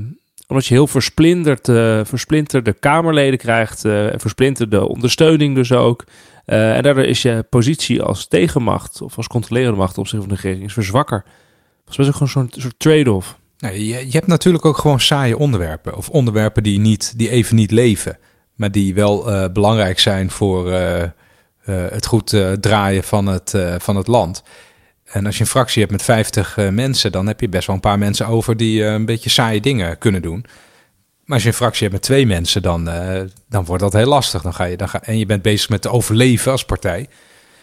omdat 0.48 0.66
je 0.66 0.74
heel 0.74 0.88
versplinterd, 0.88 1.70
eh, 1.70 2.00
versplinterde 2.04 2.74
Kamerleden 2.74 3.40
krijgt, 3.40 3.86
eh 3.86 4.06
versplinterde 4.16 4.88
ondersteuning 4.88 5.56
dus 5.56 5.72
ook. 5.72 6.04
Eh, 6.48 6.76
en 6.76 6.84
daardoor 6.84 7.04
is 7.04 7.22
je 7.22 7.45
positie 7.50 8.02
als 8.02 8.28
tegenmacht 8.28 9.02
of 9.02 9.18
als 9.18 9.28
controlerende 9.28 9.78
macht 9.78 9.98
op 9.98 10.08
zich 10.08 10.20
van 10.20 10.28
de 10.28 10.36
regering 10.36 10.64
is 10.64 10.74
verzwakker. 10.74 11.24
Mij 11.86 11.95
is 11.98 12.06
het 12.06 12.14
gewoon 12.14 12.28
zo'n 12.28 12.62
soort 12.62 12.80
trade-off. 12.80 13.38
Je, 13.58 13.88
je 13.88 14.12
hebt 14.12 14.28
natuurlijk 14.28 14.66
ook 14.66 14.78
gewoon 14.78 15.00
saaie 15.00 15.38
onderwerpen. 15.38 15.98
Of 15.98 16.10
onderwerpen 16.10 16.64
die, 16.64 16.80
niet, 16.80 17.14
die 17.18 17.30
even 17.30 17.56
niet 17.56 17.72
leven. 17.72 18.18
Maar 18.56 18.72
die 18.72 18.93
wel 18.93 19.32
eh, 19.32 19.52
belangrijk 19.52 20.00
zijn 20.00 20.32
voor 20.32 20.72
eh, 20.72 21.10
het 21.66 22.06
goed 22.06 22.36
draaien 22.60 23.04
van 23.04 23.28
het, 23.28 23.54
van 23.78 23.95
het 23.95 24.08
land. 24.08 24.43
En 25.12 25.26
als 25.26 25.36
je 25.36 25.41
een 25.41 25.50
fractie 25.50 25.80
hebt 25.80 25.91
met 25.91 26.04
50 26.04 26.58
eh, 26.58 26.70
mensen, 26.70 27.12
dan 27.12 27.28
heb 27.28 27.39
je 27.39 27.50
best 27.50 27.68
wel 27.68 27.76
een 27.76 27.82
paar 27.82 27.98
mensen 27.98 28.28
over 28.28 28.58
die 28.58 28.84
een 28.84 29.06
beetje 29.06 29.30
saaie 29.30 29.62
dingen 29.62 29.98
kunnen 29.98 30.22
doen. 30.22 30.45
Maar 31.28 31.36
als 31.36 31.44
je 31.44 31.50
een 31.50 31.56
fractie 31.56 31.82
hebt 31.82 31.94
met 31.94 32.02
twee 32.02 32.26
mensen, 32.26 32.62
dan, 32.62 32.90
eh, 32.90 33.22
dan 33.50 33.66
wordt 33.66 33.84
dat 33.84 33.94
heel 33.94 34.08
lastig. 34.08 34.42
Dan 34.42 34.54
ga 34.54 34.64
je, 34.64 34.78
dan 34.78 34.90
ga, 34.90 35.02
en 35.04 35.18
je 35.18 35.26
bent 35.26 35.42
bezig 35.42 35.70
met 35.70 35.82
te 35.82 35.90
overleven 35.90 36.52
als 36.52 36.66
partij. 36.66 37.10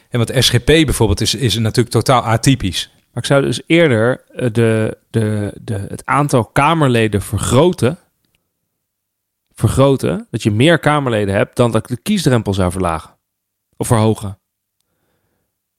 En 0.09 0.19
wat 0.19 0.33
SGP 0.39 0.67
bijvoorbeeld 0.67 1.21
is, 1.21 1.35
is 1.35 1.59
natuurlijk 1.59 1.95
totaal 1.95 2.23
atypisch. 2.23 2.91
Maar 3.13 3.23
ik 3.23 3.29
zou 3.29 3.43
dus 3.43 3.63
eerder 3.67 4.25
eh, 4.35 4.53
de, 4.53 4.99
de, 5.11 5.53
de, 5.61 5.87
het 5.89 6.07
aantal 6.07 6.45
Kamerleden 6.45 7.23
vergroten. 7.23 7.99
Vergroten. 9.55 10.27
Dat 10.31 10.43
je 10.43 10.51
meer 10.51 10.79
Kamerleden 10.79 11.35
hebt 11.35 11.57
dan 11.57 11.71
dat 11.71 11.91
ik 11.91 11.97
de 11.97 12.03
kiesdrempel 12.03 12.55
zou 12.55 12.71
verlagen. 12.73 13.17
Of 13.77 13.87
verhogen. 13.87 14.39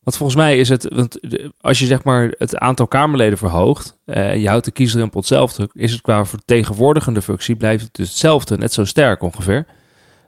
Want 0.05 0.17
volgens 0.17 0.37
mij 0.37 0.57
is 0.57 0.69
het, 0.69 0.87
want 0.93 1.19
als 1.61 1.79
je 1.79 1.85
zeg 1.85 2.03
maar 2.03 2.33
het 2.37 2.57
aantal 2.57 2.87
Kamerleden 2.87 3.37
verhoogt, 3.37 3.97
eh, 4.05 4.29
en 4.29 4.39
je 4.39 4.47
houdt 4.47 4.65
de 4.65 4.71
kiesdrempel 4.71 5.19
hetzelfde, 5.19 5.69
is 5.73 5.91
het 5.91 6.01
qua 6.01 6.25
vertegenwoordigende 6.25 7.21
functie, 7.21 7.55
blijft 7.55 7.83
het 7.83 7.93
dus 7.93 8.09
hetzelfde, 8.09 8.57
net 8.57 8.73
zo 8.73 8.85
sterk 8.85 9.21
ongeveer. 9.21 9.65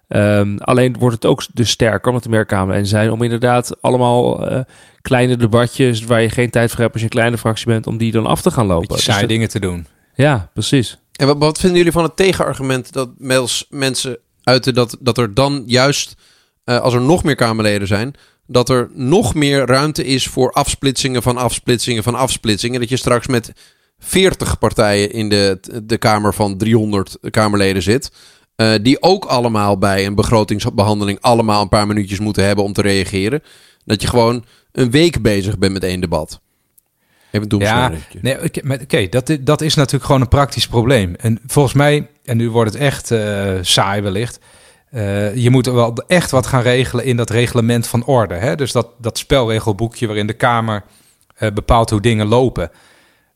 Ehm, 0.08 0.58
alleen 0.58 0.96
wordt 1.00 1.16
het 1.16 1.26
ook 1.26 1.46
dus 1.54 1.70
sterker, 1.70 2.08
omdat 2.08 2.24
er 2.24 2.30
meer 2.30 2.46
Kamerleden 2.46 2.88
zijn, 2.88 3.12
om 3.12 3.24
inderdaad 3.24 3.82
allemaal 3.82 4.48
eh, 4.48 4.60
kleine 5.02 5.38
debatjes 5.38 6.04
waar 6.04 6.22
je 6.22 6.30
geen 6.30 6.50
tijd 6.50 6.72
voor 6.72 6.80
hebt 6.80 6.92
als 6.94 7.02
je 7.02 7.08
een 7.08 7.18
kleine 7.18 7.38
fractie 7.38 7.68
bent, 7.68 7.88
om 7.88 7.98
die 7.98 8.12
dan 8.12 8.26
af 8.26 8.42
te 8.42 8.52
gaan 8.52 8.66
lopen. 8.66 8.88
Beetje 8.88 9.06
Dus 9.06 9.14
saaie 9.14 9.28
dingen 9.28 9.50
te 9.50 9.60
doen. 9.60 9.88
ja, 10.16 10.50
precies. 10.54 10.98
En 11.16 11.28
wat, 11.28 11.38
wat 11.38 11.60
vinden 11.60 11.78
jullie 11.78 11.94
van 11.94 12.04
het 12.04 12.16
tegenargument 12.16 12.94
dat 12.94 13.10
mails 13.18 13.66
mensen 13.70 14.18
uiten 14.44 14.74
dat, 14.74 14.98
dat 15.00 15.18
er 15.18 15.34
dan 15.34 15.64
juist, 15.66 16.16
eh, 16.64 16.80
als 16.80 16.94
er 16.94 17.02
nog 17.02 17.24
meer 17.24 17.36
Kamerleden 17.36 17.88
zijn, 17.88 18.16
dat 18.48 18.70
er 18.70 18.90
nog 18.94 19.34
meer 19.34 19.66
ruimte 19.66 20.06
is 20.06 20.28
voor 20.28 20.52
afsplitsingen 20.52 21.24
van 21.24 21.38
afsplitsingen 21.38 22.04
van 22.04 22.16
afsplitsingen. 22.16 22.80
Dat 22.80 22.90
je 22.90 22.98
straks 22.98 23.28
met 23.28 23.52
40 24.00 24.60
partijen 24.60 25.12
in 25.12 25.30
de, 25.30 25.60
de 25.84 25.98
Kamer 25.98 26.34
van 26.34 26.58
300 26.58 27.18
Kamerleden 27.30 27.82
zit. 27.84 28.12
eh, 28.56 28.74
die 28.82 29.02
ook 29.02 29.26
allemaal 29.26 29.78
bij 29.78 30.06
een 30.06 30.16
begrotingsbehandeling 30.16 31.18
allemaal 31.22 31.62
een 31.62 31.70
paar 31.70 31.88
minuutjes 31.88 32.20
moeten 32.20 32.46
hebben 32.46 32.66
om 32.66 32.74
te 32.74 32.82
reageren. 32.82 33.44
Dat 33.86 34.02
je 34.02 34.08
gewoon 34.08 34.46
een 34.72 34.92
week 34.92 35.22
bezig 35.22 35.58
bent 35.58 35.74
met 35.74 35.84
één 35.84 36.00
debat. 36.00 36.40
Even 37.32 37.50
doen. 37.50 37.60
Ja, 37.60 37.92
nee, 38.22 38.38
oké, 38.82 39.08
dat, 39.10 39.38
dat 39.42 39.62
is 39.62 39.76
natuurlijk 39.76 40.06
gewoon 40.06 40.22
een 40.22 40.28
praktisch 40.28 40.68
probleem. 40.68 41.16
En 41.16 41.40
volgens 41.48 41.74
mij, 41.74 42.10
en 42.24 42.38
nu 42.38 42.50
wordt 42.50 42.74
het 42.74 42.82
echt 42.82 43.12
eh, 43.12 43.54
saai 43.62 44.02
wellicht. 44.02 44.40
Eh, 44.90 45.36
je 45.36 45.50
moet 45.50 45.66
wel 45.66 45.94
echt 46.08 46.32
wat 46.32 46.48
gaan 46.48 46.62
regelen 46.62 47.06
in 47.06 47.18
dat 47.18 47.30
reglement 47.30 47.88
van 47.88 48.06
orde. 48.06 48.34
Hè? 48.34 48.56
Dus 48.56 48.72
dat, 48.72 48.88
dat 48.98 49.18
spelregelboekje 49.18 50.08
waarin 50.08 50.28
de 50.28 50.34
Kamer 50.34 50.84
eh, 51.36 51.52
bepaalt 51.52 51.90
hoe 51.90 52.02
dingen 52.02 52.28
lopen. 52.28 52.72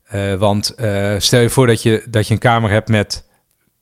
Eh, 0.04 0.34
want 0.34 0.74
stel 1.18 1.40
je 1.40 1.50
voor 1.50 1.66
dat 1.66 1.82
je, 1.82 2.04
dat 2.08 2.26
je 2.26 2.34
een 2.34 2.40
Kamer 2.40 2.70
hebt 2.70 2.88
met, 2.88 3.24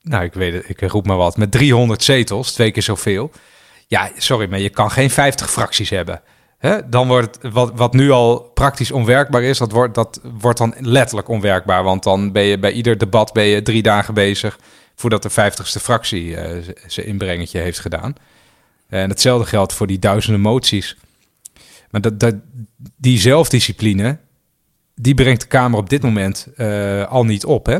nou 0.01 0.23
ik 0.23 0.33
weet 0.33 0.53
het, 0.53 0.69
ik 0.69 0.81
roep 0.81 1.05
maar 1.05 1.17
wat, 1.17 1.37
met 1.37 1.51
300 1.51 2.03
zetels, 2.03 2.53
twee 2.53 2.71
keer 2.71 2.83
zoveel. 2.83 3.31
Ja, 3.87 4.11
sorry, 4.17 4.49
maar 4.49 4.59
je 4.59 4.69
kan 4.69 4.91
geen 4.91 5.09
50 5.09 5.51
fracties 5.51 5.89
hebben. 5.89 6.21
Hè? 6.57 6.89
Dan 6.89 7.07
wordt 7.07 7.37
het, 7.41 7.53
wat, 7.53 7.71
wat 7.75 7.93
nu 7.93 8.11
al 8.11 8.39
praktisch 8.39 8.91
onwerkbaar 8.91 9.43
is, 9.43 9.57
dat 9.57 9.71
wordt, 9.71 9.95
dat 9.95 10.21
wordt 10.39 10.57
dan 10.57 10.73
letterlijk 10.79 11.27
onwerkbaar. 11.27 11.83
Want 11.83 12.03
dan 12.03 12.31
ben 12.31 12.43
je 12.43 12.59
bij 12.59 12.71
ieder 12.71 12.97
debat 12.97 13.33
ben 13.33 13.43
je 13.43 13.61
drie 13.61 13.81
dagen 13.81 14.13
bezig 14.13 14.59
voordat 15.01 15.23
de 15.23 15.29
vijftigste 15.29 15.79
fractie 15.79 16.35
eh, 16.35 16.73
zijn 16.87 17.05
inbrengetje 17.05 17.59
heeft 17.59 17.79
gedaan. 17.79 18.13
En 18.87 19.09
hetzelfde 19.09 19.47
geldt 19.47 19.73
voor 19.73 19.87
die 19.87 19.99
duizenden 19.99 20.41
moties. 20.41 20.97
Maar 21.89 22.01
dat, 22.01 22.19
dat, 22.19 22.35
die 22.97 23.19
zelfdiscipline, 23.19 24.17
die 24.95 25.13
brengt 25.13 25.41
de 25.41 25.47
Kamer 25.47 25.79
op 25.79 25.89
dit 25.89 26.01
moment 26.01 26.47
eh, 26.55 27.07
al 27.07 27.25
niet 27.25 27.45
op. 27.45 27.65
Hè? 27.65 27.77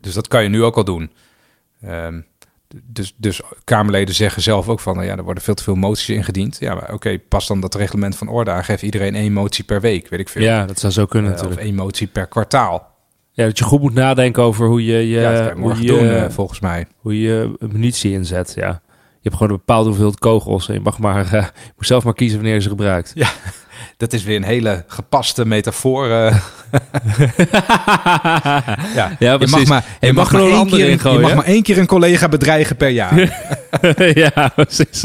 Dus 0.00 0.14
dat 0.14 0.28
kan 0.28 0.42
je 0.42 0.48
nu 0.48 0.62
ook 0.62 0.76
al 0.76 0.84
doen. 0.84 1.10
Ehm, 1.82 2.20
dus, 2.84 3.14
dus 3.16 3.40
Kamerleden 3.64 4.14
zeggen 4.14 4.42
zelf 4.42 4.68
ook 4.68 4.80
van, 4.80 4.94
nou 4.94 5.06
ja, 5.06 5.16
er 5.16 5.22
worden 5.24 5.42
veel 5.42 5.54
te 5.54 5.62
veel 5.62 5.74
moties 5.74 6.08
ingediend. 6.08 6.56
Ja, 6.60 6.74
maar 6.74 6.92
oké, 6.92 7.18
pas 7.18 7.46
dan 7.46 7.60
dat 7.60 7.74
reglement 7.74 8.16
van 8.16 8.28
orde 8.28 8.50
aan. 8.50 8.64
Geef 8.64 8.82
iedereen 8.82 9.14
één 9.14 9.32
motie 9.32 9.64
per 9.64 9.80
week, 9.80 10.08
weet 10.08 10.20
ik 10.20 10.28
veel. 10.28 10.42
Ja, 10.42 10.66
dat 10.66 10.78
zou 10.78 10.92
zo 10.92 11.06
kunnen 11.06 11.30
Eh, 11.30 11.36
of 11.36 11.42
natuurlijk. 11.42 11.68
één 11.70 11.78
motie 11.84 12.06
per 12.06 12.26
kwartaal. 12.26 12.91
Ja, 13.34 13.44
dat 13.44 13.58
je 13.58 13.64
goed 13.64 13.80
moet 13.80 13.94
nadenken 13.94 14.42
over 14.42 14.66
hoe 14.66 14.84
je 14.84 14.92
je, 15.08 15.20
ja, 15.20 15.32
dat 15.42 15.52
hoe 15.52 15.80
je, 15.80 15.86
doen, 15.86 16.08
eh, 16.08 16.24
volgens 16.30 16.60
mij. 16.60 16.86
hoe 16.96 17.20
je 17.20 17.52
munitie 17.58 18.12
inzet. 18.12 18.52
Ja. 18.56 18.80
Je 18.96 19.28
hebt 19.28 19.34
gewoon 19.36 19.52
een 19.52 19.58
bepaalde 19.58 19.86
hoeveelheid 19.88 20.18
kogels. 20.18 20.68
En 20.68 20.74
je 20.74 20.80
mag 20.80 20.98
maar, 20.98 21.28
je 21.32 21.42
moet 21.76 21.86
zelf 21.86 22.04
maar 22.04 22.14
kiezen 22.14 22.36
wanneer 22.36 22.54
je 22.54 22.60
ze 22.62 22.68
gebruikt. 22.68 23.12
Dat 23.96 24.12
is 24.12 24.24
weer 24.24 24.36
een 24.36 24.42
hele 24.42 24.84
gepaste 24.86 25.44
metafoor. 25.46 26.10
eh. 26.10 26.36
ja, 28.94 29.16
Ja, 29.18 29.36
je 29.38 29.46
mag 29.50 29.66
maar, 29.66 29.84
je 30.00 30.06
Je 30.06 30.12
mag 30.12 30.32
mag 30.32 30.32
maar 30.32 30.40
er 30.40 30.46
een 30.46 30.52
één 30.52 30.60
ander 30.60 30.78
keer, 30.78 31.00
gooien, 31.00 31.20
je 31.20 31.26
mag 31.26 31.34
maar 31.34 31.44
één 31.44 31.62
keer 31.62 31.78
een 31.78 31.86
collega 31.86 32.28
bedreigen 32.28 32.76
per 32.76 32.88
jaar. 32.88 33.40
ja, 34.14 34.48
precies. 34.54 35.04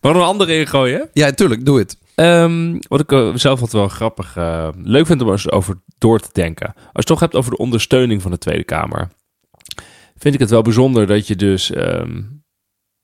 Maar 0.00 0.14
een 0.14 0.22
andere 0.22 0.58
ingooien. 0.58 1.08
Ja, 1.12 1.30
tuurlijk, 1.32 1.64
doe 1.64 1.78
het. 1.78 1.96
Ehm, 2.22 2.78
wat 2.88 3.00
ik 3.00 3.12
eh, 3.12 3.34
zelf 3.34 3.60
altijd 3.60 3.72
wel 3.72 3.88
grappig 3.88 4.36
eh, 4.36 4.68
leuk 4.82 5.06
vind 5.06 5.22
om 5.22 5.30
eens 5.30 5.50
over 5.50 5.82
door 5.98 6.20
te 6.20 6.28
denken. 6.32 6.66
Als 6.66 6.76
je 6.76 6.90
het 6.92 7.06
toch 7.06 7.20
hebt 7.20 7.34
over 7.34 7.50
de 7.50 7.56
ondersteuning 7.56 8.22
van 8.22 8.30
de 8.30 8.38
Tweede 8.38 8.64
Kamer. 8.64 9.08
Vind 10.16 10.34
ik 10.34 10.40
het 10.40 10.50
wel 10.50 10.62
bijzonder 10.62 11.06
dat 11.06 11.26
je 11.26 11.36
dus 11.36 11.70
ehm, 11.70 12.22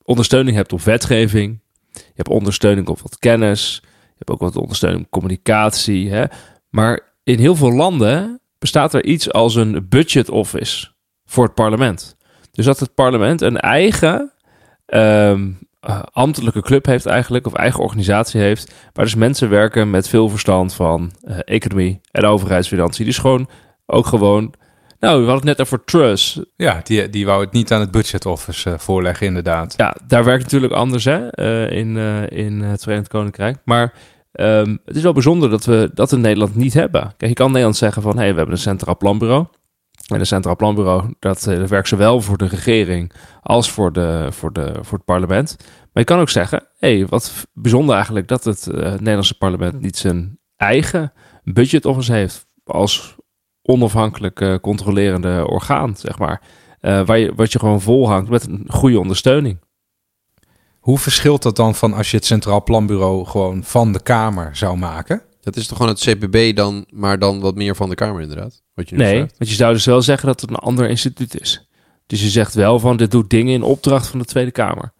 ondersteuning 0.02 0.56
hebt 0.56 0.72
op 0.72 0.80
wetgeving. 0.80 1.60
Je 1.92 2.12
hebt 2.14 2.28
ondersteuning 2.28 2.88
op 2.88 3.00
wat 3.00 3.18
kennis. 3.18 3.80
Je 3.82 4.14
hebt 4.18 4.30
ook 4.30 4.40
wat 4.40 4.56
ondersteuning 4.56 5.04
op 5.04 5.10
communicatie. 5.10 6.10
Hè? 6.10 6.24
Maar 6.68 7.14
in 7.22 7.38
heel 7.38 7.56
veel 7.56 7.72
landen 7.72 8.40
bestaat 8.58 8.94
er 8.94 9.04
iets 9.04 9.32
als 9.32 9.54
een 9.54 9.86
budget 9.88 10.30
office 10.30 10.88
voor 11.24 11.44
het 11.44 11.54
parlement. 11.54 12.16
Dus 12.50 12.64
dat 12.64 12.80
het 12.80 12.94
parlement 12.94 13.40
een 13.40 13.60
eigen 13.60 14.32
ehm, 14.86 15.50
eh, 15.80 16.02
ambtelijke 16.12 16.62
club 16.62 16.86
heeft 16.86 17.06
eigenlijk, 17.06 17.46
of 17.46 17.54
eigen 17.54 17.80
organisatie 17.80 18.40
heeft, 18.40 18.74
waar 18.92 19.04
dus 19.04 19.14
mensen 19.14 19.48
werken 19.48 19.90
met 19.90 20.08
veel 20.08 20.28
verstand 20.28 20.74
van 20.74 21.12
eh, 21.22 21.38
economie 21.44 22.00
en 22.10 22.24
overheidsfinanciën. 22.24 23.06
Dus 23.06 23.18
gewoon 23.18 23.48
ook 23.86 24.06
gewoon, 24.06 24.54
nou, 25.00 25.20
we 25.20 25.30
hadden 25.30 25.48
het 25.48 25.58
net 25.58 25.60
over 25.60 25.84
trust. 25.84 26.40
Ja, 26.56 26.80
die, 26.82 27.08
die 27.08 27.26
wou 27.26 27.44
het 27.44 27.52
niet 27.52 27.72
aan 27.72 27.80
het 27.80 27.90
budget 27.90 28.26
office 28.26 28.70
eh, 28.70 28.78
voorleggen, 28.78 29.26
inderdaad. 29.26 29.74
Ja, 29.76 29.96
daar 30.06 30.24
werkt 30.24 30.42
natuurlijk 30.42 30.72
anders 30.72 31.04
hè, 31.04 31.30
in, 31.70 31.96
in 32.28 32.60
het 32.60 32.82
Verenigd 32.82 33.08
Koninkrijk. 33.08 33.58
Maar 33.64 33.92
ehm, 34.32 34.76
het 34.84 34.96
is 34.96 35.02
wel 35.02 35.12
bijzonder 35.12 35.50
dat 35.50 35.64
we 35.64 35.90
dat 35.94 36.12
in 36.12 36.20
Nederland 36.20 36.54
niet 36.54 36.74
hebben. 36.74 37.02
Kijk, 37.02 37.30
je 37.30 37.32
kan 37.32 37.46
Nederland 37.46 37.76
zeggen 37.76 38.02
van, 38.02 38.12
hé, 38.12 38.18
hey, 38.18 38.30
we 38.30 38.36
hebben 38.36 38.54
een 38.54 38.60
Centraal 38.60 38.96
Planbureau. 38.96 39.46
En 40.08 40.20
een 40.20 40.26
Centraal 40.26 40.56
Planbureau, 40.56 41.14
dat, 41.18 41.46
eh, 41.46 41.58
dat 41.58 41.68
werkt 41.68 41.88
zowel 41.88 42.20
voor 42.20 42.36
de 42.38 42.46
regering 42.46 43.12
als 43.42 43.70
voor, 43.70 43.92
de, 43.92 44.28
voor, 44.30 44.52
de, 44.52 44.74
voor 44.80 44.98
het 44.98 45.06
parlement. 45.06 45.56
Maar 45.58 46.02
je 46.02 46.04
kan 46.04 46.18
ook 46.18 46.28
zeggen, 46.28 46.66
hé, 46.78 46.96
hey, 46.96 47.06
wat 47.06 47.46
bijzonder 47.52 47.94
eigenlijk 47.94 48.28
dat 48.28 48.44
het 48.44 48.66
eh, 48.66 48.92
Nederlandse 48.92 49.38
parlement 49.38 49.80
niet 49.80 49.96
zijn 49.96 50.38
eigen 50.56 51.12
budget 51.44 51.84
office 51.84 52.12
heeft 52.12 52.46
als 52.64 53.16
onafhankelijk 53.62 54.40
eh, 54.40 54.54
controlerende 54.60 55.46
orgaan, 55.48 55.96
zeg 55.96 56.18
maar. 56.18 56.42
Waar 56.80 57.18
je, 57.18 57.34
wat 57.34 57.52
je 57.52 57.58
gewoon 57.58 57.80
volhangt 57.80 58.30
met 58.30 58.46
een 58.46 58.64
goede 58.68 58.98
ondersteuning. 58.98 59.58
Hoe 60.78 60.98
verschilt 60.98 61.42
dat 61.42 61.56
dan 61.56 61.74
van 61.74 61.92
als 61.92 62.10
je 62.10 62.16
het 62.16 62.26
Centraal 62.26 62.62
Planbureau 62.62 63.24
gewoon 63.24 63.64
van 63.64 63.92
de 63.92 64.02
Kamer 64.02 64.56
zou 64.56 64.76
maken? 64.76 65.22
Dat 65.54 65.62
is 65.62 65.68
toch 65.68 65.76
gewoon 65.78 65.92
het 65.92 66.04
CPB 66.04 66.56
dan, 66.56 66.84
maar 66.90 67.18
dan 67.18 67.40
wat 67.40 67.54
meer 67.54 67.76
van 67.76 67.88
de 67.88 67.94
Kamer 67.94 68.20
inderdaad. 68.22 68.62
Wat 68.74 68.88
je 68.88 68.96
nu 68.96 69.02
Nee, 69.02 69.18
zegt. 69.18 69.34
want 69.38 69.50
je 69.50 69.56
zou 69.56 69.72
dus 69.72 69.84
wel 69.84 70.02
zeggen 70.02 70.26
dat 70.26 70.40
het 70.40 70.50
een 70.50 70.56
ander 70.56 70.88
instituut 70.88 71.40
is. 71.40 71.68
Dus 72.06 72.22
je 72.22 72.28
zegt 72.28 72.54
wel 72.54 72.78
van 72.78 72.96
dit 72.96 73.10
doet 73.10 73.30
dingen 73.30 73.54
in 73.54 73.62
opdracht 73.62 74.06
van 74.06 74.18
de 74.18 74.24
Tweede 74.24 74.50
Kamer. 74.50 74.92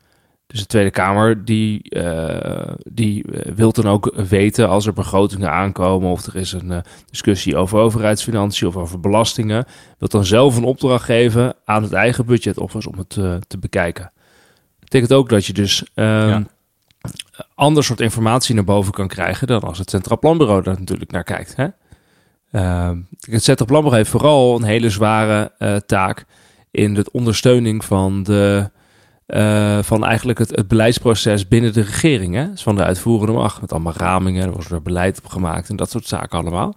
Dus 0.47 0.61
de 0.61 0.67
Tweede 0.67 0.91
Kamer 0.91 1.45
die, 1.45 1.83
eh, 1.91 2.73
die 2.93 3.25
eh, 3.33 3.53
wil 3.55 3.73
dan 3.73 3.87
ook 3.87 4.13
weten 4.29 4.69
als 4.69 4.87
er 4.87 4.93
begrotingen 4.93 5.51
aankomen 5.51 6.11
of 6.11 6.27
er 6.27 6.37
is 6.37 6.53
een 6.53 6.71
eh, 6.73 6.79
discussie 7.11 7.57
over 7.57 7.79
overheidsfinanciën 7.79 8.69
of 8.69 8.77
over 8.77 9.01
belastingen, 9.01 9.65
wil 9.99 10.09
dan 10.09 10.25
zelf 10.25 10.57
een 10.57 10.65
opdracht 10.65 11.05
geven 11.05 11.55
aan 11.65 11.83
het 11.83 11.93
eigen 11.93 12.27
budget 12.27 12.59
office 12.59 12.89
om 12.91 12.99
het 12.99 13.09
te 13.49 13.59
bekijken. 13.59 14.13
Betekent 14.81 15.13
ook 15.13 15.29
dat 15.29 15.47
je 15.47 15.53
dus 15.53 15.85
ehm, 15.95 16.29
Ja. 16.29 16.43
Ander 17.55 17.85
soort 17.85 18.01
informatie 18.01 18.55
naar 18.55 18.65
boven 18.65 18.93
kan 18.93 19.09
krijgen 19.09 19.47
dan 19.47 19.61
als 19.61 19.79
het 19.79 19.91
Centraal 19.91 20.19
Planbureau 20.19 20.63
daar 20.63 20.79
natuurlijk 20.79 21.11
naar 21.11 21.25
kijkt. 21.25 21.57
Hè? 21.57 21.67
Ehm, 22.53 22.97
het 23.31 23.43
Centraal 23.45 23.67
Planbureau 23.69 23.97
heeft 23.97 24.11
vooral 24.11 24.57
een 24.57 24.63
hele 24.65 24.91
zware 24.91 25.53
eh, 25.59 25.77
taak 25.77 26.25
in 26.71 26.95
de 26.95 27.05
ondersteuning 27.13 27.85
van, 27.85 28.23
de, 28.23 28.71
eh, 29.27 29.79
van 29.83 30.05
eigenlijk 30.05 30.39
het, 30.39 30.57
het 30.57 30.69
beleidsproces 30.69 31.49
binnen 31.49 31.73
de 31.73 31.81
regering. 31.81 32.35
Hè? 32.35 32.51
Dus 32.51 32.63
van 32.63 32.77
de 32.77 32.85
uitvoerende 32.85 33.33
macht, 33.33 33.61
met 33.61 33.73
allemaal 33.73 33.95
ramingen, 33.97 34.45
er 34.45 34.53
wordt 34.53 34.71
er 34.71 34.83
beleid 34.83 35.19
op 35.19 35.27
gemaakt 35.31 35.69
en 35.69 35.77
dat 35.77 35.91
soort 35.91 36.07
zaken 36.07 36.39
allemaal. 36.39 36.77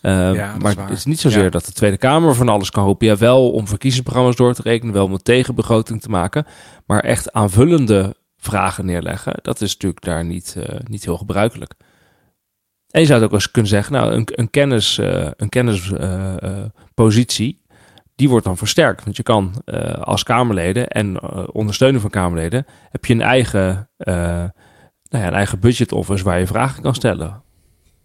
Ehm, 0.00 0.34
Ja, 0.34 0.54
maar 0.58 0.74
het 0.76 0.90
is 0.90 1.04
niet 1.04 1.20
zozeer 1.20 1.42
Ja. 1.42 1.50
dat 1.50 1.64
de 1.64 1.72
Tweede 1.72 1.96
Kamer 1.96 2.34
van 2.34 2.48
alles 2.48 2.70
kan 2.70 2.84
roepen. 2.84 3.06
Ja, 3.06 3.16
wel 3.16 3.50
om 3.50 3.68
verkiezingsprogramma's 3.68 4.36
door 4.36 4.54
te 4.54 4.62
rekenen, 4.62 4.94
wel 4.94 5.04
om 5.04 5.12
een 5.12 5.22
tegenbegroting 5.22 6.00
te 6.00 6.08
maken. 6.08 6.46
Maar 6.86 7.00
echt 7.00 7.32
aanvullende 7.32 8.16
vragen 8.46 8.86
neerleggen, 8.86 9.34
dat 9.42 9.60
is 9.60 9.72
natuurlijk 9.72 10.04
daar 10.04 10.24
niet, 10.24 10.56
eh, 10.58 10.76
niet 10.84 11.04
heel 11.04 11.16
gebruikelijk. 11.16 11.74
En 12.90 13.00
je 13.00 13.06
zou 13.06 13.20
het 13.20 13.28
ook 13.28 13.34
eens 13.34 13.50
kunnen 13.50 13.70
zeggen, 13.70 13.92
nou, 13.92 14.12
een, 14.12 14.28
een 14.32 14.50
kennis, 14.50 14.98
eh, 14.98 15.30
een 15.36 15.48
kennispositie, 15.48 17.64
die 18.16 18.28
wordt 18.28 18.44
dan 18.44 18.56
versterkt. 18.56 19.04
Want 19.04 19.16
je 19.16 19.22
kan 19.22 19.62
eh, 19.64 19.92
als 19.92 20.22
Kamerleden 20.22 20.88
en 20.88 21.16
eh, 21.16 21.44
ondersteuner 21.52 22.00
van 22.00 22.10
Kamerleden, 22.10 22.66
heb 22.90 23.04
je 23.04 23.14
een 23.14 23.22
eigen, 23.22 23.90
eh, 23.96 24.14
nou 24.14 25.24
ja, 25.24 25.26
een 25.26 25.32
eigen 25.32 25.60
budget 25.60 25.92
office 25.92 26.24
waar 26.24 26.38
je 26.38 26.46
vragen 26.46 26.82
kan 26.82 26.94
stellen. 26.94 27.42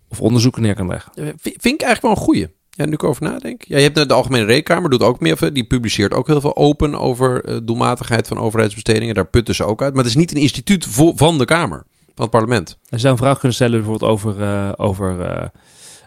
Of 0.10 0.22
onderzoeken 0.22 0.62
neer 0.62 0.76
kan 0.76 0.88
leggen. 0.88 1.14
Eh, 1.14 1.26
vind 1.42 1.66
ik 1.66 1.82
eigenlijk 1.82 2.02
wel 2.02 2.12
een 2.12 2.18
goeie. 2.18 2.60
Ja, 2.74 2.86
nu 2.86 2.92
ik 2.92 3.04
over 3.04 3.24
nadenk. 3.24 3.64
Ja, 3.64 3.78
je 3.78 3.84
hebt 3.84 4.10
de 4.10 4.14
Algemene 4.14 4.46
Rekenkamer, 4.46 4.90
doet 4.90 5.04
ook 5.04 5.20
meer. 5.20 5.54
Die 5.54 5.64
publiceert 5.64 6.14
ook 6.14 6.28
heel 6.28 6.42
veel 6.42 6.56
open 6.56 6.96
over 6.96 7.44
eh, 7.44 7.58
doelmatigheid 7.64 8.28
van 8.28 8.38
overheidsbestedingen. 8.38 9.16
Daar 9.16 9.28
putten 9.28 9.56
ze 9.56 9.64
ook 9.64 9.82
uit. 9.82 9.94
Maar 9.94 10.04
het 10.04 10.12
is 10.12 10.20
niet 10.20 10.32
een 10.32 10.42
instituut 10.42 10.88
van 11.16 11.38
de 11.38 11.46
Kamer, 11.46 11.84
van 12.06 12.24
het 12.24 12.30
parlement. 12.30 12.78
Je 12.84 12.98
zou 12.98 13.14
een 13.14 13.20
vraag 13.20 13.38
kunnen 13.38 13.54
stellen 13.54 13.80
bijvoorbeeld 13.80 14.12
over, 14.12 14.42
eh, 14.42 14.72
over 14.76 15.22
eh, 15.22 15.48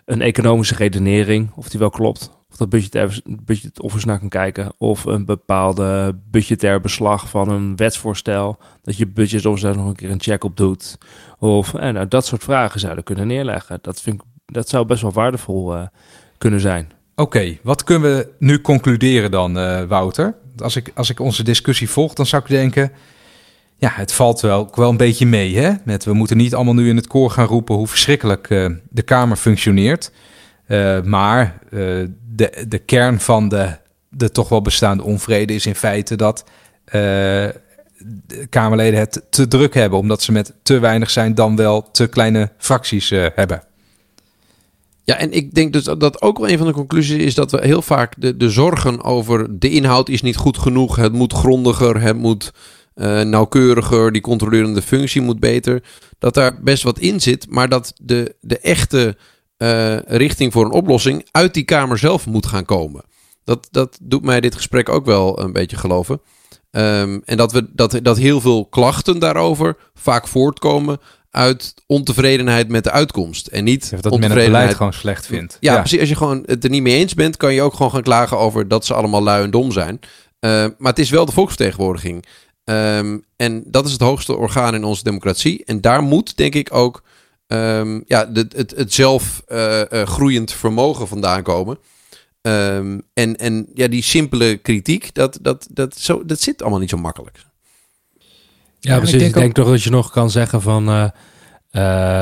een 0.04 0.20
economische 0.20 0.74
redenering, 0.74 1.50
of 1.54 1.68
die 1.68 1.80
wel 1.80 1.90
klopt. 1.90 2.30
Of 2.50 2.56
dat 2.56 2.68
budget, 2.68 3.22
budget 3.44 3.80
office 3.80 4.06
naar 4.06 4.18
kan 4.18 4.28
kijken. 4.28 4.72
Of 4.78 5.04
een 5.04 5.24
bepaalde 5.24 6.18
budgetair 6.30 6.80
beslag 6.80 7.28
van 7.28 7.48
een 7.48 7.76
wetsvoorstel. 7.76 8.58
Dat 8.82 8.96
je 8.96 9.06
budget 9.06 9.46
office 9.46 9.66
daar 9.66 9.76
nog 9.76 9.86
een 9.86 9.94
keer 9.94 10.10
een 10.10 10.20
check 10.20 10.44
op 10.44 10.56
doet. 10.56 10.98
Of 11.38 11.72
nou, 11.72 12.08
dat 12.08 12.26
soort 12.26 12.44
vragen 12.44 12.80
zouden 12.80 13.04
kunnen 13.04 13.26
neerleggen. 13.26 13.78
Dat, 13.82 14.00
vind 14.00 14.20
ik, 14.20 14.54
dat 14.54 14.68
zou 14.68 14.86
best 14.86 15.02
wel 15.02 15.12
waardevol 15.12 15.74
eh, 15.74 15.86
kunnen 16.44 16.62
zijn. 16.62 16.90
Oké, 17.14 17.58
wat 17.62 17.84
kunnen 17.84 18.16
we 18.16 18.28
nu 18.38 18.60
concluderen 18.60 19.30
dan, 19.30 19.58
eh, 19.58 19.82
Wouter? 19.82 20.34
Als 20.58 20.76
ik, 20.76 20.90
als 20.94 21.10
ik 21.10 21.20
onze 21.20 21.42
discussie 21.42 21.90
volg, 21.90 22.14
dan 22.14 22.26
zou 22.26 22.42
ik 22.42 22.48
denken... 22.48 22.92
Ja, 23.76 23.90
het 23.92 24.12
valt 24.12 24.40
wel, 24.40 24.70
wel 24.74 24.90
een 24.90 24.96
beetje 24.96 25.26
mee, 25.26 25.56
hè? 25.56 25.72
Met, 25.84 26.04
we 26.04 26.12
moeten 26.12 26.36
niet 26.36 26.54
allemaal 26.54 26.74
nu 26.74 26.88
in 26.88 26.96
het 26.96 27.06
koor 27.06 27.30
gaan 27.30 27.46
roepen... 27.46 27.74
hoe 27.74 27.86
verschrikkelijk 27.86 28.50
eh, 28.50 28.66
de 28.90 29.02
Kamer 29.02 29.36
functioneert. 29.36 30.10
Eh, 30.66 31.02
maar 31.02 31.58
de, 32.34 32.64
de 32.68 32.78
kern 32.78 33.20
van 33.20 33.48
de, 33.48 33.76
de 34.08 34.30
toch 34.30 34.48
wel 34.48 34.62
bestaande 34.62 35.02
onvrede 35.02 35.54
is 35.54 35.66
in 35.66 35.74
feite... 35.74 36.16
dat 36.16 36.44
de 36.84 38.46
Kamerleden 38.48 38.98
het 39.00 39.22
te 39.30 39.48
druk 39.48 39.74
hebben... 39.74 39.98
omdat 39.98 40.22
ze 40.22 40.32
met 40.32 40.54
te 40.62 40.78
weinig 40.78 41.10
zijn 41.10 41.34
dan 41.34 41.56
wel 41.56 41.90
te 41.90 42.06
kleine 42.06 42.50
fracties 42.58 43.10
hebben. 43.10 43.62
Ja, 45.04 45.16
en 45.16 45.32
ik 45.32 45.54
denk 45.54 45.72
dus 45.72 45.84
dat 45.84 46.22
ook 46.22 46.38
wel 46.38 46.48
een 46.48 46.58
van 46.58 46.66
de 46.66 46.72
conclusies 46.72 47.22
is 47.22 47.34
dat 47.34 47.50
we 47.50 47.60
heel 47.62 47.82
vaak 47.82 48.14
de, 48.18 48.36
de 48.36 48.50
zorgen 48.50 49.02
over 49.02 49.58
de 49.58 49.70
inhoud 49.70 50.08
is 50.08 50.22
niet 50.22 50.36
goed 50.36 50.58
genoeg. 50.58 50.96
Het 50.96 51.12
moet 51.12 51.32
grondiger, 51.32 52.00
het 52.00 52.16
moet 52.16 52.52
eh, 52.94 53.20
nauwkeuriger, 53.20 54.12
die 54.12 54.20
controlerende 54.20 54.82
functie 54.82 55.20
moet 55.20 55.40
beter. 55.40 55.82
Dat 56.18 56.34
daar 56.34 56.62
best 56.62 56.82
wat 56.82 56.98
in 56.98 57.20
zit, 57.20 57.50
maar 57.50 57.68
dat 57.68 57.92
de, 58.02 58.36
de 58.40 58.58
echte 58.58 59.16
eh, 59.56 59.98
richting 59.98 60.52
voor 60.52 60.64
een 60.64 60.72
oplossing 60.72 61.28
uit 61.30 61.54
die 61.54 61.64
Kamer 61.64 61.98
zelf 61.98 62.26
moet 62.26 62.46
gaan 62.46 62.64
komen. 62.64 63.04
Dat, 63.44 63.68
dat 63.70 63.98
doet 64.02 64.24
mij 64.24 64.40
dit 64.40 64.54
gesprek 64.54 64.88
ook 64.88 65.04
wel 65.04 65.40
een 65.40 65.52
beetje 65.52 65.76
geloven. 65.76 66.20
Ehm, 66.70 67.20
en 67.24 67.36
dat, 67.36 67.52
we, 67.52 67.68
dat, 67.72 67.98
dat 68.02 68.16
heel 68.16 68.40
veel 68.40 68.66
klachten 68.66 69.18
daarover 69.18 69.76
vaak 69.94 70.28
voortkomen 70.28 70.98
uit 71.34 71.74
ontevredenheid 71.86 72.68
met 72.68 72.84
de 72.84 72.90
uitkomst. 72.90 73.46
En 73.46 73.64
niet 73.64 73.80
Dat 73.80 73.90
men 73.90 73.98
het 74.00 74.02
beleid 74.02 74.22
ontevredenheid 74.22 74.74
gewoon 74.74 74.92
slecht 74.92 75.26
vindt. 75.26 75.56
ja, 75.60 75.78
precies. 75.78 76.00
Als 76.00 76.08
je 76.08 76.16
gewoon 76.16 76.42
het 76.46 76.64
er 76.64 76.70
niet 76.70 76.82
mee 76.82 76.96
eens 76.96 77.14
bent, 77.14 77.36
kan 77.36 77.54
je 77.54 77.62
ook 77.62 77.74
gewoon 77.74 77.90
gaan 77.90 78.02
klagen 78.02 78.38
over 78.38 78.68
dat 78.68 78.86
ze 78.86 78.94
allemaal 78.94 79.22
lui 79.22 79.44
en 79.44 79.50
dom 79.50 79.72
zijn. 79.72 79.98
Eh, 80.38 80.50
maar 80.50 80.90
het 80.90 80.98
is 80.98 81.10
wel 81.10 81.24
de 81.24 81.32
volksvertegenwoordiging. 81.32 82.24
Ehm, 82.64 83.18
en 83.36 83.62
dat 83.66 83.86
is 83.86 83.92
het 83.92 84.00
hoogste 84.00 84.36
orgaan 84.36 84.74
in 84.74 84.84
onze 84.84 85.02
democratie. 85.02 85.64
En 85.64 85.80
daar 85.80 86.02
moet, 86.02 86.36
denk 86.36 86.54
ik, 86.54 86.74
ook 86.74 87.02
ehm, 87.46 88.00
ja, 88.06 88.24
de, 88.24 88.46
het, 88.56 88.74
het 88.76 88.92
zelf 88.92 89.42
eh, 89.46 90.00
eh, 90.00 90.08
groeiend 90.08 90.52
vermogen 90.52 91.08
vandaan 91.08 91.42
komen. 91.42 91.78
Ehm, 92.40 92.98
en, 93.14 93.36
en 93.36 93.68
ja, 93.74 93.88
die 93.88 94.02
simpele 94.02 94.56
kritiek, 94.56 95.14
dat, 95.14 95.38
dat, 95.42 95.66
dat, 95.70 95.98
zo, 95.98 96.24
dat 96.24 96.40
zit 96.40 96.62
allemaal 96.62 96.80
niet 96.80 96.90
zo 96.90 96.96
makkelijk. 96.96 97.44
Ja, 98.84 98.98
precies. 98.98 99.20
ik 99.22 99.28
Ik 99.28 99.34
denk 99.34 99.54
toch 99.54 99.68
dat 99.68 99.82
je 99.82 99.90
nog 99.90 100.10
kan 100.10 100.30
zeggen 100.30 100.62
van 100.62 100.88
eh, 100.88 101.08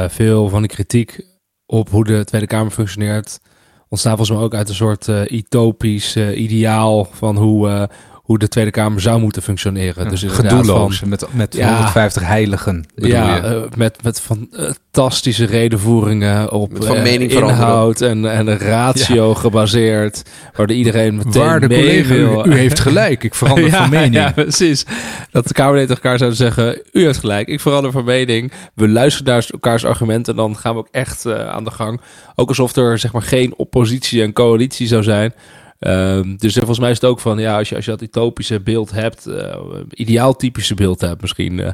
eh, 0.04 0.10
veel 0.10 0.48
van 0.48 0.62
de 0.62 0.68
kritiek 0.68 1.26
op 1.66 1.90
hoe 1.90 2.04
de 2.04 2.24
Tweede 2.24 2.46
Kamer 2.46 2.72
functioneert 2.72 3.40
ontstaat 3.88 4.16
volgens 4.16 4.36
mij 4.36 4.46
ook 4.46 4.54
uit 4.54 4.68
een 4.68 4.74
soort 4.74 5.08
eh, 5.08 5.30
utopisch 5.30 6.16
ideaal 6.16 7.08
van 7.12 7.36
hoe, 7.36 7.88
hoe 8.22 8.38
de 8.38 8.48
Tweede 8.48 8.70
Kamer 8.70 9.00
zou 9.00 9.20
moeten 9.20 9.42
functioneren. 9.42 10.08
dus 10.08 10.22
gedoelloos. 10.22 10.98
van- 10.98 11.08
met, 11.08 11.26
met 11.30 11.54
Ja. 11.54 11.68
150 11.74 12.22
heiligen. 12.26 12.84
Ja, 12.94 13.34
je? 13.36 13.40
eh, 13.40 13.60
met, 13.76 14.02
met 14.02 14.20
fantastische 14.20 15.44
redenvoeringen 15.44 16.52
op 16.52 16.72
Met 16.72 16.84
van 16.84 16.96
eh, 16.96 17.02
mening 17.02 17.30
inhoud 17.30 18.00
en, 18.00 18.30
en 18.32 18.46
een 18.46 18.58
ratio 18.58 19.34
gebaseerd, 19.34 20.22
waardoor 20.56 20.76
iedereen 20.76 21.14
meteen 21.16 21.42
Waarde 21.42 21.68
mee 21.68 21.78
collega, 22.04 22.08
wil. 22.14 22.46
u, 22.46 22.50
u 22.50 22.54
heeft 22.56 22.80
gelijk. 22.80 23.24
Ik 23.24 23.34
verander 23.34 23.70
van 23.80 23.90
mening. 23.90 24.14
Ja, 24.14 24.30
precies. 24.32 24.84
Dat 25.30 25.46
de 25.48 25.54
Kamerleden 25.54 25.88
tegen 25.88 26.02
elkaar 26.02 26.18
zouden 26.18 26.38
zeggen... 26.38 26.82
u 26.92 27.04
heeft 27.04 27.18
gelijk, 27.18 27.48
ik 27.48 27.60
verander 27.60 27.92
van 27.92 28.04
mening. 28.04 28.52
We 28.74 28.88
luisteren 28.88 29.32
naar 29.32 29.46
elkaars 29.50 29.84
argumenten... 29.84 30.32
en 30.32 30.38
dan 30.38 30.56
gaan 30.56 30.72
we 30.74 30.78
ook 30.78 30.88
echt 30.90 31.26
eh, 31.26 31.48
aan 31.48 31.64
de 31.64 31.70
gang. 31.70 32.00
Ook 32.34 32.48
alsof 32.48 32.76
er 32.76 32.98
zeg 32.98 33.12
maar 33.12 33.22
geen 33.22 33.54
oppositie 33.56 34.22
en 34.22 34.32
coalitie 34.32 34.86
zou 34.86 35.02
zijn. 35.02 35.34
Ehm, 35.82 36.36
dus 36.36 36.54
volgens 36.54 36.78
mij 36.78 36.90
is 36.90 37.00
het 37.00 37.10
ook 37.10 37.20
van... 37.20 37.38
ja, 37.38 37.58
als 37.58 37.68
je, 37.68 37.76
als 37.76 37.84
je 37.84 37.90
dat 37.90 38.02
utopische 38.02 38.60
beeld 38.60 38.90
hebt... 38.90 39.26
eh 39.26 39.56
ideaaltypische 39.90 40.74
beeld 40.74 41.00
hebt 41.00 41.20
misschien... 41.20 41.60
eh, 41.60 41.72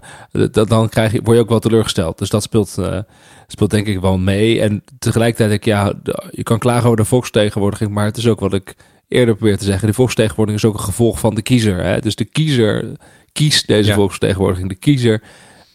dat, 0.53 0.69
dan 0.69 0.89
krijg 0.89 1.13
je, 1.13 1.21
word 1.23 1.37
je 1.37 1.43
ook 1.43 1.49
wel 1.49 1.59
teleurgesteld. 1.59 2.19
Dus 2.19 2.29
dat 2.29 2.43
speelt, 2.43 2.79
eh, 2.79 2.99
speelt 3.47 3.71
denk 3.71 3.87
ik 3.87 4.01
wel 4.01 4.19
mee. 4.19 4.61
En 4.61 4.83
tegelijkertijd 4.99 5.51
ik... 5.51 5.65
ja, 5.65 5.93
je 6.31 6.43
kan 6.43 6.59
klagen 6.59 6.85
over 6.85 6.97
de 6.97 7.05
volksvertegenwoordiging... 7.05 7.91
maar 7.91 8.05
het 8.05 8.17
is 8.17 8.27
ook 8.27 8.41
wat 8.41 8.55
ik 8.55 8.75
eerder 9.09 9.35
probeer 9.37 9.59
te 9.59 9.65
zeggen. 9.65 9.89
De 9.89 9.95
volksvertegenwoordiging 9.95 10.65
is 10.65 10.71
ook 10.71 10.79
een 10.79 10.85
gevolg 10.87 11.19
van 11.19 11.35
de 11.35 11.43
kiezer. 11.43 11.83
Hè? 11.85 12.01
Dus 12.01 12.15
de 12.15 12.25
kiezer 12.25 12.93
kiest 13.33 13.67
deze 13.67 13.89
Ja. 13.89 13.95
volksvertegenwoordiging. 13.95 14.69
De 14.69 14.75
kiezer. 14.75 15.23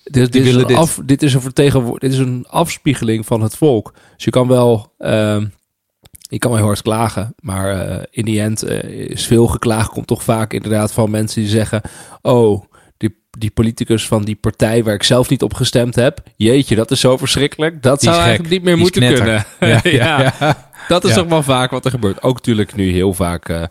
Dit, 0.03 0.31
dit, 0.31 0.35
is 0.35 0.47
willen 0.47 0.61
een 0.61 0.68
dit. 0.68 0.77
af, 0.77 0.99
dit, 1.05 1.23
is 1.23 1.34
een 1.34 1.53
dit 1.97 2.11
is 2.11 2.18
een 2.18 2.45
afspiegeling 2.49 3.26
van 3.26 3.41
het 3.41 3.55
volk. 3.55 3.93
Dus 4.15 4.26
je 4.26 4.31
kan 4.31 4.47
wel. 4.47 4.91
ehm, 4.97 5.45
je 6.34 6.39
kan 6.39 6.49
wel 6.49 6.60
heel 6.60 6.68
hard 6.68 6.81
klagen, 6.81 7.35
maar 7.39 7.69
eh, 7.89 8.03
in 8.11 8.26
die 8.26 8.41
end 8.41 8.64
eh, 8.64 8.84
is 9.10 9.26
veel 9.27 9.47
geklaagd. 9.47 9.89
Komt 9.89 10.07
toch 10.07 10.23
vaak 10.23 10.53
inderdaad 10.53 10.93
van 10.93 11.11
mensen 11.11 11.41
die 11.41 11.49
zeggen: 11.49 11.81
Oh, 12.22 12.64
die, 12.97 13.15
die 13.38 13.51
politicus 13.51 14.07
van 14.07 14.23
die 14.23 14.35
partij 14.35 14.84
waar 14.84 14.93
ik 14.93 15.03
zelf 15.03 15.30
niet 15.30 15.41
op 15.43 15.53
gestemd 15.53 15.95
heb. 15.95 16.19
Jeetje, 16.35 16.76
dat 16.76 16.91
is 16.91 16.99
zo 16.99 17.18
verschrikkelijk. 17.18 17.81
Dat 17.84 17.99
Die 17.99 18.10
zou 18.10 18.22
eigenlijk 18.22 18.53
niet 18.53 18.64
meer 18.64 18.73
Die 18.73 18.84
moeten 18.84 19.01
knetter. 19.01 19.45
kunnen. 19.60 19.81
Ja, 19.91 19.91
ja, 19.91 20.34
ja. 20.39 20.69
Dat 20.88 21.03
is 21.03 21.10
Ja. 21.10 21.15
toch 21.15 21.27
wel 21.27 21.43
vaak 21.43 21.72
wat 21.72 21.85
er 21.85 21.91
gebeurt. 21.91 22.23
Ook 22.23 22.35
natuurlijk 22.35 22.76
nu 22.76 22.91
heel 22.91 23.14
vaak 23.14 23.49
eh, 23.49 23.64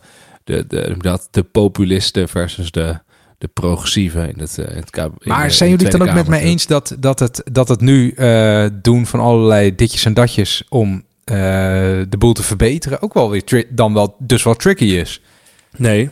de, 0.44 0.64
de, 0.68 0.94
dat, 0.98 1.28
de 1.30 1.42
populisten 1.42 2.28
versus 2.28 2.70
de, 2.70 2.98
de 3.38 3.48
progressieven 3.48 4.28
in 4.32 4.38
het, 4.38 4.58
in 4.58 4.64
het 4.76 4.96
in 4.96 5.12
Maar 5.24 5.50
zijn 5.50 5.70
jullie 5.70 5.86
het 5.86 5.98
dan 5.98 6.08
ook 6.08 6.14
met 6.14 6.26
mij 6.28 6.40
eens 6.40 6.66
dat, 6.66 6.96
dat, 6.98 7.18
het, 7.18 7.42
dat 7.52 7.68
het 7.68 7.80
nu 7.80 8.10
eh, 8.10 8.66
doen 8.82 9.06
van 9.06 9.20
allerlei 9.20 9.74
ditjes 9.74 10.04
en 10.04 10.14
datjes 10.14 10.64
om 10.68 11.04
eh, 11.24 11.34
de 12.08 12.16
boel 12.18 12.32
te 12.32 12.42
verbeteren 12.42 13.02
ook 13.02 13.14
wel 13.14 13.30
weer 13.30 13.66
dan 13.68 13.94
wel 13.94 14.16
dus 14.18 14.42
wel 14.42 14.54
tricky 14.54 14.84
is? 14.84 15.20
Nee. 15.76 16.10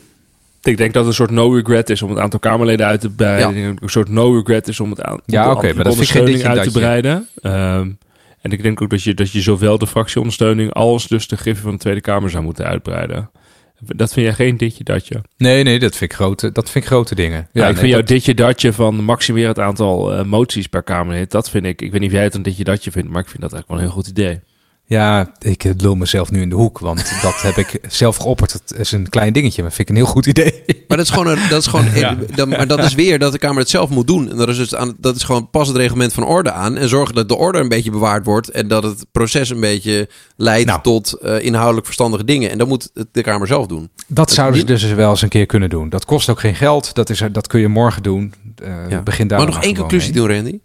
Ik 0.63 0.77
denk 0.77 0.93
dat 0.93 1.03
het 1.03 1.07
een 1.07 1.15
soort 1.27 1.31
no 1.31 1.53
regret 1.55 1.91
is 1.91 2.03
om 2.03 2.11
het 2.11 2.19
aantal 2.19 2.39
Kamerleden 2.39 2.87
uit 2.87 3.01
te 3.01 3.11
breiden. 3.11 3.61
Ja. 3.61 3.69
Een 3.69 3.89
soort 3.89 4.09
no 4.09 4.35
regret 4.37 4.69
is 4.69 4.81
om 4.81 4.91
het 4.91 5.03
aan 5.03 5.21
Ja, 5.27 5.51
oké, 5.51 5.67
maar 5.75 5.85
dat 5.85 5.93
ondersteuning 5.93 6.45
uit 6.45 6.63
te 6.63 6.71
breiden. 6.71 7.29
Ehm, 7.43 7.91
en 8.41 8.51
ik 8.53 8.63
denk 8.63 8.83
ook 8.83 8.91
dat 8.91 9.03
je, 9.03 9.15
dat 9.15 9.31
je 9.31 9.41
zowel 9.41 9.79
de 9.79 9.87
fractieondersteuning 9.87 10.73
als 10.73 11.09
dus 11.09 11.29
de 11.29 11.37
griffen 11.37 11.63
van 11.63 11.73
de 11.73 11.79
Tweede 11.79 12.01
Kamer 12.01 12.31
zou 12.31 12.45
moeten 12.45 12.65
uitbreiden. 12.65 13.31
Dat 13.81 14.13
vind 14.13 14.27
jij 14.27 14.35
geen 14.35 14.57
ditje 14.57 14.85
datje? 14.85 15.23
Nee, 15.37 15.63
nee, 15.63 15.79
dat 15.79 15.97
vind 15.97 16.11
ik 16.11 16.17
grote, 16.17 16.53
dat 16.53 16.71
vind 16.71 16.85
ik 16.85 16.91
grote 16.91 17.15
dingen. 17.15 17.49
Ja, 17.53 17.61
ik 17.67 17.71
nee, 17.71 17.77
vind 17.77 17.89
jouw 17.89 17.99
dat- 17.99 18.09
ditje 18.09 18.35
datje 18.35 18.73
van 18.73 19.05
maximeer 19.05 19.49
het 19.49 19.59
aantal 19.59 20.13
eh, 20.15 20.25
moties 20.25 20.67
per 20.67 20.83
Kamerlid. 20.83 21.31
Dat 21.31 21.51
vind 21.51 21.65
ik, 21.65 21.83
ik 21.83 21.91
weet 21.93 22.01
niet 22.01 22.11
of 22.11 22.15
jij 22.17 22.25
het 22.25 22.35
een 22.35 22.43
ditje 22.43 22.65
datje 22.65 22.91
vindt, 22.91 23.11
maar 23.11 23.23
ik 23.23 23.29
vind 23.29 23.43
dat 23.43 23.53
eigenlijk 23.53 23.69
wel 23.69 23.77
een 23.79 23.95
heel 23.95 24.03
goed 24.03 24.19
idee. 24.19 24.41
Ja, 24.91 25.33
ik 25.39 25.65
eh, 25.65 25.73
lul 25.77 25.95
mezelf 25.95 26.31
nu 26.31 26.41
in 26.41 26.49
de 26.49 26.55
hoek, 26.55 26.79
want 26.79 27.13
dat 27.23 27.43
heb 27.43 27.57
ik 27.57 27.81
zelf 27.89 28.17
geopperd. 28.17 28.53
Het 28.53 28.75
is 28.79 28.93
een 28.93 29.09
klein 29.09 29.33
dingetje, 29.33 29.63
maar 29.63 29.73
vind 29.73 29.89
ik 29.89 29.97
een 29.97 30.03
heel 30.03 30.13
goed 30.13 30.27
idee. 30.27 30.63
Maar 30.89 30.97
dat 30.97 31.07
is 31.07 31.13
gewoon, 31.13 31.27
een, 31.27 31.49
dat 31.49 31.61
is 31.61 31.67
gewoon 31.67 31.85
Ja. 31.95 32.17
dat, 32.35 32.49
maar 32.49 32.67
dat 32.67 32.85
is 32.85 32.95
weer 32.95 33.19
dat 33.19 33.33
de 33.33 33.39
Kamer 33.39 33.59
het 33.59 33.69
zelf 33.71 33.91
moet 33.91 34.07
doen. 34.07 34.31
En 34.31 34.37
dat 34.37 34.49
is, 34.49 34.57
dus 34.57 34.75
aan, 34.75 34.97
dat 34.99 35.17
is 35.17 35.23
gewoon 35.23 35.51
pas 35.51 35.69
het 35.69 35.77
reglement 35.77 36.13
van 36.13 36.25
orde 36.25 36.53
aan. 36.53 36.77
En 36.77 36.89
zorgen 36.89 37.15
dat 37.15 37.29
de 37.29 37.37
orde 37.37 37.59
een 37.59 37.69
beetje 37.69 37.91
bewaard 37.91 38.25
wordt. 38.25 38.49
En 38.49 38.69
dat 38.69 38.83
het 38.83 39.07
proces 39.13 39.51
een 39.51 39.61
beetje 39.61 40.09
leidt 40.37 40.67
Nou. 40.67 40.83
tot 40.83 41.13
eh, 41.13 41.45
inhoudelijk 41.45 41.85
verstandige 41.87 42.25
dingen. 42.25 42.51
En 42.51 42.59
dat 42.59 42.69
moet 42.69 42.91
de 43.13 43.23
Kamer 43.23 43.47
zelf 43.47 43.67
doen. 43.67 43.91
Dat 44.07 44.31
zouden 44.31 44.61
ze 44.61 44.67
dus 44.67 44.83
wel 44.85 45.11
eens 45.11 45.23
een 45.23 45.29
keer 45.29 45.47
kunnen 45.47 45.71
doen. 45.71 45.89
Dat 45.89 46.05
kost 46.05 46.29
ook 46.29 46.41
geen 46.41 46.55
geld. 46.55 46.95
Dat, 46.95 47.11
is, 47.11 47.23
dat 47.33 47.47
kun 47.47 47.61
je 47.61 47.69
morgen 47.69 48.03
doen. 48.03 48.35
Eh 48.63 48.69
Ja. 48.89 49.03
Begin 49.03 49.29
daar 49.29 49.39
maar 49.39 49.47
nog 49.49 49.63
één 49.63 49.77
conclusie 49.77 50.13
mee. 50.13 50.23
doen, 50.27 50.35
Randy. 50.37 50.59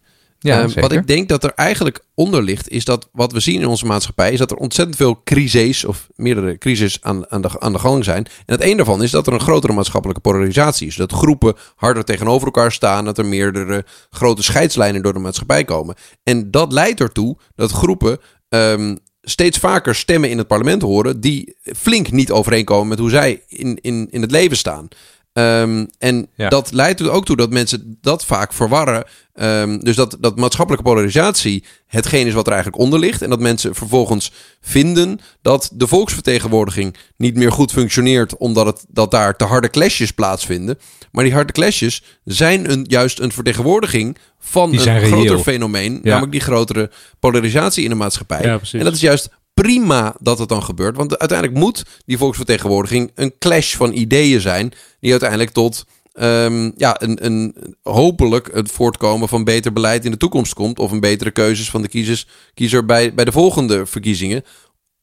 Ja, 0.45 0.61
Eh, 0.61 0.65
zeker. 0.67 0.81
wat 0.81 0.91
ik 0.91 1.07
denk 1.07 1.29
dat 1.29 1.43
er 1.43 1.51
eigenlijk 1.55 1.99
onder 2.13 2.43
ligt, 2.43 2.69
is 2.69 2.85
dat 2.85 3.09
wat 3.11 3.31
we 3.31 3.39
zien 3.39 3.61
in 3.61 3.67
onze 3.67 3.85
maatschappij, 3.85 4.31
is 4.31 4.39
dat 4.39 4.51
er 4.51 4.57
ontzettend 4.57 4.97
veel 4.97 5.21
crises 5.23 5.85
of 5.85 6.07
meerdere 6.15 6.57
crises 6.57 6.97
aan, 7.01 7.31
aan, 7.31 7.41
de, 7.41 7.59
aan 7.59 7.73
de 7.73 7.79
gang 7.79 8.03
zijn. 8.03 8.25
En 8.25 8.55
het 8.55 8.63
een 8.63 8.77
daarvan 8.77 9.03
is 9.03 9.11
dat 9.11 9.27
er 9.27 9.33
een 9.33 9.39
grotere 9.39 9.73
maatschappelijke 9.73 10.21
polarisatie 10.21 10.87
is. 10.87 10.95
Dat 10.95 11.11
groepen 11.11 11.53
harder 11.75 12.03
tegenover 12.03 12.45
elkaar 12.45 12.71
staan, 12.71 13.05
dat 13.05 13.17
er 13.17 13.25
meerdere 13.25 13.85
grote 14.09 14.43
scheidslijnen 14.43 15.01
door 15.01 15.13
de 15.13 15.19
maatschappij 15.19 15.63
komen. 15.63 15.95
En 16.23 16.51
dat 16.51 16.71
leidt 16.71 16.99
ertoe 16.99 17.37
dat 17.55 17.71
groepen 17.71 18.19
ehm, 18.49 18.95
steeds 19.21 19.57
vaker 19.57 19.95
stemmen 19.95 20.29
in 20.29 20.37
het 20.37 20.47
parlement 20.47 20.81
horen 20.81 21.21
die 21.21 21.55
flink 21.75 22.11
niet 22.11 22.31
overeenkomen 22.31 22.87
met 22.87 22.99
hoe 22.99 23.09
zij 23.09 23.41
in, 23.47 23.77
in, 23.81 24.07
in 24.11 24.21
het 24.21 24.31
leven 24.31 24.57
staan. 24.57 24.87
Ehm, 25.35 25.85
en 25.97 26.27
Ja. 26.35 26.49
dat 26.49 26.71
leidt 26.71 26.99
er 26.99 27.09
ook 27.11 27.25
toe 27.25 27.35
dat 27.35 27.49
mensen 27.49 27.97
dat 28.01 28.25
vaak 28.25 28.53
verwarren. 28.53 29.03
Ehm, 29.33 29.79
dus 29.79 29.95
dat, 29.95 30.17
dat 30.19 30.37
maatschappelijke 30.37 30.89
polarisatie 30.89 31.63
hetgeen 31.87 32.27
is 32.27 32.33
wat 32.33 32.45
er 32.47 32.53
eigenlijk 32.53 32.83
onder 32.83 32.99
ligt. 32.99 33.21
En 33.21 33.29
dat 33.29 33.39
mensen 33.39 33.75
vervolgens 33.75 34.31
vinden 34.61 35.19
dat 35.41 35.69
de 35.73 35.87
volksvertegenwoordiging 35.87 36.95
niet 37.17 37.35
meer 37.35 37.51
goed 37.51 37.71
functioneert. 37.71 38.37
omdat 38.37 38.65
het, 38.65 38.85
dat 38.89 39.11
daar 39.11 39.35
te 39.35 39.43
harde 39.43 39.69
clashes 39.69 40.11
plaatsvinden. 40.11 40.77
Maar 41.11 41.23
die 41.23 41.33
harde 41.33 41.53
clashes 41.53 42.03
zijn 42.23 42.71
een, 42.71 42.85
juist 42.89 43.19
een 43.19 43.31
vertegenwoordiging 43.31 44.17
van 44.39 44.73
een 44.73 44.79
reëel. 44.83 45.07
groter 45.11 45.39
fenomeen. 45.39 45.99
Namelijk 46.03 46.31
die 46.31 46.41
grotere 46.41 46.91
polarisatie 47.19 47.83
in 47.83 47.89
de 47.89 47.95
maatschappij. 47.95 48.41
Ja. 48.41 48.59
En 48.71 48.83
dat 48.83 48.93
is 48.93 49.01
juist 49.01 49.29
prima 49.61 50.15
dat 50.19 50.39
het 50.39 50.49
dan 50.49 50.63
gebeurt. 50.63 50.95
Want 50.95 51.19
uiteindelijk 51.19 51.59
moet 51.59 51.83
die 52.05 52.17
volksvertegenwoordiging 52.17 53.11
een 53.15 53.33
clash 53.39 53.75
van 53.75 53.93
ideeën 53.93 54.41
zijn. 54.41 54.73
Die 54.99 55.11
uiteindelijk 55.11 55.51
tot 55.51 55.85
ehm, 56.13 56.71
ja, 56.77 57.01
een, 57.01 57.25
een, 57.25 57.55
hopelijk 57.83 58.49
het 58.53 58.71
voortkomen 58.71 59.27
van 59.27 59.43
beter 59.43 59.73
beleid 59.73 60.05
in 60.05 60.11
de 60.11 60.17
toekomst 60.17 60.53
komt. 60.53 60.79
Of 60.79 60.91
een 60.91 60.99
betere 60.99 61.31
keuzes 61.31 61.69
van 61.69 61.81
de 61.81 61.87
kiezers, 61.87 62.27
kiezer 62.53 62.85
bij, 62.85 63.13
bij 63.13 63.25
de 63.25 63.31
volgende 63.31 63.85
verkiezingen. 63.85 64.43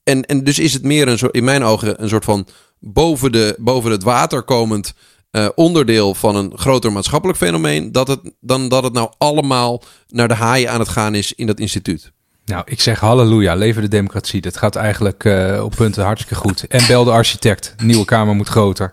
En, 0.02 0.24
en 0.24 0.44
dus 0.44 0.58
is 0.58 0.72
het 0.72 0.82
meer 0.82 1.08
een 1.08 1.18
soort, 1.18 1.34
in 1.34 1.44
mijn 1.44 1.62
ogen 1.62 2.02
een 2.02 2.08
soort 2.08 2.24
van 2.24 2.46
boven, 2.78 3.32
de, 3.32 3.56
boven 3.58 3.90
het 3.90 4.02
water 4.02 4.42
komend 4.42 4.94
eh, 5.30 5.48
onderdeel 5.54 6.14
van 6.14 6.36
een 6.36 6.52
groter 6.58 6.92
maatschappelijk 6.92 7.38
fenomeen. 7.38 7.92
Dat 7.92 8.08
het, 8.08 8.20
dan 8.40 8.68
dat 8.68 8.84
het 8.84 8.92
nou 8.92 9.12
allemaal 9.18 9.82
naar 10.08 10.28
de 10.28 10.34
haaien 10.34 10.70
aan 10.70 10.80
het 10.80 10.88
gaan 10.88 11.14
is 11.14 11.32
in 11.32 11.46
dat 11.46 11.60
instituut. 11.60 12.12
Nou, 12.44 12.62
ik 12.66 12.80
zeg 12.80 13.00
halleluja, 13.00 13.54
leven 13.54 13.82
de 13.82 13.88
democratie. 13.88 14.40
Dat 14.40 14.56
gaat 14.56 14.76
eigenlijk 14.76 15.24
eh, 15.24 15.60
op 15.64 15.74
punten 15.76 16.04
hartstikke 16.04 16.34
goed. 16.34 16.66
En 16.66 16.86
bel 16.86 17.04
de 17.04 17.10
architect. 17.10 17.74
Nieuwe 17.82 18.04
kamer 18.04 18.34
moet 18.34 18.48
groter. 18.48 18.92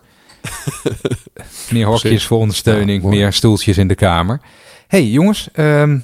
meer 1.71 1.85
hokjes 1.85 2.25
voor 2.25 2.37
ondersteuning, 2.37 3.03
Ja, 3.03 3.09
meer 3.09 3.33
stoeltjes 3.33 3.77
in 3.77 3.87
de 3.87 3.95
kamer. 3.95 4.41
hey, 4.87 5.05
jongens, 5.05 5.49
ehm, 5.53 5.99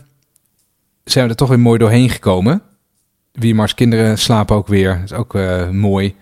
zijn 1.04 1.26
we 1.26 1.32
er 1.32 1.36
toch 1.36 1.50
weer 1.50 1.60
mooi 1.60 1.80
doorheen 1.80 2.10
gekomen. 2.10 2.62
Wiemars 3.32 3.74
kinderen 3.74 4.18
slapen 4.18 4.56
ook 4.56 4.68
weer. 4.68 4.94
Dat 4.94 5.12
is 5.12 5.14
ook 5.14 5.36
eh, 5.36 5.70
mooi. 5.70 6.16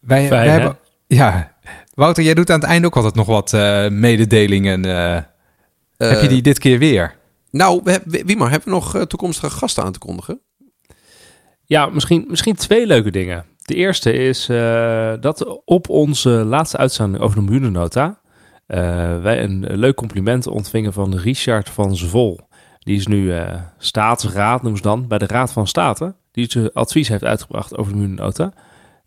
Wij, 0.00 0.18
Fijn, 0.18 0.30
wij 0.30 0.44
hè? 0.44 0.50
hebben... 0.50 0.78
Ja, 1.06 1.52
Wouter, 1.94 2.24
jij 2.24 2.34
doet 2.34 2.50
aan 2.50 2.60
het 2.60 2.68
einde 2.68 2.86
ook 2.86 2.96
altijd 2.96 3.14
nog 3.14 3.26
wat 3.26 3.52
eh, 3.52 3.88
mededelingen. 3.88 4.82
heb 5.96 6.20
je 6.20 6.28
die 6.28 6.42
dit 6.42 6.58
keer 6.58 6.78
weer? 6.78 7.14
Nou, 7.50 7.80
we 7.84 7.90
hebben, 7.90 8.26
Wiemar, 8.26 8.50
hebben 8.50 8.68
we 8.68 8.74
nog 8.74 9.06
toekomstige 9.06 9.50
gasten 9.56 9.84
aan 9.84 9.92
te 9.92 9.98
kondigen? 9.98 10.40
Ja, 11.64 11.86
misschien, 11.86 12.24
misschien 12.28 12.54
twee 12.54 12.86
leuke 12.86 13.10
dingen. 13.10 13.44
De 13.64 13.74
eerste 13.74 14.12
is 14.12 14.48
eh, 14.48 15.12
dat 15.20 15.62
op 15.64 15.88
onze 15.88 16.30
laatste 16.30 16.76
uitzending 16.76 17.22
over 17.22 17.36
de 17.36 17.42
miljoenennota... 17.42 18.20
eh, 18.66 18.78
wij 19.22 19.42
een 19.42 19.66
leuk 19.76 19.94
compliment 19.94 20.46
ontvingen 20.46 20.92
van 20.92 21.16
Richard 21.16 21.70
van 21.70 21.96
Zwol. 21.96 22.40
Die 22.78 22.96
is 22.96 23.06
nu 23.06 23.32
eh, 23.32 23.60
staatsraad, 23.78 24.62
noemen 24.62 24.80
ze 24.80 24.88
dan, 24.88 25.08
bij 25.08 25.18
de 25.18 25.26
Raad 25.26 25.52
van 25.52 25.66
State. 25.66 26.14
Die 26.32 26.50
zijn 26.50 26.72
advies 26.72 27.08
heeft 27.08 27.24
uitgebracht 27.24 27.76
over 27.76 27.92
de 27.92 27.98
miljoenennota. 27.98 28.52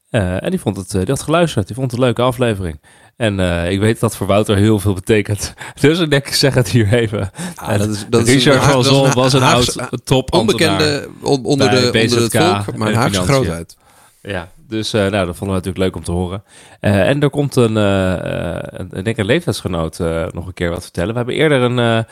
Eh, 0.09 0.43
en 0.43 0.49
die 0.49 0.59
vond 0.59 0.77
het, 0.77 0.93
eh, 0.93 0.99
die 0.99 1.09
had 1.09 1.21
geluisterd. 1.21 1.67
Die 1.67 1.75
vond 1.75 1.91
het 1.91 1.99
een 1.99 2.05
leuke 2.05 2.21
aflevering. 2.21 2.79
En 3.15 3.39
eh, 3.39 3.71
ik 3.71 3.79
weet 3.79 3.99
dat 3.99 4.15
voor 4.15 4.27
Wouter 4.27 4.55
heel 4.55 4.79
veel 4.79 4.93
betekent. 4.93 5.53
Dus 5.81 5.99
ik 5.99 6.09
denk, 6.09 6.27
ik 6.27 6.33
zeg 6.33 6.53
het 6.53 6.69
hier 6.69 6.93
even. 6.93 7.31
Ah, 7.55 7.77
dat 7.77 7.89
is, 7.89 8.05
dat 8.09 8.27
is 8.27 8.33
Richard 8.33 8.63
van 8.63 9.05
een 9.05 9.13
was 9.13 9.33
een 9.33 9.41
Haagse- 9.41 9.81
oud 9.81 10.05
top 10.05 10.33
onbekende 10.33 11.07
on- 11.21 11.45
onder, 11.45 11.69
de, 11.69 11.75
onder 11.75 11.83
het 11.83 11.91
BZK 11.91 12.41
volk, 12.41 12.77
maar 12.77 12.87
een 12.87 12.93
en 12.93 12.99
Haagse 12.99 13.21
grootheid. 13.21 13.77
Ja, 14.21 14.49
Dus 14.67 14.93
uh, 14.93 15.01
nou, 15.01 15.25
dat 15.25 15.35
vonden 15.35 15.47
we 15.47 15.53
natuurlijk 15.65 15.77
leuk 15.77 15.95
om 15.95 16.03
te 16.03 16.11
horen. 16.11 16.43
Uh, 16.81 17.09
en 17.09 17.21
er 17.21 17.29
komt 17.29 17.55
een, 17.55 17.75
uh, 17.75 18.15
een, 18.61 18.89
ik 18.93 19.05
denk 19.05 19.17
een 19.17 19.25
leeftijdsgenoot 19.25 19.99
nog 20.31 20.47
een 20.47 20.53
keer 20.53 20.69
wat 20.69 20.83
vertellen. 20.83 21.09
We 21.11 21.17
hebben 21.17 21.35
eerder 21.35 21.61
een, 21.61 22.05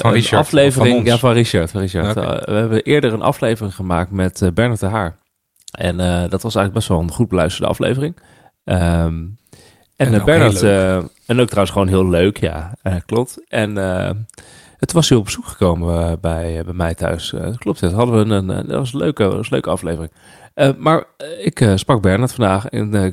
van 0.00 0.12
Richard, 0.12 0.32
een 0.32 0.38
aflevering... 0.38 0.96
van 0.96 1.04
ja, 1.04 1.18
van 1.18 1.32
Richard. 1.32 1.70
Van 1.70 1.80
Richard. 1.80 2.14
We 2.14 2.52
hebben 2.52 2.82
eerder 2.82 3.12
een 3.12 3.22
aflevering 3.22 3.74
gemaakt 3.74 4.10
met 4.10 4.50
Bernard 4.54 4.80
de 4.80 4.86
Haar. 4.86 5.16
En 5.70 5.96
dat 6.28 6.42
was 6.42 6.54
eigenlijk 6.54 6.72
best 6.72 6.88
wel 6.88 7.00
een 7.00 7.10
goed 7.12 7.28
beluisterde 7.28 7.68
aflevering. 7.70 8.16
Um, 8.64 9.36
en, 9.96 10.06
En 10.06 10.14
ook 10.20 10.24
Bernard... 10.24 10.60
heel 10.60 10.70
eh, 10.70 10.96
en 11.26 11.40
ook 11.40 11.46
trouwens 11.48 11.70
gewoon 11.70 11.88
heel 11.88 12.08
leuk, 12.08 12.36
ja. 12.36 12.74
eh, 12.82 12.94
klopt. 13.06 13.44
En... 13.48 13.78
eh, 13.78 14.10
het 14.76 14.92
was 14.92 15.08
hij 15.08 15.18
op 15.18 15.24
bezoek 15.24 15.46
gekomen 15.46 16.02
eh, 16.10 16.12
bij, 16.20 16.62
bij 16.64 16.74
mij 16.74 16.94
thuis. 16.94 17.32
Eh, 17.32 17.56
klopt, 17.58 17.80
dat 17.80 17.92
hadden 17.92 18.14
we 18.28 18.34
een, 18.34 18.48
een- 18.48 18.66
dat 18.66 18.78
was 18.78 18.92
een 18.92 18.98
leuke, 18.98 19.24
was 19.24 19.36
een 19.36 19.46
leuke 19.52 19.70
aflevering. 19.70 20.12
Eh, 20.54 20.70
maar 20.78 21.04
eh, 21.16 21.46
ik 21.46 21.60
eh, 21.60 21.72
sprak 21.76 22.02
Bernard 22.02 22.32
vandaag 22.32 22.66
en 22.66 22.94
eh 22.94 23.12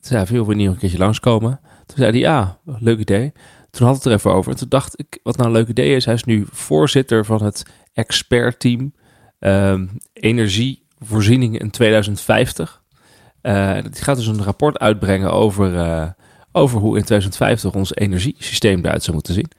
zei, 0.00 0.26
veel 0.26 0.42
wil 0.46 0.50
je 0.50 0.56
niet 0.62 0.68
een 0.68 0.78
keertje 0.78 0.98
langskomen? 0.98 1.60
Toen 1.86 1.96
zei 1.96 2.10
hij, 2.10 2.18
ja, 2.20 2.58
leuk 2.64 2.98
idee. 2.98 3.32
Toen 3.70 3.86
had 3.86 3.96
het 3.96 4.04
er 4.04 4.12
even 4.12 4.32
over. 4.32 4.50
En 4.52 4.58
toen 4.58 4.68
dacht 4.68 4.98
ik, 5.00 5.18
wat 5.22 5.36
nou 5.36 5.48
een 5.48 5.54
leuk 5.54 5.68
idee 5.68 5.96
is, 5.96 6.04
hij 6.04 6.14
is 6.14 6.24
nu 6.24 6.46
voorzitter 6.50 7.24
van 7.24 7.42
het 7.42 7.62
expertteam 7.92 8.92
ehm 9.38 9.86
energievoorziening 10.98 11.58
in 11.58 11.70
2050. 11.70 12.82
Eh, 13.40 13.74
die 13.82 14.02
gaat 14.02 14.16
dus 14.16 14.26
een 14.26 14.42
rapport 14.42 14.78
uitbrengen 14.78 15.32
over, 15.32 15.78
eh, 15.78 16.08
over 16.52 16.80
hoe 16.80 16.96
in 16.96 17.04
2050 17.04 17.74
ons 17.74 17.94
energiesysteem 17.94 18.84
eruit 18.84 19.02
zou 19.02 19.14
moeten 19.14 19.34
zien. 19.34 19.50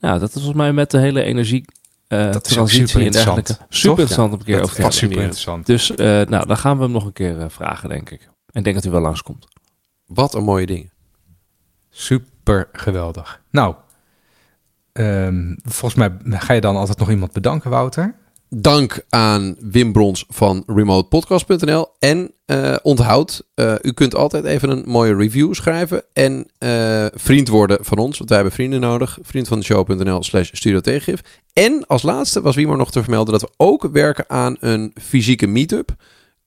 Nou, 0.00 0.18
dat 0.18 0.28
is 0.28 0.34
volgens 0.34 0.56
mij 0.56 0.72
met 0.72 0.90
de 0.90 0.98
hele 0.98 1.22
energie 1.22 1.64
eh, 2.08 2.32
Dat 2.32 2.46
is 2.46 2.52
transitie 2.52 2.86
super 2.86 3.06
en 3.06 3.12
dergelijke. 3.12 3.56
Super 3.68 3.88
interessant 3.88 4.32
om 4.32 4.38
een 4.38 4.44
keer 4.44 4.56
Dat 4.56 4.64
over 4.64 4.90
te 4.90 4.96
super 4.96 5.16
interessant. 5.16 5.66
Dus 5.66 5.94
eh, 5.94 6.06
nou, 6.06 6.46
dan 6.46 6.56
gaan 6.56 6.76
we 6.76 6.82
hem 6.82 6.92
nog 6.92 7.04
een 7.04 7.12
keer 7.12 7.50
vragen, 7.50 7.88
denk 7.88 8.10
ik. 8.10 8.20
En 8.20 8.58
ik 8.58 8.64
denk 8.64 8.74
dat 8.74 8.84
hij 8.84 8.92
wel 8.92 9.02
langskomt. 9.02 9.46
Wat 10.06 10.34
een 10.34 10.44
mooie 10.44 10.66
dingen. 10.66 10.92
Super 11.90 12.68
geweldig. 12.72 13.42
Nou, 13.50 13.74
ehm, 14.92 15.54
volgens 15.62 15.94
mij 15.94 16.38
ga 16.38 16.52
je 16.52 16.60
dan 16.60 16.76
altijd 16.76 16.98
nog 16.98 17.10
iemand 17.10 17.32
bedanken, 17.32 17.70
Wouter. 17.70 18.14
Dank 18.50 19.00
aan 19.08 19.56
Wim 19.60 19.92
Brons 19.92 20.24
van 20.28 20.62
remotepodcast.nl. 20.66 21.86
En 21.98 22.30
eh, 22.44 22.76
onthoud, 22.82 23.42
eh, 23.54 23.74
u 23.82 23.92
kunt 23.92 24.14
altijd 24.14 24.44
even 24.44 24.70
een 24.70 24.82
mooie 24.86 25.16
review 25.16 25.54
schrijven. 25.54 26.02
En 26.12 26.46
eh, 26.58 27.06
vriend 27.14 27.48
worden 27.48 27.78
van 27.80 27.98
ons, 27.98 28.18
want 28.18 28.28
wij 28.28 28.38
hebben 28.38 28.56
vrienden 28.56 28.80
nodig. 28.80 29.18
Vriendvandeshow.nl 29.22 30.22
slash 30.22 30.50
studio 30.52 30.80
tegengif. 30.80 31.20
En 31.52 31.86
als 31.86 32.02
laatste 32.02 32.40
was 32.40 32.56
Wimar 32.56 32.76
nog 32.76 32.90
te 32.90 33.02
vermelden 33.02 33.32
dat 33.32 33.42
we 33.42 33.54
ook 33.56 33.88
werken 33.92 34.24
aan 34.28 34.56
een 34.60 34.92
fysieke 35.02 35.46
meetup. 35.46 35.94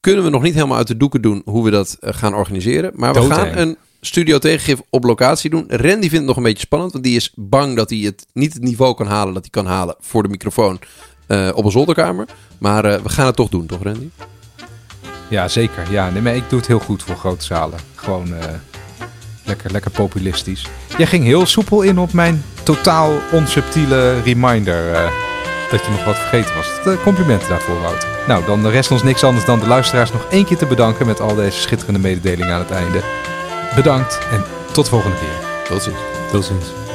Kunnen 0.00 0.24
we 0.24 0.30
nog 0.30 0.42
niet 0.42 0.54
helemaal 0.54 0.76
uit 0.76 0.86
de 0.86 0.96
doeken 0.96 1.22
doen 1.22 1.42
hoe 1.44 1.64
we 1.64 1.70
dat 1.70 1.96
gaan 2.00 2.34
organiseren. 2.34 2.92
Maar 2.94 3.14
we 3.14 3.20
gaan 3.20 3.56
een 3.56 3.76
studio 4.00 4.38
tegengif 4.38 4.80
op 4.90 5.04
locatie 5.04 5.50
doen. 5.50 5.64
Randy 5.68 6.00
vindt 6.00 6.14
het 6.14 6.24
nog 6.24 6.36
een 6.36 6.42
beetje 6.42 6.66
spannend, 6.66 6.92
want 6.92 7.04
die 7.04 7.16
is 7.16 7.32
bang 7.36 7.76
dat 7.76 7.90
hij 7.90 7.98
het 7.98 8.26
niet 8.32 8.52
het 8.52 8.62
niveau 8.62 8.94
kan 8.94 9.06
halen 9.06 9.34
dat 9.34 9.42
hij 9.42 9.50
kan 9.50 9.66
halen 9.66 9.96
voor 10.00 10.22
de 10.22 10.28
microfoon 10.28 10.78
eh, 11.26 11.48
op 11.54 11.64
een 11.64 11.70
zolderkamer. 11.70 12.26
Maar 12.58 12.84
eh, 12.84 13.00
we 13.00 13.08
gaan 13.08 13.26
het 13.26 13.36
toch 13.36 13.48
doen, 13.48 13.66
toch 13.66 13.82
Randy? 13.82 14.08
Ja, 15.32 15.48
zeker. 15.48 15.90
Ja, 15.90 16.10
nee, 16.10 16.22
maar 16.22 16.34
ik 16.34 16.48
doe 16.48 16.58
het 16.58 16.68
heel 16.68 16.78
goed 16.78 17.02
voor 17.02 17.16
grote 17.16 17.44
zalen. 17.44 17.78
Gewoon 17.94 18.34
eh, 18.34 18.44
lekker, 19.44 19.70
lekker 19.70 19.90
populistisch. 19.90 20.66
Jij 20.98 21.06
ging 21.06 21.24
heel 21.24 21.46
soepel 21.46 21.82
in 21.82 21.98
op 21.98 22.12
mijn 22.12 22.44
totaal 22.62 23.12
onsubtiele 23.32 24.20
reminder 24.20 24.92
eh, 24.92 25.10
dat 25.70 25.84
je 25.84 25.90
nog 25.90 26.04
wat 26.04 26.16
vergeten 26.16 26.54
was. 26.54 26.80
Eh, 26.84 27.02
complimenten 27.02 27.48
daarvoor, 27.48 27.80
Wouter. 27.80 28.08
Nou, 28.28 28.44
dan 28.44 28.66
rest 28.66 28.90
ons 28.90 29.02
niks 29.02 29.24
anders 29.24 29.44
dan 29.44 29.58
de 29.58 29.66
luisteraars 29.66 30.12
nog 30.12 30.26
één 30.30 30.44
keer 30.44 30.56
te 30.56 30.66
bedanken 30.66 31.06
met 31.06 31.20
al 31.20 31.34
deze 31.34 31.60
schitterende 31.60 32.00
mededelingen 32.00 32.54
aan 32.54 32.60
het 32.60 32.70
einde. 32.70 33.00
Bedankt 33.74 34.18
en 34.30 34.44
tot 34.72 34.84
de 34.84 34.90
volgende 34.90 35.16
keer. 35.16 35.48
Tot 35.68 35.82
ziens. 35.82 35.98
Tot 36.30 36.44
ziens. 36.44 36.91